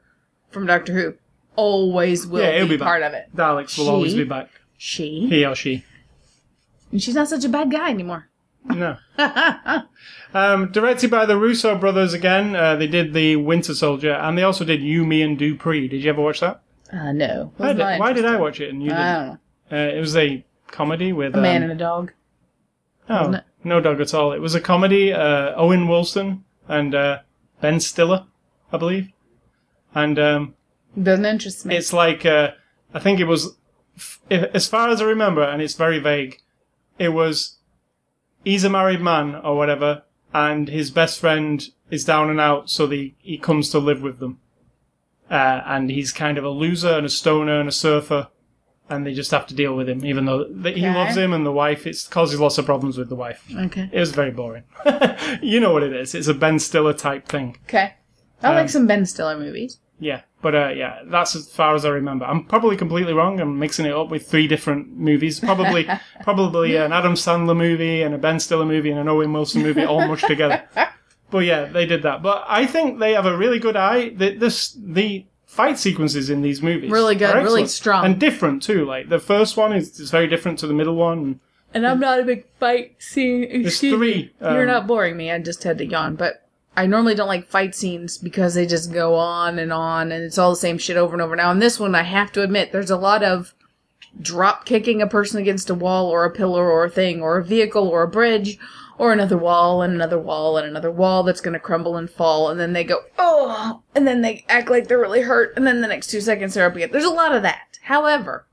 from 0.49 0.65
Doctor 0.65 0.93
Who. 0.93 1.13
Always 1.57 2.25
will 2.25 2.41
Yeah, 2.41 2.63
be, 2.63 2.69
be 2.69 2.77
part 2.77 3.03
of 3.03 3.13
it. 3.13 3.27
Daleks 3.35 3.77
will 3.77 3.85
She- 3.85 3.89
always 3.91 4.13
be 4.15 4.23
back. 4.23 4.49
She. 4.77 5.27
He 5.29 5.45
or 5.45 5.53
she. 5.53 5.83
And 6.91 7.03
she's 7.03 7.13
not 7.13 7.27
such 7.27 7.43
a 7.45 7.49
bad 7.49 7.69
guy 7.69 7.89
anymore. 7.89 8.29
No. 8.65 8.97
um, 10.33 10.71
directed 10.71 11.11
by 11.11 11.25
the 11.25 11.37
Russo 11.37 11.75
brothers 11.77 12.13
again. 12.13 12.55
Uh, 12.55 12.75
they 12.75 12.87
did 12.87 13.13
the 13.13 13.35
Winter 13.35 13.73
Soldier, 13.73 14.13
and 14.13 14.37
they 14.37 14.43
also 14.43 14.63
did 14.63 14.81
You, 14.81 15.05
Me, 15.05 15.21
and 15.21 15.37
Dupree. 15.37 15.87
Did 15.87 16.03
you 16.03 16.09
ever 16.09 16.21
watch 16.21 16.39
that? 16.39 16.61
Uh, 16.91 17.11
no. 17.11 17.51
I 17.59 17.73
did. 17.73 17.99
Why 17.99 18.13
did 18.13 18.25
I 18.25 18.37
watch 18.37 18.59
it 18.59 18.69
and 18.69 18.81
you 18.81 18.89
didn't? 18.89 19.03
don't 19.05 19.27
know. 19.27 19.37
Uh, 19.71 19.91
it 19.95 19.99
was 19.99 20.15
a 20.17 20.43
comedy 20.67 21.13
with 21.13 21.35
A 21.35 21.41
man 21.41 21.57
um, 21.63 21.63
and 21.63 21.71
a 21.71 21.83
dog. 21.83 22.11
Oh, 23.09 23.33
it? 23.33 23.43
no 23.63 23.79
dog 23.79 24.01
at 24.01 24.13
all. 24.13 24.31
It 24.31 24.39
was 24.39 24.55
a 24.55 24.61
comedy. 24.61 25.13
Uh, 25.13 25.53
Owen 25.55 25.87
Wilson 25.87 26.43
and 26.67 26.95
uh, 26.95 27.19
Ben 27.59 27.79
Stiller, 27.79 28.25
I 28.71 28.77
believe, 28.77 29.09
and 29.93 30.17
um, 30.19 30.55
Doesn't 31.01 31.25
interest 31.25 31.65
me. 31.65 31.75
it's 31.75 31.93
like 31.93 32.25
uh, 32.25 32.51
I 32.93 32.99
think 32.99 33.19
it 33.19 33.25
was, 33.25 33.57
if, 34.29 34.43
as 34.53 34.67
far 34.67 34.89
as 34.89 35.01
I 35.01 35.05
remember, 35.05 35.43
and 35.43 35.61
it's 35.61 35.75
very 35.75 35.99
vague. 35.99 36.39
It 36.99 37.09
was 37.09 37.57
he's 38.43 38.63
a 38.63 38.69
married 38.69 39.01
man 39.01 39.35
or 39.35 39.55
whatever, 39.55 40.03
and 40.33 40.67
his 40.67 40.91
best 40.91 41.19
friend 41.19 41.67
is 41.89 42.05
down 42.05 42.29
and 42.29 42.39
out, 42.39 42.69
so 42.69 42.87
the, 42.87 43.13
he 43.19 43.37
comes 43.37 43.69
to 43.69 43.79
live 43.79 44.01
with 44.01 44.19
them. 44.19 44.39
Uh, 45.29 45.61
and 45.65 45.89
he's 45.89 46.11
kind 46.11 46.37
of 46.37 46.43
a 46.43 46.49
loser 46.49 46.89
and 46.89 47.05
a 47.05 47.09
stoner 47.09 47.59
and 47.59 47.69
a 47.69 47.71
surfer, 47.71 48.27
and 48.91 49.05
they 49.05 49.13
just 49.13 49.31
have 49.31 49.47
to 49.47 49.55
deal 49.55 49.75
with 49.75 49.87
him, 49.89 50.05
even 50.05 50.25
though 50.25 50.43
th- 50.45 50.75
he 50.75 50.85
Okay. 50.85 50.93
loves 50.93 51.15
him 51.17 51.33
and 51.33 51.45
the 51.45 51.51
wife. 51.51 51.87
It 51.87 51.97
causes 52.09 52.39
lots 52.39 52.57
of 52.57 52.65
problems 52.65 52.97
with 52.97 53.09
the 53.09 53.15
wife. 53.15 53.43
okay. 53.55 53.89
It 53.91 53.99
was 53.99 54.11
very 54.11 54.31
boring. 54.31 54.63
you 55.41 55.59
know 55.59 55.73
what 55.73 55.83
it 55.83 55.93
is. 55.93 56.13
It's 56.13 56.27
a 56.27 56.33
Ben 56.33 56.59
Stiller 56.59 56.93
type 56.93 57.27
thing. 57.27 57.57
Okay. 57.67 57.93
I 58.43 58.47
Um, 58.49 58.55
like 58.55 58.69
some 58.69 58.87
Ben 58.87 59.05
Stiller 59.05 59.37
movies. 59.37 59.79
Yeah, 59.99 60.21
but 60.41 60.55
uh, 60.55 60.69
yeah, 60.69 61.01
that's 61.05 61.35
as 61.35 61.47
far 61.47 61.75
as 61.75 61.85
I 61.85 61.89
remember. 61.89 62.25
I'm 62.25 62.43
probably 62.45 62.75
completely 62.75 63.13
wrong. 63.13 63.39
I'm 63.39 63.59
mixing 63.59 63.85
it 63.85 63.93
up 63.93 64.09
with 64.09 64.27
three 64.27 64.47
different 64.47 64.97
movies. 64.97 65.39
Probably, 65.39 65.87
probably 66.23 66.75
an 66.75 66.91
Adam 66.91 67.13
Sandler 67.13 67.55
movie 67.55 68.01
and 68.01 68.15
a 68.15 68.17
Ben 68.17 68.39
Stiller 68.39 68.65
movie 68.65 68.89
and 68.89 68.99
an 68.99 69.07
Owen 69.07 69.31
Wilson 69.31 69.61
movie 69.61 69.83
all 69.85 70.07
mushed 70.07 70.27
together. 70.27 70.63
But 71.29 71.45
yeah, 71.45 71.63
they 71.63 71.85
did 71.85 72.03
that. 72.03 72.21
But 72.21 72.43
I 72.45 72.65
think 72.65 72.99
they 72.99 73.13
have 73.13 73.25
a 73.25 73.37
really 73.37 73.57
good 73.57 73.77
eye. 73.77 74.09
The, 74.09 74.35
this 74.35 74.75
the 74.77 75.25
fight 75.51 75.77
sequences 75.77 76.29
in 76.29 76.41
these 76.41 76.61
movies 76.61 76.89
Really 76.89 77.13
good, 77.13 77.35
are 77.35 77.43
really 77.43 77.63
excellent. 77.63 77.69
strong. 77.69 78.05
and 78.05 78.17
different 78.17 78.63
too. 78.63 78.85
Like 78.85 79.09
the 79.09 79.19
first 79.19 79.57
one 79.57 79.73
is, 79.73 79.99
is 79.99 80.09
very 80.09 80.25
different 80.27 80.57
to 80.59 80.67
the 80.67 80.73
middle 80.73 80.95
one. 80.95 81.41
And 81.73 81.85
I'm 81.85 81.99
not 81.99 82.21
a 82.21 82.23
big 82.23 82.45
fight 82.57 82.95
scene. 82.99 83.43
Excuse 83.43 83.93
three, 83.93 84.13
me. 84.13 84.31
You're 84.39 84.61
um, 84.61 84.67
not 84.67 84.87
boring 84.87 85.17
me. 85.17 85.29
I 85.29 85.39
just 85.39 85.63
had 85.63 85.77
to 85.79 85.85
yawn. 85.85 86.15
But 86.15 86.47
I 86.77 86.85
normally 86.85 87.15
don't 87.15 87.27
like 87.27 87.49
fight 87.49 87.75
scenes 87.75 88.17
because 88.17 88.53
they 88.53 88.65
just 88.65 88.93
go 88.93 89.15
on 89.15 89.59
and 89.59 89.73
on 89.73 90.13
and 90.13 90.23
it's 90.23 90.37
all 90.37 90.51
the 90.51 90.55
same 90.55 90.77
shit 90.77 90.95
over 90.95 91.13
and 91.13 91.21
over. 91.21 91.35
Now, 91.35 91.51
in 91.51 91.59
this 91.59 91.79
one, 91.81 91.95
I 91.95 92.03
have 92.03 92.31
to 92.33 92.43
admit, 92.43 92.71
there's 92.71 92.89
a 92.89 92.97
lot 92.97 93.21
of 93.21 93.53
drop 94.21 94.65
kicking 94.65 95.01
a 95.01 95.07
person 95.07 95.41
against 95.41 95.69
a 95.69 95.75
wall 95.75 96.07
or 96.07 96.23
a 96.23 96.31
pillar 96.31 96.69
or 96.69 96.85
a 96.85 96.89
thing 96.89 97.21
or 97.21 97.37
a 97.37 97.43
vehicle 97.43 97.89
or 97.89 98.03
a 98.03 98.07
bridge 98.07 98.57
or 98.97 99.11
another 99.11 99.37
wall 99.37 99.81
and 99.81 99.93
another 99.93 100.19
wall 100.19 100.57
and 100.57 100.67
another 100.67 100.91
wall 100.91 101.23
that's 101.23 101.41
going 101.41 101.53
to 101.53 101.59
crumble 101.59 101.97
and 101.97 102.09
fall. 102.09 102.49
And 102.49 102.59
then 102.59 102.73
they 102.73 102.83
go, 102.83 102.99
oh, 103.17 103.81
and 103.95 104.07
then 104.07 104.21
they 104.21 104.45
act 104.47 104.69
like 104.69 104.87
they're 104.87 104.99
really 104.99 105.21
hurt. 105.21 105.53
And 105.55 105.65
then 105.65 105.81
the 105.81 105.87
next 105.87 106.07
two 106.07 106.21
seconds 106.21 106.53
they're 106.53 106.67
up 106.67 106.75
again. 106.75 106.89
There's 106.91 107.03
a 107.03 107.09
lot 107.09 107.35
of 107.35 107.41
that. 107.43 107.79
However, 107.83 108.45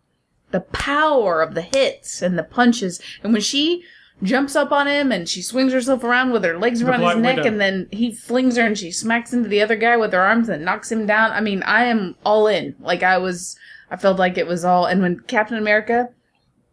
the 0.50 0.60
power 0.60 1.42
of 1.42 1.54
the 1.54 1.62
hits 1.62 2.22
and 2.22 2.38
the 2.38 2.42
punches. 2.42 3.00
And 3.22 3.32
when 3.32 3.42
she 3.42 3.84
jumps 4.22 4.56
up 4.56 4.72
on 4.72 4.88
him 4.88 5.12
and 5.12 5.28
she 5.28 5.42
swings 5.42 5.72
herself 5.72 6.02
around 6.02 6.32
with 6.32 6.44
her 6.44 6.58
legs 6.58 6.82
around 6.82 7.02
his 7.02 7.16
neck 7.16 7.36
Widow. 7.36 7.48
and 7.48 7.60
then 7.60 7.88
he 7.92 8.12
flings 8.12 8.56
her 8.56 8.64
and 8.64 8.76
she 8.76 8.90
smacks 8.90 9.32
into 9.32 9.48
the 9.48 9.62
other 9.62 9.76
guy 9.76 9.96
with 9.96 10.12
her 10.12 10.20
arms 10.20 10.48
and 10.48 10.64
knocks 10.64 10.90
him 10.90 11.06
down. 11.06 11.30
I 11.32 11.40
mean, 11.40 11.62
I 11.62 11.84
am 11.84 12.16
all 12.24 12.46
in. 12.46 12.74
Like 12.80 13.02
I 13.02 13.18
was, 13.18 13.56
I 13.90 13.96
felt 13.96 14.18
like 14.18 14.36
it 14.36 14.46
was 14.46 14.64
all, 14.64 14.86
and 14.86 15.02
when 15.02 15.20
Captain 15.20 15.56
America, 15.56 16.08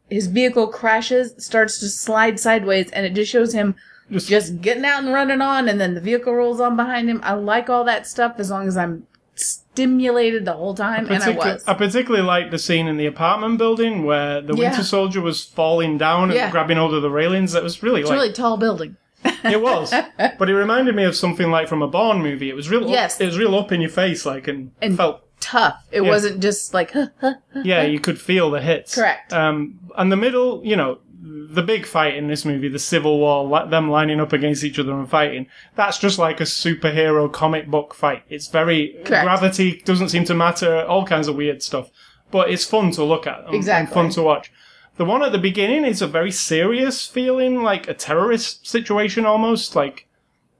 his 0.10 0.28
vehicle 0.28 0.68
crashes, 0.68 1.34
starts 1.43 1.80
to 1.80 1.88
slide 1.89 2.39
sideways 2.39 2.89
and 2.91 3.06
it 3.06 3.14
just 3.14 3.32
shows 3.32 3.53
him 3.53 3.76
Just, 4.12 4.28
just 4.28 4.62
getting 4.62 4.86
out 4.86 5.03
and 5.03 5.14
running 5.14 5.41
on 5.41 5.68
and 5.68 5.80
then 5.82 5.95
the 5.95 6.01
vehicle 6.01 6.34
rolls 6.34 6.60
on 6.60 6.76
behind 6.76 7.10
him. 7.10 7.20
I 7.24 7.34
like 7.34 7.70
all 7.70 7.84
that 7.86 8.06
stuff 8.08 8.36
as 8.38 8.49
long 8.51 8.68
as 8.68 8.78
I'm 8.78 9.08
stimulated 9.36 10.45
the 10.45 10.53
whole 10.53 10.74
time 10.76 11.10
and 11.10 11.22
I 11.24 11.32
was. 11.32 11.64
I 11.68 11.74
particularly 11.74 12.26
liked 12.26 12.51
the 12.51 12.60
scene 12.60 12.88
in 12.88 12.97
the 12.97 13.06
apartment 13.06 13.58
building 13.58 14.06
where 14.06 14.41
the 14.41 14.53
Yeah. 14.56 14.70
Winter 14.70 14.84
Soldier 14.84 15.22
was 15.22 15.43
falling 15.43 15.97
down 15.97 16.32
and 16.32 16.51
grabbing 16.51 16.78
hold 16.78 16.93
of 16.93 17.01
the 17.01 17.10
railings. 17.10 17.51
That 17.53 17.64
was 17.64 17.82
really 17.84 18.01
It's 18.01 18.10
like 18.10 18.18
a 18.18 18.22
really 18.22 18.34
tall 18.34 18.58
building. 18.58 18.97
it 19.43 19.60
was, 19.62 19.91
but 20.38 20.49
it 20.49 20.56
reminded 20.56 20.95
me 20.95 21.03
of 21.03 21.16
something 21.16 21.49
like 21.49 21.68
from 21.68 21.82
a 21.82 21.88
Bourne 21.88 22.22
movie. 22.22 22.49
It 22.49 22.56
was 22.56 22.70
real. 22.70 22.88
Yes. 22.88 23.16
Up, 23.16 23.22
it 23.22 23.26
was 23.26 23.38
real 23.39 23.56
up 23.56 23.72
in 23.72 23.82
your 23.82 23.89
face, 23.89 24.26
like 24.26 24.47
and, 24.47 24.72
And- 24.82 24.95
felt. 24.95 25.22
Tough. 25.45 25.83
It 25.91 26.01
Yeah. 26.01 26.09
wasn't 26.09 26.41
just 26.41 26.73
like, 26.73 26.91
huh, 26.91 27.07
huh, 27.21 27.35
Yeah, 27.63 27.83
you 27.83 27.99
could 27.99 28.19
feel 28.19 28.49
the 28.49 28.61
hits. 28.61 28.95
Correct. 28.95 29.31
Um, 29.31 29.79
and 29.95 30.11
the 30.11 30.15
middle, 30.17 30.61
you 30.65 30.75
know, 30.75 30.97
the 31.21 31.61
big 31.61 31.85
fight 31.85 32.15
in 32.15 32.27
this 32.27 32.45
movie, 32.45 32.67
the 32.67 32.79
Civil 32.79 33.19
War, 33.19 33.67
them 33.67 33.89
lining 33.91 34.19
up 34.19 34.33
against 34.33 34.63
each 34.63 34.79
other 34.79 34.93
and 34.93 35.07
fighting. 35.09 35.45
That's 35.75 35.99
just 35.99 36.17
like 36.17 36.39
a 36.41 36.45
superhero 36.45 37.31
comic 37.31 37.67
book 37.67 37.93
fight. 37.93 38.23
It's 38.29 38.47
very 38.47 38.95
Correct. 39.05 39.23
gravity 39.23 39.81
doesn't 39.85 40.09
seem 40.09 40.25
to 40.25 40.33
matter. 40.33 40.81
All 40.85 41.05
kinds 41.05 41.27
of 41.27 41.35
weird 41.35 41.61
stuff, 41.61 41.89
but 42.31 42.49
it's 42.49 42.65
fun 42.65 42.89
to 42.91 43.03
look 43.03 43.27
at. 43.27 43.37
and- 43.39 43.47
and 43.49 43.55
Exactly. 43.55 43.93
fun 43.93 44.09
to 44.11 44.21
watch. 44.23 44.51
The 44.97 45.05
one 45.05 45.21
at 45.23 45.31
the 45.31 45.37
beginning 45.37 45.83
is 45.85 46.01
a 46.01 46.07
very 46.07 46.31
serious 46.31 47.05
feeling, 47.05 47.61
like 47.61 47.87
a 47.87 47.93
terrorist 47.93 48.65
situation 48.67 49.25
almost, 49.25 49.75
like 49.75 50.07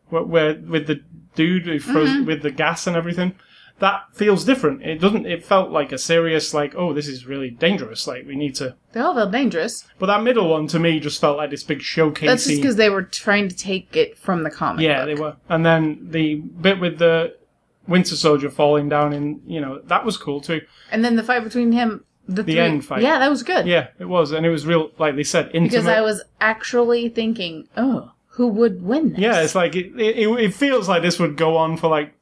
where, 0.10 0.24
where 0.24 0.54
with 0.56 0.88
the 0.88 1.02
dude 1.36 1.66
who 1.66 1.80
throws 1.80 2.10
Mm-hmm. 2.10 2.26
with 2.26 2.42
the 2.44 2.52
gas 2.52 2.86
and 2.88 2.96
everything. 2.96 3.34
That 3.80 4.04
feels 4.14 4.46
different. 4.46 4.84
It 4.84 5.02
doesn't. 5.02 5.26
It 5.26 5.44
felt 5.44 5.70
like 5.70 5.92
a 5.92 5.98
serious, 5.98 6.54
like, 6.54 6.74
oh, 6.76 6.94
this 6.94 7.10
is 7.10 7.26
really 7.26 7.50
dangerous. 7.50 8.08
Like 8.08 8.26
we 8.26 8.36
need 8.36 8.56
to. 8.56 8.76
they 8.94 9.02
all 9.02 9.14
felt 9.14 9.32
dangerous. 9.32 9.86
But 10.00 10.06
that 10.06 10.24
middle 10.24 10.50
one 10.50 10.68
to 10.68 10.80
me 10.80 11.00
just 11.02 11.20
felt 11.20 11.36
like 11.38 11.50
this 11.50 11.64
big 11.64 11.82
showcase. 11.82 12.30
That's 12.30 12.46
just 12.48 12.62
because 12.62 12.78
they 12.78 12.90
were 12.90 13.04
trying 13.04 13.50
to 13.50 13.56
take 13.56 13.96
it 13.98 14.18
from 14.18 14.44
the 14.44 14.50
comic. 14.50 14.82
yeah, 14.82 15.04
book. 15.04 15.06
they 15.06 15.22
were. 15.22 15.36
And 15.50 15.66
then 15.66 16.08
the 16.10 16.36
bit 16.36 16.80
with 16.80 17.00
the 17.00 17.36
Winter 17.88 18.16
Soldier 18.16 18.50
falling 18.50 18.90
down 18.90 19.14
in, 19.14 19.42
you 19.46 19.62
know, 19.62 19.82
that 19.86 20.06
was 20.06 20.18
cool 20.18 20.42
too. 20.42 20.62
And 20.92 21.04
then 21.04 21.16
the 21.16 21.24
fight 21.24 21.44
between 21.44 21.72
him, 21.72 22.06
the, 22.28 22.44
three, 22.44 22.58
end 22.58 22.86
fight. 22.86 23.02
Yeah, 23.04 23.20
that 23.20 23.30
was 23.30 23.44
good. 23.44 23.68
Yeah, 23.68 23.90
it 24.00 24.06
was, 24.06 24.32
and 24.32 24.46
it 24.46 24.50
was 24.50 24.66
real. 24.66 24.92
Like 24.98 25.16
they 25.16 25.24
said, 25.24 25.48
intimate. 25.48 25.72
because 25.72 25.88
I 25.88 26.02
was 26.02 26.24
actually 26.40 27.10
thinking, 27.10 27.68
oh, 27.78 28.12
who 28.28 28.48
would 28.48 28.82
win 28.82 29.12
this? 29.12 29.20
Yeah, 29.20 29.42
it's 29.42 29.56
like 29.56 29.76
it, 29.76 30.00
it. 30.00 30.28
It 30.28 30.54
feels 30.54 30.90
like 30.90 31.02
this 31.02 31.20
would 31.20 31.38
go 31.38 31.58
on 31.58 31.78
for 31.78 31.90
like 31.90 32.14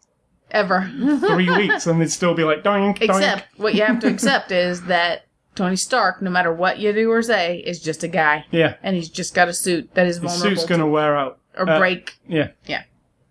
ever. 0.54 0.90
three 1.28 1.50
weeks, 1.58 1.88
and 1.88 2.00
they'd 2.00 2.10
still 2.12 2.34
be 2.34 2.44
like 2.44 2.64
doink, 2.64 3.00
doink. 3.00 3.02
Except 3.02 3.60
what 3.60 3.76
you 3.76 3.84
have 3.84 4.00
to 4.02 4.08
accept 4.08 4.52
is 4.68 4.84
that 4.84 5.26
Tony 5.56 5.76
Stark, 5.76 6.22
no 6.22 6.30
matter 6.32 6.54
what 6.54 6.80
you 6.80 6.94
do 6.94 7.12
or 7.12 7.22
say, 7.22 7.58
is 7.60 7.80
just 7.82 8.04
a 8.04 8.08
guy, 8.08 8.46
Yeah, 8.52 8.76
and 8.82 8.96
he's 8.96 9.10
just 9.10 9.34
got 9.36 9.48
a 9.50 9.54
suit 9.54 9.94
that 9.96 10.08
is 10.08 10.18
vulnerable 10.18 10.50
suit's 10.56 10.66
gonna 10.66 10.88
wear 10.88 11.16
out. 11.18 11.40
or 11.58 11.70
Uh, 11.70 11.78
break. 11.80 12.18
Yeah. 12.28 12.50
Yeah. 12.66 12.84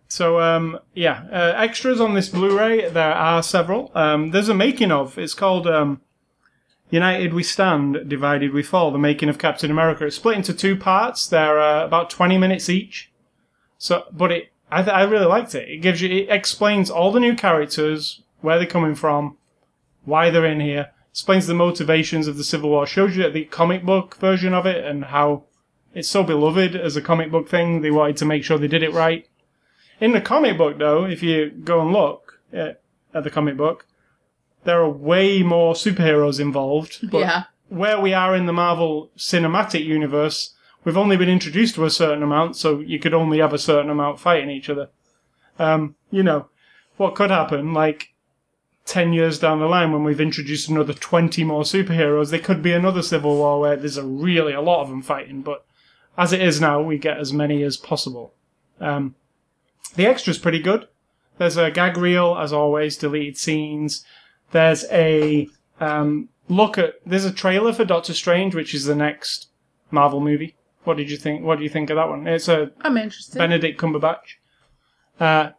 So 0.08 0.40
um, 0.40 0.78
yeah, 0.94 1.24
uh, 1.32 1.54
extras 1.56 2.00
on 2.00 2.14
this 2.14 2.28
Blu-ray 2.28 2.90
there 2.90 3.14
are 3.14 3.42
several. 3.42 3.90
Um, 3.94 4.30
there's 4.30 4.48
a 4.50 4.54
making 4.54 4.92
of. 4.92 5.16
It's 5.18 5.32
called 5.34 5.66
um, 5.66 6.02
"United 6.90 7.32
We 7.32 7.42
Stand, 7.42 8.08
Divided 8.08 8.52
We 8.52 8.62
Fall." 8.62 8.90
The 8.90 8.98
making 8.98 9.30
of 9.30 9.38
Captain 9.38 9.70
America. 9.70 10.04
It's 10.06 10.16
split 10.16 10.36
into 10.36 10.52
two 10.52 10.76
parts. 10.76 11.26
They're 11.26 11.58
uh, 11.58 11.84
about 11.86 12.10
20 12.10 12.36
minutes 12.36 12.68
each. 12.68 13.10
So, 13.78 14.04
but 14.12 14.30
it, 14.30 14.51
I, 14.72 14.82
th- 14.82 14.94
I 14.94 15.02
really 15.02 15.26
liked 15.26 15.54
it. 15.54 15.68
It 15.68 15.82
gives 15.82 16.00
you, 16.00 16.08
it 16.08 16.30
explains 16.30 16.88
all 16.90 17.12
the 17.12 17.20
new 17.20 17.34
characters, 17.34 18.22
where 18.40 18.58
they're 18.58 18.66
coming 18.66 18.94
from, 18.94 19.36
why 20.04 20.30
they're 20.30 20.46
in 20.46 20.60
here. 20.60 20.90
Explains 21.10 21.46
the 21.46 21.54
motivations 21.54 22.26
of 22.26 22.38
the 22.38 22.44
Civil 22.44 22.70
War. 22.70 22.86
Shows 22.86 23.14
you 23.14 23.30
the 23.30 23.44
comic 23.44 23.84
book 23.84 24.16
version 24.16 24.54
of 24.54 24.64
it 24.64 24.82
and 24.82 25.04
how 25.04 25.44
it's 25.94 26.08
so 26.08 26.22
beloved 26.22 26.74
as 26.74 26.96
a 26.96 27.02
comic 27.02 27.30
book 27.30 27.50
thing. 27.50 27.82
They 27.82 27.90
wanted 27.90 28.16
to 28.16 28.24
make 28.24 28.44
sure 28.44 28.56
they 28.56 28.66
did 28.66 28.82
it 28.82 28.94
right. 28.94 29.28
In 30.00 30.12
the 30.12 30.22
comic 30.22 30.56
book, 30.56 30.78
though, 30.78 31.04
if 31.04 31.22
you 31.22 31.50
go 31.50 31.82
and 31.82 31.92
look 31.92 32.40
at, 32.50 32.80
at 33.12 33.24
the 33.24 33.30
comic 33.30 33.58
book, 33.58 33.86
there 34.64 34.80
are 34.80 34.88
way 34.88 35.42
more 35.42 35.74
superheroes 35.74 36.40
involved. 36.40 37.10
But 37.10 37.18
yeah. 37.18 37.44
where 37.68 38.00
we 38.00 38.14
are 38.14 38.34
in 38.34 38.46
the 38.46 38.52
Marvel 38.52 39.10
Cinematic 39.18 39.84
Universe, 39.84 40.54
we've 40.84 40.96
only 40.96 41.16
been 41.16 41.28
introduced 41.28 41.74
to 41.76 41.84
a 41.84 41.90
certain 41.90 42.22
amount, 42.22 42.56
so 42.56 42.80
you 42.80 42.98
could 42.98 43.14
only 43.14 43.38
have 43.38 43.52
a 43.52 43.58
certain 43.58 43.90
amount 43.90 44.20
fighting 44.20 44.50
each 44.50 44.68
other. 44.68 44.88
Um, 45.58 45.96
you 46.10 46.22
know, 46.22 46.48
what 46.96 47.14
could 47.14 47.30
happen, 47.30 47.72
like, 47.72 48.12
10 48.86 49.12
years 49.12 49.38
down 49.38 49.60
the 49.60 49.66
line 49.66 49.92
when 49.92 50.02
we've 50.02 50.20
introduced 50.20 50.68
another 50.68 50.92
20 50.92 51.44
more 51.44 51.62
superheroes, 51.62 52.30
there 52.30 52.40
could 52.40 52.62
be 52.62 52.72
another 52.72 53.02
Civil 53.02 53.36
War 53.36 53.60
where 53.60 53.76
there's 53.76 53.96
a 53.96 54.04
really 54.04 54.52
a 54.52 54.60
lot 54.60 54.82
of 54.82 54.88
them 54.88 55.02
fighting, 55.02 55.42
but 55.42 55.64
as 56.18 56.32
it 56.32 56.42
is 56.42 56.60
now, 56.60 56.82
we 56.82 56.98
get 56.98 57.18
as 57.18 57.32
many 57.32 57.62
as 57.62 57.76
possible. 57.76 58.34
Um, 58.80 59.14
the 59.94 60.06
extra's 60.06 60.38
pretty 60.38 60.58
good. 60.58 60.88
There's 61.38 61.56
a 61.56 61.70
gag 61.70 61.96
reel, 61.96 62.36
as 62.38 62.52
always, 62.52 62.96
deleted 62.96 63.38
scenes. 63.38 64.04
There's 64.50 64.84
a 64.90 65.48
um, 65.80 66.28
look 66.48 66.76
at. 66.76 66.94
There's 67.06 67.24
a 67.24 67.32
trailer 67.32 67.72
for 67.72 67.84
Doctor 67.84 68.12
Strange, 68.12 68.54
which 68.54 68.74
is 68.74 68.84
the 68.84 68.94
next 68.94 69.48
Marvel 69.90 70.20
movie. 70.20 70.54
What 70.84 70.96
did 70.96 71.10
you 71.10 71.16
think? 71.16 71.42
What 71.44 71.58
do 71.58 71.64
you 71.64 71.70
think 71.70 71.90
of 71.90 71.96
that 71.96 72.08
one? 72.08 72.26
It's 72.26 72.48
a 72.48 72.70
I'm 72.80 72.96
interested. 72.96 73.38
Benedict 73.38 73.80
Cumberbatch. 73.80 74.36
Uh, 75.20 75.50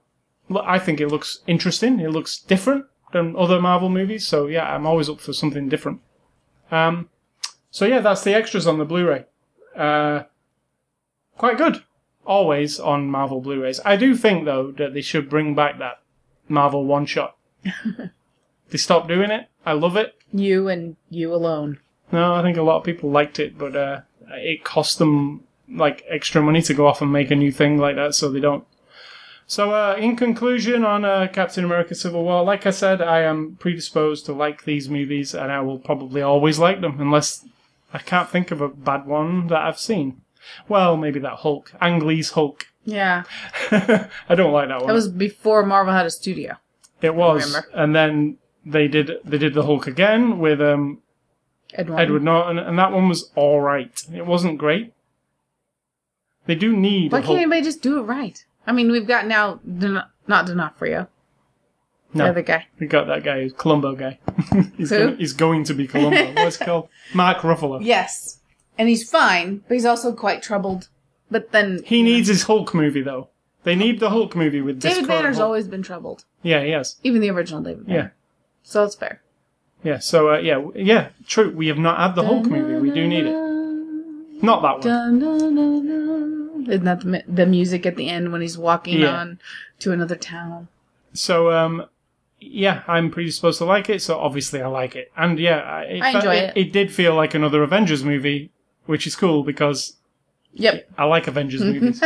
I 0.61 0.79
think 0.79 0.99
it 0.99 1.07
looks 1.07 1.39
interesting. 1.47 1.99
It 1.99 2.09
looks 2.11 2.37
different 2.39 2.85
than 3.13 3.35
other 3.37 3.61
Marvel 3.61 3.89
movies. 3.89 4.27
So 4.27 4.47
yeah, 4.47 4.73
I'm 4.73 4.85
always 4.85 5.09
up 5.09 5.21
for 5.21 5.33
something 5.33 5.69
different. 5.69 6.01
Um, 6.71 7.09
so 7.71 7.85
yeah, 7.85 7.99
that's 7.99 8.23
the 8.23 8.33
extras 8.33 8.67
on 8.67 8.77
the 8.77 8.85
Blu-ray. 8.85 9.25
Uh, 9.75 10.23
quite 11.37 11.57
good. 11.57 11.83
Always 12.25 12.79
on 12.79 13.09
Marvel 13.09 13.41
Blu-rays. 13.41 13.79
I 13.85 13.95
do 13.95 14.15
think 14.15 14.45
though 14.45 14.71
that 14.71 14.93
they 14.93 15.01
should 15.01 15.29
bring 15.29 15.55
back 15.55 15.79
that 15.79 16.01
Marvel 16.49 16.85
one 16.85 17.05
shot. 17.05 17.37
they 18.69 18.77
stopped 18.77 19.07
doing 19.07 19.31
it. 19.31 19.47
I 19.65 19.73
love 19.73 19.95
it. 19.95 20.15
you 20.33 20.67
and 20.67 20.97
you 21.09 21.33
alone. 21.33 21.79
No, 22.11 22.35
I 22.35 22.41
think 22.41 22.57
a 22.57 22.61
lot 22.61 22.77
of 22.77 22.83
people 22.83 23.09
liked 23.09 23.39
it, 23.39 23.57
but 23.57 23.75
uh, 23.75 24.01
it 24.35 24.63
costs 24.63 24.95
them 24.95 25.43
like 25.69 26.03
extra 26.09 26.41
money 26.41 26.61
to 26.61 26.73
go 26.73 26.87
off 26.87 27.01
and 27.01 27.11
make 27.11 27.31
a 27.31 27.35
new 27.35 27.51
thing 27.51 27.77
like 27.77 27.95
that, 27.95 28.15
so 28.15 28.29
they 28.29 28.39
don't. 28.39 28.65
So, 29.45 29.71
uh, 29.71 29.95
in 29.99 30.15
conclusion, 30.15 30.85
on 30.85 31.03
uh, 31.05 31.27
Captain 31.31 31.65
America: 31.65 31.95
Civil 31.95 32.23
War, 32.23 32.43
like 32.43 32.65
I 32.65 32.71
said, 32.71 33.01
I 33.01 33.21
am 33.21 33.57
predisposed 33.59 34.25
to 34.25 34.33
like 34.33 34.63
these 34.63 34.89
movies, 34.89 35.33
and 35.33 35.51
I 35.51 35.59
will 35.61 35.79
probably 35.79 36.21
always 36.21 36.59
like 36.59 36.81
them, 36.81 36.99
unless 36.99 37.45
I 37.93 37.99
can't 37.99 38.29
think 38.29 38.51
of 38.51 38.61
a 38.61 38.69
bad 38.69 39.05
one 39.05 39.47
that 39.47 39.61
I've 39.61 39.79
seen. 39.79 40.21
Well, 40.67 40.97
maybe 40.97 41.19
that 41.19 41.37
Hulk, 41.39 41.73
Ang 41.81 41.99
Lee's 42.05 42.31
Hulk. 42.31 42.67
Yeah. 42.85 43.23
I 43.71 44.35
don't 44.35 44.51
like 44.51 44.67
that 44.69 44.79
one. 44.79 44.87
That 44.87 44.93
was 44.93 45.07
before 45.09 45.65
Marvel 45.65 45.93
had 45.93 46.05
a 46.05 46.11
studio. 46.11 46.57
it 47.01 47.15
was, 47.15 47.61
and 47.73 47.95
then 47.95 48.37
they 48.65 48.87
did 48.87 49.11
they 49.23 49.37
did 49.37 49.53
the 49.53 49.63
Hulk 49.63 49.87
again 49.87 50.39
with 50.39 50.61
um, 50.61 51.02
Edward. 51.75 51.99
Edward 51.99 52.23
Norton, 52.23 52.59
and 52.59 52.77
that 52.79 52.91
one 52.91 53.09
was 53.09 53.31
all 53.35 53.61
right. 53.61 53.91
It 54.13 54.25
wasn't 54.25 54.57
great. 54.57 54.93
They 56.45 56.55
do 56.55 56.75
need 56.75 57.11
Why 57.11 57.19
can't 57.19 57.27
Hulk. 57.27 57.37
anybody 57.39 57.61
just 57.61 57.81
do 57.81 57.99
it 57.99 58.03
right? 58.03 58.43
I 58.67 58.71
mean, 58.73 58.91
we've 58.91 59.07
got 59.07 59.27
now 59.27 59.59
Don- 59.77 60.03
not 60.27 60.45
D'Onofrio, 60.45 61.07
the 62.11 62.17
No, 62.17 62.25
other 62.27 62.41
guy. 62.41 62.67
we 62.79 62.87
got 62.87 63.07
that 63.07 63.23
guy, 63.23 63.49
Columbo 63.55 63.95
guy. 63.95 64.19
he's, 64.77 64.89
Who? 64.89 64.99
gonna, 64.99 65.15
he's 65.15 65.33
going 65.33 65.63
to 65.65 65.73
be 65.73 65.87
Columbo. 65.87 66.33
What's 66.43 66.57
called? 66.57 66.89
Mark 67.13 67.39
Ruffalo. 67.39 67.79
Yes, 67.83 68.39
and 68.77 68.89
he's 68.89 69.09
fine, 69.09 69.63
but 69.67 69.73
he's 69.75 69.85
also 69.85 70.13
quite 70.13 70.41
troubled. 70.43 70.89
But 71.31 71.51
then 71.51 71.81
He 71.85 72.03
needs 72.03 72.27
his 72.27 72.43
Hulk 72.43 72.73
movie 72.73 73.01
though. 73.01 73.29
They 73.63 73.75
need 73.75 73.99
the 74.01 74.09
Hulk 74.09 74.35
movie 74.35 74.61
with 74.61 74.79
David 74.81 75.07
Banner's 75.07 75.37
Hulk. 75.37 75.45
always 75.45 75.67
been 75.69 75.81
troubled, 75.81 76.25
Yeah, 76.43 76.61
he 76.63 76.71
has. 76.71 76.97
even 77.03 77.21
the 77.21 77.29
original 77.31 77.61
David 77.61 77.87
Banner. 77.87 77.97
Yeah, 77.97 78.09
So 78.63 78.83
it's 78.83 78.95
fair. 78.95 79.21
Yeah. 79.83 79.99
So 79.99 80.33
uh, 80.33 80.37
yeah, 80.39 80.65
yeah. 80.75 81.09
True. 81.27 81.51
We 81.51 81.67
have 81.67 81.77
not 81.77 81.97
had 81.99 82.15
the 82.15 82.23
Hulk 82.23 82.45
movie. 82.45 82.75
We 82.81 82.91
do 82.91 83.07
need 83.07 83.25
it. 83.25 84.43
Not 84.43 84.61
that 84.61 84.87
one. 84.89 86.67
Isn't 86.69 86.85
that 86.85 87.01
the, 87.01 87.23
the 87.27 87.45
music 87.45 87.85
at 87.85 87.95
the 87.97 88.09
end 88.09 88.31
when 88.31 88.41
he's 88.41 88.57
walking 88.57 88.99
Yeah. 88.99 89.15
on 89.19 89.39
to 89.79 89.91
another 89.91 90.15
town? 90.15 90.67
So 91.13 91.51
um, 91.51 91.85
yeah, 92.39 92.83
I'm 92.87 93.09
predisposed 93.11 93.57
to 93.59 93.65
like 93.65 93.89
it. 93.89 94.01
So 94.01 94.17
obviously 94.19 94.61
I 94.61 94.67
like 94.67 94.95
it, 94.95 95.11
and 95.17 95.37
yeah, 95.39 95.59
I, 95.59 95.81
it 95.83 96.01
I 96.01 96.11
fe- 96.11 96.17
enjoy 96.19 96.35
it. 96.35 96.57
it. 96.57 96.67
It 96.67 96.73
did 96.73 96.91
feel 96.93 97.15
like 97.15 97.33
another 97.33 97.63
Avengers 97.63 98.03
movie, 98.03 98.51
which 98.85 99.05
is 99.07 99.15
cool 99.15 99.43
because 99.43 99.97
Yep, 100.55 100.89
I 100.97 101.05
like 101.05 101.27
Avengers 101.27 101.61
movies. 101.73 102.01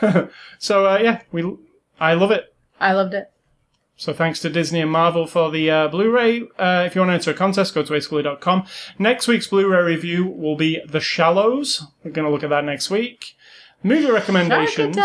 so 0.58 0.86
uh, 0.86 0.98
yeah, 0.98 1.22
we 1.32 1.56
I 2.00 2.14
love 2.14 2.30
it. 2.30 2.54
I 2.80 2.92
loved 2.92 3.14
it. 3.14 3.30
So 3.98 4.12
thanks 4.12 4.38
to 4.40 4.48
Disney 4.48 4.80
and 4.80 4.92
Marvel 4.92 5.26
for 5.26 5.50
the 5.50 5.68
uh, 5.68 5.88
Blu-ray. 5.88 6.42
Uh, 6.56 6.84
if 6.86 6.94
you 6.94 7.00
want 7.00 7.10
to 7.10 7.14
enter 7.14 7.32
a 7.32 7.34
contest, 7.34 7.74
go 7.74 7.82
to 7.82 7.92
ascully.com. 7.92 8.64
Next 8.96 9.26
week's 9.26 9.48
Blu-ray 9.48 9.82
review 9.82 10.24
will 10.24 10.54
be 10.54 10.80
The 10.86 11.00
Shallows. 11.00 11.84
We're 12.04 12.12
going 12.12 12.24
to 12.24 12.30
look 12.30 12.44
at 12.44 12.50
that 12.50 12.64
next 12.64 12.90
week. 12.90 13.34
Movie 13.82 14.08
recommendations. 14.08 14.96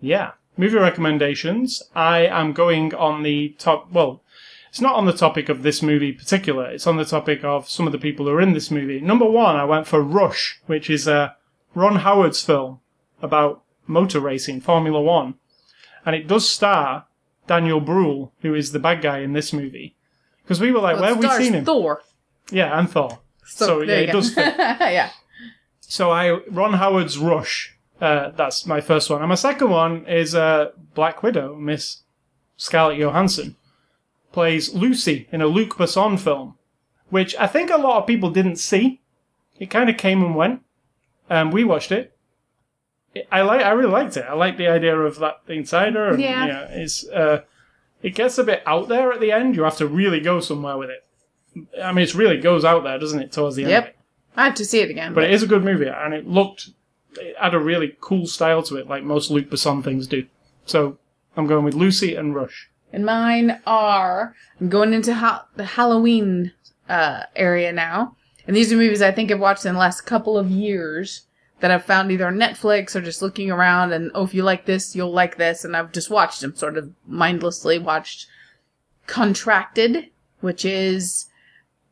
Yeah. 0.00 0.32
Movie 0.56 0.78
recommendations. 0.78 1.80
I 1.94 2.26
am 2.26 2.54
going 2.54 2.92
on 2.92 3.22
the 3.22 3.50
top, 3.50 3.92
well, 3.92 4.24
it's 4.68 4.80
not 4.80 4.96
on 4.96 5.06
the 5.06 5.12
topic 5.12 5.48
of 5.48 5.62
this 5.62 5.80
movie 5.80 6.08
in 6.08 6.16
particular. 6.16 6.68
It's 6.68 6.88
on 6.88 6.96
the 6.96 7.04
topic 7.04 7.44
of 7.44 7.68
some 7.68 7.86
of 7.86 7.92
the 7.92 7.98
people 7.98 8.26
who 8.26 8.32
are 8.32 8.40
in 8.40 8.52
this 8.52 8.72
movie. 8.72 9.00
Number 9.00 9.26
one, 9.26 9.54
I 9.54 9.64
went 9.64 9.86
for 9.86 10.02
Rush, 10.02 10.60
which 10.66 10.90
is 10.90 11.06
uh, 11.06 11.34
Ron 11.76 11.96
Howard's 11.96 12.42
film 12.42 12.80
about 13.22 13.62
motor 13.86 14.18
racing, 14.18 14.60
Formula 14.60 15.00
One. 15.00 15.34
And 16.04 16.16
it 16.16 16.26
does 16.26 16.48
star 16.48 17.06
Daniel 17.46 17.80
Bruhl, 17.80 18.32
who 18.42 18.54
is 18.54 18.72
the 18.72 18.78
bad 18.78 19.02
guy 19.02 19.18
in 19.18 19.32
this 19.32 19.52
movie. 19.52 19.96
Because 20.42 20.60
we 20.60 20.72
were 20.72 20.80
like, 20.80 20.94
Well, 20.94 21.16
where 21.16 21.28
have 21.28 21.38
we 21.38 21.44
seen 21.44 21.54
him? 21.54 21.64
Thor. 21.64 22.02
Yeah, 22.50 22.78
and 22.78 22.90
Thor. 22.90 23.18
So, 23.52 23.82
yeah, 23.82 23.94
it 23.94 24.12
does 24.12 24.32
fit. 24.32 24.54
yeah. 24.58 25.10
So 25.80 26.12
I 26.12 26.38
Ron 26.48 26.74
Howard's 26.74 27.18
Rush. 27.18 27.76
Uh, 28.00 28.30
that's 28.30 28.64
my 28.64 28.80
first 28.80 29.10
one, 29.10 29.20
and 29.22 29.28
my 29.28 29.34
second 29.34 29.70
one 29.70 30.06
is 30.06 30.36
uh, 30.36 30.70
Black 30.94 31.24
Widow. 31.24 31.56
Miss 31.56 32.02
Scarlett 32.56 32.98
Johansson 32.98 33.56
plays 34.30 34.72
Lucy 34.72 35.28
in 35.32 35.42
a 35.42 35.48
Luc 35.48 35.70
Besson 35.74 36.16
film, 36.18 36.56
which 37.08 37.34
I 37.40 37.48
think 37.48 37.70
a 37.70 37.76
lot 37.76 37.98
of 37.98 38.06
people 38.06 38.30
didn't 38.30 38.56
see. 38.56 39.00
It 39.58 39.66
kind 39.68 39.90
of 39.90 39.96
came 39.96 40.22
and 40.22 40.36
went. 40.36 40.62
Um, 41.28 41.50
we 41.50 41.64
watched 41.64 41.90
it. 41.90 42.16
I 43.32 43.42
like. 43.42 43.60
I 43.62 43.70
really 43.70 43.90
liked 43.90 44.16
it. 44.16 44.24
I 44.28 44.34
like 44.34 44.56
the 44.56 44.68
idea 44.68 44.96
of 44.96 45.18
that 45.18 45.40
inside 45.48 45.94
her. 45.94 46.10
And, 46.10 46.20
Yeah. 46.20 46.68
it's 46.70 47.06
uh, 47.08 47.42
it 48.02 48.14
gets 48.14 48.38
a 48.38 48.44
bit 48.44 48.62
out 48.66 48.88
there 48.88 49.12
at 49.12 49.20
the 49.20 49.32
end. 49.32 49.56
You 49.56 49.64
have 49.64 49.76
to 49.78 49.86
really 49.86 50.20
go 50.20 50.40
somewhere 50.40 50.76
with 50.76 50.90
it. 50.90 51.04
I 51.82 51.92
mean, 51.92 52.04
it 52.04 52.14
really 52.14 52.38
goes 52.38 52.64
out 52.64 52.84
there, 52.84 52.98
doesn't 52.98 53.20
it? 53.20 53.32
Towards 53.32 53.56
the 53.56 53.62
end. 53.64 53.70
Yep. 53.72 53.96
I 54.36 54.44
have 54.44 54.54
to 54.54 54.64
see 54.64 54.80
it 54.80 54.90
again. 54.90 55.12
But 55.12 55.24
it 55.24 55.32
is 55.32 55.42
a 55.42 55.46
good 55.48 55.64
movie, 55.64 55.88
and 55.88 56.14
it 56.14 56.26
looked, 56.26 56.70
it 57.16 57.36
had 57.36 57.52
a 57.52 57.58
really 57.58 57.96
cool 58.00 58.26
style 58.28 58.62
to 58.62 58.76
it, 58.76 58.86
like 58.86 59.02
most 59.02 59.28
Luc 59.30 59.50
Besson 59.50 59.82
things 59.82 60.06
do. 60.06 60.26
So 60.64 60.96
I'm 61.36 61.48
going 61.48 61.64
with 61.64 61.74
Lucy 61.74 62.14
and 62.14 62.32
Rush. 62.34 62.70
And 62.92 63.04
mine 63.04 63.60
are 63.66 64.36
I'm 64.60 64.68
going 64.68 64.94
into 64.94 65.14
ha- 65.14 65.46
the 65.56 65.64
Halloween 65.64 66.52
uh, 66.88 67.24
area 67.34 67.72
now, 67.72 68.16
and 68.46 68.54
these 68.56 68.72
are 68.72 68.76
movies 68.76 69.02
I 69.02 69.10
think 69.10 69.32
I've 69.32 69.40
watched 69.40 69.66
in 69.66 69.74
the 69.74 69.80
last 69.80 70.02
couple 70.02 70.38
of 70.38 70.48
years 70.50 71.22
that 71.60 71.70
I've 71.70 71.84
found 71.84 72.10
either 72.10 72.26
on 72.26 72.36
Netflix 72.36 72.96
or 72.96 73.00
just 73.00 73.22
looking 73.22 73.50
around. 73.50 73.92
And 73.92 74.10
oh, 74.14 74.24
if 74.24 74.34
you 74.34 74.42
like 74.42 74.66
this, 74.66 74.96
you'll 74.96 75.12
like 75.12 75.36
this, 75.36 75.64
and 75.64 75.76
I've 75.76 75.92
just 75.92 76.10
watched 76.10 76.40
them, 76.40 76.54
sort 76.54 76.76
of 76.76 76.92
mindlessly 77.06 77.78
watched. 77.78 78.26
Contracted, 79.06 80.06
which 80.40 80.64
is 80.64 81.26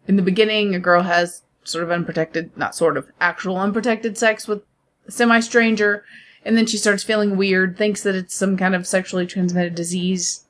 in 0.06 0.16
the 0.16 0.22
beginning, 0.22 0.74
a 0.74 0.78
girl 0.78 1.02
has 1.02 1.42
sort 1.64 1.84
of 1.84 1.90
unprotected, 1.90 2.56
not 2.56 2.74
sort 2.74 2.96
of, 2.96 3.10
actual 3.20 3.58
unprotected 3.58 4.16
sex 4.16 4.48
with 4.48 4.62
a 5.06 5.12
semi 5.12 5.40
stranger, 5.40 6.04
and 6.44 6.56
then 6.56 6.66
she 6.66 6.78
starts 6.78 7.02
feeling 7.02 7.36
weird, 7.36 7.76
thinks 7.76 8.02
that 8.02 8.14
it's 8.14 8.34
some 8.34 8.56
kind 8.56 8.74
of 8.74 8.86
sexually 8.86 9.26
transmitted 9.26 9.74
disease, 9.74 10.44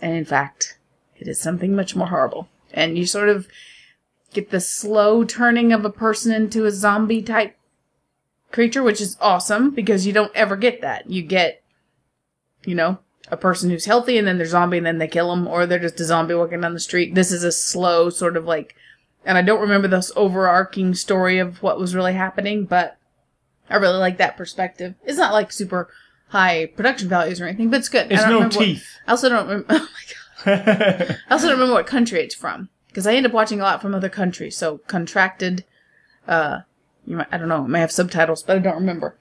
and 0.00 0.14
in 0.14 0.24
fact, 0.24 0.78
it 1.16 1.26
is 1.26 1.40
something 1.40 1.74
much 1.74 1.96
more 1.96 2.08
horrible. 2.08 2.48
And 2.72 2.96
you 2.96 3.06
sort 3.06 3.28
of 3.28 3.48
get 4.32 4.50
the 4.50 4.60
slow 4.60 5.24
turning 5.24 5.72
of 5.72 5.84
a 5.84 5.90
person 5.90 6.32
into 6.32 6.66
a 6.66 6.70
zombie 6.70 7.22
type 7.22 7.56
creature, 8.52 8.82
which 8.82 9.00
is 9.00 9.16
awesome 9.20 9.70
because 9.70 10.06
you 10.06 10.12
don't 10.12 10.34
ever 10.34 10.56
get 10.56 10.80
that. 10.80 11.08
You 11.10 11.22
get, 11.22 11.62
you 12.64 12.74
know, 12.74 12.98
a 13.30 13.36
person 13.36 13.70
who's 13.70 13.84
healthy 13.84 14.18
and 14.18 14.26
then 14.26 14.38
they're 14.38 14.46
zombie 14.46 14.78
and 14.78 14.86
then 14.86 14.98
they 14.98 15.08
kill 15.08 15.30
them, 15.30 15.46
or 15.46 15.66
they're 15.66 15.78
just 15.78 16.00
a 16.00 16.04
zombie 16.04 16.34
walking 16.34 16.60
down 16.60 16.74
the 16.74 16.80
street. 16.80 17.14
This 17.14 17.30
is 17.32 17.44
a 17.44 17.52
slow 17.52 18.10
sort 18.10 18.36
of 18.36 18.44
like, 18.44 18.74
and 19.24 19.36
I 19.38 19.42
don't 19.42 19.60
remember 19.60 19.88
this 19.88 20.10
overarching 20.16 20.94
story 20.94 21.38
of 21.38 21.62
what 21.62 21.78
was 21.78 21.94
really 21.94 22.14
happening, 22.14 22.64
but 22.64 22.96
I 23.68 23.76
really 23.76 23.98
like 23.98 24.16
that 24.18 24.36
perspective. 24.36 24.94
It's 25.04 25.18
not 25.18 25.32
like 25.32 25.52
super 25.52 25.88
high 26.28 26.66
production 26.66 27.08
values 27.08 27.40
or 27.40 27.46
anything, 27.46 27.70
but 27.70 27.78
it's 27.80 27.88
good. 27.88 28.10
I 28.10 28.14
It's 28.14 28.24
no 28.24 28.34
remember 28.34 28.56
what- 28.56 28.64
teeth. 28.64 28.86
I 29.06 29.10
also 29.12 29.28
don't 29.28 29.46
remember. 29.48 29.66
Oh 30.42 30.46
my 30.46 30.54
god! 30.56 31.16
I 31.28 31.34
also 31.34 31.48
don't 31.48 31.56
remember 31.56 31.74
what 31.74 31.86
country 31.86 32.20
it's 32.22 32.34
from 32.34 32.70
because 32.88 33.06
I 33.06 33.14
end 33.14 33.26
up 33.26 33.32
watching 33.32 33.60
a 33.60 33.62
lot 33.62 33.82
from 33.82 33.94
other 33.94 34.08
countries. 34.08 34.56
So 34.56 34.78
contracted. 34.86 35.64
Uh, 36.26 36.60
you 37.10 37.16
might, 37.16 37.26
I 37.32 37.38
don't 37.38 37.48
know. 37.48 37.64
It 37.64 37.68
may 37.68 37.80
have 37.80 37.90
subtitles, 37.92 38.42
but 38.44 38.56
I 38.56 38.60
don't 38.60 38.76
remember. 38.76 39.16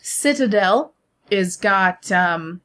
Citadel 0.00 0.94
is 1.30 1.56
got 1.56 2.10
um. 2.10 2.62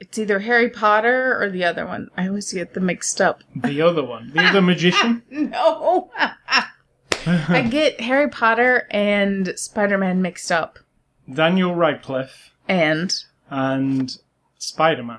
It's 0.00 0.18
either 0.18 0.40
Harry 0.40 0.68
Potter 0.68 1.40
or 1.40 1.48
the 1.48 1.62
other 1.64 1.86
one. 1.86 2.08
I 2.16 2.26
always 2.26 2.52
get 2.52 2.74
them 2.74 2.86
mixed 2.86 3.20
up. 3.20 3.44
The 3.54 3.80
other 3.82 4.02
one, 4.02 4.32
the 4.34 4.42
other 4.42 4.60
magician. 4.60 5.22
No. 5.30 6.10
I 7.24 7.62
get 7.70 8.00
Harry 8.00 8.28
Potter 8.28 8.88
and 8.90 9.52
Spider 9.56 9.96
Man 9.98 10.20
mixed 10.20 10.50
up. 10.50 10.80
Daniel 11.32 11.72
Radcliffe 11.76 12.50
And 12.68 13.14
and 13.48 14.16
Spider 14.58 15.04
Man. 15.04 15.18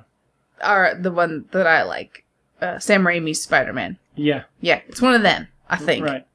are 0.62 0.96
the 0.96 1.12
one 1.12 1.46
that 1.52 1.66
I 1.66 1.84
like. 1.84 2.26
Uh, 2.62 2.78
Sam 2.80 3.04
Raimi's 3.06 3.42
Spider 3.42 3.72
Man. 3.72 3.98
Yeah, 4.16 4.44
Yeah, 4.60 4.82
it's 4.90 5.02
one 5.02 5.14
of 5.16 5.22
them, 5.24 5.48
I 5.70 5.78
think. 5.78 6.06
right. 6.06 6.28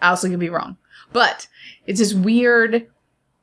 I 0.00 0.08
also 0.08 0.28
could 0.30 0.40
be 0.40 0.48
wrong. 0.48 0.76
But 1.12 1.46
it's 1.86 1.98
this 2.00 2.14
weird. 2.14 2.88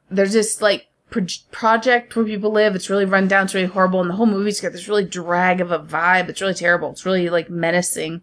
There's 0.09 0.34
this 0.34 0.61
like 0.61 0.88
pro- 1.09 1.26
project 1.51 2.15
where 2.15 2.26
people 2.26 2.51
live. 2.51 2.76
It's 2.76 2.89
really 2.89 3.05
run 3.05 3.28
down. 3.28 3.45
It's 3.45 3.53
really 3.53 3.67
horrible, 3.67 4.01
and 4.01 4.09
the 4.09 4.15
whole 4.15 4.26
movie's 4.26 4.61
got 4.61 4.72
this 4.72 4.88
really 4.88 5.05
drag 5.05 5.61
of 5.61 5.72
a 5.72 5.80
vibe. 5.80 6.30
It's 6.30 6.41
really 6.41 6.53
terrible. 6.53 6.91
It's 6.91 7.05
really 7.05 7.30
like 7.30 7.49
menacing. 7.49 8.22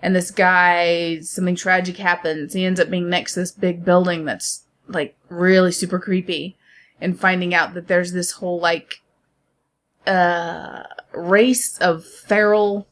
And 0.00 0.14
this 0.14 0.30
guy, 0.30 1.20
something 1.20 1.56
tragic 1.56 1.96
happens. 1.96 2.52
He 2.54 2.64
ends 2.64 2.78
up 2.78 2.88
being 2.88 3.10
next 3.10 3.34
to 3.34 3.40
this 3.40 3.50
big 3.50 3.84
building 3.84 4.24
that's 4.24 4.62
like 4.86 5.16
really 5.28 5.72
super 5.72 5.98
creepy, 5.98 6.56
and 7.00 7.18
finding 7.18 7.54
out 7.54 7.74
that 7.74 7.88
there's 7.88 8.12
this 8.12 8.32
whole 8.32 8.60
like 8.60 9.00
uh 10.06 10.84
race 11.12 11.76
of 11.78 12.04
feral 12.04 12.88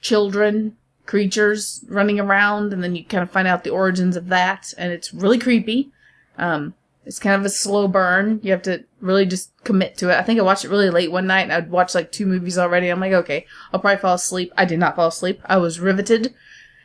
children 0.00 0.76
creatures 1.10 1.84
running 1.88 2.20
around, 2.20 2.72
and 2.72 2.84
then 2.84 2.94
you 2.94 3.04
kind 3.04 3.20
of 3.20 3.32
find 3.32 3.48
out 3.48 3.64
the 3.64 3.70
origins 3.70 4.16
of 4.16 4.28
that, 4.28 4.72
and 4.78 4.92
it's 4.92 5.12
really 5.12 5.40
creepy. 5.40 5.90
Um, 6.38 6.72
it's 7.04 7.18
kind 7.18 7.34
of 7.34 7.44
a 7.44 7.50
slow 7.50 7.88
burn. 7.88 8.38
You 8.44 8.52
have 8.52 8.62
to 8.62 8.84
really 9.00 9.26
just 9.26 9.50
commit 9.64 9.96
to 9.98 10.10
it. 10.10 10.16
I 10.16 10.22
think 10.22 10.38
I 10.38 10.44
watched 10.44 10.64
it 10.64 10.70
really 10.70 10.88
late 10.88 11.10
one 11.10 11.26
night, 11.26 11.42
and 11.42 11.52
I'd 11.52 11.68
watched 11.68 11.96
like 11.96 12.12
two 12.12 12.26
movies 12.26 12.56
already. 12.56 12.88
I'm 12.88 13.00
like, 13.00 13.12
okay, 13.12 13.44
I'll 13.72 13.80
probably 13.80 14.00
fall 14.00 14.14
asleep. 14.14 14.52
I 14.56 14.64
did 14.64 14.78
not 14.78 14.94
fall 14.94 15.08
asleep. 15.08 15.40
I 15.46 15.56
was 15.56 15.80
riveted, 15.80 16.32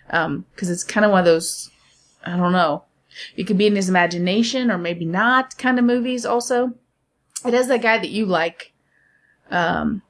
um, 0.09 0.45
because 0.55 0.71
it's 0.71 0.83
kind 0.83 1.05
of 1.05 1.11
one 1.11 1.19
of 1.19 1.25
those, 1.25 1.69
I 2.25 2.35
don't 2.35 2.51
know. 2.51 2.83
It 3.37 3.43
could 3.43 3.59
be 3.59 3.67
in 3.67 3.75
his 3.75 3.89
imagination 3.89 4.71
or 4.71 4.79
maybe 4.79 5.05
not 5.05 5.55
kind 5.59 5.77
of 5.77 5.85
movies. 5.85 6.25
Also, 6.25 6.73
it 7.45 7.53
has 7.53 7.67
that 7.67 7.83
guy 7.83 7.99
that 7.99 8.09
you 8.09 8.25
like, 8.25 8.73
um, 9.51 10.01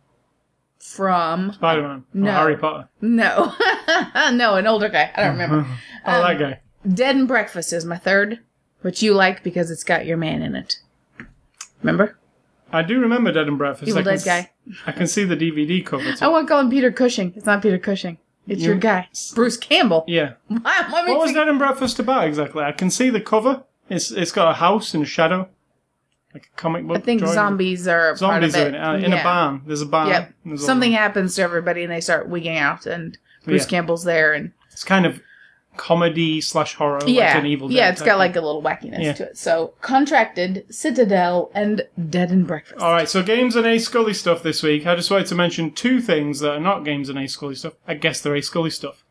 from 0.95 1.51
Spider 1.53 1.81
Man. 1.81 2.03
No. 2.13 2.31
Harry 2.31 2.57
Potter. 2.57 2.87
no, 3.01 3.53
no, 4.31 4.55
an 4.55 4.67
older 4.67 4.89
guy. 4.89 5.11
I 5.15 5.21
don't 5.23 5.31
remember. 5.37 5.65
Oh, 6.07 6.21
that 6.21 6.31
Um, 6.35 6.37
guy. 6.39 6.59
Dead 6.87 7.15
and 7.15 7.27
Breakfast 7.27 7.73
is 7.73 7.83
my 7.83 7.97
third, 7.97 8.39
which 8.81 9.01
you 9.01 9.15
like 9.15 9.41
because 9.43 9.71
it's 9.71 9.83
got 9.83 10.05
your 10.05 10.17
man 10.17 10.43
in 10.43 10.55
it. 10.55 10.77
Remember? 11.81 12.17
I 12.71 12.81
do 12.83 12.99
remember 12.99 13.31
Dead 13.31 13.47
and 13.47 13.57
Breakfast. 13.57 13.87
Evil 13.89 14.01
I 14.01 14.15
Dead 14.15 14.21
guy. 14.25 14.37
s- 14.69 14.77
I 14.85 14.91
can 14.91 15.07
see 15.07 15.23
the 15.23 15.35
DVD 15.35 15.83
cover. 15.85 16.07
I 16.07 16.13
Too. 16.15 16.29
want 16.31 16.47
to 16.47 16.51
call 16.51 16.59
him 16.61 16.69
Peter 16.69 16.91
Cushing. 16.91 17.33
It's 17.35 17.45
not 17.45 17.61
Peter 17.61 17.77
Cushing. 17.79 18.17
It's 18.47 18.61
your 18.61 18.75
guy, 18.75 19.07
Bruce 19.33 19.57
Campbell. 19.57 20.03
Yeah. 20.07 20.33
Why, 20.47 20.59
why 20.63 21.05
What 21.07 21.17
was 21.17 21.27
makes 21.29 21.37
Dead 21.39 21.47
and 21.47 21.57
Breakfast 21.57 21.97
about 21.97 22.27
exactly? 22.27 22.63
I 22.63 22.71
can 22.71 22.91
see 22.91 23.09
the 23.09 23.19
cover. 23.21 23.63
It's 23.89 24.11
it's 24.11 24.31
got 24.31 24.49
a 24.51 24.53
house 24.53 24.93
in 24.93 25.01
a 25.01 25.05
shadow, 25.05 25.49
like 26.35 26.51
a 26.53 26.57
comic 26.57 26.85
book. 26.85 26.97
I 26.97 26.99
think 26.99 27.21
drawing. 27.21 27.33
zombies 27.33 27.87
are 27.87 28.15
Zombies 28.15 28.53
part 28.53 28.63
of 28.67 28.67
in 28.69 28.75
it. 28.75 28.77
it. 28.77 28.81
Uh, 28.81 28.93
in 28.97 29.11
Yeah. 29.11 29.21
a 29.21 29.23
barn. 29.23 29.61
There's 29.65 29.81
a 29.81 29.85
barn. 29.87 30.09
Yep. 30.09 30.33
there's 30.45 30.65
Something 30.65 30.91
happens 30.91 31.35
to 31.35 31.41
everybody 31.41 31.81
and 31.83 31.91
they 31.91 32.01
start 32.01 32.29
wigging 32.29 32.57
out, 32.57 32.85
and 32.85 33.17
Bruce 33.45 33.63
Yeah. 33.63 33.69
Campbell's 33.69 34.03
there, 34.03 34.33
and 34.33 34.51
It's 34.71 34.83
kind 34.83 35.05
of 35.07 35.21
comedy 35.77 36.39
slash 36.39 36.75
horror. 36.75 36.99
yeah, 37.05 37.27
Like 37.33 37.35
an 37.35 37.45
Evil 37.47 37.69
yeah, 37.71 37.89
it's 37.89 38.01
got 38.01 38.11
thing. 38.11 38.17
like 38.19 38.35
a 38.37 38.41
little 38.41 38.63
wackiness 38.63 39.03
Yeah. 39.03 39.11
to 39.13 39.23
it. 39.25 39.37
So, 39.37 39.73
Contracted, 39.81 40.65
Citadel, 40.69 41.51
and 41.53 41.85
Dead 42.09 42.31
and 42.31 42.47
Breakfast. 42.47 42.79
All 42.81 42.91
right, 42.93 43.09
so 43.09 43.21
games 43.21 43.55
and 43.57 43.65
A 43.67 43.77
Scully 43.77 44.13
stuff 44.13 44.41
this 44.41 44.63
week. 44.63 44.87
I 44.87 44.95
just 44.95 45.11
wanted 45.11 45.27
to 45.27 45.35
mention 45.35 45.71
two 45.71 45.99
things 45.99 46.39
that 46.39 46.51
are 46.53 46.59
not 46.61 46.85
games 46.85 47.09
and 47.09 47.19
A 47.19 47.27
Scully 47.27 47.55
stuff. 47.55 47.73
I 47.87 47.95
guess 47.95 48.21
they're 48.21 48.35
A 48.35 48.41
Scully 48.41 48.69
stuff. 48.69 49.03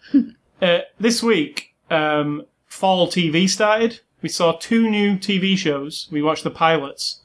uh, 0.62 0.78
this 0.98 1.22
week, 1.22 1.74
um, 1.90 2.44
fall 2.66 3.06
TV 3.08 3.46
started. 3.48 4.00
We 4.26 4.30
saw 4.30 4.54
two 4.58 4.90
new 4.90 5.14
TV 5.18 5.56
shows. 5.56 6.08
We 6.10 6.20
watched 6.20 6.42
the 6.42 6.50
pilots. 6.50 7.20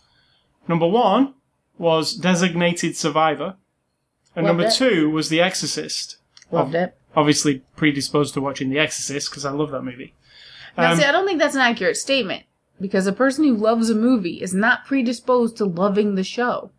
Number 0.67 0.85
one 0.85 1.33
was 1.79 2.13
Designated 2.13 2.95
Survivor, 2.95 3.55
and 4.35 4.45
Loved 4.45 4.57
number 4.59 4.67
it. 4.67 4.73
two 4.75 5.09
was 5.09 5.29
The 5.29 5.41
Exorcist. 5.41 6.17
Loved 6.51 6.75
it. 6.75 6.95
Obviously, 7.15 7.63
predisposed 7.75 8.35
to 8.35 8.41
watching 8.41 8.69
The 8.69 8.77
Exorcist 8.77 9.31
because 9.31 9.45
I 9.45 9.49
love 9.49 9.71
that 9.71 9.81
movie. 9.81 10.13
Now, 10.77 10.91
Um, 10.91 10.99
see, 10.99 11.03
I 11.05 11.11
don't 11.11 11.25
think 11.25 11.39
that's 11.39 11.55
an 11.55 11.61
accurate 11.61 11.97
statement 11.97 12.43
because 12.79 13.07
a 13.07 13.13
person 13.13 13.45
who 13.45 13.57
loves 13.57 13.89
a 13.89 13.95
movie 13.95 14.39
is 14.39 14.53
not 14.53 14.85
predisposed 14.85 15.57
to 15.57 15.65
loving 15.65 16.13
the 16.13 16.23
show. 16.23 16.69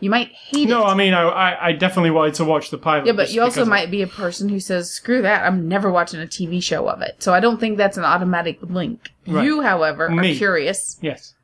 You 0.00 0.10
might 0.10 0.32
hate 0.32 0.68
no, 0.68 0.82
it. 0.82 0.86
I 0.90 0.94
mean, 0.94 1.14
I, 1.14 1.22
I, 1.22 1.66
I 1.68 1.72
definitely 1.72 2.10
wanted 2.10 2.34
to 2.34 2.44
watch 2.44 2.70
the 2.70 2.78
pilot. 2.78 3.06
yeah, 3.06 3.12
but 3.12 3.32
you 3.32 3.40
also 3.42 3.64
might 3.64 3.90
be 3.90 4.02
a 4.02 4.06
person 4.06 4.48
who 4.48 4.60
says, 4.60 4.90
"Screw 4.90 5.22
that! 5.22 5.44
I'm 5.46 5.68
never 5.68 5.90
watching 5.90 6.20
a 6.20 6.26
TV 6.26 6.62
show 6.62 6.88
of 6.88 7.00
it." 7.00 7.22
So 7.22 7.32
I 7.32 7.40
don't 7.40 7.58
think 7.60 7.78
that's 7.78 7.96
an 7.96 8.04
automatic 8.04 8.58
link. 8.62 9.10
Right. 9.26 9.44
You, 9.44 9.62
however, 9.62 10.10
Me. 10.10 10.32
are 10.32 10.36
curious. 10.36 10.98
Yes. 11.00 11.34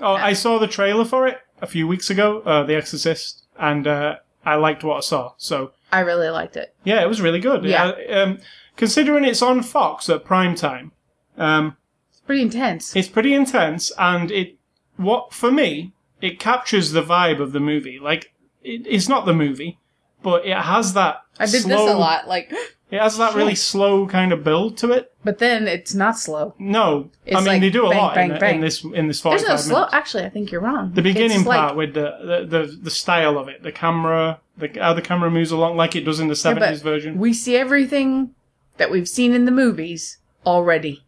Oh, 0.00 0.14
I 0.14 0.32
saw 0.32 0.58
the 0.58 0.66
trailer 0.66 1.04
for 1.04 1.26
it 1.26 1.38
a 1.62 1.66
few 1.66 1.86
weeks 1.86 2.10
ago, 2.10 2.40
uh, 2.40 2.62
The 2.64 2.74
Exorcist, 2.74 3.44
and 3.58 3.86
uh, 3.86 4.16
I 4.44 4.56
liked 4.56 4.82
what 4.82 4.96
I 4.96 5.00
saw. 5.00 5.32
So 5.36 5.72
I 5.92 6.00
really 6.00 6.28
liked 6.30 6.56
it. 6.56 6.74
yeah, 6.84 7.02
it 7.02 7.08
was 7.08 7.20
really 7.20 7.40
good. 7.40 7.64
Yeah. 7.64 7.92
Uh, 8.08 8.12
um, 8.22 8.38
considering 8.76 9.24
it's 9.24 9.42
on 9.42 9.62
Fox 9.62 10.08
at 10.10 10.24
prime 10.24 10.54
time, 10.54 10.92
um, 11.38 11.76
It's 12.10 12.20
pretty 12.20 12.42
intense. 12.42 12.96
it's 12.96 13.08
pretty 13.08 13.34
intense, 13.34 13.92
and 13.98 14.30
it 14.30 14.56
what 14.96 15.32
for 15.32 15.50
me 15.50 15.92
it 16.20 16.38
captures 16.38 16.92
the 16.92 17.02
vibe 17.02 17.40
of 17.40 17.52
the 17.52 17.60
movie. 17.60 17.98
Like 17.98 18.32
it, 18.62 18.86
it's 18.86 19.08
not 19.08 19.26
the 19.26 19.34
movie, 19.34 19.78
but 20.22 20.44
it 20.46 20.56
has 20.56 20.92
that. 20.94 21.22
I 21.38 21.46
did 21.46 21.62
slow, 21.62 21.86
this 21.86 21.94
a 21.94 21.98
lot, 21.98 22.28
like, 22.28 22.52
It 22.90 23.00
has 23.00 23.16
that 23.18 23.34
really 23.34 23.54
slow 23.72 24.06
kind 24.06 24.32
of 24.32 24.44
build 24.44 24.76
to 24.78 24.92
it. 24.92 25.12
but 25.24 25.38
then 25.38 25.66
it's 25.68 25.94
not 25.94 26.18
slow. 26.18 26.54
No, 26.58 27.10
I 27.26 27.36
mean 27.36 27.44
like 27.46 27.60
they 27.62 27.70
do 27.70 27.86
a 27.86 27.90
bang, 27.90 27.98
lot 27.98 28.14
bang, 28.14 28.30
in, 28.32 28.38
bang. 28.38 28.54
in 28.56 28.60
this 28.60 28.84
in 28.84 29.06
this 29.08 29.20
There's 29.20 29.42
forty-five 29.42 29.42
no 29.46 29.48
minutes. 29.54 29.64
slow. 29.66 29.86
Actually, 29.92 30.24
I 30.24 30.28
think 30.28 30.50
you're 30.52 30.60
wrong. 30.60 30.92
the 30.92 31.02
beginning 31.02 31.38
It's 31.40 31.46
like- 31.46 31.58
part 31.58 31.76
with 31.76 31.94
the, 31.94 32.18
the, 32.48 32.58
the, 32.58 32.76
the 32.82 32.90
style 32.90 33.38
of 33.38 33.48
it, 33.48 33.62
the 33.62 33.72
camera, 33.72 34.40
the, 34.58 34.68
how 34.78 34.92
the 34.92 35.02
camera 35.02 35.30
moves 35.30 35.50
along 35.52 35.76
like 35.76 35.96
it 35.96 36.04
does 36.04 36.20
in 36.20 36.28
the 36.28 36.34
Yeah, 36.44 36.54
70s 36.54 36.58
but 36.58 36.82
version. 36.82 37.18
We 37.18 37.32
see 37.32 37.56
everything 37.56 38.34
that 38.76 38.90
we've 38.90 39.08
seen 39.08 39.34
in 39.34 39.44
the 39.46 39.52
movies 39.52 40.18
already. 40.44 41.04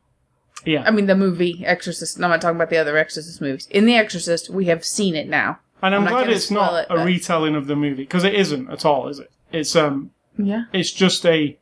Yeah. 0.64 0.84
I 0.86 0.90
mean, 0.90 1.06
the 1.06 1.16
movie 1.16 1.62
Exorcist. 1.66 2.18
No, 2.18 2.26
I'm 2.26 2.30
not 2.30 2.40
talking 2.40 2.56
about 2.56 2.70
the 2.70 2.76
other 2.78 2.96
Exorcist 2.96 3.40
movies. 3.40 3.66
In 3.70 3.84
the 3.86 3.94
Exorcist, 3.96 4.48
we 4.50 4.66
have 4.66 4.84
seen 4.84 5.14
it 5.16 5.28
now. 5.28 5.58
and 5.82 5.94
I'm, 5.94 6.04
I'm 6.04 6.08
glad 6.12 6.30
it's 6.30 6.50
not 6.50 6.74
it, 6.84 6.86
a 6.90 6.96
but- 6.96 7.04
retelling 7.06 7.54
of 7.56 7.66
the 7.66 7.76
movie, 7.76 8.02
because 8.04 8.24
it 8.24 8.34
isn't 8.34 8.70
at 8.70 8.84
all, 8.84 9.08
is 9.08 9.18
it? 9.18 9.30
It's, 9.52 9.74
um, 9.76 10.10
Yeah. 10.38 10.64
it's 10.72 10.90
just 10.92 11.26
a, 11.26 11.58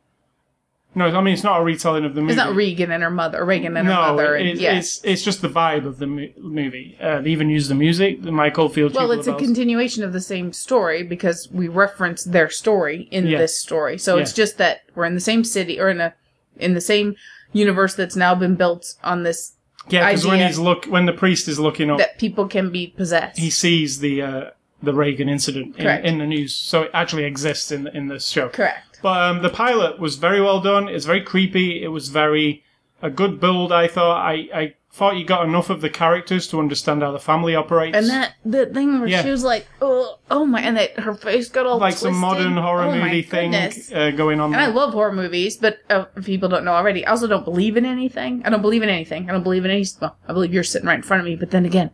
no, 0.93 1.05
I 1.07 1.21
mean, 1.21 1.33
it's 1.33 1.43
not 1.43 1.61
a 1.61 1.63
retelling 1.63 2.03
of 2.03 2.15
the 2.15 2.21
movie. 2.21 2.33
It's 2.33 2.37
not 2.37 2.53
Regan 2.53 2.91
and 2.91 3.01
her 3.01 3.09
mother, 3.09 3.39
or 3.39 3.45
Reagan 3.45 3.77
and 3.77 3.87
her 3.87 3.93
no, 3.93 4.01
mother. 4.01 4.35
And, 4.35 4.47
it's, 4.49 4.59
yeah. 4.61 4.77
it's, 4.77 5.01
it's 5.05 5.23
just 5.23 5.41
the 5.41 5.47
vibe 5.47 5.85
of 5.85 5.99
the 5.99 6.07
mo- 6.07 6.27
movie. 6.37 6.97
Uh, 7.01 7.21
they 7.21 7.29
even 7.31 7.49
use 7.49 7.69
the 7.69 7.75
music, 7.75 8.21
the 8.23 8.31
Mike 8.31 8.59
Oldfield 8.59 8.93
well, 8.93 9.09
it's 9.11 9.25
a 9.25 9.31
Bells. 9.31 9.41
continuation 9.41 10.03
of 10.03 10.11
the 10.13 10.19
same 10.21 10.51
story 10.51 11.01
because 11.03 11.49
we 11.49 11.69
reference 11.69 12.25
their 12.25 12.49
story 12.49 13.07
in 13.09 13.25
Yeah. 13.27 13.37
this 13.37 13.57
story. 13.57 13.97
So 13.97 14.17
it's 14.17 14.33
just 14.33 14.57
that 14.57 14.81
we're 14.93 15.05
in 15.05 15.15
the 15.15 15.21
same 15.21 15.43
city 15.45 15.79
or 15.79 15.89
in 15.89 16.01
a 16.01 16.13
in 16.57 16.73
the 16.73 16.81
same 16.81 17.15
universe 17.53 17.95
that's 17.95 18.15
now 18.15 18.33
been 18.35 18.55
built 18.55 18.95
on 19.03 19.23
this 19.23 19.53
yeah, 19.89 20.07
because 20.07 20.27
when 20.27 20.45
he's 20.45 20.59
look, 20.59 20.85
when 20.85 21.05
the 21.05 21.13
priest 21.13 21.47
is 21.47 21.59
looking 21.59 21.89
up, 21.89 21.97
that 21.97 22.19
people 22.19 22.47
can 22.47 22.69
be 22.71 22.87
possessed. 22.87 23.39
he 23.39 23.49
sees 23.49 23.99
the, 23.99 24.21
uh, 24.21 24.49
the 24.83 24.93
Reagan 24.93 25.27
incident 25.27 25.75
in, 25.77 25.87
in 26.05 26.17
the 26.19 26.27
news, 26.27 26.55
so 26.55 26.83
it 26.83 26.91
actually 26.93 27.23
exists 27.23 27.71
in 27.71 27.87
in 27.87 28.07
the 28.07 28.19
show. 28.19 28.49
Correct. 28.49 28.99
But 29.01 29.21
um, 29.21 29.41
the 29.41 29.49
pilot 29.49 29.99
was 29.99 30.17
very 30.17 30.39
well 30.39 30.61
done. 30.61 30.87
It's 30.87 31.05
very 31.05 31.21
creepy. 31.23 31.83
It 31.83 31.87
was 31.87 32.09
very 32.09 32.63
a 33.01 33.09
good 33.09 33.39
build. 33.39 33.71
I 33.71 33.87
thought. 33.87 34.23
I, 34.23 34.33
I 34.53 34.73
thought 34.93 35.15
you 35.15 35.23
got 35.25 35.45
enough 35.47 35.69
of 35.69 35.79
the 35.81 35.89
characters 35.89 36.47
to 36.49 36.59
understand 36.59 37.01
how 37.01 37.11
the 37.11 37.19
family 37.19 37.55
operates. 37.55 37.95
And 37.97 38.07
that 38.09 38.33
the 38.43 38.65
thing 38.65 38.99
where 38.99 39.07
Yeah. 39.07 39.23
she 39.23 39.29
was 39.31 39.43
like, 39.43 39.65
oh, 39.81 40.17
oh 40.29 40.45
my, 40.45 40.61
and 40.61 40.75
that 40.75 40.99
her 40.99 41.13
face 41.15 41.49
got 41.49 41.65
all 41.65 41.77
like 41.77 41.93
some 41.95 42.09
twisted. 42.09 42.21
modern 42.21 42.57
horror 42.57 42.83
Oh 42.83 42.91
my 42.91 43.05
movie 43.05 43.21
thing 43.21 43.51
goodness. 43.51 43.91
uh, 43.91 44.11
going 44.11 44.39
on. 44.41 44.51
And 44.53 44.61
I 44.61 44.65
there. 44.65 44.75
love 44.75 44.93
horror 44.93 45.13
movies, 45.13 45.55
but 45.57 45.79
uh, 45.89 46.05
if 46.17 46.25
people 46.25 46.49
don't 46.49 46.65
know 46.65 46.73
already, 46.73 47.05
I 47.05 47.11
also 47.11 47.27
don't 47.27 47.45
believe 47.45 47.77
in 47.77 47.85
anything. 47.85 48.41
I 48.45 48.49
don't 48.49 48.61
believe 48.61 48.83
in 48.83 48.89
anything. 48.89 49.29
I 49.29 49.33
don't 49.33 49.43
believe 49.43 49.63
in 49.63 49.71
any. 49.71 49.85
Well, 50.01 50.17
I 50.27 50.33
believe 50.33 50.53
you're 50.53 50.63
sitting 50.63 50.87
right 50.87 50.95
in 50.95 51.03
front 51.03 51.21
of 51.21 51.25
me, 51.25 51.35
but 51.37 51.51
then 51.51 51.65
again, 51.65 51.91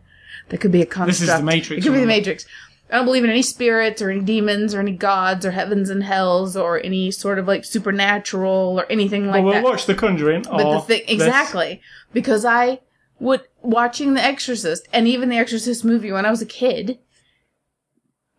there 0.48 0.58
could 0.58 0.72
be 0.72 0.82
a 0.82 0.86
construct. 0.86 1.20
This 1.20 1.28
is 1.28 1.28
the 1.38 1.42
Matrix, 1.44 1.84
It 1.84 1.88
could 1.88 1.94
be 1.94 2.00
the? 2.00 2.06
Matrix. 2.06 2.46
I 2.90 2.96
don't 2.96 3.04
believe 3.04 3.22
in 3.22 3.28
any 3.30 3.42
spirits 3.42 4.00
or 4.00 4.10
any 4.10 4.22
demons 4.22 4.74
or 4.74 4.80
any 4.80 4.92
gods 4.92 5.44
or 5.44 5.50
heavens 5.50 5.90
and 5.90 6.02
hells 6.02 6.56
or 6.56 6.80
any 6.82 7.10
sort 7.10 7.38
of 7.38 7.46
like 7.46 7.64
supernatural 7.66 8.80
or 8.80 8.90
anything 8.90 9.26
like 9.28 9.44
we'll 9.44 9.52
that. 9.52 9.62
watch 9.62 9.86
The 9.86 9.94
Conjuring. 9.94 10.42
But 10.42 10.64
or 10.64 10.74
the 10.76 10.80
thing, 10.80 11.02
this. 11.06 11.10
exactly, 11.14 11.80
because 12.12 12.44
I 12.44 12.80
would 13.20 13.42
watching 13.62 14.14
The 14.14 14.24
Exorcist 14.24 14.88
and 14.92 15.08
even 15.08 15.28
The 15.28 15.38
Exorcist 15.38 15.84
movie 15.84 16.12
when 16.12 16.26
I 16.26 16.30
was 16.30 16.42
a 16.42 16.46
kid 16.46 16.98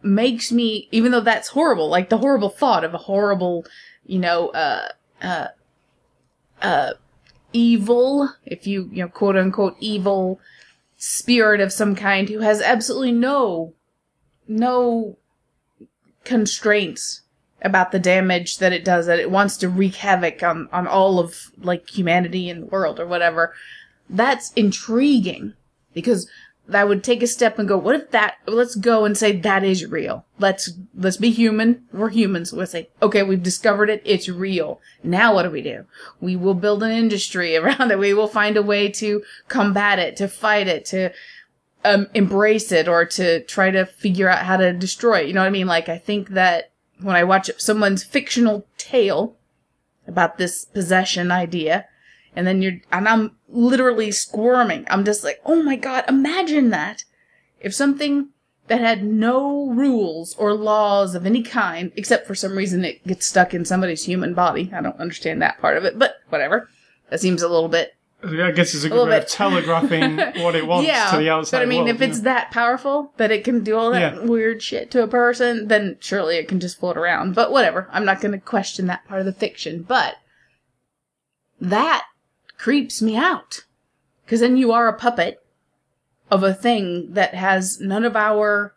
makes 0.02 0.52
me, 0.52 0.88
even 0.92 1.12
though 1.12 1.20
that's 1.20 1.50
horrible, 1.50 1.90
like 1.90 2.10
the 2.10 2.18
horrible 2.18 2.50
thought 2.50 2.84
of 2.84 2.94
a 2.94 3.00
horrible, 3.00 3.66
you 4.06 4.20
know, 4.20 4.50
uh, 4.50 4.90
uh, 5.22 5.48
uh, 6.62 6.94
evil, 7.52 8.30
if 8.46 8.66
you, 8.66 8.90
you 8.92 9.04
know, 9.04 9.10
quote 9.10 9.36
unquote 9.36 9.76
evil 9.80 10.40
spirit 10.98 11.62
of 11.62 11.72
some 11.72 11.96
kind 11.96 12.30
who 12.30 12.40
has 12.40 12.62
absolutely 12.62 13.12
no, 13.12 13.74
no 14.48 15.18
constraints 16.24 17.22
about 17.62 17.92
the 17.92 18.00
damage 18.00 18.58
that 18.60 18.72
it 18.72 18.86
does, 18.86 19.06
that 19.06 19.20
it 19.20 19.32
wants 19.32 19.58
to 19.58 19.68
wreak 19.68 19.96
havoc 19.96 20.42
on, 20.44 20.70
on 20.72 20.88
all 20.88 21.20
of 21.20 21.52
like 21.58 21.90
humanity 21.90 22.50
and 22.50 22.64
the 22.64 22.68
world 22.68 23.00
or 23.00 23.06
whatever. 23.06 23.54
That's 24.10 24.52
intriguing 24.54 25.54
because 25.94 26.30
that 26.68 26.88
would 26.88 27.04
take 27.04 27.24
a 27.24 27.28
step 27.28 27.58
and 27.58 27.68
go, 27.68 27.78
what 27.78 27.96
if 27.96 28.12
that, 28.12 28.36
let's 28.46 28.76
go 28.76 29.04
and 29.04 29.18
say 29.18 29.32
that 29.32 29.64
is 29.64 29.86
real. 29.88 30.26
Let's, 30.38 30.72
let's 30.96 31.18
be 31.18 31.32
human. 31.32 31.84
We're 31.92 32.10
humans. 32.10 32.54
We'll 32.54 32.68
say, 32.68 32.90
okay, 33.02 33.24
we've 33.24 33.42
discovered 33.42 33.90
it. 33.90 34.04
It's 34.06 34.30
real. 34.30 34.80
Now 35.04 35.34
what 35.34 35.44
do 35.44 35.50
we 35.50 35.64
do? 35.64 35.86
We 36.22 36.36
will 36.36 36.54
build 36.54 36.84
an 36.84 36.92
industry 36.92 37.58
around 37.58 37.92
it. 37.92 38.00
We 38.00 38.14
will 38.14 38.28
find 38.28 38.56
a 38.56 38.64
way 38.64 38.90
to 38.90 39.24
combat 39.48 40.00
it, 40.00 40.16
to 40.18 40.28
fight 40.28 40.68
it, 40.68 40.86
to, 40.86 41.12
um, 41.84 42.08
embrace 42.14 42.72
it 42.72 42.88
or 42.88 43.06
to 43.06 43.44
try 43.46 43.72
to 43.72 43.86
figure 43.86 44.30
out 44.30 44.46
how 44.46 44.58
to 44.58 44.74
destroy 44.74 45.22
it. 45.22 45.28
You 45.28 45.34
know 45.34 45.42
what 45.42 45.48
I 45.48 45.52
mean? 45.52 45.68
Like, 45.68 45.90
I 45.90 45.98
think 45.98 46.30
that 46.30 46.72
when 47.02 47.16
I 47.16 47.24
watch 47.24 47.50
someone's 47.58 48.04
fictional 48.04 48.66
tale 48.78 49.38
about 50.08 50.38
this 50.38 50.66
possession 50.66 51.32
idea, 51.32 51.86
and 52.36 52.46
then 52.48 52.62
you're, 52.62 52.80
and 52.92 53.08
I'm 53.08 53.36
literally 53.48 54.12
squirming. 54.12 54.86
I'm 54.90 55.06
just 55.06 55.24
like, 55.24 55.40
oh 55.46 55.62
my 55.64 55.76
god, 55.76 56.06
imagine 56.08 56.70
that. 56.70 57.04
If 57.60 57.74
something 57.74 58.30
that 58.68 58.80
had 58.80 59.04
no 59.04 59.70
rules 59.72 60.36
or 60.36 60.54
laws 60.54 61.16
of 61.16 61.26
any 61.26 61.42
kind, 61.42 61.92
except 61.96 62.28
for 62.28 62.36
some 62.36 62.56
reason 62.58 62.86
it 62.86 63.06
gets 63.06 63.26
stuck 63.26 63.54
in 63.54 63.66
somebody's 63.66 64.06
human 64.06 64.34
body. 64.34 64.72
I 64.74 64.82
don't 64.82 65.00
understand 65.00 65.42
that 65.42 65.60
part 65.60 65.76
of 65.76 65.86
it, 65.86 65.98
but 65.98 66.18
whatever. 66.30 66.70
That 67.10 67.20
seems 67.20 67.42
a 67.42 67.50
little 67.50 67.70
bit 67.70 67.96
I 68.22 68.52
guess 68.52 68.74
it's 68.76 68.84
a 68.84 68.90
good 68.90 68.96
little 68.96 69.10
way 69.10 69.18
of 69.18 69.24
bit. 69.24 69.30
telegraphing 69.30 70.18
what 70.44 70.54
it 70.54 70.68
wants 70.68 70.88
yeah, 70.88 71.10
to 71.12 71.18
the 71.18 71.30
outside 71.30 71.58
but 71.58 71.64
I 71.64 71.66
mean, 71.66 71.86
world, 71.86 71.96
if 71.96 72.02
it's 72.02 72.18
know. 72.18 72.26
that 72.26 72.52
powerful 72.52 73.14
that 73.16 73.32
it 73.32 73.46
can 73.46 73.64
do 73.64 73.78
all 73.78 73.92
that 73.92 74.16
Yeah. 74.16 74.20
weird 74.26 74.62
shit 74.62 74.92
to 74.92 75.04
a 75.04 75.08
person, 75.08 75.70
then 75.70 75.96
surely 76.02 76.36
it 76.36 76.48
can 76.50 76.60
just 76.60 76.80
float 76.80 76.98
around. 76.98 77.34
But 77.34 77.52
whatever, 77.52 77.88
I'm 77.92 78.04
not 78.04 78.20
going 78.20 78.34
to 78.34 78.38
question 78.40 78.88
that 78.88 79.08
part 79.08 79.22
of 79.22 79.26
the 79.26 79.32
fiction. 79.32 79.84
But 79.84 80.16
that 81.62 82.06
creeps 82.60 83.02
me 83.02 83.16
out 83.16 83.66
because 84.26 84.42
then 84.42 84.58
you 84.58 84.72
are 84.72 84.88
a 84.88 84.94
puppet 84.94 85.44
of 86.30 86.44
a 86.44 86.54
thing 86.54 87.14
that 87.14 87.34
has 87.34 87.80
none 87.80 88.06
of 88.06 88.16
our 88.16 88.76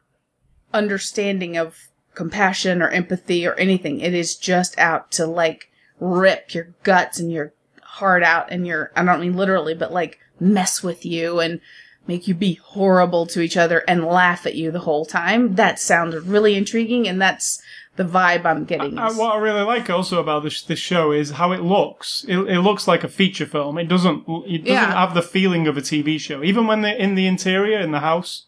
understanding 0.73 1.59
of 1.59 1.77
compassion 2.15 2.81
or 2.81 2.89
empathy 2.89 3.47
or 3.47 3.55
anything. 3.55 4.01
It 4.01 4.15
is 4.15 4.37
just 4.37 4.79
out 4.79 5.11
to 5.13 5.27
like 5.27 5.71
rip 6.01 6.55
your 6.55 6.69
guts 6.83 7.21
and 7.21 7.31
your 7.31 7.53
heart 7.83 8.23
out 8.23 8.51
and 8.51 8.67
your, 8.67 8.91
I 8.97 9.05
don't 9.05 9.21
mean 9.21 9.37
literally, 9.37 9.75
but 9.75 9.93
like 9.93 10.19
mess 10.41 10.83
with 10.83 11.05
you 11.05 11.41
and 11.41 11.61
make 12.07 12.27
you 12.27 12.35
be 12.35 12.55
horrible 12.55 13.27
to 13.27 13.41
each 13.41 13.57
other 13.57 13.85
and 13.87 14.05
laugh 14.05 14.47
at 14.47 14.55
you 14.55 14.71
the 14.71 14.81
whole 14.81 15.05
time. 15.05 15.55
That 15.57 15.79
sounds 15.79 16.17
really 16.17 16.55
intriguing 16.55 17.07
and 17.09 17.21
that's 17.21 17.62
the 17.97 18.05
vibe 18.05 18.45
I'm 18.47 18.65
getting. 18.65 18.99
Uh, 18.99 19.09
is- 19.09 19.17
what 19.17 19.35
I 19.35 19.39
really 19.39 19.63
like 19.63 19.89
also 19.91 20.21
about 20.21 20.43
this 20.45 20.63
this 20.63 20.79
show 20.79 21.13
is 21.13 21.33
how 21.33 21.53
it 21.53 21.61
looks. 21.63 22.25
It, 22.29 22.39
it 22.39 22.61
looks 22.61 22.89
like 22.89 23.05
a 23.05 23.09
feature 23.09 23.47
film. 23.47 23.79
It 23.79 23.89
doesn't. 23.89 24.25
It 24.47 24.65
doesn't 24.65 24.67
Yeah. 24.67 24.93
have 24.95 25.15
the 25.15 25.23
feeling 25.23 25.67
of 25.67 25.77
a 25.77 25.83
TV 25.83 26.19
show. 26.19 26.43
Even 26.43 26.67
when 26.67 26.83
they're 26.83 26.97
in 26.97 27.15
the 27.15 27.27
interior 27.27 27.79
in 27.79 27.91
the 27.93 28.01
house, 28.01 28.47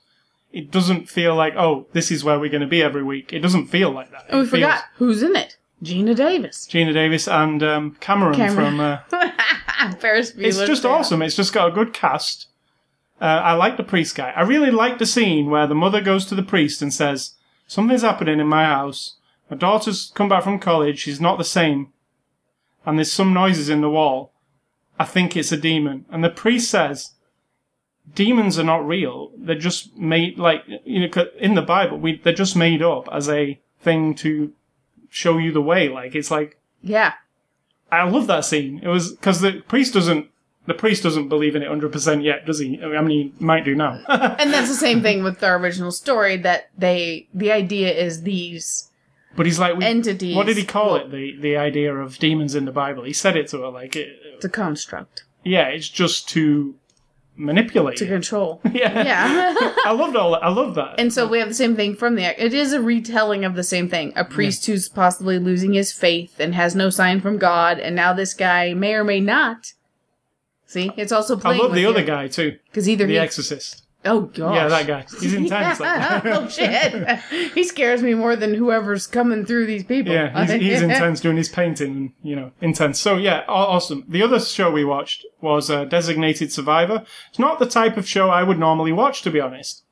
it 0.53 0.70
doesn't 0.70 1.09
feel 1.11 1.34
like 1.34 1.55
oh, 1.57 1.86
this 1.92 2.11
is 2.11 2.24
where 2.24 2.38
we're 2.40 2.51
going 2.51 2.61
to 2.62 2.66
be 2.66 2.82
every 2.82 3.03
week. 3.03 3.32
It 3.32 3.40
doesn't 3.40 3.66
feel 3.66 3.90
like 3.90 4.11
that. 4.12 4.26
and 4.28 4.40
we 4.40 4.47
feels- 4.47 4.51
forgot 4.62 4.84
who's 4.97 5.22
in 5.22 5.36
it. 5.36 5.57
Geena 5.82 6.16
Davis. 6.16 6.66
Geena 6.70 6.95
Davis 6.95 7.28
and 7.28 7.62
um, 7.62 7.97
Cameron, 8.01 8.36
Cameron. 8.36 8.76
from. 8.76 8.80
Uh, 8.80 8.99
Ferris 9.99 10.32
Bueller. 10.32 10.45
it's 10.47 10.59
just 10.64 10.86
awesome. 10.86 11.20
It's 11.20 11.36
just 11.36 11.53
got 11.53 11.68
a 11.68 11.72
good 11.72 11.92
cast. 11.92 12.47
Uh, 13.20 13.24
I 13.24 13.53
like 13.53 13.76
the 13.76 13.82
priest 13.84 14.14
guy. 14.14 14.30
I 14.34 14.42
really 14.42 14.70
like 14.70 14.99
the 14.99 15.05
scene 15.07 15.51
where 15.51 15.66
the 15.66 15.74
mother 15.74 16.01
goes 16.01 16.24
to 16.26 16.34
the 16.34 16.42
priest 16.42 16.80
and 16.80 16.92
says, 16.95 17.34
"Something's 17.66 18.01
happening 18.03 18.40
in 18.40 18.47
my 18.47 18.64
house. 18.64 19.16
My 19.55 19.59
daughter's 19.59 20.11
come 20.16 20.28
back 20.28 20.42
from 20.42 20.59
college. 20.59 20.98
She's 20.98 21.20
not 21.20 21.38
the 21.38 21.44
same, 21.44 21.92
and 22.84 22.98
there's 22.98 23.12
some 23.12 23.32
noises 23.32 23.68
in 23.68 23.82
the 23.82 23.88
wall. 23.88 24.32
I 24.98 25.05
think 25.05 25.36
it's 25.36 25.52
a 25.52 25.57
demon." 25.57 26.07
And 26.11 26.24
the 26.24 26.28
priest 26.28 26.68
says, 26.68 27.12
"Demons 28.12 28.59
are 28.59 28.64
not 28.64 28.84
real. 28.84 29.30
They're 29.38 29.55
just 29.55 29.96
made 29.96 30.40
like 30.40 30.64
you 30.66 31.07
know, 31.07 31.26
in 31.38 31.55
the 31.55 31.62
Bible. 31.62 31.98
We 31.98 32.16
they're 32.16 32.32
just 32.32 32.57
made 32.57 32.82
up 32.82 33.09
as 33.12 33.28
a 33.28 33.61
thing 33.80 34.16
to 34.16 34.52
show 35.09 35.38
you 35.38 35.52
the 35.52 35.62
way. 35.62 35.88
Like 35.88 36.16
it's 36.16 36.32
like." 36.32 36.59
Yeah. 36.82 37.12
I 37.92 38.02
love 38.09 38.26
that 38.26 38.44
scene. 38.44 38.80
It 38.82 38.88
was 38.88 39.12
because 39.12 39.40
the 39.40 39.62
priest 39.68 39.94
doesn't 39.94 40.30
the 40.66 40.74
priest 40.74 41.05
doesn't 41.05 41.28
believe 41.28 41.55
in 41.55 41.62
it 41.62 41.68
hundred 41.68 41.92
percent 41.92 42.24
yet, 42.24 42.44
does 42.44 42.59
he? 42.59 42.82
I 42.82 43.00
mean, 43.02 43.34
he 43.38 43.44
might 43.44 43.64
do 43.64 43.76
now. 43.76 44.02
And 44.09 44.52
that's 44.52 44.68
the 44.68 44.74
same 44.74 45.00
thing 45.00 45.22
with 45.22 45.38
the 45.38 45.52
original 45.52 45.92
story 45.92 46.38
that 46.38 46.70
they, 46.76 47.28
the 47.32 47.52
idea 47.52 47.92
is 47.92 48.22
these 48.22 48.90
but 49.37 49.47
he's 49.47 49.59
like, 49.59 49.76
we, 49.76 49.85
entities. 49.85 50.35
what 50.37 50.47
did 50.47 50.57
he 50.57 50.64
call 50.64 50.97
it? 50.97 51.11
The 51.11 51.37
the 51.41 51.57
idea 51.57 51.95
of 51.95 52.18
demons 52.18 52.55
in 52.55 52.64
the 52.64 52.72
Bible. 52.72 53.05
He 53.05 53.12
said 53.12 53.37
it 53.37 53.49
to 53.49 53.62
her 53.62 53.68
like, 53.68 53.97
it, 53.97 54.16
It's 54.35 54.45
a 54.45 54.49
construct 54.49 55.24
yeah, 55.45 55.68
it's 55.68 55.89
just 55.89 56.28
to 56.30 56.74
manipulate. 57.37 57.99
to 57.99 58.07
control. 58.07 58.61
yeah, 58.72 59.05
Yeah. 59.05 59.74
I 59.85 59.93
loved 59.93 60.16
all. 60.16 60.32
that. 60.32 60.43
I 60.43 60.49
love 60.49 60.74
that. 60.74 60.99
and 60.99 61.12
so 61.12 61.26
we 61.26 61.39
have 61.39 61.49
the 61.49 61.55
same 61.55 61.76
thing 61.76 61.95
from 61.95 62.16
the, 62.16 62.43
it 62.43 62.55
is 62.55 62.72
a 62.72 62.80
retelling 62.80 63.45
of 63.45 63.55
the 63.55 63.62
same 63.62 63.89
thing. 63.89 64.12
A 64.16 64.24
priest 64.24 64.66
who's 64.66 64.89
possibly 64.89 65.39
losing 65.39 65.74
his 65.74 65.93
faith 65.93 66.41
and 66.41 66.55
has 66.55 66.74
no 66.74 66.91
sign 66.91 67.20
from 67.20 67.39
God. 67.39 67.78
And 67.78 67.95
now 67.95 68.12
this 68.12 68.35
guy 68.35 68.74
may 68.74 68.95
or 68.95 69.05
may 69.05 69.20
not. 69.20 69.72
See, 70.66 70.91
it's 70.97 71.12
also 71.12 71.37
playing. 71.37 71.61
I 71.61 71.64
love 71.64 71.74
the 71.74 71.87
with 71.87 71.97
other 71.97 72.07
guy 72.07 72.26
too, 72.28 72.59
Because 72.66 72.89
either 72.89 73.07
the 73.07 73.12
he, 73.12 73.18
Exorcist. 73.18 73.84
Oh 74.05 74.22
gosh. 74.22 74.55
Yeah, 74.55 74.68
that 74.68 74.86
guy. 74.86 75.07
He's 75.20 75.34
intense. 75.34 75.78
that 75.78 76.24
guy. 76.24 76.30
oh 76.30 76.48
shit. 76.48 77.18
he 77.55 77.64
scares 77.64 78.02
me 78.02 78.14
more 78.14 78.36
than 78.36 78.55
whoever's 78.55 79.07
coming 79.07 79.44
through 79.44 79.66
these 79.66 79.84
people. 79.84 80.12
Yeah, 80.12 80.44
he's, 80.44 80.52
he's 80.62 80.82
intense 80.82 81.20
doing 81.20 81.36
his 81.36 81.48
painting, 81.48 81.90
and 81.90 82.12
you 82.22 82.36
know, 82.36 82.52
intense. 82.61 82.98
So 82.98 83.16
yeah, 83.16 83.44
awesome. 83.48 84.05
The 84.09 84.22
other 84.22 84.40
show 84.40 84.70
we 84.70 84.84
watched 84.84 85.24
was 85.40 85.70
uh, 85.70 85.84
Designated 85.84 86.52
Survivor. 86.52 87.05
It's 87.30 87.38
not 87.38 87.59
the 87.59 87.66
type 87.66 87.96
of 87.96 88.09
show 88.09 88.30
I 88.30 88.42
would 88.42 88.59
normally 88.59 88.92
watch, 88.92 89.22
to 89.22 89.30
be 89.30 89.40
honest. 89.40 89.84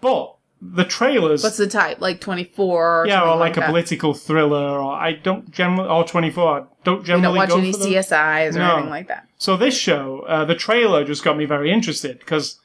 But 0.00 0.36
the 0.62 0.84
trailers, 0.84 1.42
What's 1.42 1.56
the 1.56 1.66
type? 1.66 2.00
Like 2.00 2.20
24 2.20 3.02
or 3.02 3.06
yeah, 3.06 3.22
or 3.22 3.36
like, 3.36 3.56
a 3.56 3.62
political 3.62 4.12
thriller, 4.12 4.78
or 4.78 4.92
I 4.92 5.12
don't 5.12 5.50
generally, 5.50 5.88
or 5.88 6.04
twenty 6.04 6.30
four. 6.30 6.60
I 6.60 6.64
don't 6.84 7.00
You 7.00 7.06
generally 7.06 7.22
don't 7.24 7.36
watch 7.36 7.48
go 7.48 7.58
any 7.58 7.72
for. 7.72 7.78
CSIs 7.78 8.54
or 8.54 8.58
No. 8.58 8.72
anything 8.74 8.90
like 8.90 9.08
that. 9.08 9.26
So 9.38 9.56
this 9.56 9.74
show, 9.76 10.20
uh, 10.28 10.44
the 10.44 10.54
trailer 10.54 11.02
just 11.04 11.24
got 11.24 11.36
me 11.38 11.46
very 11.46 11.72
interested 11.72 12.18
because 12.18 12.59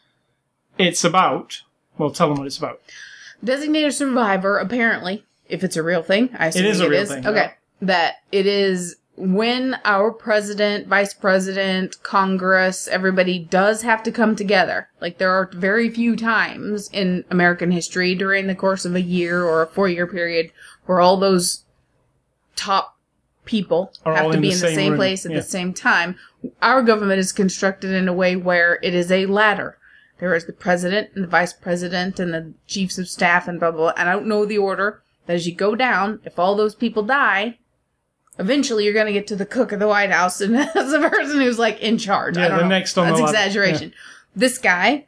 it's 0.77 1.03
about. 1.03 1.61
Well, 1.97 2.11
tell 2.11 2.29
them 2.29 2.37
what 2.37 2.47
it's 2.47 2.57
about. 2.57 2.81
Designated 3.43 3.93
survivor, 3.93 4.57
apparently, 4.57 5.25
if 5.47 5.63
it's 5.63 5.77
a 5.77 5.83
real 5.83 6.03
thing, 6.03 6.29
I 6.37 6.47
assume 6.47 6.65
it 6.65 6.69
is 6.69 6.79
a 6.79 6.89
real 6.89 7.05
thing, 7.05 7.25
Okay, 7.25 7.37
yeah. 7.37 7.51
that 7.81 8.15
it 8.31 8.45
is 8.45 8.97
when 9.17 9.79
our 9.85 10.11
president, 10.11 10.87
vice 10.87 11.13
president, 11.13 12.01
Congress, 12.03 12.87
everybody 12.87 13.39
does 13.39 13.81
have 13.83 14.03
to 14.03 14.11
come 14.11 14.35
together. 14.35 14.89
Like 14.99 15.19
there 15.19 15.31
are 15.31 15.49
very 15.53 15.89
few 15.89 16.15
times 16.15 16.89
in 16.91 17.23
American 17.29 17.71
history 17.71 18.13
during 18.15 18.47
the 18.47 18.55
course 18.55 18.83
of 18.83 18.95
a 18.95 19.01
year 19.01 19.43
or 19.43 19.61
a 19.61 19.67
four-year 19.67 20.07
period 20.07 20.51
where 20.85 20.99
all 20.99 21.17
those 21.17 21.63
top 22.55 22.97
people 23.45 23.93
Are 24.05 24.15
have 24.15 24.31
to 24.31 24.37
be 24.39 24.47
in 24.47 24.53
the 24.53 24.59
same 24.59 24.75
same 24.75 24.95
place 24.95 25.25
at 25.25 25.31
yeah. 25.31 25.37
the 25.37 25.43
same 25.43 25.73
time. 25.73 26.17
Our 26.61 26.81
government 26.81 27.19
is 27.19 27.31
constructed 27.31 27.91
in 27.91 28.07
a 28.07 28.13
way 28.13 28.35
where 28.35 28.79
it 28.81 28.93
is 28.93 29.11
a 29.11 29.27
ladder. 29.27 29.77
There 30.19 30.33
is 30.35 30.45
the 30.45 30.53
president 30.53 31.09
and 31.15 31.23
the 31.23 31.27
vice 31.27 31.53
president 31.53 32.19
and 32.19 32.33
the 32.33 32.53
chiefs 32.67 32.97
of 32.97 33.07
staff 33.09 33.47
and 33.47 33.59
blah 33.59 33.71
blah. 33.71 33.91
blah. 33.91 33.93
And 33.97 34.07
I 34.09 34.13
don't 34.13 34.27
know 34.27 34.45
the 34.45 34.57
order. 34.57 35.01
But 35.25 35.35
as 35.35 35.47
you 35.47 35.53
go 35.55 35.75
down, 35.75 36.19
if 36.23 36.37
all 36.39 36.55
those 36.55 36.75
people 36.75 37.03
die, 37.03 37.57
eventually 38.39 38.83
you're 38.85 38.93
going 38.93 39.07
to 39.07 39.13
get 39.13 39.27
to 39.27 39.35
the 39.35 39.45
cook 39.45 39.71
of 39.71 39.79
the 39.79 39.87
White 39.87 40.11
House, 40.11 40.39
and 40.41 40.53
that's 40.55 40.73
the 40.91 41.09
person 41.09 41.41
who's 41.41 41.59
like 41.59 41.79
in 41.81 41.97
charge. 41.97 42.37
Yeah, 42.37 42.45
I 42.45 42.47
don't 42.49 42.57
the 42.57 42.63
know. 42.63 42.69
next 42.69 42.97
on 42.97 43.07
the 43.07 43.13
That's 43.13 43.21
ladder. 43.33 43.37
exaggeration. 43.47 43.93
This 44.35 44.57
guy, 44.57 45.05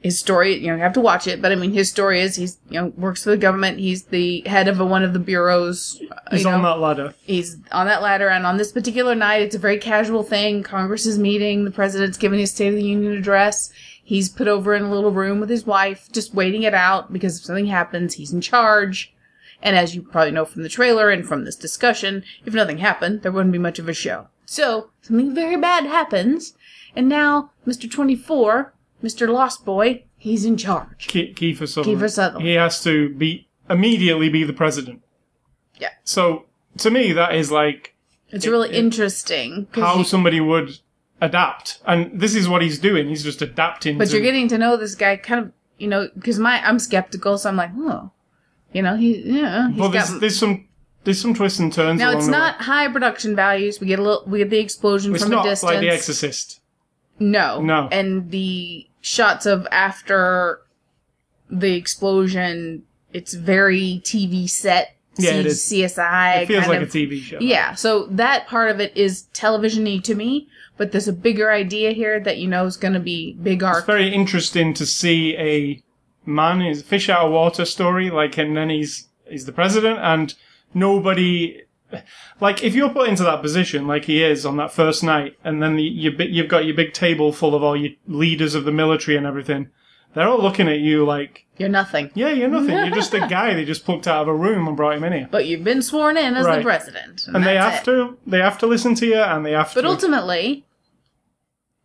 his 0.00 0.18
story, 0.18 0.56
you 0.56 0.68
know, 0.68 0.76
you 0.76 0.82
have 0.82 0.92
to 0.94 1.00
watch 1.00 1.26
it. 1.26 1.42
But 1.42 1.52
I 1.52 1.56
mean, 1.56 1.72
his 1.72 1.90
story 1.90 2.20
is 2.20 2.36
he's 2.36 2.58
you 2.70 2.80
know 2.80 2.86
works 2.96 3.24
for 3.24 3.30
the 3.30 3.36
government. 3.36 3.78
He's 3.78 4.04
the 4.04 4.40
head 4.46 4.68
of 4.68 4.80
a, 4.80 4.86
one 4.86 5.02
of 5.02 5.12
the 5.12 5.18
bureaus. 5.18 6.00
uh, 6.10 6.14
He's 6.30 6.44
know, 6.44 6.52
on 6.52 6.62
that 6.62 6.78
ladder. 6.80 7.14
he's 7.24 7.56
on 7.72 7.86
that 7.86 8.00
ladder 8.02 8.28
and 8.28 8.46
on 8.46 8.56
this 8.56 8.72
particular 8.72 9.14
night 9.14 9.42
it's 9.42 9.54
a 9.54 9.58
very 9.58 9.78
casual 9.78 10.22
thing 10.22 10.62
congress 10.62 11.04
is 11.06 11.18
meeting 11.18 11.64
the 11.64 11.70
president's 11.70 12.16
giving 12.16 12.38
his 12.40 12.50
state 12.52 12.68
of 12.68 12.74
the 12.74 12.82
union 12.82 13.12
address 13.12 13.70
he's 14.02 14.28
put 14.28 14.48
over 14.48 14.74
in 14.74 14.82
a 14.82 14.90
little 14.90 15.10
room 15.10 15.40
with 15.40 15.48
his 15.50 15.64
wife 15.66 16.08
just 16.12 16.34
waiting 16.34 16.62
it 16.62 16.74
out 16.74 17.12
because 17.12 17.38
if 17.38 17.44
something 17.44 17.66
happens 17.66 18.14
he's 18.14 18.32
in 18.32 18.40
charge 18.40 19.14
and 19.62 19.76
as 19.76 19.94
you 19.94 20.02
probably 20.02 20.32
know 20.32 20.44
from 20.44 20.62
the 20.62 20.68
trailer 20.68 21.08
and 21.10 21.26
from 21.26 21.44
this 21.44 21.56
discussion 21.56 22.22
if 22.44 22.52
nothing 22.54 22.78
happened 22.78 23.22
there 23.22 23.32
wouldn't 23.32 23.52
be 23.52 23.58
much 23.58 23.78
of 23.78 23.88
a 23.88 23.94
show 23.94 24.26
so 24.44 24.90
something 25.02 25.34
very 25.34 25.56
bad 25.56 25.84
happens 25.86 26.54
and 26.96 27.08
now 27.08 27.50
mr 27.66 27.90
24 27.90 28.72
mr 29.02 29.28
lost 29.28 29.64
boy 29.64 30.02
he's 30.18 30.44
in 30.44 30.56
charge 30.56 31.06
Ke- 31.08 31.34
Kiefer 31.36 31.68
Sutherland. 31.68 32.00
Kiefer 32.02 32.10
Sutherland. 32.10 32.46
He 32.46 32.54
has 32.54 32.82
to 32.84 33.14
be 33.14 33.48
immediately 33.70 34.28
be 34.28 34.44
the 34.44 34.52
president. 34.52 35.02
Yeah. 35.78 35.88
So 36.04 36.44
to 36.78 36.90
me, 36.90 37.12
that 37.12 37.34
is 37.34 37.50
like 37.50 37.94
it's 38.30 38.46
really 38.46 38.70
interesting 38.76 39.66
how 39.72 39.98
you- 39.98 40.04
somebody 40.04 40.40
would 40.40 40.78
adapt, 41.22 41.78
and 41.86 42.20
this 42.20 42.34
is 42.34 42.48
what 42.48 42.60
he's 42.60 42.78
doing. 42.78 43.08
He's 43.08 43.22
just 43.24 43.40
adapting. 43.40 43.96
But 43.96 44.08
to, 44.08 44.12
you're 44.12 44.22
getting 44.22 44.48
to 44.48 44.58
know 44.58 44.76
this 44.76 44.94
guy 44.94 45.16
kind 45.16 45.40
of, 45.46 45.52
you 45.78 45.88
know, 45.88 46.08
because 46.14 46.38
my 46.38 46.60
I'm 46.66 46.78
skeptical, 46.78 47.38
so 47.38 47.48
I'm 47.48 47.56
like, 47.56 47.70
oh, 47.76 48.10
You 48.74 48.82
know, 48.82 48.96
he 48.96 49.22
yeah, 49.24 49.70
he's 49.70 49.78
But 49.78 49.88
got. 49.88 50.08
there's, 50.08 50.20
there's 50.20 50.38
some 50.38 50.68
there's 51.04 51.20
some 51.20 51.34
twists 51.34 51.58
and 51.58 51.72
turns. 51.72 51.98
now 51.98 52.10
it's 52.10 52.26
the 52.26 52.32
way. 52.32 52.38
not 52.38 52.56
high 52.62 52.88
production 52.88 53.34
values. 53.34 53.80
We 53.80 53.86
get 53.86 53.98
a 53.98 54.02
little. 54.02 54.24
We 54.26 54.38
get 54.38 54.50
the 54.50 54.58
explosion 54.58 55.14
It's 55.14 55.22
from 55.22 55.32
not 55.32 55.46
a 55.46 55.50
distance. 55.50 55.72
like 55.72 55.80
The 55.80 55.88
Exorcist. 55.90 56.60
No. 57.18 57.60
No. 57.62 57.88
And 57.90 58.30
the 58.30 58.86
shots 59.00 59.46
of 59.46 59.66
after 59.70 60.60
the 61.50 61.74
explosion, 61.74 62.84
it's 63.12 63.34
very 63.34 64.00
TV 64.04 64.48
set. 64.48 64.96
Yeah, 65.16 65.32
it 65.32 65.50
C- 65.52 65.82
is. 65.84 65.92
CSI. 65.92 66.42
It 66.42 66.46
feels 66.46 66.66
like 66.66 66.80
of, 66.80 66.88
a 66.88 66.90
TV 66.98 67.20
show. 67.20 67.36
Yeah, 67.40 67.74
so 67.74 68.06
that 68.06 68.46
part 68.46 68.70
of 68.70 68.80
it 68.80 68.96
is 68.96 69.22
television-y 69.34 69.98
to 70.04 70.14
me, 70.14 70.48
but 70.82 70.90
there's 70.90 71.06
a 71.06 71.12
bigger 71.12 71.48
idea 71.52 71.92
here 71.92 72.18
that 72.18 72.38
you 72.38 72.48
know 72.48 72.64
is 72.66 72.76
going 72.76 72.94
to 72.94 72.98
be 73.14 73.34
big 73.40 73.62
arc. 73.62 73.76
It's 73.78 73.86
very 73.86 74.12
interesting 74.12 74.74
to 74.74 74.84
see 74.84 75.36
a 75.36 75.80
man 76.26 76.60
is 76.60 76.82
fish 76.82 77.08
out 77.08 77.26
of 77.26 77.30
water 77.32 77.64
story, 77.64 78.10
like, 78.10 78.36
and 78.36 78.56
then 78.56 78.68
he's 78.68 79.06
he's 79.30 79.44
the 79.46 79.52
president, 79.52 80.00
and 80.00 80.34
nobody, 80.74 81.62
like, 82.40 82.64
if 82.64 82.74
you're 82.74 82.88
put 82.90 83.08
into 83.08 83.22
that 83.22 83.42
position, 83.42 83.86
like 83.86 84.06
he 84.06 84.24
is 84.24 84.44
on 84.44 84.56
that 84.56 84.72
first 84.72 85.04
night, 85.04 85.36
and 85.44 85.62
then 85.62 85.76
the, 85.76 85.84
you, 85.84 86.10
you've 86.18 86.48
got 86.48 86.64
your 86.64 86.74
big 86.74 86.92
table 86.94 87.32
full 87.32 87.54
of 87.54 87.62
all 87.62 87.76
your 87.76 87.92
leaders 88.08 88.56
of 88.56 88.64
the 88.64 88.72
military 88.72 89.16
and 89.16 89.24
everything, 89.26 89.68
they're 90.14 90.28
all 90.28 90.42
looking 90.42 90.68
at 90.68 90.80
you 90.80 91.04
like, 91.04 91.46
You're 91.58 91.68
nothing. 91.68 92.10
yeah, 92.14 92.30
you're 92.30 92.48
nothing. 92.48 92.70
You're 92.70 92.90
just 92.90 93.14
a 93.14 93.20
guy 93.28 93.54
they 93.54 93.64
just 93.64 93.84
plucked 93.84 94.08
out 94.08 94.22
of 94.22 94.28
a 94.28 94.34
room 94.34 94.66
and 94.68 94.76
brought 94.76 94.96
him 94.96 95.04
in 95.04 95.12
here. 95.12 95.28
But 95.30 95.46
you've 95.46 95.64
been 95.64 95.82
sworn 95.82 96.16
in 96.16 96.34
as 96.34 96.46
Right. 96.46 96.56
the 96.58 96.62
president. 96.64 97.22
And 97.28 97.44
they 97.44 97.56
have 97.56 97.80
it. 97.80 97.84
to, 97.84 98.18
they 98.26 98.40
have 98.40 98.58
to 98.58 98.66
listen 98.66 98.94
to 98.96 99.06
you, 99.06 99.20
and 99.20 99.46
they 99.46 99.52
have 99.52 99.68
But 99.74 99.82
to. 99.82 99.86
But 99.86 99.88
ultimately, 99.88 100.64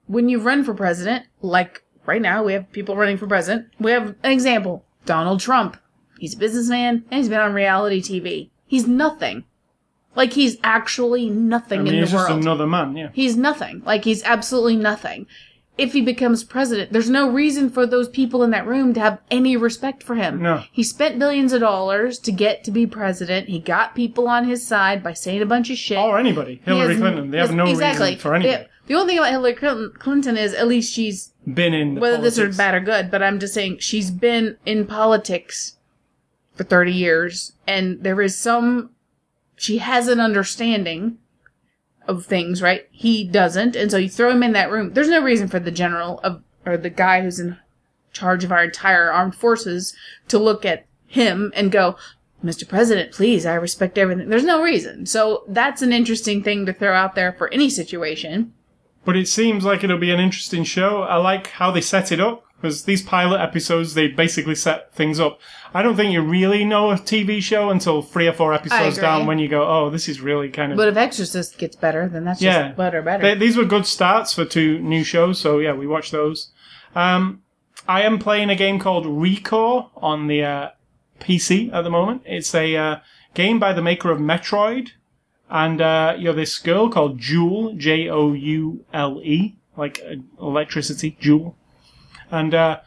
when 0.08 0.30
you 0.30 0.40
run 0.40 0.64
for 0.64 0.74
president, 0.74 1.26
like 1.42 1.84
right 2.06 2.22
now, 2.22 2.44
we 2.44 2.54
have 2.54 2.72
people 2.72 2.96
running 2.96 3.18
for 3.18 3.28
president. 3.28 3.68
We 3.80 3.92
have 3.92 4.16
an 4.24 4.32
example 4.32 4.86
Donald 5.06 5.40
Trump. 5.40 5.78
He's 6.20 6.34
a 6.34 6.38
businessman 6.38 7.06
and 7.12 7.20
he's 7.20 7.30
been 7.30 7.40
on 7.40 7.54
reality 7.54 8.02
TV. 8.02 8.50
He's 8.66 8.88
nothing. 8.88 9.44
Like, 10.16 10.34
he's 10.34 10.58
actually 10.64 11.30
nothing 11.30 11.82
I 11.82 11.84
mean, 11.84 11.94
in 11.94 12.00
he's 12.00 12.12
the 12.12 12.18
just 12.18 12.30
world. 12.30 12.42
another 12.42 12.66
man, 12.66 12.98
yeah. 12.98 13.10
He's 13.14 13.38
nothing. 13.38 13.84
Like, 13.86 14.04
he's 14.04 14.24
absolutely 14.24 14.76
nothing. 14.76 15.28
If 15.78 15.94
he 15.94 16.02
becomes 16.02 16.44
president, 16.44 16.92
there's 16.92 17.10
no 17.10 17.30
reason 17.30 17.70
for 17.70 17.86
those 17.86 18.10
people 18.10 18.42
in 18.42 18.50
that 18.50 18.66
room 18.66 18.96
to 18.96 19.00
have 19.00 19.20
any 19.30 19.56
respect 19.56 20.02
for 20.02 20.16
him. 20.16 20.42
No. 20.42 20.64
He 20.72 20.82
spent 20.82 21.20
billions 21.20 21.54
of 21.54 21.62
dollars 21.62 22.18
to 22.22 22.32
get 22.32 22.64
to 22.64 22.72
be 22.72 22.88
president. 22.88 23.48
He 23.48 23.60
got 23.60 23.94
people 23.94 24.28
on 24.28 24.46
his 24.46 24.66
side 24.66 25.04
by 25.04 25.14
saying 25.14 25.44
a 25.44 25.46
bunch 25.46 25.70
of 25.70 25.78
shit. 25.78 26.00
Or 26.00 26.18
anybody. 26.18 26.62
Hillary 26.66 26.94
has- 26.96 26.98
Clinton. 26.98 27.30
They 27.30 27.38
have 27.38 27.54
no 27.54 27.68
exactly. 27.68 28.08
reason 28.08 28.20
for 28.22 28.34
anybody. 28.34 28.64
The, 28.64 28.70
the 28.88 28.96
only 28.96 29.12
thing 29.14 29.20
about 29.20 29.32
Hillary 29.32 29.54
Clinton, 29.94 30.38
is 30.38 30.54
at 30.54 30.68
least 30.68 30.94
she's 30.94 31.34
Been 31.52 31.74
in 31.74 31.96
the 31.96 32.02
whether 32.02 32.18
this 32.18 32.34
is 32.34 32.40
politics. 32.40 32.58
bad 32.58 32.76
or 32.76 32.80
good, 32.80 33.12
but 33.12 33.22
I'm 33.22 33.40
just 33.40 33.54
saying 33.54 33.80
she's 33.80 34.12
been 34.12 34.58
in 34.66 34.86
politics 34.88 35.78
for 36.56 36.64
30 36.64 36.92
years, 36.92 37.54
and 37.68 38.02
there 38.04 38.22
is 38.22 38.38
some. 38.38 38.92
She 39.56 39.78
has 39.80 40.08
an 40.08 40.20
understanding 40.20 41.18
of 42.08 42.26
things, 42.26 42.62
right? 42.62 42.88
He 42.92 43.24
doesn't, 43.24 43.76
and 43.76 43.92
so 43.92 43.98
you 43.98 44.10
throw 44.10 44.32
him 44.32 44.44
in 44.44 44.54
that 44.54 44.72
room. 44.72 44.94
There's 44.94 45.10
no 45.10 45.22
reason 45.22 45.48
for 45.48 45.60
the 45.60 45.72
general 45.72 46.20
of 46.20 46.42
or 46.66 46.78
the 46.78 46.90
guy 46.90 47.22
who's 47.22 47.40
in 47.40 47.58
charge 48.12 48.44
of 48.44 48.52
our 48.52 48.64
entire 48.64 49.12
armed 49.12 49.36
forces 49.36 49.96
to 50.28 50.38
look 50.40 50.66
at 50.66 50.86
him 51.06 51.52
and 51.56 51.72
go, 51.72 51.96
Mr. 52.44 52.68
President, 52.68 53.12
please, 53.12 53.46
I 53.46 53.56
respect 53.56 53.98
everything. 53.98 54.30
There's 54.30 54.44
no 54.44 54.62
reason. 54.62 55.06
So 55.06 55.44
that's 55.48 55.82
an 55.82 55.94
interesting 55.94 56.44
thing 56.44 56.66
to 56.66 56.74
throw 56.74 56.94
out 56.94 57.16
there 57.16 57.34
for 57.34 57.52
any 57.54 57.70
situation. 57.70 58.54
But 59.08 59.16
it 59.16 59.30
seems 59.30 59.64
like 59.64 59.86
it'll 59.86 59.98
be 59.98 60.12
an 60.12 60.20
interesting 60.20 60.66
show. 60.66 61.04
I 61.04 61.16
like 61.16 61.48
how 61.48 61.72
they 61.72 61.80
set 61.80 62.12
it 62.12 62.20
up 62.20 62.44
because 62.58 62.84
these 62.84 63.02
pilot 63.02 63.40
episodes 63.40 63.94
they 63.94 64.10
basically 64.10 64.54
set 64.54 64.94
things 64.94 65.18
up. 65.18 65.40
I 65.74 65.82
don't 65.82 65.96
think 65.96 66.12
you 66.12 66.22
really 66.22 66.66
know 66.66 66.92
a 66.92 66.96
TV 66.96 67.42
show 67.42 67.70
until 67.70 68.02
three 68.02 68.28
or 68.28 68.34
four 68.34 68.54
episodes 68.54 68.98
agree. 68.98 69.08
down 69.08 69.26
when 69.26 69.40
you 69.40 69.48
go, 69.48 69.66
oh, 69.66 69.90
this 69.90 70.10
is 70.10 70.20
really 70.20 70.50
kind 70.50 70.74
of. 70.74 70.78
But 70.78 70.90
if 70.90 70.98
Exorcist 70.98 71.58
gets 71.58 71.78
better, 71.78 72.10
then 72.10 72.26
that's 72.26 72.42
Yeah. 72.42 72.64
just 72.68 72.78
better, 72.78 73.02
better. 73.02 73.24
They- 73.24 73.36
these 73.36 73.56
were 73.56 73.64
good 73.64 73.86
starts 73.86 74.34
for 74.34 74.44
two 74.44 74.80
new 74.80 75.06
shows, 75.06 75.40
so 75.40 75.60
yeah, 75.60 75.72
we 75.72 75.88
watched 75.88 76.12
those. 76.12 76.52
Um, 76.94 77.44
I 77.88 78.02
am 78.02 78.20
playing 78.20 78.50
a 78.50 78.56
game 78.56 78.78
called 78.78 79.06
Recore 79.06 79.90
on 79.96 80.28
the 80.28 80.44
uh, 80.44 80.70
PC 81.22 81.72
at 81.72 81.84
the 81.86 81.90
moment. 81.90 82.24
It's 82.26 82.54
a 82.54 82.76
uh, 82.76 82.96
game 83.34 83.58
by 83.58 83.72
the 83.72 83.82
maker 83.82 84.12
of 84.12 84.20
Metroid, 84.20 84.90
and 85.50 85.82
uh, 85.82 86.16
you're 86.18 86.34
this 86.34 86.58
girl 86.58 86.90
called 86.90 87.20
Joule, 87.20 87.74
J 87.74 88.10
O 88.10 88.34
U 88.34 88.86
L 88.94 89.22
E, 89.24 89.58
like 89.76 90.02
uh, 90.06 90.16
electricity, 90.42 91.18
Joule, 91.20 91.56
and 92.32 92.54
uh, 92.54 92.80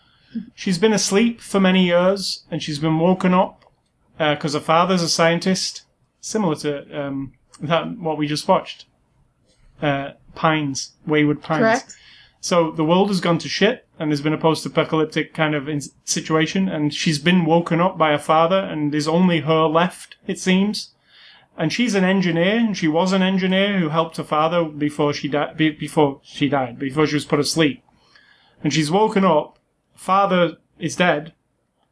she's 0.55 0.79
been 0.79 0.93
asleep 0.93 1.41
for 1.41 1.61
many 1.61 1.85
years, 1.85 2.45
and 2.51 2.63
she's 2.63 2.79
been 2.79 2.99
woken 2.99 3.35
up 3.35 3.65
because 4.19 4.53
her 4.53 4.61
father's 4.61 5.03
a 5.03 5.09
scientist, 5.09 5.83
similar 6.21 6.55
to 6.57 7.01
um, 7.01 7.33
that 7.61 7.97
what 7.99 8.19
we 8.19 8.27
just 8.27 8.47
watched 8.47 8.85
uh, 9.83 10.11
Pines, 10.35 10.93
Wayward 11.07 11.43
Pines. 11.43 11.61
Correct? 11.61 11.97
So 12.43 12.71
the 12.71 12.85
world 12.85 13.09
has 13.09 13.21
gone 13.21 13.39
to 13.39 13.49
shit, 13.49 13.87
and 13.99 14.11
there's 14.11 14.23
been 14.23 14.33
a 14.33 14.39
post-apocalyptic 14.39 15.35
kind 15.35 15.55
of 15.55 15.69
situation, 16.05 16.69
and 16.69 16.93
she's 16.95 17.19
been 17.19 17.45
woken 17.45 17.81
up 17.81 17.99
by 17.99 18.13
her 18.13 18.19
father, 18.19 18.59
and 18.59 18.93
there's 18.93 19.09
only 19.09 19.41
her 19.41 19.67
left, 19.67 20.17
it 20.27 20.39
seems. 20.39 20.95
And 21.61 21.71
she's 21.71 21.95
an 21.95 22.05
engineer, 22.05 22.57
and 22.57 22.75
she 22.75 22.89
was 22.89 23.13
an 23.13 23.21
engineer 23.21 23.79
who 23.79 23.91
helped 23.91 24.17
her 24.17 24.25
father 24.25 24.65
before 24.65 25.13
she 25.13 25.29
died. 25.29 25.59
Be- 25.59 25.69
before 25.69 26.23
she 26.25 26.49
died, 26.49 26.79
before 26.79 27.07
she 27.07 27.17
was 27.17 27.27
put 27.27 27.39
asleep. 27.39 27.85
And 28.65 28.73
she's 28.73 28.91
woken 28.91 29.27
up. 29.27 29.59
Father 29.95 30.57
is 30.79 30.97
dead, 30.97 31.35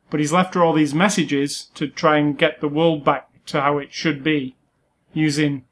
but 0.08 0.20
he's 0.20 0.32
left 0.32 0.54
her 0.54 0.64
all 0.64 0.72
these 0.72 0.94
messages 0.94 1.68
to 1.74 1.86
try 1.86 2.16
and 2.16 2.38
get 2.38 2.62
the 2.62 2.66
world 2.68 3.04
back 3.04 3.28
to 3.44 3.60
how 3.60 3.76
it 3.76 3.92
should 3.92 4.24
be, 4.24 4.56
using 5.12 5.66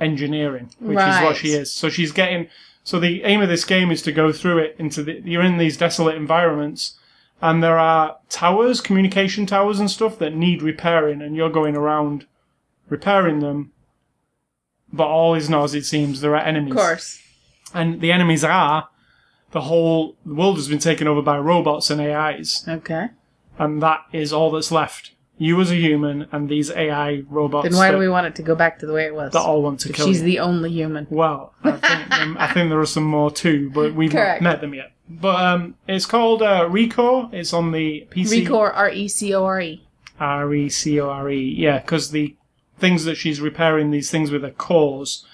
engineering, 0.00 0.70
which 0.78 1.00
is 1.00 1.22
what 1.22 1.34
she 1.34 1.48
is. 1.48 1.72
So 1.72 1.88
she's 1.88 2.12
getting. 2.12 2.46
So 2.84 3.00
the 3.00 3.24
aim 3.24 3.42
of 3.42 3.48
this 3.48 3.64
game 3.64 3.90
is 3.90 4.02
to 4.02 4.12
go 4.12 4.30
through 4.30 4.58
it 4.58 4.76
into 4.78 5.02
the. 5.02 5.20
You're 5.24 5.42
in 5.42 5.58
these 5.58 5.76
desolate 5.76 6.14
environments, 6.14 7.00
and 7.40 7.64
there 7.64 7.80
are 7.80 8.18
towers, 8.28 8.80
communication 8.80 9.44
towers, 9.44 9.80
and 9.80 9.90
stuff 9.90 10.20
that 10.20 10.36
need 10.36 10.62
repairing, 10.62 11.20
and 11.20 11.34
you're 11.34 11.50
going 11.50 11.74
around 11.74 12.26
repairing 12.92 13.40
them. 13.40 13.72
But 14.92 15.06
all 15.08 15.34
is 15.34 15.48
not 15.48 15.64
as 15.64 15.74
it 15.74 15.86
seems. 15.86 16.20
There 16.20 16.36
are 16.36 16.40
enemies, 16.44 16.72
Of 16.72 16.76
course. 16.76 17.18
and 17.74 18.00
the 18.00 18.12
enemies 18.12 18.44
are 18.44 18.88
the 19.52 19.62
whole 19.62 20.16
world 20.24 20.56
has 20.56 20.68
been 20.68 20.78
taken 20.78 21.08
over 21.08 21.22
by 21.22 21.38
robots 21.38 21.90
and 21.90 22.00
AIs, 22.00 22.64
Okay. 22.68 23.08
and 23.58 23.82
that 23.82 24.00
is 24.12 24.32
all 24.32 24.50
that's 24.50 24.70
left. 24.70 25.12
You 25.38 25.60
as 25.60 25.70
a 25.70 25.76
human 25.76 26.26
and 26.30 26.48
these 26.48 26.70
AI 26.70 27.22
robots 27.28 27.68
Then 27.68 27.76
why 27.76 27.86
that, 27.88 27.92
do 27.92 27.98
we 27.98 28.08
want 28.08 28.26
it 28.26 28.34
to 28.36 28.42
go 28.42 28.54
back 28.54 28.78
to 28.80 28.86
the 28.86 28.92
way 28.92 29.06
it 29.06 29.14
was? 29.14 29.32
that 29.32 29.40
all 29.40 29.62
want 29.62 29.80
to 29.80 29.88
If 29.88 29.96
kill 29.96 30.06
she's 30.06 30.20
you. 30.20 30.24
the 30.26 30.38
only 30.38 30.70
human. 30.70 31.06
Well, 31.10 31.52
I 31.64 31.72
think, 31.72 32.10
um, 32.20 32.36
I 32.38 32.52
think 32.52 32.68
there 32.70 32.78
are 32.80 32.86
some 32.86 33.04
more 33.04 33.30
too, 33.30 33.70
but 33.74 33.94
we've 33.94 34.12
not 34.14 34.40
met 34.42 34.60
them 34.60 34.74
yet. 34.74 34.92
But 35.08 35.36
um, 35.44 35.74
it's 35.88 36.06
called 36.06 36.42
uh, 36.42 36.68
Recore. 36.68 37.32
It's 37.32 37.52
on 37.52 37.72
the 37.72 38.06
PC. 38.10 38.46
Recore, 38.46 38.72
R 38.74 38.90
E 38.90 39.08
C 39.08 39.34
O 39.34 39.44
R 39.44 39.60
E. 39.60 39.86
R 40.20 40.54
E 40.54 40.68
C 40.68 41.00
O 41.00 41.08
R 41.10 41.28
E. 41.30 41.54
Yeah, 41.58 41.78
because 41.80 42.10
the 42.10 42.36
things 42.82 43.04
that 43.04 43.14
she's 43.14 43.40
repairing, 43.40 43.92
these 43.92 44.10
things 44.10 44.30
with 44.30 44.42
her 44.42 44.50
cores. 44.50 45.24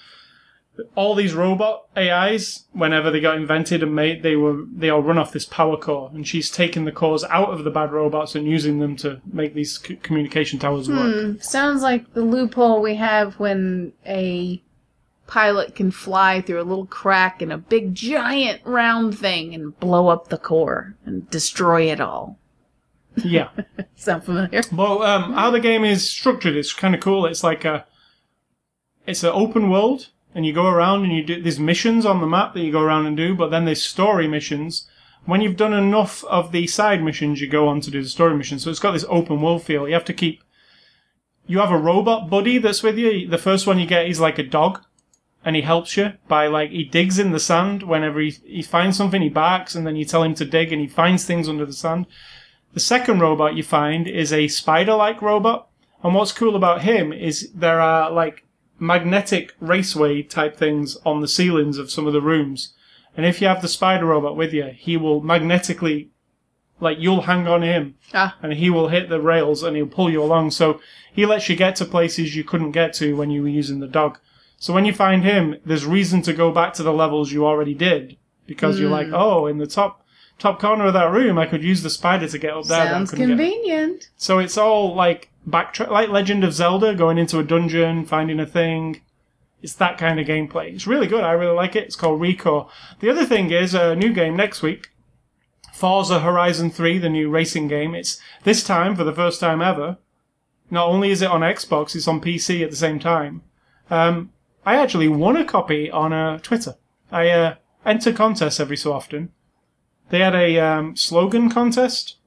All 0.95 1.13
these 1.13 1.33
robot 1.33 1.87
AIs, 1.97 2.67
whenever 2.71 3.11
they 3.11 3.19
got 3.19 3.35
invented 3.35 3.83
and 3.83 3.93
made, 3.93 4.23
they 4.23 4.37
were 4.37 4.63
they 4.71 4.89
all 4.89 5.01
run 5.03 5.17
off 5.17 5.33
this 5.33 5.45
power 5.45 5.75
core, 5.75 6.09
and 6.13 6.25
she's 6.25 6.49
taking 6.49 6.85
the 6.85 6.93
cores 6.93 7.25
out 7.25 7.49
of 7.49 7.65
the 7.65 7.71
bad 7.71 7.91
robots 7.91 8.33
and 8.33 8.47
using 8.47 8.79
them 8.79 8.95
to 8.97 9.19
make 9.25 9.53
these 9.55 9.77
c- 9.77 9.97
communication 9.97 10.57
towers 10.57 10.87
work. 10.87 11.13
Hmm, 11.13 11.41
sounds 11.41 11.81
like 11.81 12.13
the 12.13 12.21
loophole 12.21 12.81
we 12.81 12.95
have 12.95 13.37
when 13.39 13.91
a 14.05 14.61
pilot 15.27 15.75
can 15.75 15.91
fly 15.91 16.39
through 16.39 16.61
a 16.61 16.63
little 16.63 16.85
crack 16.85 17.41
in 17.41 17.51
a 17.51 17.57
big 17.57 17.93
giant 17.93 18.61
round 18.63 19.17
thing 19.17 19.53
and 19.53 19.77
blow 19.81 20.07
up 20.07 20.29
the 20.29 20.37
core 20.37 20.95
and 21.05 21.29
destroy 21.29 21.91
it 21.91 21.99
all. 21.99 22.38
Yeah. 23.23 23.49
Sound 23.95 24.23
familiar? 24.23 24.61
Well, 24.71 25.03
um, 25.03 25.33
how 25.33 25.51
the 25.51 25.59
game 25.59 25.83
is 25.83 26.09
structured, 26.09 26.55
it's 26.55 26.73
kind 26.73 26.95
of 26.95 27.01
cool. 27.01 27.25
It's 27.25 27.43
like 27.43 27.65
a, 27.65 27.85
it's 29.05 29.23
an 29.23 29.31
open 29.33 29.69
world, 29.69 30.09
and 30.35 30.45
you 30.45 30.53
go 30.53 30.67
around 30.67 31.03
and 31.03 31.11
you 31.11 31.23
do 31.23 31.41
there's 31.41 31.59
missions 31.59 32.05
on 32.05 32.21
the 32.21 32.27
map 32.27 32.53
that 32.53 32.61
you 32.61 32.71
go 32.71 32.81
around 32.81 33.05
and 33.05 33.17
do, 33.17 33.35
but 33.35 33.49
then 33.49 33.65
there's 33.65 33.83
story 33.83 34.27
missions. 34.27 34.87
When 35.25 35.41
you've 35.41 35.57
done 35.57 35.73
enough 35.73 36.23
of 36.25 36.51
the 36.51 36.65
side 36.67 37.03
missions, 37.03 37.41
you 37.41 37.47
go 37.47 37.67
on 37.67 37.81
to 37.81 37.91
do 37.91 38.01
the 38.01 38.09
story 38.09 38.35
missions. 38.35 38.63
So 38.63 38.69
it's 38.69 38.79
got 38.79 38.91
this 38.91 39.05
open 39.09 39.41
world 39.41 39.63
feel. 39.63 39.87
You 39.87 39.93
have 39.93 40.05
to 40.05 40.13
keep. 40.13 40.43
You 41.45 41.59
have 41.59 41.71
a 41.71 41.77
robot 41.77 42.29
buddy 42.29 42.59
that's 42.59 42.83
with 42.83 42.97
you. 42.97 43.27
The 43.27 43.37
first 43.37 43.65
one 43.65 43.79
you 43.79 43.87
get 43.87 44.07
is 44.07 44.19
like 44.19 44.37
a 44.37 44.43
dog, 44.43 44.83
and 45.43 45.55
he 45.55 45.61
helps 45.63 45.97
you 45.97 46.13
by 46.27 46.47
like 46.47 46.69
he 46.69 46.83
digs 46.83 47.19
in 47.19 47.31
the 47.31 47.39
sand 47.39 47.83
whenever 47.83 48.19
he 48.19 48.29
he 48.29 48.61
finds 48.61 48.97
something. 48.97 49.21
He 49.21 49.29
barks, 49.29 49.75
and 49.75 49.85
then 49.85 49.95
you 49.95 50.05
tell 50.05 50.23
him 50.23 50.35
to 50.35 50.45
dig, 50.45 50.71
and 50.71 50.81
he 50.81 50.87
finds 50.87 51.25
things 51.25 51.49
under 51.49 51.65
the 51.65 51.73
sand. 51.73 52.05
The 52.73 52.79
second 52.79 53.19
robot 53.19 53.55
you 53.55 53.63
find 53.63 54.07
is 54.07 54.31
a 54.31 54.47
spider-like 54.47 55.21
robot, 55.21 55.67
and 56.03 56.13
what's 56.13 56.31
cool 56.31 56.55
about 56.55 56.81
him 56.83 57.11
is 57.11 57.51
there 57.53 57.81
are 57.81 58.11
like 58.11 58.45
magnetic 58.79 59.53
raceway 59.59 60.21
type 60.23 60.55
things 60.55 60.97
on 61.05 61.19
the 61.21 61.27
ceilings 61.27 61.77
of 61.77 61.91
some 61.91 62.07
of 62.07 62.13
the 62.13 62.21
rooms. 62.21 62.73
And 63.17 63.25
if 63.25 63.41
you 63.41 63.47
have 63.47 63.61
the 63.61 63.67
spider 63.67 64.05
robot 64.05 64.37
with 64.37 64.53
you, 64.53 64.65
he 64.75 64.95
will 64.97 65.19
magnetically 65.21 66.09
like 66.79 66.97
you'll 66.97 67.23
hang 67.23 67.45
on 67.45 67.61
him 67.61 67.95
Ah, 68.13 68.37
and 68.41 68.53
he 68.53 68.69
will 68.69 68.87
hit 68.87 69.09
the 69.09 69.19
rails 69.19 69.63
and 69.63 69.75
he'll 69.75 69.85
pull 69.85 70.09
you 70.09 70.23
along. 70.23 70.51
So 70.51 70.79
he 71.11 71.25
lets 71.25 71.49
you 71.49 71.57
get 71.57 71.75
to 71.77 71.85
places 71.85 72.37
you 72.37 72.45
couldn't 72.45 72.71
get 72.71 72.93
to 72.95 73.17
when 73.17 73.29
you 73.29 73.41
were 73.41 73.49
using 73.49 73.81
the 73.81 73.87
dog. 73.87 74.17
So 74.57 74.73
when 74.73 74.85
you 74.85 74.93
find 74.93 75.23
him, 75.25 75.57
there's 75.65 75.85
reason 75.85 76.21
to 76.21 76.31
go 76.33 76.51
back 76.53 76.73
to 76.75 76.83
the 76.83 76.93
levels 76.93 77.33
you 77.33 77.45
already 77.45 77.73
did 77.73 78.15
because 78.47 78.79
you're 78.79 78.87
Hmm. 78.87 78.93
like, 78.93 79.07
oh, 79.11 79.47
in 79.47 79.57
the 79.57 79.67
top 79.67 80.05
top 80.39 80.59
corner 80.59 80.85
of 80.85 80.93
that 80.93 81.11
room, 81.11 81.37
I 81.37 81.45
could 81.45 81.63
use 81.63 81.83
the 81.83 81.89
spider 81.89 82.27
to 82.27 82.37
get 82.39 82.53
up 82.53 82.65
there. 82.65 82.81
I 82.81 82.87
sounds 82.87 83.11
couldn't 83.11 83.27
get- 83.27 83.37
convenient. 83.37 84.09
So 84.17 84.39
it's 84.39 84.57
all 84.57 84.95
like 84.95 85.29
backtrack, 85.47 85.89
like 85.89 86.09
Legend 86.09 86.43
of 86.43 86.53
Zelda, 86.53 86.95
going 86.95 87.17
into 87.17 87.39
a 87.39 87.43
dungeon, 87.43 88.05
finding 88.05 88.39
a 88.39 88.45
thing. 88.45 89.01
It's 89.61 89.73
that 89.75 89.97
kind 89.97 90.19
of 90.19 90.25
gameplay. 90.25 90.73
It's 90.73 90.87
really 90.87 91.07
good. 91.07 91.23
I 91.23 91.33
really 91.33 91.55
like 91.55 91.75
it. 91.75 91.83
It's 91.83 91.95
called 91.97 92.21
Recore. 92.21 92.69
The 93.01 93.09
other 93.09 93.25
thing 93.25 93.51
is 93.51 93.73
a 93.73 93.95
new 93.95 94.13
game 94.13 94.35
next 94.37 94.61
week. 94.61 94.89
Forza 95.73 96.21
Horizon 96.21 96.71
3, 96.71 96.97
the 96.97 97.09
new 97.09 97.29
racing 97.29 97.67
game. 97.67 97.93
It's 97.93 98.19
this 98.43 98.63
time, 98.63 98.95
for 98.95 99.03
the 99.03 99.13
first 99.13 99.39
time 99.39 99.61
ever, 99.61 99.97
not 100.71 100.87
only 100.87 101.09
is 101.11 101.21
it 101.21 101.29
on 101.29 101.41
Xbox, 101.41 101.95
it's 101.95 102.07
on 102.07 102.21
PC 102.21 102.63
at 102.63 102.69
the 102.69 102.75
same 102.75 102.99
time. 102.99 103.43
Um, 103.89 104.31
I 104.65 104.75
actually 104.77 105.07
won 105.07 105.35
a 105.37 105.45
copy 105.45 105.89
on 105.89 106.13
uh, 106.13 106.37
Twitter. 106.39 106.75
I 107.11 107.29
uh, 107.29 107.55
enter 107.85 108.13
contests 108.13 108.59
every 108.59 108.77
so 108.77 108.93
often. 108.93 109.31
They 110.09 110.19
had 110.19 110.35
a 110.35 110.59
um, 110.59 110.95
slogan 110.95 111.49
contest. 111.49 112.17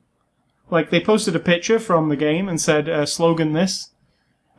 Like 0.70 0.91
they 0.91 1.01
posted 1.01 1.37
a 1.37 1.41
picture 1.41 1.78
from 1.78 2.09
the 2.09 2.16
game 2.16 2.49
and 2.49 2.61
said 2.61 2.89
uh, 2.89 3.05
slogan 3.05 3.53
this, 3.53 3.91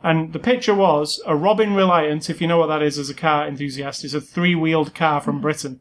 and 0.02 0.32
the 0.32 0.38
picture 0.38 0.74
was 0.74 1.20
a 1.26 1.34
Robin 1.34 1.74
Reliant. 1.74 2.30
If 2.30 2.40
you 2.40 2.46
know 2.46 2.58
what 2.58 2.68
that 2.68 2.82
is 2.82 2.98
as 2.98 3.10
a 3.10 3.14
car 3.14 3.48
enthusiast, 3.48 4.04
it's 4.04 4.14
a 4.14 4.20
three-wheeled 4.20 4.94
car 4.94 5.20
from 5.20 5.40
Britain. 5.40 5.80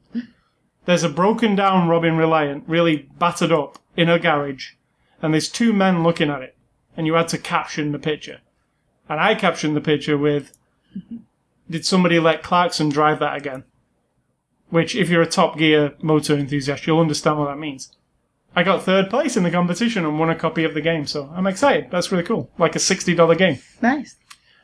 There's 0.86 1.04
a 1.04 1.10
broken 1.10 1.56
down 1.56 1.88
Robin 1.88 2.18
Reliant, 2.18 2.64
really 2.68 3.10
battered 3.20 3.52
up, 3.52 3.78
in 3.96 4.10
a 4.10 4.18
garage, 4.18 4.72
and 5.22 5.34
there's 5.34 5.50
two 5.50 5.72
men 5.72 6.02
looking 6.02 6.32
at 6.32 6.42
it, 6.42 6.58
and 6.98 7.06
you 7.06 7.14
had 7.14 7.28
to 7.28 7.38
caption 7.38 7.92
the 7.92 8.00
picture. 8.00 8.40
And 9.08 9.20
I 9.20 9.36
captioned 9.36 9.76
the 9.76 9.82
picture 9.82 10.18
with, 10.18 10.58
"Did 11.70 11.86
somebody 11.86 12.20
let 12.20 12.42
Clarkson 12.42 12.90
drive 12.90 13.20
that 13.20 13.38
again?" 13.38 13.66
Which, 14.74 14.96
if 14.96 15.08
you're 15.08 15.22
a 15.22 15.28
Top 15.28 15.60
Gear 15.60 15.94
motor 16.02 16.34
enthusiast, 16.34 16.88
you'll 16.88 17.00
understand 17.00 17.38
what 17.38 17.46
that 17.46 17.60
means. 17.60 17.92
I 18.56 18.64
got 18.64 18.82
third 18.82 19.08
place 19.08 19.38
in 19.38 19.44
the 19.44 19.52
competition 19.52 20.04
and 20.04 20.18
won 20.18 20.32
a 20.32 20.36
copy 20.36 20.64
of 20.64 20.74
the 20.74 20.82
game, 20.82 21.06
so 21.06 21.32
I'm 21.36 21.46
excited. 21.46 21.92
That's 21.92 22.12
really 22.12 22.24
cool. 22.24 22.50
Like 22.58 22.76
a 22.76 22.80
$60 22.80 23.38
game. 23.38 23.60
Nice. 23.84 24.16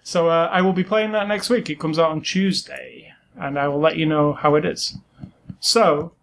So 0.01 0.28
uh, 0.28 0.49
I 0.51 0.62
will 0.62 0.74
be 0.74 0.84
playing 0.84 1.12
that 1.12 1.28
next 1.28 1.51
week. 1.51 1.70
It 1.70 1.80
comes 1.80 1.99
out 1.99 2.10
on 2.10 2.22
Tuesday, 2.22 3.14
and 3.36 3.60
I 3.60 3.68
will 3.68 3.80
let 3.80 3.97
you 3.97 4.07
know 4.07 4.34
how 4.34 4.55
it 4.55 4.66
is. 4.66 4.97
So, 5.60 6.14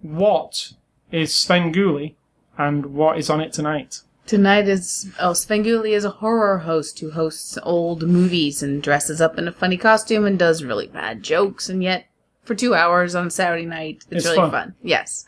what 0.00 0.72
is 1.12 1.30
Svengoolie, 1.30 2.16
and 2.58 2.86
what 2.86 3.18
is 3.18 3.30
on 3.30 3.40
it 3.40 3.52
tonight? 3.52 4.00
Tonight 4.26 4.66
is 4.66 5.12
oh 5.20 5.30
Svengoolie 5.30 5.94
is 5.94 6.04
a 6.04 6.10
horror 6.10 6.58
host 6.58 6.98
who 6.98 7.12
hosts 7.12 7.56
old 7.62 8.02
movies 8.02 8.64
and 8.64 8.82
dresses 8.82 9.20
up 9.20 9.38
in 9.38 9.46
a 9.46 9.52
funny 9.52 9.76
costume 9.76 10.26
and 10.26 10.36
does 10.36 10.64
really 10.64 10.88
bad 10.88 11.22
jokes 11.22 11.68
and 11.68 11.84
yet 11.84 12.06
for 12.44 12.54
two 12.54 12.74
hours 12.74 13.14
on 13.14 13.26
a 13.26 13.30
Saturday 13.30 13.66
night 13.66 14.04
it's, 14.10 14.12
It's 14.12 14.24
really 14.26 14.36
fun. 14.36 14.50
fun. 14.50 14.74
Yes. 14.82 15.24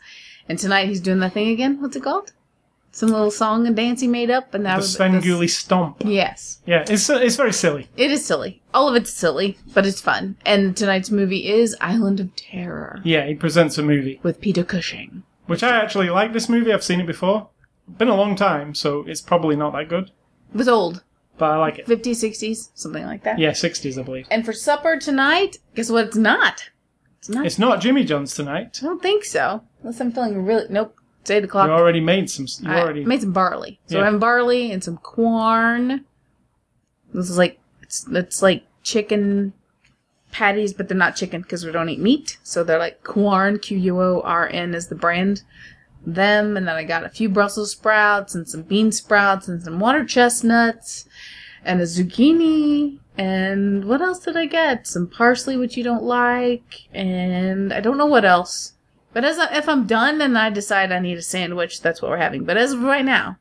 And 0.47 0.59
tonight 0.59 0.87
he's 0.87 0.99
doing 0.99 1.19
that 1.19 1.33
thing 1.33 1.49
again. 1.49 1.81
What's 1.81 1.95
it 1.95 2.03
called? 2.03 2.31
Some 2.91 3.09
little 3.09 3.31
song 3.31 3.67
and 3.67 3.75
dance 3.75 3.99
he 3.99 4.07
made 4.07 4.29
up 4.31 4.53
and 4.53 4.65
that 4.65 4.75
The 4.75 4.81
was 4.81 4.95
Svengoolie 4.97 5.49
Stomp. 5.49 6.01
Yes. 6.05 6.61
Yeah, 6.65 6.85
it's 6.87 7.09
it's 7.09 7.35
very 7.35 7.51
silly. 7.51 7.89
It 7.97 8.09
is 8.09 8.25
silly. 8.25 8.61
All 8.73 8.87
of 8.87 8.95
it's 8.95 9.11
silly, 9.11 9.57
but 9.73 9.85
it's 9.85 9.99
fun. 9.99 10.37
And 10.45 10.77
tonight's 10.77 11.11
movie 11.11 11.49
is 11.49 11.75
Island 11.81 12.19
of 12.21 12.33
Terror 12.37 13.01
Yeah, 13.03 13.25
he 13.25 13.35
presents 13.35 13.77
a 13.77 13.83
movie, 13.83 14.19
with 14.23 14.39
Peter 14.39 14.63
Cushing. 14.63 15.23
which 15.47 15.61
I 15.63 15.75
actually 15.75 16.09
like. 16.09 16.31
This 16.31 16.47
movie, 16.47 16.71
I've 16.71 16.83
seen 16.85 17.01
it 17.01 17.07
before. 17.07 17.49
Been 17.97 18.07
a 18.07 18.15
long 18.15 18.35
time, 18.35 18.73
so 18.73 19.03
it's 19.07 19.21
probably 19.21 19.55
not 19.57 19.73
that 19.73 19.89
good, 19.89 20.05
It 20.53 20.57
was 20.57 20.67
old. 20.69 21.03
but 21.37 21.51
I 21.51 21.57
like 21.57 21.77
it. 21.79 21.85
50s, 21.87 22.23
60s, 22.23 22.69
something 22.75 23.05
like 23.05 23.23
that. 23.23 23.37
Yeah, 23.39 23.51
60s, 23.51 23.99
I 23.99 24.03
believe. 24.03 24.25
And 24.31 24.43
for 24.45 24.53
supper 24.53 24.97
tonight, 24.97 25.57
guess 25.75 25.91
what 25.91 26.05
it's 26.07 26.15
not? 26.15 26.69
It's 27.27 27.35
not 27.35 27.45
It's 27.45 27.57
not 27.59 27.81
Jimmy 27.81 28.03
John's 28.03 28.35
tonight. 28.35 28.79
I 28.83 28.85
don't 28.85 29.01
think 29.01 29.25
so. 29.25 29.63
Unless 29.81 29.99
I'm 29.99 30.11
feeling 30.11 30.45
really. 30.45 30.65
Nope. 30.69 30.95
It's 31.21 31.31
8 31.31 31.37
You 31.39 31.43
o'clock. 31.45 31.69
already 31.69 31.99
made 31.99 32.29
some. 32.29 32.45
You 32.61 32.69
I 32.69 32.81
already 32.81 33.03
made 33.03 33.21
some 33.21 33.31
barley. 33.33 33.79
So 33.87 33.95
Yeah. 33.95 34.01
I'm 34.01 34.05
having 34.05 34.19
barley 34.19 34.71
and 34.71 34.83
some 34.83 34.97
Quorn. 34.97 36.05
This 37.13 37.29
is 37.29 37.37
like. 37.37 37.59
It's, 37.81 38.05
it's 38.11 38.41
like 38.43 38.63
chicken 38.83 39.53
patties, 40.31 40.71
but 40.73 40.87
they're 40.87 40.97
not 40.97 41.15
chicken 41.15 41.41
because 41.41 41.65
we 41.65 41.71
don't 41.71 41.89
eat 41.89 41.99
meat. 41.99 42.37
So 42.43 42.63
they're 42.63 42.77
like 42.77 43.03
Quorn, 43.03 43.57
Q 43.59 43.77
U 43.77 44.01
O 44.01 44.21
R 44.21 44.47
N 44.47 44.75
is 44.75 44.87
the 44.87 44.95
brand. 44.95 45.41
Them, 46.05 46.55
and 46.55 46.67
then 46.67 46.75
I 46.75 46.83
got 46.83 47.03
a 47.05 47.09
few 47.09 47.27
Brussels 47.29 47.71
sprouts 47.71 48.35
and 48.35 48.47
some 48.47 48.61
bean 48.61 48.91
sprouts 48.91 49.47
and 49.47 49.63
some 49.63 49.79
water 49.79 50.05
chestnuts 50.05 51.07
and 51.63 51.81
a 51.81 51.85
zucchini. 51.85 52.99
And 53.17 53.85
what 53.85 54.01
else 54.01 54.19
did 54.19 54.35
I 54.35 54.45
get? 54.45 54.87
Some 54.87 55.07
parsley, 55.07 55.55
which 55.57 55.77
you 55.77 55.83
don't 55.83 56.03
like, 56.03 56.87
and 56.93 57.73
I 57.73 57.79
don't 57.79 57.97
know 57.97 58.05
what 58.05 58.25
else. 58.25 58.73
But 59.13 59.23
as 59.23 59.39
I, 59.39 59.55
if 59.55 59.69
I'm 59.69 59.87
done 59.87 60.21
and 60.21 60.37
I 60.37 60.49
decide 60.49 60.91
I 60.91 60.99
need 60.99 61.17
a 61.17 61.21
sandwich, 61.21 61.81
that's 61.81 62.01
what 62.01 62.11
we're 62.11 62.17
having. 62.17 62.43
But 62.43 62.57
as 62.57 62.73
of 62.73 62.81
right 62.81 63.05
now, 63.05 63.37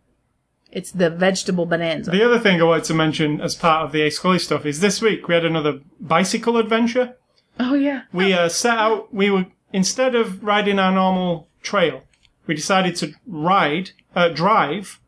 it's 0.71 0.93
the 0.93 1.11
vegetable 1.11 1.67
bonanza. 1.67 2.13
The 2.13 2.25
other 2.25 2.39
thing 2.39 2.61
I 2.61 2.65
wanted 2.65 2.85
to 2.85 2.95
mention 2.95 3.41
as 3.41 3.57
part 3.57 3.85
of 3.85 3.93
the 3.93 4.03
Ace 4.03 4.17
Scully 4.17 4.39
stuff 4.39 4.65
is 4.65 4.79
this 4.81 5.03
week 5.03 5.27
we 5.27 5.35
had 5.35 5.45
another 5.45 5.81
bicycle 6.01 6.57
adventure. 6.57 7.17
oh 7.59 7.75
yeah, 7.75 8.03
We 8.13 8.33
uh, 8.33 8.49
set 8.49 8.79
out, 8.79 9.13
we 9.13 9.31
were, 9.31 9.47
instead 9.73 10.15
of 10.15 10.45
riding 10.45 10.79
our 10.79 10.93
normal 10.93 11.49
trail, 11.63 12.03
we 12.47 12.55
decided 12.55 12.95
to 12.97 13.15
ride, 13.27 13.91
uh, 14.15 14.29
drive, 14.29 15.01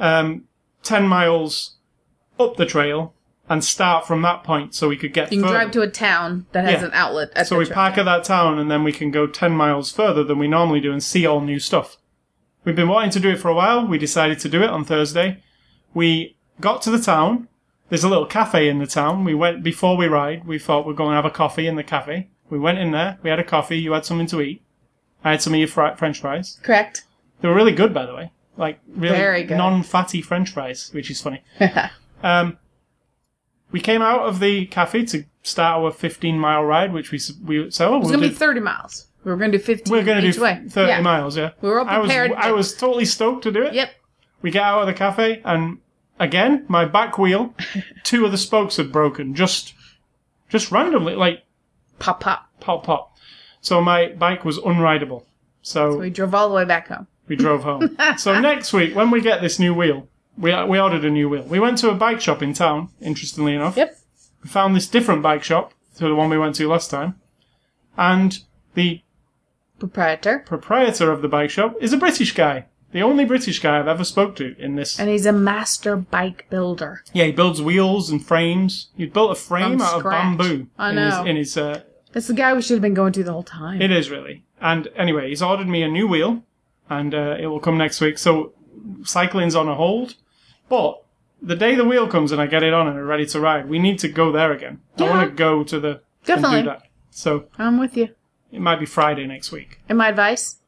um, 0.00 0.44
10 0.82 1.06
miles 1.06 1.76
up 2.40 2.56
the 2.56 2.66
trail 2.66 3.14
and 3.52 3.62
start 3.62 4.06
from 4.06 4.22
that 4.22 4.42
point 4.44 4.74
so 4.74 4.88
we 4.88 4.96
could 4.96 5.12
get 5.12 5.30
you 5.32 5.38
can 5.38 5.48
further. 5.48 5.58
drive 5.58 5.70
to 5.72 5.82
a 5.82 5.88
town 5.88 6.46
that 6.52 6.64
has 6.64 6.80
Yeah. 6.80 6.86
an 6.88 6.92
outlet. 6.94 7.30
At 7.36 7.46
so 7.46 7.54
the 7.54 7.58
we 7.60 7.64
train. 7.66 7.74
park 7.74 7.98
at 7.98 8.04
that 8.06 8.24
town 8.24 8.58
and 8.58 8.70
then 8.70 8.82
we 8.82 8.92
can 8.92 9.10
go 9.10 9.26
10 9.26 9.52
miles 9.52 9.92
further 9.92 10.24
than 10.24 10.38
we 10.38 10.48
normally 10.48 10.80
do 10.80 10.90
and 10.92 11.02
see 11.02 11.26
all 11.26 11.40
new 11.40 11.58
stuff. 11.58 11.98
We've 12.64 12.74
been 12.76 12.88
wanting 12.88 13.10
to 13.10 13.20
do 13.20 13.30
it 13.30 13.38
for 13.38 13.48
a 13.48 13.54
while. 13.54 13.86
We 13.86 13.98
decided 13.98 14.38
to 14.40 14.48
do 14.48 14.62
it 14.62 14.70
on 14.70 14.84
Thursday. 14.84 15.42
We 15.92 16.36
got 16.60 16.80
to 16.82 16.90
the 16.90 17.00
town. 17.00 17.48
There's 17.90 18.04
a 18.04 18.08
little 18.08 18.24
cafe 18.26 18.68
in 18.68 18.78
the 18.78 18.86
town. 18.86 19.24
We 19.24 19.34
went 19.34 19.62
before 19.62 19.96
we 19.98 20.06
ride. 20.06 20.46
We 20.46 20.58
thought 20.58 20.86
we're 20.86 20.94
going 20.94 21.10
to 21.10 21.16
have 21.16 21.26
a 21.26 21.30
coffee 21.30 21.66
in 21.66 21.76
the 21.76 21.82
cafe. 21.82 22.30
We 22.48 22.58
went 22.58 22.78
in 22.78 22.90
there. 22.92 23.18
We 23.22 23.28
had 23.30 23.38
a 23.38 23.44
coffee. 23.44 23.78
You 23.78 23.92
had 23.92 24.06
something 24.06 24.28
to 24.28 24.40
eat. 24.40 24.62
I 25.24 25.32
had 25.32 25.42
some 25.42 25.52
of 25.52 25.58
your 25.58 25.68
fri- 25.68 25.94
French 25.96 26.20
fries. 26.20 26.58
Correct. 26.62 27.04
They 27.42 27.48
were 27.48 27.54
really 27.54 27.72
good, 27.72 27.92
by 27.92 28.06
the 28.06 28.14
way. 28.14 28.32
Like 28.56 28.78
really 28.88 29.16
Very 29.16 29.42
good. 29.44 29.58
non-fatty 29.58 30.22
French 30.22 30.50
fries, 30.50 30.88
which 30.92 31.10
is 31.10 31.20
funny. 31.20 31.42
Um, 32.24 32.56
we 33.72 33.80
came 33.80 34.02
out 34.02 34.20
of 34.20 34.38
the 34.40 34.66
cafe 34.66 35.04
to 35.06 35.24
start 35.42 35.82
our 35.82 35.90
15 35.90 36.38
mile 36.38 36.62
ride, 36.64 36.92
which 36.92 37.10
we 37.10 37.18
s- 37.18 37.32
we 37.44 37.70
said, 37.70 37.88
oh, 37.88 37.96
It's 37.96 38.04
we'll 38.06 38.14
gonna 38.14 38.26
do, 38.28 38.32
be 38.32 38.34
30 38.34 38.60
miles. 38.60 39.06
We 39.24 39.30
were 39.30 39.36
gonna 39.36 39.52
do 39.52 39.58
15 39.58 39.90
we're 39.92 40.04
going 40.04 40.20
to 40.22 40.28
each 40.28 40.36
do 40.36 40.42
way. 40.42 40.62
30 40.68 40.88
yeah. 40.88 41.00
miles. 41.00 41.36
Yeah, 41.36 41.50
We 41.60 41.68
were 41.68 41.80
all 41.80 41.88
I 41.88 41.98
was 41.98 42.08
prepared. 42.08 42.32
I 42.32 42.52
was 42.52 42.74
totally 42.74 43.04
stoked 43.04 43.42
to 43.44 43.52
do 43.52 43.62
it. 43.64 43.74
Yep. 43.74 43.90
We 44.42 44.50
get 44.50 44.62
out 44.62 44.80
of 44.82 44.86
the 44.88 44.94
cafe, 44.94 45.40
and 45.44 45.78
again, 46.18 46.64
my 46.68 46.84
back 46.84 47.18
wheel, 47.18 47.54
two 48.04 48.24
of 48.24 48.30
the 48.32 48.38
spokes 48.38 48.76
had 48.76 48.90
broken, 48.92 49.34
just 49.34 49.74
just 50.48 50.70
randomly, 50.72 51.14
like 51.14 51.44
Pop 51.98 52.20
pop. 52.20 52.48
pop 52.60 52.84
pop. 52.84 53.16
So 53.60 53.80
my 53.80 54.08
bike 54.08 54.44
was 54.44 54.58
unrideable. 54.58 55.24
So 55.62 55.96
We 55.98 56.10
drove 56.10 56.34
all 56.34 56.48
the 56.48 56.54
way 56.56 56.64
back 56.64 56.88
home. 56.88 57.06
we 57.28 57.36
drove 57.36 57.62
home. 57.62 57.96
so 58.18 58.38
next 58.40 58.72
week, 58.72 58.96
when 58.96 59.10
we 59.12 59.20
get 59.20 59.40
this 59.40 59.60
new 59.60 59.72
wheel, 59.72 60.08
we 60.36 60.50
we 60.64 60.78
ordered 60.80 61.04
a 61.04 61.10
new 61.10 61.28
wheel. 61.28 61.42
We 61.44 61.60
went 61.60 61.78
to 61.78 61.90
a 61.90 61.94
bike 61.94 62.20
shop 62.20 62.42
in 62.42 62.52
town. 62.54 62.88
Interestingly 63.00 63.54
enough, 63.54 63.76
Yep. 63.76 63.96
we 64.42 64.48
found 64.48 64.74
this 64.76 64.86
different 64.86 65.22
bike 65.22 65.42
shop 65.42 65.72
to 65.96 66.08
the 66.08 66.14
one 66.14 66.30
we 66.30 66.38
went 66.38 66.54
to 66.56 66.68
last 66.68 66.90
time, 66.90 67.16
and 67.96 68.38
the 68.74 69.02
Proprietor. 69.78 70.44
proprietor 70.46 71.10
of 71.10 71.22
the 71.22 71.28
bike 71.28 71.50
shop 71.50 71.74
is 71.80 71.92
a 71.92 71.96
British 71.96 72.32
guy. 72.34 72.66
The 72.92 73.02
only 73.02 73.24
British 73.24 73.58
guy 73.58 73.78
I've 73.78 73.88
ever 73.88 74.04
spoke 74.04 74.36
to 74.36 74.54
in 74.58 74.76
this. 74.76 75.00
And 75.00 75.08
he's 75.08 75.24
a 75.26 75.32
master 75.32 75.96
bike 75.96 76.46
builder. 76.50 77.02
yeah, 77.14 77.24
he 77.24 77.32
builds 77.32 77.60
wheels 77.62 78.10
and 78.10 78.24
frames. 78.24 78.90
He 78.96 79.06
built 79.06 79.32
a 79.32 79.34
frame 79.34 79.78
From 79.78 79.82
out 79.82 79.98
scratch. 80.00 80.32
of 80.32 80.38
bamboo. 80.38 80.66
I 80.78 80.90
in 80.90 80.96
his, 80.98 81.14
know. 81.14 81.24
in 81.24 81.36
his 81.36 81.56
uh, 81.56 81.80
That's 82.12 82.26
the 82.26 82.34
guy 82.34 82.52
we 82.52 82.60
should 82.62 82.74
have 82.74 82.82
been 82.82 82.92
going 82.94 83.12
to 83.14 83.24
the 83.24 83.32
whole 83.32 83.42
time. 83.42 83.80
It 83.80 83.90
is 83.90 84.10
really. 84.10 84.44
And 84.60 84.88
anyway, 84.94 85.30
he's 85.30 85.42
ordered 85.42 85.68
me 85.68 85.82
a 85.82 85.88
new 85.88 86.06
wheel, 86.06 86.44
and 86.90 87.14
uh, 87.14 87.36
it 87.40 87.46
will 87.46 87.60
come 87.60 87.78
next 87.78 88.00
week. 88.02 88.18
So 88.18 88.52
cycling's 89.04 89.54
on 89.54 89.68
a 89.68 89.74
hold. 89.74 90.14
But 90.68 91.04
the 91.40 91.56
day 91.56 91.74
the 91.74 91.84
wheel 91.84 92.06
comes 92.08 92.32
and 92.32 92.40
I 92.40 92.46
get 92.46 92.62
it 92.62 92.72
on 92.72 92.86
and 92.88 92.98
are 92.98 93.04
ready 93.04 93.26
to 93.26 93.40
ride, 93.40 93.68
we 93.68 93.78
need 93.78 93.98
to 94.00 94.08
go 94.08 94.32
there 94.32 94.52
again. 94.52 94.80
I 94.98 95.04
Yeah. 95.04 95.10
want 95.10 95.30
to 95.30 95.34
go 95.36 95.64
to 95.64 95.80
the 95.80 96.00
Definitely. 96.24 96.58
and 96.60 96.64
do 96.66 96.70
that. 96.70 96.82
So 97.10 97.44
I'm 97.58 97.78
with 97.78 97.96
you. 97.96 98.08
it 98.50 98.60
might 98.60 98.78
be 98.80 98.86
Friday 98.86 99.26
next 99.26 99.50
week. 99.52 99.80
And 99.88 99.98
my 99.98 100.08
advice? 100.08 100.58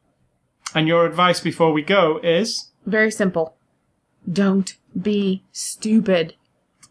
And 0.75 0.89
your 0.89 1.07
advice 1.07 1.41
before 1.41 1.73
we 1.73 1.83
go 1.83 2.19
is, 2.23 2.71
Very 2.87 3.11
simple. 3.11 3.55
Don't 4.31 4.77
be 5.01 5.45
stupid. 5.53 6.35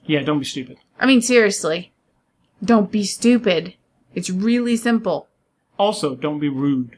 yeah, 0.06 0.22
don't 0.22 0.40
be 0.40 0.46
stupid. 0.46 0.78
I 1.00 1.06
mean, 1.06 1.22
seriously. 1.22 1.92
Don't 2.64 2.92
be 2.92 3.04
stupid. 3.04 3.74
It's 4.16 4.30
really 4.30 4.78
simple. 4.78 5.28
Also, 5.78 6.16
don't 6.16 6.40
be 6.40 6.50
rude. 6.50 6.98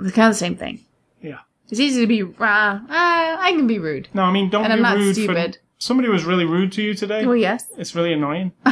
It's 0.00 0.12
kind 0.12 0.28
of 0.28 0.34
the 0.34 0.38
same 0.38 0.56
thing. 0.56 0.80
Yeah. 1.22 1.38
It's 1.72 1.80
easy 1.80 2.02
to 2.02 2.06
be. 2.06 2.22
Uh, 2.22 2.44
uh, 2.44 2.84
I 2.88 3.52
can 3.56 3.66
be 3.66 3.78
rude. 3.78 4.08
No, 4.14 4.22
I 4.24 4.30
mean 4.30 4.50
don't 4.50 4.62
And 4.64 4.70
be 4.70 4.74
I'm 4.74 4.82
not 4.82 4.96
rude 4.98 5.14
stupid. 5.14 5.54
for 5.56 5.60
somebody 5.78 6.08
was 6.10 6.24
really 6.24 6.44
rude 6.44 6.70
to 6.72 6.82
you 6.82 6.92
today. 6.94 7.24
Well, 7.26 7.34
yes. 7.34 7.64
It's 7.78 7.94
really 7.96 8.12
annoying. 8.12 8.52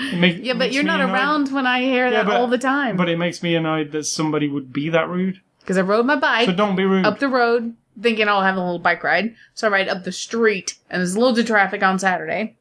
It 0.00 0.16
make- 0.18 0.44
Yeah, 0.44 0.52
but 0.52 0.58
makes 0.60 0.74
you're 0.76 0.84
me 0.84 0.88
not 0.88 1.00
annoyed. 1.00 1.12
around 1.14 1.52
when 1.52 1.66
I 1.66 1.82
hear 1.82 2.08
that 2.10 2.24
but- 2.26 2.36
all 2.36 2.46
the 2.46 2.56
time. 2.56 2.96
But 2.96 3.08
it 3.08 3.18
makes 3.18 3.42
me 3.42 3.54
annoyed 3.56 3.90
that 3.92 4.04
somebody 4.04 4.48
would 4.48 4.72
be 4.72 4.88
that 4.90 5.08
rude. 5.08 5.40
Because 5.60 5.76
I 5.76 5.80
rode 5.82 6.06
my 6.06 6.14
bike 6.16 6.46
So 6.46 6.52
don't 6.54 6.76
be 6.76 6.84
rude. 6.84 7.04
up 7.04 7.18
the 7.18 7.26
road, 7.28 7.74
thinking 8.00 8.28
I'll 8.28 8.42
have 8.42 8.54
a 8.56 8.60
little 8.60 8.78
bike 8.78 9.02
ride. 9.02 9.34
So 9.54 9.66
I 9.66 9.70
ride 9.70 9.88
up 9.88 10.04
the 10.04 10.12
street, 10.12 10.76
and 10.88 11.00
there's 11.00 11.16
loads 11.16 11.38
of 11.40 11.46
traffic 11.46 11.82
on 11.82 11.98
Saturday. 11.98 12.56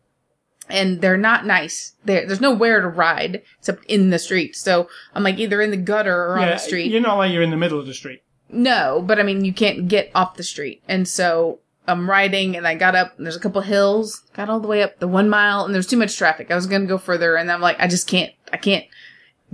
And 0.68 1.00
they're 1.00 1.16
not 1.16 1.46
nice. 1.46 1.94
There, 2.04 2.26
there's 2.26 2.42
nowhere 2.42 2.82
to 2.82 2.88
ride 2.90 3.44
except 3.60 3.86
in 3.86 4.10
the 4.10 4.20
street. 4.20 4.56
So 4.56 4.90
I'm 5.16 5.24
like 5.24 5.38
either 5.38 5.62
in 5.62 5.70
the 5.72 5.78
gutter 5.78 6.14
or 6.32 6.40
on 6.40 6.48
the 6.48 6.58
street. 6.58 6.92
You're 6.92 7.00
not 7.02 7.18
like 7.18 7.32
you're 7.32 7.44
in 7.44 7.52
the 7.52 7.56
middle 7.56 7.80
of 7.80 7.86
the 7.86 7.94
street. 7.94 8.24
No, 8.50 9.04
but 9.06 9.20
I 9.20 9.24
mean, 9.24 9.44
you 9.46 9.54
can't 9.54 9.88
get 9.88 10.10
off 10.16 10.36
the 10.36 10.44
street. 10.44 10.82
And 10.88 11.08
so 11.08 11.60
I'm 11.88 12.10
riding 12.10 12.56
and 12.56 12.68
I 12.68 12.76
got 12.76 12.96
up 12.96 13.18
and 13.18 13.26
there's 13.26 13.36
a 13.36 13.40
couple 13.40 13.62
hills, 13.62 14.22
got 14.34 14.50
all 14.50 14.60
the 14.60 14.68
way 14.68 14.82
up 14.84 15.00
the 15.00 15.08
one 15.08 15.30
mile 15.30 15.66
and 15.66 15.74
there's 15.74 15.88
too 15.88 15.98
much 15.98 16.16
traffic. 16.18 16.50
I 16.52 16.56
was 16.56 16.68
going 16.68 16.82
to 16.82 16.88
go 16.88 16.98
further 16.98 17.36
and 17.36 17.52
I'm 17.52 17.62
like, 17.62 17.78
I 17.80 17.88
just 17.88 18.08
can't, 18.08 18.34
I 18.54 18.58
can't. 18.58 18.86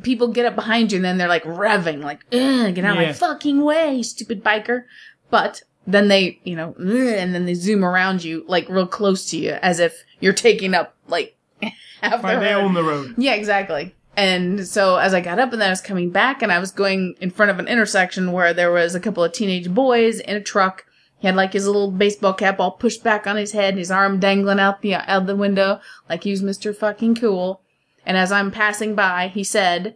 People 0.02 0.28
get 0.30 0.46
up 0.46 0.56
behind 0.56 0.92
you 0.92 0.98
and 0.98 1.06
then 1.06 1.18
they're 1.18 1.28
like 1.28 1.44
revving, 1.44 2.04
like, 2.04 2.20
Ugh, 2.32 2.74
get 2.76 2.86
out 2.86 2.96
of 2.98 3.02
Yeah. 3.02 3.08
my 3.08 3.14
fucking 3.14 3.64
way, 3.64 4.02
stupid 4.04 4.44
biker. 4.44 4.84
But 5.30 5.64
then 5.86 6.08
they, 6.08 6.40
you 6.44 6.56
know, 6.56 6.74
and 6.78 7.34
then 7.36 7.46
they 7.46 7.54
zoom 7.56 7.84
around 7.84 8.24
you, 8.24 8.46
like 8.48 8.70
real 8.70 8.88
close 8.88 9.30
to 9.32 9.38
you, 9.38 9.52
as 9.62 9.80
if 9.80 10.04
you're 10.20 10.34
taking 10.34 10.74
up, 10.74 10.96
like, 11.08 11.36
half 12.02 12.22
the 12.22 12.28
road. 12.28 12.44
own 12.44 12.74
the 12.74 12.84
road. 12.84 13.16
Yeah, 13.18 13.34
exactly. 13.34 13.94
And 14.16 14.68
so 14.68 14.98
as 14.98 15.14
I 15.14 15.22
got 15.22 15.40
up 15.40 15.52
and 15.54 15.62
then 15.62 15.70
I 15.70 15.72
was 15.72 15.82
coming 15.82 16.12
back 16.12 16.42
and 16.42 16.52
I 16.52 16.60
was 16.60 16.72
going 16.72 17.16
in 17.20 17.32
front 17.32 17.50
of 17.50 17.60
an 17.60 17.68
intersection 17.68 18.32
where 18.32 18.54
there 18.54 18.72
was 18.72 18.94
a 18.94 19.00
couple 19.00 19.24
of 19.24 19.32
teenage 19.32 19.74
boys 19.74 20.20
in 20.20 20.36
a 20.36 20.42
truck. 20.42 20.86
He 21.18 21.28
had 21.28 21.36
like 21.36 21.54
his 21.54 21.66
little 21.66 21.90
baseball 21.90 22.34
cap 22.34 22.60
all 22.60 22.72
pushed 22.72 23.04
back 23.04 23.26
on 23.26 23.38
his 23.38 23.54
head 23.54 23.70
and 23.70 23.80
his 23.80 23.90
arm 23.92 24.20
dangling 24.20 24.60
out 24.60 24.82
the 24.82 24.96
out 24.96 25.26
the 25.26 25.36
window 25.36 25.80
like 26.10 26.24
he 26.24 26.32
was 26.32 26.44
Mr. 26.44 26.76
fucking 26.76 27.16
cool. 27.16 27.62
And 28.06 28.18
as 28.18 28.32
I'm 28.32 28.52
passing 28.52 28.94
by, 28.94 29.30
he 29.30 29.44
said, 29.44 29.96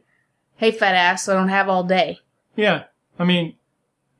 "Hey 0.55 0.71
fat 0.71 0.95
ass, 0.95 1.27
I 1.27 1.33
don't 1.33 1.49
have 1.49 1.67
all 1.67 1.83
day." 1.83 2.19
Yeah. 2.55 2.85
I 3.19 3.25
mean, 3.25 3.55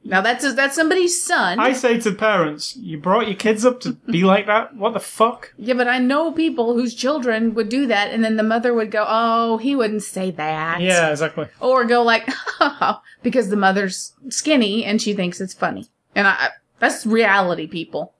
Now 0.10 0.22
that's 0.22 0.54
that's 0.56 0.76
somebody's 0.76 1.22
son. 1.22 1.60
I 1.60 1.74
say 1.74 2.00
to 2.00 2.12
parents, 2.14 2.76
you 2.78 2.98
brought 2.98 3.28
your 3.28 3.36
kids 3.36 3.66
up 3.66 3.80
to 3.82 3.94
be 4.10 4.24
like 4.24 4.46
that? 4.48 4.76
What 4.76 4.94
the 4.94 5.00
fuck? 5.00 5.54
yeah, 5.58 5.74
but 5.74 5.88
I 5.88 6.00
know 6.00 6.32
people 6.32 6.74
whose 6.76 6.96
children 6.96 7.54
would 7.56 7.70
do 7.70 7.86
that 7.88 8.12
and 8.12 8.24
then 8.24 8.38
the 8.38 8.44
mother 8.44 8.74
would 8.74 8.90
go, 8.92 9.06
"Oh, 9.08 9.58
he 9.58 9.76
wouldn't 9.76 10.04
say 10.04 10.32
that." 10.32 10.80
Yeah, 10.82 11.12
exactly. 11.12 11.48
or 11.60 11.84
go 11.86 12.02
like 12.04 12.28
because 13.24 13.50
the 13.50 13.58
mother's 13.58 14.14
skinny 14.30 14.86
and 14.86 15.02
she 15.02 15.14
thinks 15.14 15.42
it's 15.42 15.54
funny 15.54 15.88
and 16.16 16.28
i 16.28 16.50
that's 16.80 17.06
reality 17.06 17.68
people 17.68 18.14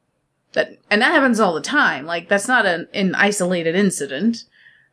that 0.54 0.78
and 0.90 1.02
that 1.02 1.12
happens 1.14 1.40
all 1.40 1.54
the 1.54 1.62
time 1.62 2.06
like 2.06 2.28
that's 2.30 2.48
not 2.48 2.66
an, 2.66 2.88
an 2.94 3.14
isolated 3.16 3.76
incident 3.76 4.44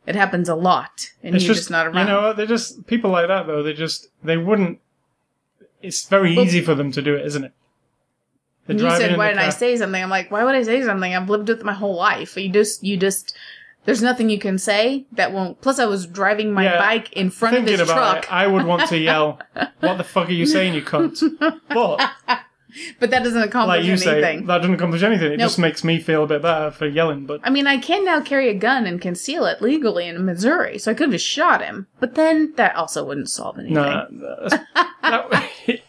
it 0.07 0.15
happens 0.15 0.47
a 0.49 0.55
lot 0.55 1.11
and 1.23 1.35
It's 1.35 1.43
you're 1.43 1.53
just, 1.55 1.61
just, 1.63 1.71
not 1.71 1.87
around. 1.87 1.97
you 2.07 2.13
know, 2.13 2.33
they're 2.33 2.45
just 2.45 2.85
people 2.85 3.09
like 3.09 3.27
that 3.27 3.47
though. 3.47 3.63
They 3.63 3.73
just 3.73 4.07
they 4.23 4.37
wouldn't. 4.37 4.79
It's 5.85 6.07
very 6.07 6.35
Well- 6.35 6.45
easy 6.45 6.61
for 6.61 6.75
them 6.75 6.91
to 6.91 7.01
do 7.01 7.15
it, 7.15 7.25
isn't 7.25 7.43
it? 7.43 7.53
They're 8.67 8.77
you 8.77 8.89
said 8.97 9.15
why 9.17 9.27
didn't 9.27 9.39
i 9.43 9.49
say 9.49 9.77
something? 9.77 10.01
I'm 10.01 10.09
like 10.09 10.31
why 10.31 10.43
would 10.43 10.55
i 10.55 10.63
say 10.63 10.81
something? 10.83 11.13
I've 11.15 11.29
lived 11.29 11.49
with 11.49 11.59
it 11.59 11.65
my 11.65 11.73
whole 11.73 11.95
life. 11.95 12.35
You 12.35 12.49
just 12.49 12.83
you 12.83 12.97
just 12.97 13.35
there's 13.85 14.01
nothing 14.01 14.31
you 14.31 14.39
can 14.39 14.57
say 14.57 15.05
that 15.11 15.31
won't 15.31 15.61
plus 15.61 15.77
i 15.77 15.85
was 15.85 16.07
driving 16.07 16.51
my 16.51 16.63
Yeah, 16.63 16.79
bike 16.79 17.13
in 17.13 17.29
front 17.29 17.57
of 17.57 17.67
his 17.67 17.79
truck 17.81 18.23
it, 18.23 18.33
I 18.33 18.47
would 18.47 18.65
want 18.65 18.89
to 18.89 18.97
yell, 19.09 19.39
"What 19.81 19.97
the 19.99 20.03
fuck 20.03 20.29
are 20.29 20.31
you 20.31 20.47
saying, 20.47 20.73
you 20.73 20.81
cunt?" 20.81 21.21
But 21.69 22.09
but 22.99 23.09
that 23.11 23.23
doesn't 23.23 23.41
accomplish 23.41 23.77
like 23.77 23.85
you 23.85 23.97
say, 23.97 24.11
anything 24.23 24.45
that 24.47 24.57
doesn't 24.59 24.73
accomplish 24.73 25.03
anything. 25.03 25.31
It 25.33 25.37
Nope. 25.37 25.45
just 25.47 25.59
makes 25.59 25.83
me 25.83 25.99
feel 25.99 26.23
a 26.23 26.27
bit 26.27 26.41
better 26.41 26.71
for 26.71 26.85
yelling. 26.87 27.25
But 27.25 27.41
I 27.43 27.49
mean, 27.49 27.67
I 27.67 27.77
can 27.77 28.03
now 28.05 28.21
carry 28.21 28.49
a 28.49 28.53
gun 28.53 28.85
and 28.85 28.99
conceal 29.01 29.45
it 29.45 29.61
legally 29.61 30.07
in 30.07 30.25
Missouri, 30.25 30.77
so 30.77 30.91
I 30.91 30.93
could 30.93 31.11
have 31.11 31.21
shot 31.21 31.61
him. 31.63 31.87
But 31.99 32.15
then 32.15 32.53
that 32.57 32.75
also 32.75 33.03
wouldn't 33.05 33.29
solve 33.29 33.57
anything. 33.59 33.75
no, 33.75 34.07
that, 34.11 35.81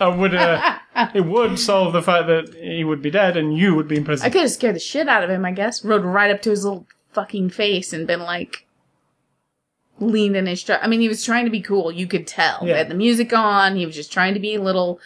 I 0.00 0.08
would. 0.16 0.34
Uh, 0.34 0.78
it 1.14 1.24
would 1.24 1.58
solve 1.58 1.92
the 1.92 2.02
fact 2.02 2.26
that 2.26 2.54
he 2.54 2.84
would 2.84 3.00
be 3.02 3.10
dead 3.10 3.36
and 3.36 3.56
you 3.56 3.74
would 3.74 3.88
be 3.88 3.96
in 3.96 4.04
prison. 4.04 4.26
I 4.26 4.30
could 4.30 4.42
have 4.42 4.50
scared 4.50 4.74
the 4.76 4.80
shit 4.80 5.08
out 5.08 5.22
of 5.24 5.30
him, 5.30 5.44
I 5.44 5.52
guess. 5.52 5.84
Rode 5.84 6.04
right 6.04 6.30
up 6.30 6.42
to 6.42 6.50
his 6.50 6.64
little 6.64 6.86
fucking 7.12 7.50
face 7.50 7.92
and 7.92 8.06
been 8.06 8.20
like, 8.20 8.66
leaned 10.00 10.36
in 10.36 10.46
his 10.46 10.62
truck. 10.62 10.80
I 10.82 10.86
mean, 10.86 11.00
he 11.00 11.08
was 11.08 11.24
trying 11.24 11.44
to 11.44 11.50
be 11.50 11.60
cool. 11.60 11.90
You 11.90 12.06
could 12.06 12.26
tell. 12.26 12.60
He 12.60 12.68
Yeah. 12.68 12.76
had 12.78 12.88
the 12.88 12.94
music 12.94 13.32
on. 13.32 13.76
He 13.76 13.86
was 13.86 13.94
just 13.94 14.12
trying 14.12 14.34
to 14.34 14.40
be 14.40 14.54
a 14.54 14.62
little. 14.62 15.00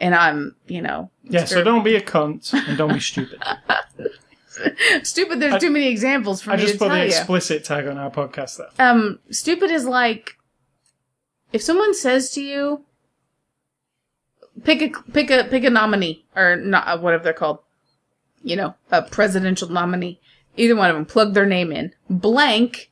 And 0.00 0.14
I'm, 0.14 0.56
you 0.66 0.80
know. 0.82 1.10
Yeah, 1.24 1.44
so 1.44 1.62
don't 1.62 1.84
be 1.84 1.94
a 1.94 2.00
cunt 2.00 2.52
and 2.54 2.78
don't 2.78 2.92
be 2.94 3.00
stupid. 3.00 3.42
Stupid, 5.02 5.40
there's 5.40 5.54
I- 5.54 5.58
too 5.58 5.70
many 5.70 5.88
examples 5.88 6.42
for 6.42 6.50
I 6.50 6.56
me 6.56 6.62
just 6.62 6.74
to 6.74 6.78
put 6.80 6.88
tell 6.88 6.96
the 6.96 7.02
you. 7.02 7.08
explicit 7.08 7.64
tag 7.64 7.86
on 7.86 7.96
our 7.96 8.10
podcast 8.10 8.58
there. 8.58 8.68
Um, 8.78 9.18
stupid 9.30 9.70
is 9.70 9.86
like 9.86 10.36
if 11.52 11.62
someone 11.62 11.94
says 11.94 12.30
to 12.32 12.42
you, 12.42 12.84
pick 14.64 14.82
a 14.82 14.90
pick 15.12 15.30
a 15.30 15.44
pick 15.44 15.64
a 15.64 15.70
nominee 15.70 16.26
or 16.36 16.56
not 16.56 16.86
uh, 16.88 16.98
whatever 16.98 17.24
they're 17.24 17.32
called, 17.32 17.60
you 18.42 18.54
know, 18.56 18.74
a 18.90 19.00
presidential 19.02 19.68
nominee. 19.68 20.20
Either 20.58 20.76
one 20.76 20.90
of 20.90 20.96
them, 20.96 21.06
plug 21.06 21.32
their 21.32 21.46
name 21.46 21.72
in. 21.72 21.94
Blank 22.10 22.90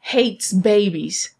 hates 0.00 0.50
babies. 0.52 1.34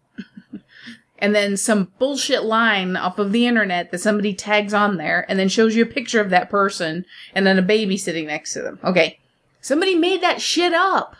And 1.19 1.33
then 1.33 1.57
some 1.57 1.91
bullshit 1.97 2.43
line 2.43 2.95
off 2.95 3.17
of 3.17 3.31
the 3.31 3.47
internet 3.47 3.91
that 3.91 3.99
somebody 3.99 4.33
tags 4.33 4.73
on 4.73 4.97
there 4.97 5.25
and 5.27 5.39
then 5.39 5.49
shows 5.49 5.75
you 5.75 5.83
a 5.83 5.87
picture 5.87 6.21
of 6.21 6.29
that 6.29 6.49
person 6.49 7.05
and 7.33 7.45
then 7.45 7.57
a 7.57 7.63
baby 7.63 7.97
sitting 7.97 8.27
next 8.27 8.53
to 8.53 8.61
them. 8.61 8.79
Okay. 8.83 9.19
Somebody 9.61 9.95
made 9.95 10.21
that 10.21 10.41
shit 10.41 10.73
up. 10.73 11.15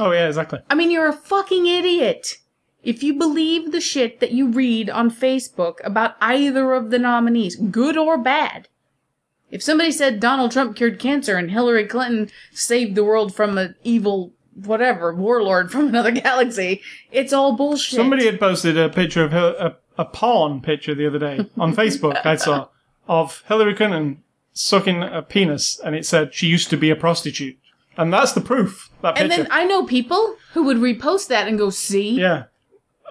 Oh 0.00 0.10
yeah, 0.10 0.26
exactly. 0.26 0.58
I 0.68 0.74
mean, 0.74 0.90
you're 0.90 1.08
a 1.08 1.12
fucking 1.12 1.66
idiot. 1.66 2.38
If 2.82 3.02
you 3.02 3.14
believe 3.14 3.72
the 3.72 3.80
shit 3.80 4.20
that 4.20 4.32
you 4.32 4.48
read 4.48 4.90
on 4.90 5.10
Facebook 5.10 5.76
about 5.82 6.16
either 6.20 6.72
of 6.72 6.90
the 6.90 6.98
nominees, 6.98 7.56
good 7.56 7.96
or 7.96 8.18
bad. 8.18 8.68
If 9.50 9.62
somebody 9.62 9.92
said 9.92 10.20
Donald 10.20 10.52
Trump 10.52 10.76
cured 10.76 10.98
cancer 10.98 11.36
and 11.36 11.50
Hillary 11.50 11.86
Clinton 11.86 12.30
saved 12.52 12.94
the 12.94 13.04
world 13.04 13.34
from 13.34 13.58
an 13.58 13.74
evil, 13.82 14.32
whatever, 14.64 15.14
warlord 15.14 15.70
from 15.72 15.88
another 15.88 16.10
galaxy, 16.10 16.80
it's 17.12 17.32
all 17.32 17.52
bullshit. 17.56 17.96
Somebody 17.96 18.26
had 18.26 18.40
posted 18.40 18.76
a 18.78 18.88
picture 18.88 19.24
of 19.24 19.32
her, 19.32 19.54
a, 19.58 20.02
a 20.02 20.04
porn 20.04 20.60
picture 20.60 20.94
the 20.94 21.06
other 21.06 21.18
day 21.18 21.48
on 21.58 21.74
Facebook. 21.74 22.24
I 22.24 22.36
saw 22.36 22.68
of 23.08 23.42
Hillary 23.46 23.74
Clinton 23.74 24.22
sucking 24.52 25.02
a 25.02 25.22
penis, 25.22 25.78
and 25.84 25.94
it 25.94 26.06
said 26.06 26.34
she 26.34 26.46
used 26.46 26.70
to 26.70 26.76
be 26.76 26.90
a 26.90 26.96
prostitute, 26.96 27.56
and 27.96 28.12
that's 28.12 28.32
the 28.32 28.40
proof. 28.40 28.90
That 29.02 29.14
picture. 29.16 29.22
and 29.24 29.32
then 29.32 29.48
I 29.50 29.64
know 29.64 29.84
people 29.84 30.36
who 30.54 30.64
would 30.64 30.78
repost 30.78 31.28
that 31.28 31.46
and 31.46 31.58
go, 31.58 31.70
see? 31.70 32.10
yeah, 32.18 32.44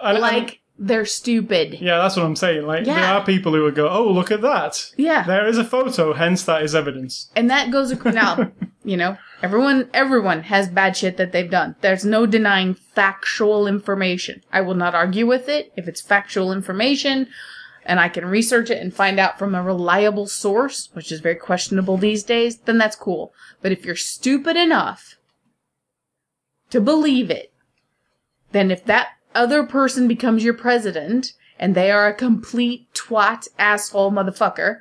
And- 0.02 0.16
and- 0.16 0.20
Like, 0.20 0.60
they're 0.78 1.06
stupid. 1.06 1.78
yeah, 1.80 1.98
that's 1.98 2.16
what 2.16 2.26
I'm 2.26 2.36
saying. 2.36 2.66
Like 2.66 2.84
there 2.84 2.98
are 2.98 3.24
people 3.24 3.52
who 3.52 3.62
would 3.62 3.74
go, 3.74 3.88
"Oh, 3.88 4.10
look 4.10 4.30
at 4.30 4.42
that." 4.42 4.92
Yeah. 4.96 5.24
There 5.24 5.46
is 5.46 5.58
a 5.58 5.64
photo, 5.64 6.12
hence 6.12 6.44
that 6.44 6.62
is 6.62 6.74
evidence. 6.74 7.30
And 7.34 7.50
that 7.50 7.70
goes 7.70 7.92
ac- 7.92 8.10
now, 8.10 8.52
you 8.84 8.96
know, 8.96 9.16
everyone 9.42 9.88
everyone 9.94 10.42
has 10.44 10.68
bad 10.68 10.96
shit 10.96 11.16
that 11.16 11.32
they've 11.32 11.50
done. 11.50 11.76
There's 11.80 12.04
no 12.04 12.26
denying 12.26 12.74
factual 12.74 13.66
information. 13.66 14.42
I 14.52 14.60
will 14.60 14.74
not 14.74 14.94
argue 14.94 15.26
with 15.26 15.48
it 15.48 15.72
if 15.76 15.88
it's 15.88 16.00
factual 16.00 16.52
information 16.52 17.28
and 17.86 18.00
I 18.00 18.08
can 18.08 18.26
research 18.26 18.68
it 18.68 18.82
and 18.82 18.92
find 18.92 19.18
out 19.20 19.38
from 19.38 19.54
a 19.54 19.62
reliable 19.62 20.26
source, 20.26 20.90
which 20.92 21.12
is 21.12 21.20
very 21.20 21.36
questionable 21.36 21.96
these 21.96 22.24
days, 22.24 22.58
then 22.58 22.78
that's 22.78 22.96
cool. 22.96 23.32
But 23.62 23.72
if 23.72 23.84
you're 23.84 23.94
stupid 23.96 24.56
enough 24.56 25.16
to 26.70 26.80
believe 26.80 27.30
it, 27.30 27.52
then 28.52 28.70
if 28.70 28.84
that 28.86 29.10
other 29.36 29.64
person 29.64 30.08
becomes 30.08 30.42
your 30.42 30.54
president 30.54 31.32
and 31.58 31.74
they 31.74 31.90
are 31.90 32.08
a 32.08 32.14
complete 32.14 32.92
twat 32.94 33.48
asshole 33.58 34.12
motherfucker, 34.12 34.80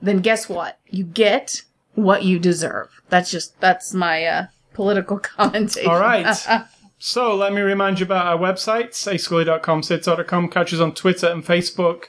then 0.00 0.18
guess 0.18 0.48
what? 0.48 0.78
You 0.88 1.04
get 1.04 1.62
what 1.94 2.22
you 2.22 2.38
deserve. 2.38 2.88
That's 3.08 3.30
just 3.30 3.60
that's 3.60 3.92
my 3.94 4.24
uh, 4.24 4.46
political 4.74 5.18
commentation. 5.36 5.90
All 5.90 6.00
right. 6.00 6.36
so 6.98 7.34
let 7.34 7.52
me 7.52 7.60
remind 7.60 8.00
you 8.00 8.06
about 8.06 8.26
our 8.26 8.38
websites, 8.38 9.06
ascully.com, 9.12 9.82
sidtalk.com. 9.82 10.48
Catch 10.48 10.74
us 10.74 10.80
on 10.80 10.94
Twitter 10.94 11.28
and 11.28 11.44
Facebook. 11.44 12.04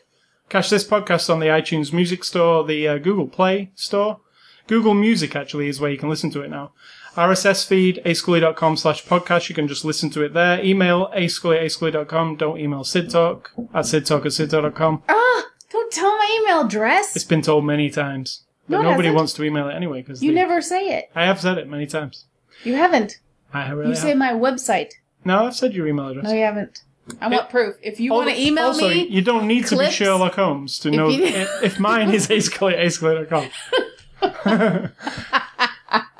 Catch 0.49 0.69
this 0.71 0.83
podcast 0.83 1.29
on 1.29 1.39
the 1.39 1.47
iTunes 1.47 1.93
Music 1.93 2.23
Store, 2.23 2.65
the 2.65 2.87
uh, 2.87 2.97
Google 2.97 3.27
Play 3.27 3.71
Store. 3.75 4.21
Google 4.65 4.93
Music, 4.93 5.35
actually, 5.35 5.67
is 5.67 5.79
where 5.79 5.91
you 5.91 5.97
can 5.97 6.09
listen 6.09 6.31
to 6.31 6.41
it 6.41 6.49
now. 6.49 6.71
RSS 7.15 7.65
feed, 7.65 8.01
ascully.com 8.05 8.77
slash 8.77 9.03
podcast. 9.05 9.49
You 9.49 9.55
can 9.55 9.67
just 9.67 9.83
listen 9.83 10.09
to 10.11 10.21
it 10.23 10.33
there. 10.33 10.63
Email 10.63 11.09
ascully 11.15 11.57
at 11.57 11.63
ascully.com. 11.63 12.35
Don't 12.37 12.59
email 12.59 12.81
sidtalk 12.81 13.47
at 13.73 13.85
sidtalk 13.85 14.21
at 14.21 14.31
sidtalk.com. 14.31 15.03
Ah, 15.09 15.43
don't 15.71 15.91
tell 15.91 16.15
my 16.17 16.39
email 16.41 16.61
address. 16.65 17.15
It's 17.15 17.25
been 17.25 17.41
told 17.41 17.65
many 17.65 17.89
times. 17.89 18.43
But 18.67 18.77
No, 18.77 18.83
nobody 18.83 19.07
hasn't. 19.07 19.15
wants 19.17 19.33
to 19.33 19.43
email 19.43 19.67
it 19.69 19.73
anyway. 19.73 20.03
Cause 20.03 20.21
you 20.21 20.31
they- 20.31 20.35
never 20.35 20.61
say 20.61 20.89
it. 20.97 21.09
I 21.15 21.25
have 21.25 21.41
said 21.41 21.57
it 21.57 21.67
many 21.67 21.87
times. 21.87 22.25
You 22.63 22.75
haven't. 22.75 23.17
I 23.53 23.69
really 23.71 23.89
You 23.89 23.95
say 23.95 24.09
have. 24.09 24.17
my 24.17 24.31
website. 24.33 24.91
No, 25.25 25.45
I've 25.47 25.55
said 25.55 25.73
your 25.73 25.87
email 25.87 26.09
address. 26.09 26.25
No, 26.25 26.33
you 26.33 26.43
haven't. 26.43 26.83
I 27.19 27.27
want 27.27 27.49
proof. 27.49 27.75
If 27.81 27.99
you 27.99 28.13
want 28.13 28.29
to 28.29 28.39
email 28.39 28.65
also, 28.67 28.87
me, 28.87 29.07
you 29.07 29.23
don't 29.23 29.47
need 29.47 29.65
to 29.67 29.77
be 29.77 29.89
Sherlock 29.89 30.35
Holmes 30.35 30.77
to 30.79 30.91
know 30.91 31.09
you- 31.09 31.23
if, 31.23 31.63
if 31.63 31.79
mine 31.79 32.11
is 32.11 32.27
ascalate 32.29 32.79
ascalate.com. 32.79 33.49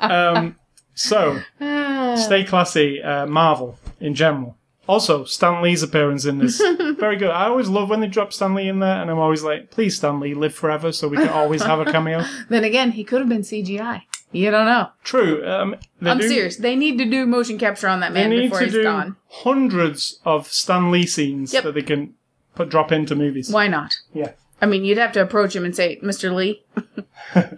um, 0.00 0.56
so, 1.00 1.40
Ah. 1.60 2.14
stay 2.16 2.44
classy, 2.44 3.02
uh, 3.02 3.26
Marvel 3.26 3.78
in 4.00 4.14
general. 4.14 4.56
Also, 4.88 5.24
Stan 5.24 5.62
Lee's 5.62 5.82
appearance 5.84 6.24
in 6.24 6.38
this 6.38 6.60
very 6.98 7.16
good. 7.16 7.30
I 7.30 7.44
always 7.46 7.68
love 7.68 7.88
when 7.90 8.00
they 8.00 8.08
drop 8.08 8.32
Stan 8.32 8.54
Lee 8.54 8.68
in 8.68 8.80
there, 8.80 9.00
and 9.00 9.08
I'm 9.10 9.18
always 9.18 9.42
like, 9.44 9.70
please, 9.70 9.96
Stan 9.96 10.18
Lee, 10.18 10.34
live 10.34 10.52
forever, 10.54 10.90
so 10.90 11.06
we 11.08 11.16
can 11.16 11.28
always 11.28 11.62
have 11.62 11.78
a 11.78 11.84
cameo. 11.84 12.24
then 12.48 12.64
again, 12.64 12.90
he 12.92 13.04
could 13.04 13.20
have 13.20 13.28
been 13.28 13.42
CGI. 13.42 14.02
You 14.32 14.50
don't 14.50 14.66
know. 14.66 14.88
True. 15.04 15.46
Um, 15.46 15.76
I'm 16.02 16.18
do, 16.18 16.28
serious. 16.28 16.56
They 16.56 16.76
need 16.76 16.98
to 16.98 17.04
do 17.04 17.26
motion 17.26 17.56
capture 17.58 17.88
on 17.88 18.00
that 18.00 18.12
They 18.14 18.20
man 18.22 18.30
need 18.30 18.42
before 18.42 18.58
to 18.60 18.64
he's 18.64 18.74
do 18.74 18.82
gone. 18.82 19.16
hundreds 19.28 20.20
of 20.24 20.48
Stan 20.48 20.90
Lee 20.90 21.06
scenes 21.06 21.52
Yep. 21.52 21.64
that 21.64 21.74
they 21.74 21.82
can 21.82 22.14
put 22.54 22.68
drop 22.68 22.90
into 22.92 23.14
movies. 23.14 23.50
Why 23.50 23.66
not? 23.68 23.96
Yeah. 24.12 24.32
I 24.62 24.66
mean, 24.66 24.84
you'd 24.84 24.98
have 24.98 25.12
to 25.12 25.22
approach 25.22 25.54
him 25.56 25.64
and 25.64 25.74
say, 25.74 25.98
"Mr. 26.02 26.32
Lee, 26.34 26.62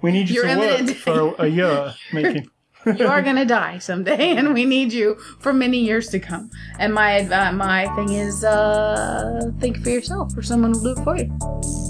We 0.00 0.12
need 0.12 0.28
you 0.30 0.36
You're 0.36 0.54
to 0.54 0.84
work 0.84 0.96
for 0.96 1.34
a, 1.40 1.42
a 1.44 1.46
year 1.48 1.94
making. 2.12 2.48
You 2.86 3.06
are 3.06 3.22
gonna 3.22 3.44
die 3.44 3.78
someday, 3.78 4.36
and 4.36 4.54
we 4.54 4.64
need 4.64 4.92
you 4.92 5.16
for 5.40 5.52
many 5.52 5.78
years 5.78 6.08
to 6.08 6.18
come." 6.18 6.50
And 6.78 6.94
my 6.94 7.20
advi- 7.20 7.56
my 7.56 7.86
thing 7.96 8.12
is, 8.12 8.44
uh, 8.44 9.50
think 9.60 9.82
for 9.82 9.90
yourself, 9.90 10.36
or 10.36 10.42
someone 10.42 10.72
will 10.72 10.94
do 10.94 11.00
it 11.00 11.04
for 11.04 11.16
you. 11.16 11.87